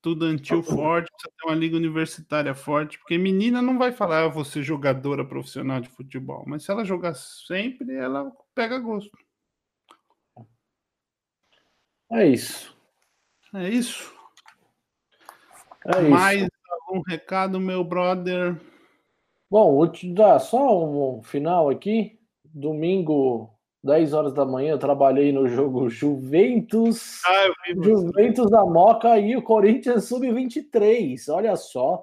estudantil 0.01 0.63
forte, 0.63 1.11
precisa 1.13 1.33
ter 1.37 1.47
uma 1.47 1.55
liga 1.55 1.77
universitária 1.77 2.55
forte, 2.55 2.99
porque 2.99 3.19
menina 3.19 3.61
não 3.61 3.79
vai 3.79 3.93
falar, 3.93 4.21
ah, 4.21 4.25
eu 4.25 4.31
vou 4.31 4.45
ser 4.45 4.63
jogadora 4.63 5.25
profissional 5.25 5.79
de 5.81 5.91
futebol, 5.91 6.43
mas 6.47 6.65
se 6.65 6.71
ela 6.71 6.85
jogar 6.85 7.15
sempre, 7.15 7.95
ela 7.95 8.33
pega 8.55 8.79
gosto. 8.79 9.17
É 12.11 12.27
isso. 12.27 12.75
É 13.55 13.69
isso. 13.69 14.13
É 15.85 16.01
Mais 16.01 16.43
isso. 16.43 16.51
algum 16.71 17.03
recado, 17.07 17.61
meu 17.61 17.85
brother? 17.85 18.59
Bom, 19.51 19.77
vou 19.77 19.89
te 19.89 20.13
dar 20.13 20.39
só 20.39 20.85
um 20.85 21.23
final 21.23 21.69
aqui. 21.69 22.19
Domingo 22.45 23.55
10 23.83 24.13
horas 24.13 24.35
da 24.35 24.45
manhã, 24.45 24.73
eu 24.73 24.79
trabalhei 24.79 25.33
no 25.33 25.49
jogo 25.49 25.89
Juventus. 25.89 27.23
Ah, 27.27 27.49
Juventus 27.83 28.51
da 28.51 28.65
Moca 28.65 29.19
e 29.19 29.35
o 29.37 29.43
Corinthians 29.43 30.05
Sub-23. 30.05 31.17
Olha 31.31 31.57
só. 31.57 32.03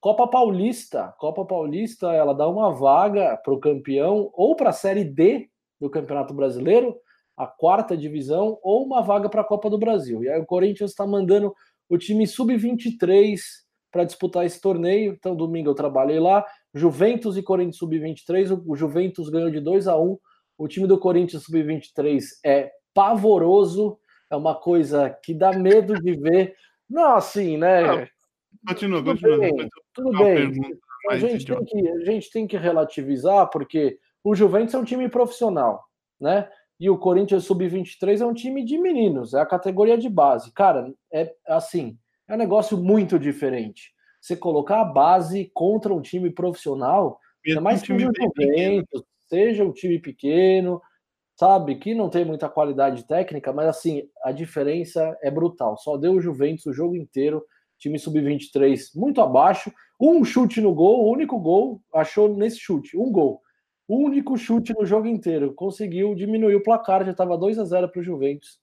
Copa 0.00 0.26
Paulista. 0.26 1.14
Copa 1.18 1.44
Paulista, 1.44 2.12
ela 2.12 2.32
dá 2.32 2.48
uma 2.48 2.72
vaga 2.72 3.36
para 3.44 3.52
o 3.52 3.60
campeão 3.60 4.30
ou 4.32 4.56
para 4.56 4.70
a 4.70 4.72
Série 4.72 5.04
D 5.04 5.50
do 5.78 5.90
Campeonato 5.90 6.32
Brasileiro, 6.32 6.96
a 7.36 7.46
quarta 7.46 7.96
divisão, 7.96 8.58
ou 8.62 8.84
uma 8.84 9.02
vaga 9.02 9.28
para 9.28 9.42
a 9.42 9.44
Copa 9.44 9.68
do 9.68 9.78
Brasil. 9.78 10.24
E 10.24 10.28
aí 10.28 10.40
o 10.40 10.46
Corinthians 10.46 10.90
está 10.90 11.06
mandando 11.06 11.54
o 11.90 11.98
time 11.98 12.26
Sub-23 12.26 13.38
para 13.92 14.04
disputar 14.04 14.46
esse 14.46 14.60
torneio. 14.60 15.12
Então, 15.12 15.36
domingo 15.36 15.68
eu 15.68 15.74
trabalhei 15.74 16.18
lá. 16.18 16.44
Juventus 16.72 17.36
e 17.36 17.42
Corinthians 17.42 17.76
Sub-23. 17.76 18.62
O 18.66 18.74
Juventus 18.74 19.28
ganhou 19.28 19.50
de 19.50 19.60
2 19.60 19.88
a 19.88 19.98
1 19.98 20.18
o 20.58 20.66
time 20.66 20.88
do 20.88 20.98
Corinthians 20.98 21.44
Sub-23 21.44 22.22
é 22.44 22.72
pavoroso, 22.92 23.98
é 24.30 24.36
uma 24.36 24.56
coisa 24.56 25.16
que 25.22 25.32
dá 25.32 25.52
medo 25.52 25.94
de 25.94 26.16
ver. 26.16 26.56
Não, 26.90 27.14
assim, 27.14 27.56
né? 27.56 28.08
continua, 28.66 28.98
tudo 28.98 29.12
continua. 29.12 29.38
Bem, 29.38 29.70
tudo 29.94 30.18
bem. 30.18 30.78
A 31.08 31.16
gente, 31.16 31.46
tem 31.46 31.64
que, 31.64 31.88
a 31.88 32.04
gente 32.04 32.30
tem 32.30 32.46
que 32.46 32.56
relativizar, 32.56 33.48
porque 33.50 33.98
o 34.22 34.34
Juventus 34.34 34.74
é 34.74 34.78
um 34.78 34.84
time 34.84 35.08
profissional, 35.08 35.84
né? 36.20 36.50
E 36.80 36.90
o 36.90 36.98
Corinthians 36.98 37.44
Sub-23 37.44 38.20
é 38.20 38.26
um 38.26 38.34
time 38.34 38.64
de 38.64 38.78
meninos, 38.78 39.34
é 39.34 39.40
a 39.40 39.46
categoria 39.46 39.96
de 39.96 40.08
base. 40.08 40.52
Cara, 40.52 40.92
é 41.12 41.32
assim, 41.46 41.96
é 42.28 42.34
um 42.34 42.38
negócio 42.38 42.76
muito 42.76 43.18
diferente. 43.18 43.92
Você 44.20 44.36
colocar 44.36 44.80
a 44.80 44.84
base 44.84 45.50
contra 45.54 45.94
um 45.94 46.02
time 46.02 46.30
profissional, 46.30 47.18
é 47.46 47.60
mais 47.60 47.80
que 47.80 47.92
o 47.92 47.98
Juventus, 47.98 49.02
seja 49.28 49.64
um 49.64 49.72
time 49.72 49.98
pequeno, 49.98 50.80
sabe, 51.36 51.76
que 51.76 51.94
não 51.94 52.08
tem 52.08 52.24
muita 52.24 52.48
qualidade 52.48 53.06
técnica, 53.06 53.52
mas 53.52 53.68
assim, 53.68 54.08
a 54.24 54.32
diferença 54.32 55.16
é 55.22 55.30
brutal. 55.30 55.76
Só 55.78 55.96
deu 55.96 56.14
o 56.14 56.20
Juventus 56.20 56.66
o 56.66 56.72
jogo 56.72 56.96
inteiro, 56.96 57.44
time 57.78 57.98
sub-23 57.98 58.90
muito 58.96 59.20
abaixo, 59.20 59.72
um 60.00 60.24
chute 60.24 60.60
no 60.60 60.74
gol, 60.74 61.04
o 61.04 61.12
único 61.12 61.38
gol 61.38 61.80
achou 61.94 62.34
nesse 62.34 62.58
chute, 62.58 62.96
um 62.96 63.10
gol. 63.12 63.40
O 63.86 63.96
único 64.04 64.36
chute 64.36 64.74
no 64.74 64.84
jogo 64.84 65.06
inteiro, 65.06 65.54
conseguiu 65.54 66.14
diminuir 66.14 66.56
o 66.56 66.62
placar, 66.62 67.04
já 67.04 67.12
estava 67.12 67.38
2 67.38 67.58
a 67.58 67.64
0 67.64 67.88
para 67.88 68.00
o 68.00 68.04
Juventus. 68.04 68.60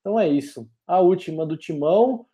Então 0.00 0.18
é 0.18 0.28
isso. 0.28 0.68
A 0.86 1.00
última 1.00 1.44
do 1.44 1.56
Timão, 1.56 2.26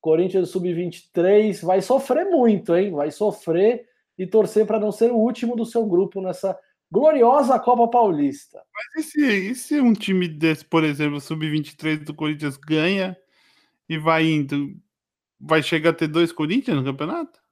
Corinthians 0.00 0.50
sub-23 0.50 1.64
vai 1.64 1.80
sofrer 1.80 2.26
muito, 2.26 2.74
hein? 2.74 2.92
Vai 2.92 3.10
sofrer 3.10 3.86
e 4.18 4.26
torcer 4.26 4.66
para 4.66 4.78
não 4.78 4.92
ser 4.92 5.10
o 5.10 5.16
último 5.16 5.56
do 5.56 5.64
seu 5.64 5.86
grupo 5.86 6.20
nessa 6.20 6.58
gloriosa 6.94 7.58
Copa 7.58 7.88
Paulista. 7.88 8.62
Mas 8.72 9.04
e 9.04 9.10
se, 9.10 9.50
e 9.50 9.54
se 9.56 9.80
um 9.80 9.92
time 9.92 10.28
desse, 10.28 10.64
por 10.64 10.84
exemplo, 10.84 11.20
sub-23 11.20 12.04
do 12.04 12.14
Corinthians 12.14 12.56
ganha 12.56 13.16
e 13.88 13.98
vai 13.98 14.24
indo, 14.24 14.76
vai 15.40 15.60
chegar 15.60 15.90
a 15.90 15.94
ter 15.94 16.06
dois 16.06 16.30
Corinthians 16.30 16.76
no 16.76 16.84
campeonato? 16.84 17.42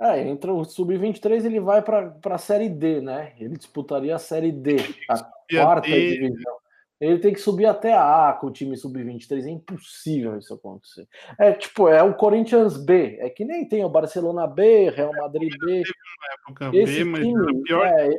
É, 0.00 0.28
entra 0.28 0.54
o 0.54 0.64
sub-23, 0.64 1.44
ele 1.44 1.58
vai 1.58 1.82
para 1.82 2.16
a 2.22 2.38
Série 2.38 2.68
D, 2.68 3.00
né? 3.00 3.34
Ele 3.36 3.56
disputaria 3.56 4.14
a 4.14 4.18
Série 4.18 4.52
D, 4.52 4.76
a 5.10 5.18
quarta 5.50 5.88
divisão. 5.88 6.56
Ele 7.00 7.18
tem 7.18 7.32
que 7.32 7.40
subir 7.40 7.66
até 7.66 7.92
a 7.94 8.30
A 8.30 8.32
com 8.32 8.48
o 8.48 8.52
time 8.52 8.76
sub-23. 8.76 9.46
É 9.46 9.50
impossível 9.50 10.36
isso 10.36 10.52
acontecer. 10.52 11.06
É 11.38 11.52
tipo, 11.52 11.88
é 11.88 12.02
o 12.02 12.14
Corinthians 12.14 12.76
B. 12.76 13.18
É 13.20 13.30
que 13.30 13.44
nem 13.44 13.68
tem 13.68 13.84
o 13.84 13.88
Barcelona 13.88 14.46
B, 14.46 14.90
Real 14.90 15.12
Madrid 15.12 15.52
B. 15.60 15.82
Esse 16.72 17.04
time, 17.04 17.62
é, 17.72 18.10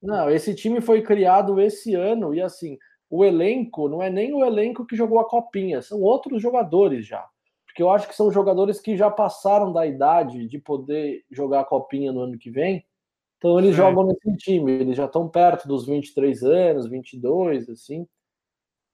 não, 0.00 0.30
esse 0.30 0.54
time 0.54 0.80
foi 0.80 1.02
criado 1.02 1.60
esse 1.60 1.94
ano 1.94 2.32
e 2.32 2.40
assim, 2.40 2.78
o 3.10 3.24
elenco 3.24 3.88
não 3.88 4.02
é 4.02 4.08
nem 4.08 4.32
o 4.32 4.44
elenco 4.44 4.86
que 4.86 4.94
jogou 4.94 5.18
a 5.18 5.28
copinha, 5.28 5.82
são 5.82 6.00
outros 6.00 6.40
jogadores 6.40 7.06
já. 7.06 7.26
Porque 7.66 7.82
eu 7.82 7.90
acho 7.90 8.08
que 8.08 8.14
são 8.14 8.30
jogadores 8.30 8.80
que 8.80 8.96
já 8.96 9.10
passaram 9.10 9.72
da 9.72 9.86
idade 9.86 10.46
de 10.46 10.58
poder 10.58 11.24
jogar 11.30 11.60
a 11.60 11.64
copinha 11.64 12.12
no 12.12 12.20
ano 12.20 12.38
que 12.38 12.50
vem. 12.50 12.84
Então 13.38 13.58
eles 13.58 13.72
é. 13.72 13.76
jogam 13.76 14.06
nesse 14.06 14.36
time, 14.36 14.72
eles 14.72 14.96
já 14.96 15.06
estão 15.06 15.28
perto 15.28 15.66
dos 15.66 15.86
23 15.86 16.42
anos, 16.44 16.88
22, 16.88 17.68
assim. 17.68 18.06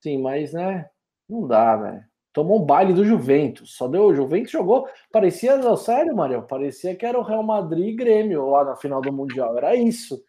Sim, 0.04 0.18
mas, 0.18 0.52
né? 0.52 0.86
Não 1.26 1.48
dá, 1.48 1.76
velho. 1.76 2.04
Tomou 2.30 2.60
um 2.60 2.66
baile 2.66 2.92
do 2.92 3.06
Juventus. 3.06 3.74
Só 3.74 3.88
deu. 3.88 4.04
O 4.04 4.14
Juventus 4.14 4.50
jogou. 4.50 4.86
Parecia. 5.10 5.56
Não, 5.56 5.78
sério, 5.78 6.14
Mario? 6.14 6.42
Parecia 6.42 6.94
que 6.94 7.06
era 7.06 7.18
o 7.18 7.22
Real 7.22 7.42
Madrid 7.42 7.88
e 7.88 7.96
Grêmio 7.96 8.50
lá 8.50 8.64
na 8.66 8.76
final 8.76 9.00
do 9.00 9.10
Mundial. 9.10 9.56
Era 9.56 9.74
isso. 9.74 10.22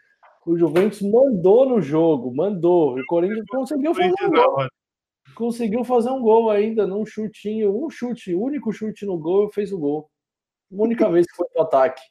O 0.45 0.57
Juventus 0.57 1.02
mandou 1.02 1.68
no 1.68 1.81
jogo, 1.81 2.34
mandou. 2.34 2.97
E 2.97 3.02
o 3.02 3.06
Corinthians 3.06 3.45
conseguiu 3.49 3.93
fazer 3.93 4.14
um 4.23 4.30
gol. 4.30 4.68
Conseguiu 5.35 5.84
fazer 5.84 6.10
um 6.10 6.22
gol 6.22 6.49
ainda 6.49 6.88
num 6.88 7.06
chutinho, 7.06 7.76
um 7.76 7.89
chute, 7.89 8.34
único 8.34 8.72
chute 8.72 9.06
no 9.06 9.18
gol 9.18 9.52
fez 9.52 9.73
o 9.73 9.77
gol. 9.77 10.10
única 10.72 11.11
vez 11.11 11.27
que 11.27 11.35
foi 11.35 11.47
pro 11.49 11.64
ataque. 11.64 12.02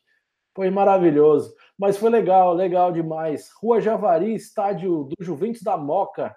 Foi 0.54 0.68
maravilhoso. 0.68 1.54
Mas 1.78 1.96
foi 1.96 2.10
legal, 2.10 2.52
legal 2.52 2.92
demais. 2.92 3.50
Rua 3.58 3.80
Javari, 3.80 4.34
estádio 4.34 5.04
do 5.04 5.24
Juventus 5.24 5.62
da 5.62 5.78
Moca. 5.78 6.36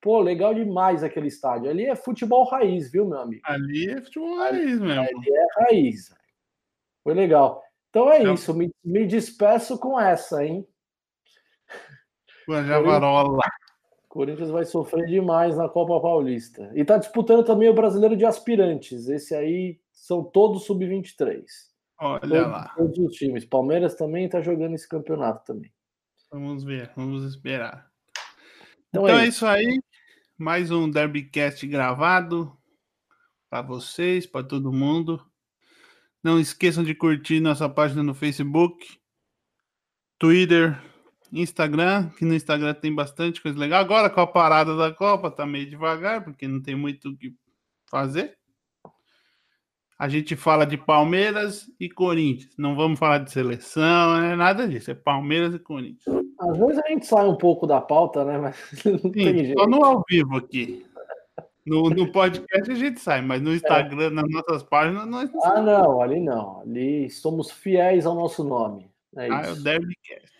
Pô, 0.00 0.20
legal 0.20 0.54
demais 0.54 1.02
aquele 1.02 1.28
estádio. 1.28 1.68
Ali 1.68 1.84
é 1.84 1.94
futebol 1.94 2.44
raiz, 2.44 2.90
viu, 2.90 3.06
meu 3.06 3.20
amigo? 3.20 3.42
Ali 3.44 3.90
é 3.90 4.00
futebol 4.00 4.38
raiz 4.38 4.80
mesmo. 4.80 5.00
Ali 5.00 5.30
é 5.30 5.46
raiz. 5.62 6.14
Foi 7.04 7.14
legal. 7.14 7.62
Então 7.90 8.10
é 8.10 8.22
isso. 8.22 8.54
Me, 8.54 8.72
me 8.82 9.06
despeço 9.06 9.78
com 9.78 10.00
essa, 10.00 10.44
hein? 10.44 10.66
Com 12.46 12.54
a 12.54 12.62
Javarola. 12.62 13.42
Corinthians 14.08 14.50
vai 14.50 14.64
sofrer 14.64 15.06
demais 15.06 15.56
na 15.56 15.68
Copa 15.68 16.00
Paulista. 16.00 16.72
E 16.74 16.84
tá 16.84 16.96
disputando 16.96 17.44
também 17.44 17.68
o 17.68 17.74
brasileiro 17.74 18.16
de 18.16 18.24
aspirantes. 18.24 19.06
Esse 19.08 19.34
aí 19.34 19.78
são 19.92 20.24
todos 20.24 20.64
sub-23. 20.64 21.44
Olha 22.00 22.20
todos, 22.20 22.32
lá. 22.32 22.74
Todos 22.74 22.98
os 22.98 23.16
times. 23.16 23.44
Palmeiras 23.44 23.94
também 23.94 24.28
tá 24.28 24.40
jogando 24.40 24.74
esse 24.74 24.88
campeonato 24.88 25.44
também. 25.44 25.70
Vamos 26.32 26.64
ver, 26.64 26.90
vamos 26.96 27.24
esperar. 27.24 27.90
Então, 28.88 29.04
então 29.04 29.18
é, 29.18 29.26
isso. 29.26 29.46
é 29.46 29.62
isso 29.62 29.70
aí 29.70 29.80
mais 30.40 30.70
um 30.70 30.88
Derbycast 30.88 31.66
gravado 31.66 32.50
para 33.50 33.60
vocês, 33.60 34.26
para 34.26 34.42
todo 34.42 34.72
mundo. 34.72 35.22
Não 36.22 36.40
esqueçam 36.40 36.82
de 36.82 36.94
curtir 36.94 37.40
nossa 37.40 37.68
página 37.68 38.02
no 38.02 38.14
Facebook, 38.14 38.98
Twitter, 40.18 40.82
Instagram, 41.30 42.08
que 42.16 42.24
no 42.24 42.32
Instagram 42.32 42.72
tem 42.72 42.94
bastante 42.94 43.42
coisa 43.42 43.58
legal. 43.58 43.82
Agora 43.82 44.08
com 44.08 44.22
a 44.22 44.26
parada 44.26 44.74
da 44.78 44.90
Copa 44.90 45.30
tá 45.30 45.44
meio 45.44 45.68
devagar, 45.68 46.24
porque 46.24 46.48
não 46.48 46.62
tem 46.62 46.74
muito 46.74 47.10
o 47.10 47.16
que 47.18 47.36
fazer. 47.90 48.38
A 50.00 50.08
gente 50.08 50.34
fala 50.34 50.64
de 50.64 50.78
Palmeiras 50.78 51.70
e 51.78 51.86
Corinthians. 51.86 52.56
Não 52.56 52.74
vamos 52.74 52.98
falar 52.98 53.18
de 53.18 53.30
seleção, 53.30 54.16
é 54.16 54.34
nada 54.34 54.66
disso. 54.66 54.90
É 54.90 54.94
Palmeiras 54.94 55.54
e 55.54 55.58
Corinthians. 55.58 56.24
Às 56.40 56.56
vezes 56.56 56.78
a 56.78 56.88
gente 56.88 57.04
sai 57.04 57.28
um 57.28 57.36
pouco 57.36 57.66
da 57.66 57.82
pauta, 57.82 58.24
né? 58.24 58.38
Mas 58.38 58.56
não 58.82 58.98
Sim, 58.98 59.10
tem 59.10 59.44
jeito. 59.44 59.60
Só 59.60 59.66
no 59.66 59.84
ao 59.84 60.02
vivo 60.08 60.38
aqui. 60.38 60.86
No, 61.66 61.90
no 61.90 62.10
podcast 62.10 62.72
a 62.72 62.74
gente 62.74 62.98
sai, 62.98 63.20
mas 63.20 63.42
no 63.42 63.54
Instagram, 63.54 64.06
é. 64.06 64.10
nas 64.10 64.30
nossas 64.30 64.62
páginas, 64.62 65.06
nós 65.06 65.30
não 65.30 65.44
Ah, 65.44 65.60
não, 65.60 66.00
ali 66.00 66.18
não. 66.18 66.62
Ali 66.62 67.10
somos 67.10 67.50
fiéis 67.50 68.06
ao 68.06 68.14
nosso 68.14 68.42
nome. 68.42 68.90
É 69.14 69.30
ah, 69.30 69.42
é 69.48 69.52
o 69.52 69.56
Derbycast. 69.56 70.32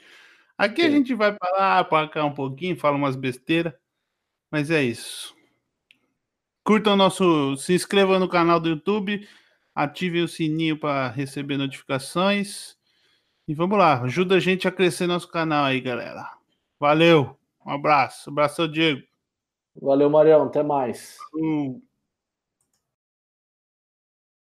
Aqui 0.57 0.81
Sim. 0.81 0.89
a 0.89 0.91
gente 0.91 1.15
vai 1.15 1.37
para 1.37 1.51
lá, 1.51 1.85
para 1.85 2.09
cá 2.09 2.25
um 2.25 2.33
pouquinho, 2.33 2.79
fala 2.79 2.97
umas 2.97 3.15
besteiras, 3.15 3.75
mas 4.51 4.71
é 4.71 4.83
isso. 4.83 5.37
Curtam 6.65 6.95
o 6.95 6.97
nosso. 6.97 7.59
Se 7.59 7.75
inscrevam 7.75 8.19
no 8.19 8.27
canal 8.27 8.59
do 8.59 8.71
YouTube, 8.71 9.29
ativem 9.83 10.23
o 10.23 10.29
sininho 10.29 10.79
para 10.79 11.09
receber 11.09 11.57
notificações. 11.57 12.77
E 13.49 13.55
vamos 13.55 13.79
lá, 13.79 14.03
ajuda 14.03 14.37
a 14.37 14.41
gente 14.41 14.69
a 14.69 14.73
crescer 14.73 15.07
nosso 15.07 15.29
canal 15.29 15.65
aí, 15.65 15.81
galera. 15.81 16.31
Valeu, 16.79 17.37
um 17.65 17.71
abraço, 17.71 18.31
abraço, 18.31 18.69
Diego. 18.69 19.03
Valeu, 19.81 20.11
Marião, 20.11 20.45
até 20.45 20.63
mais. 20.63 21.17
Um... 21.35 21.81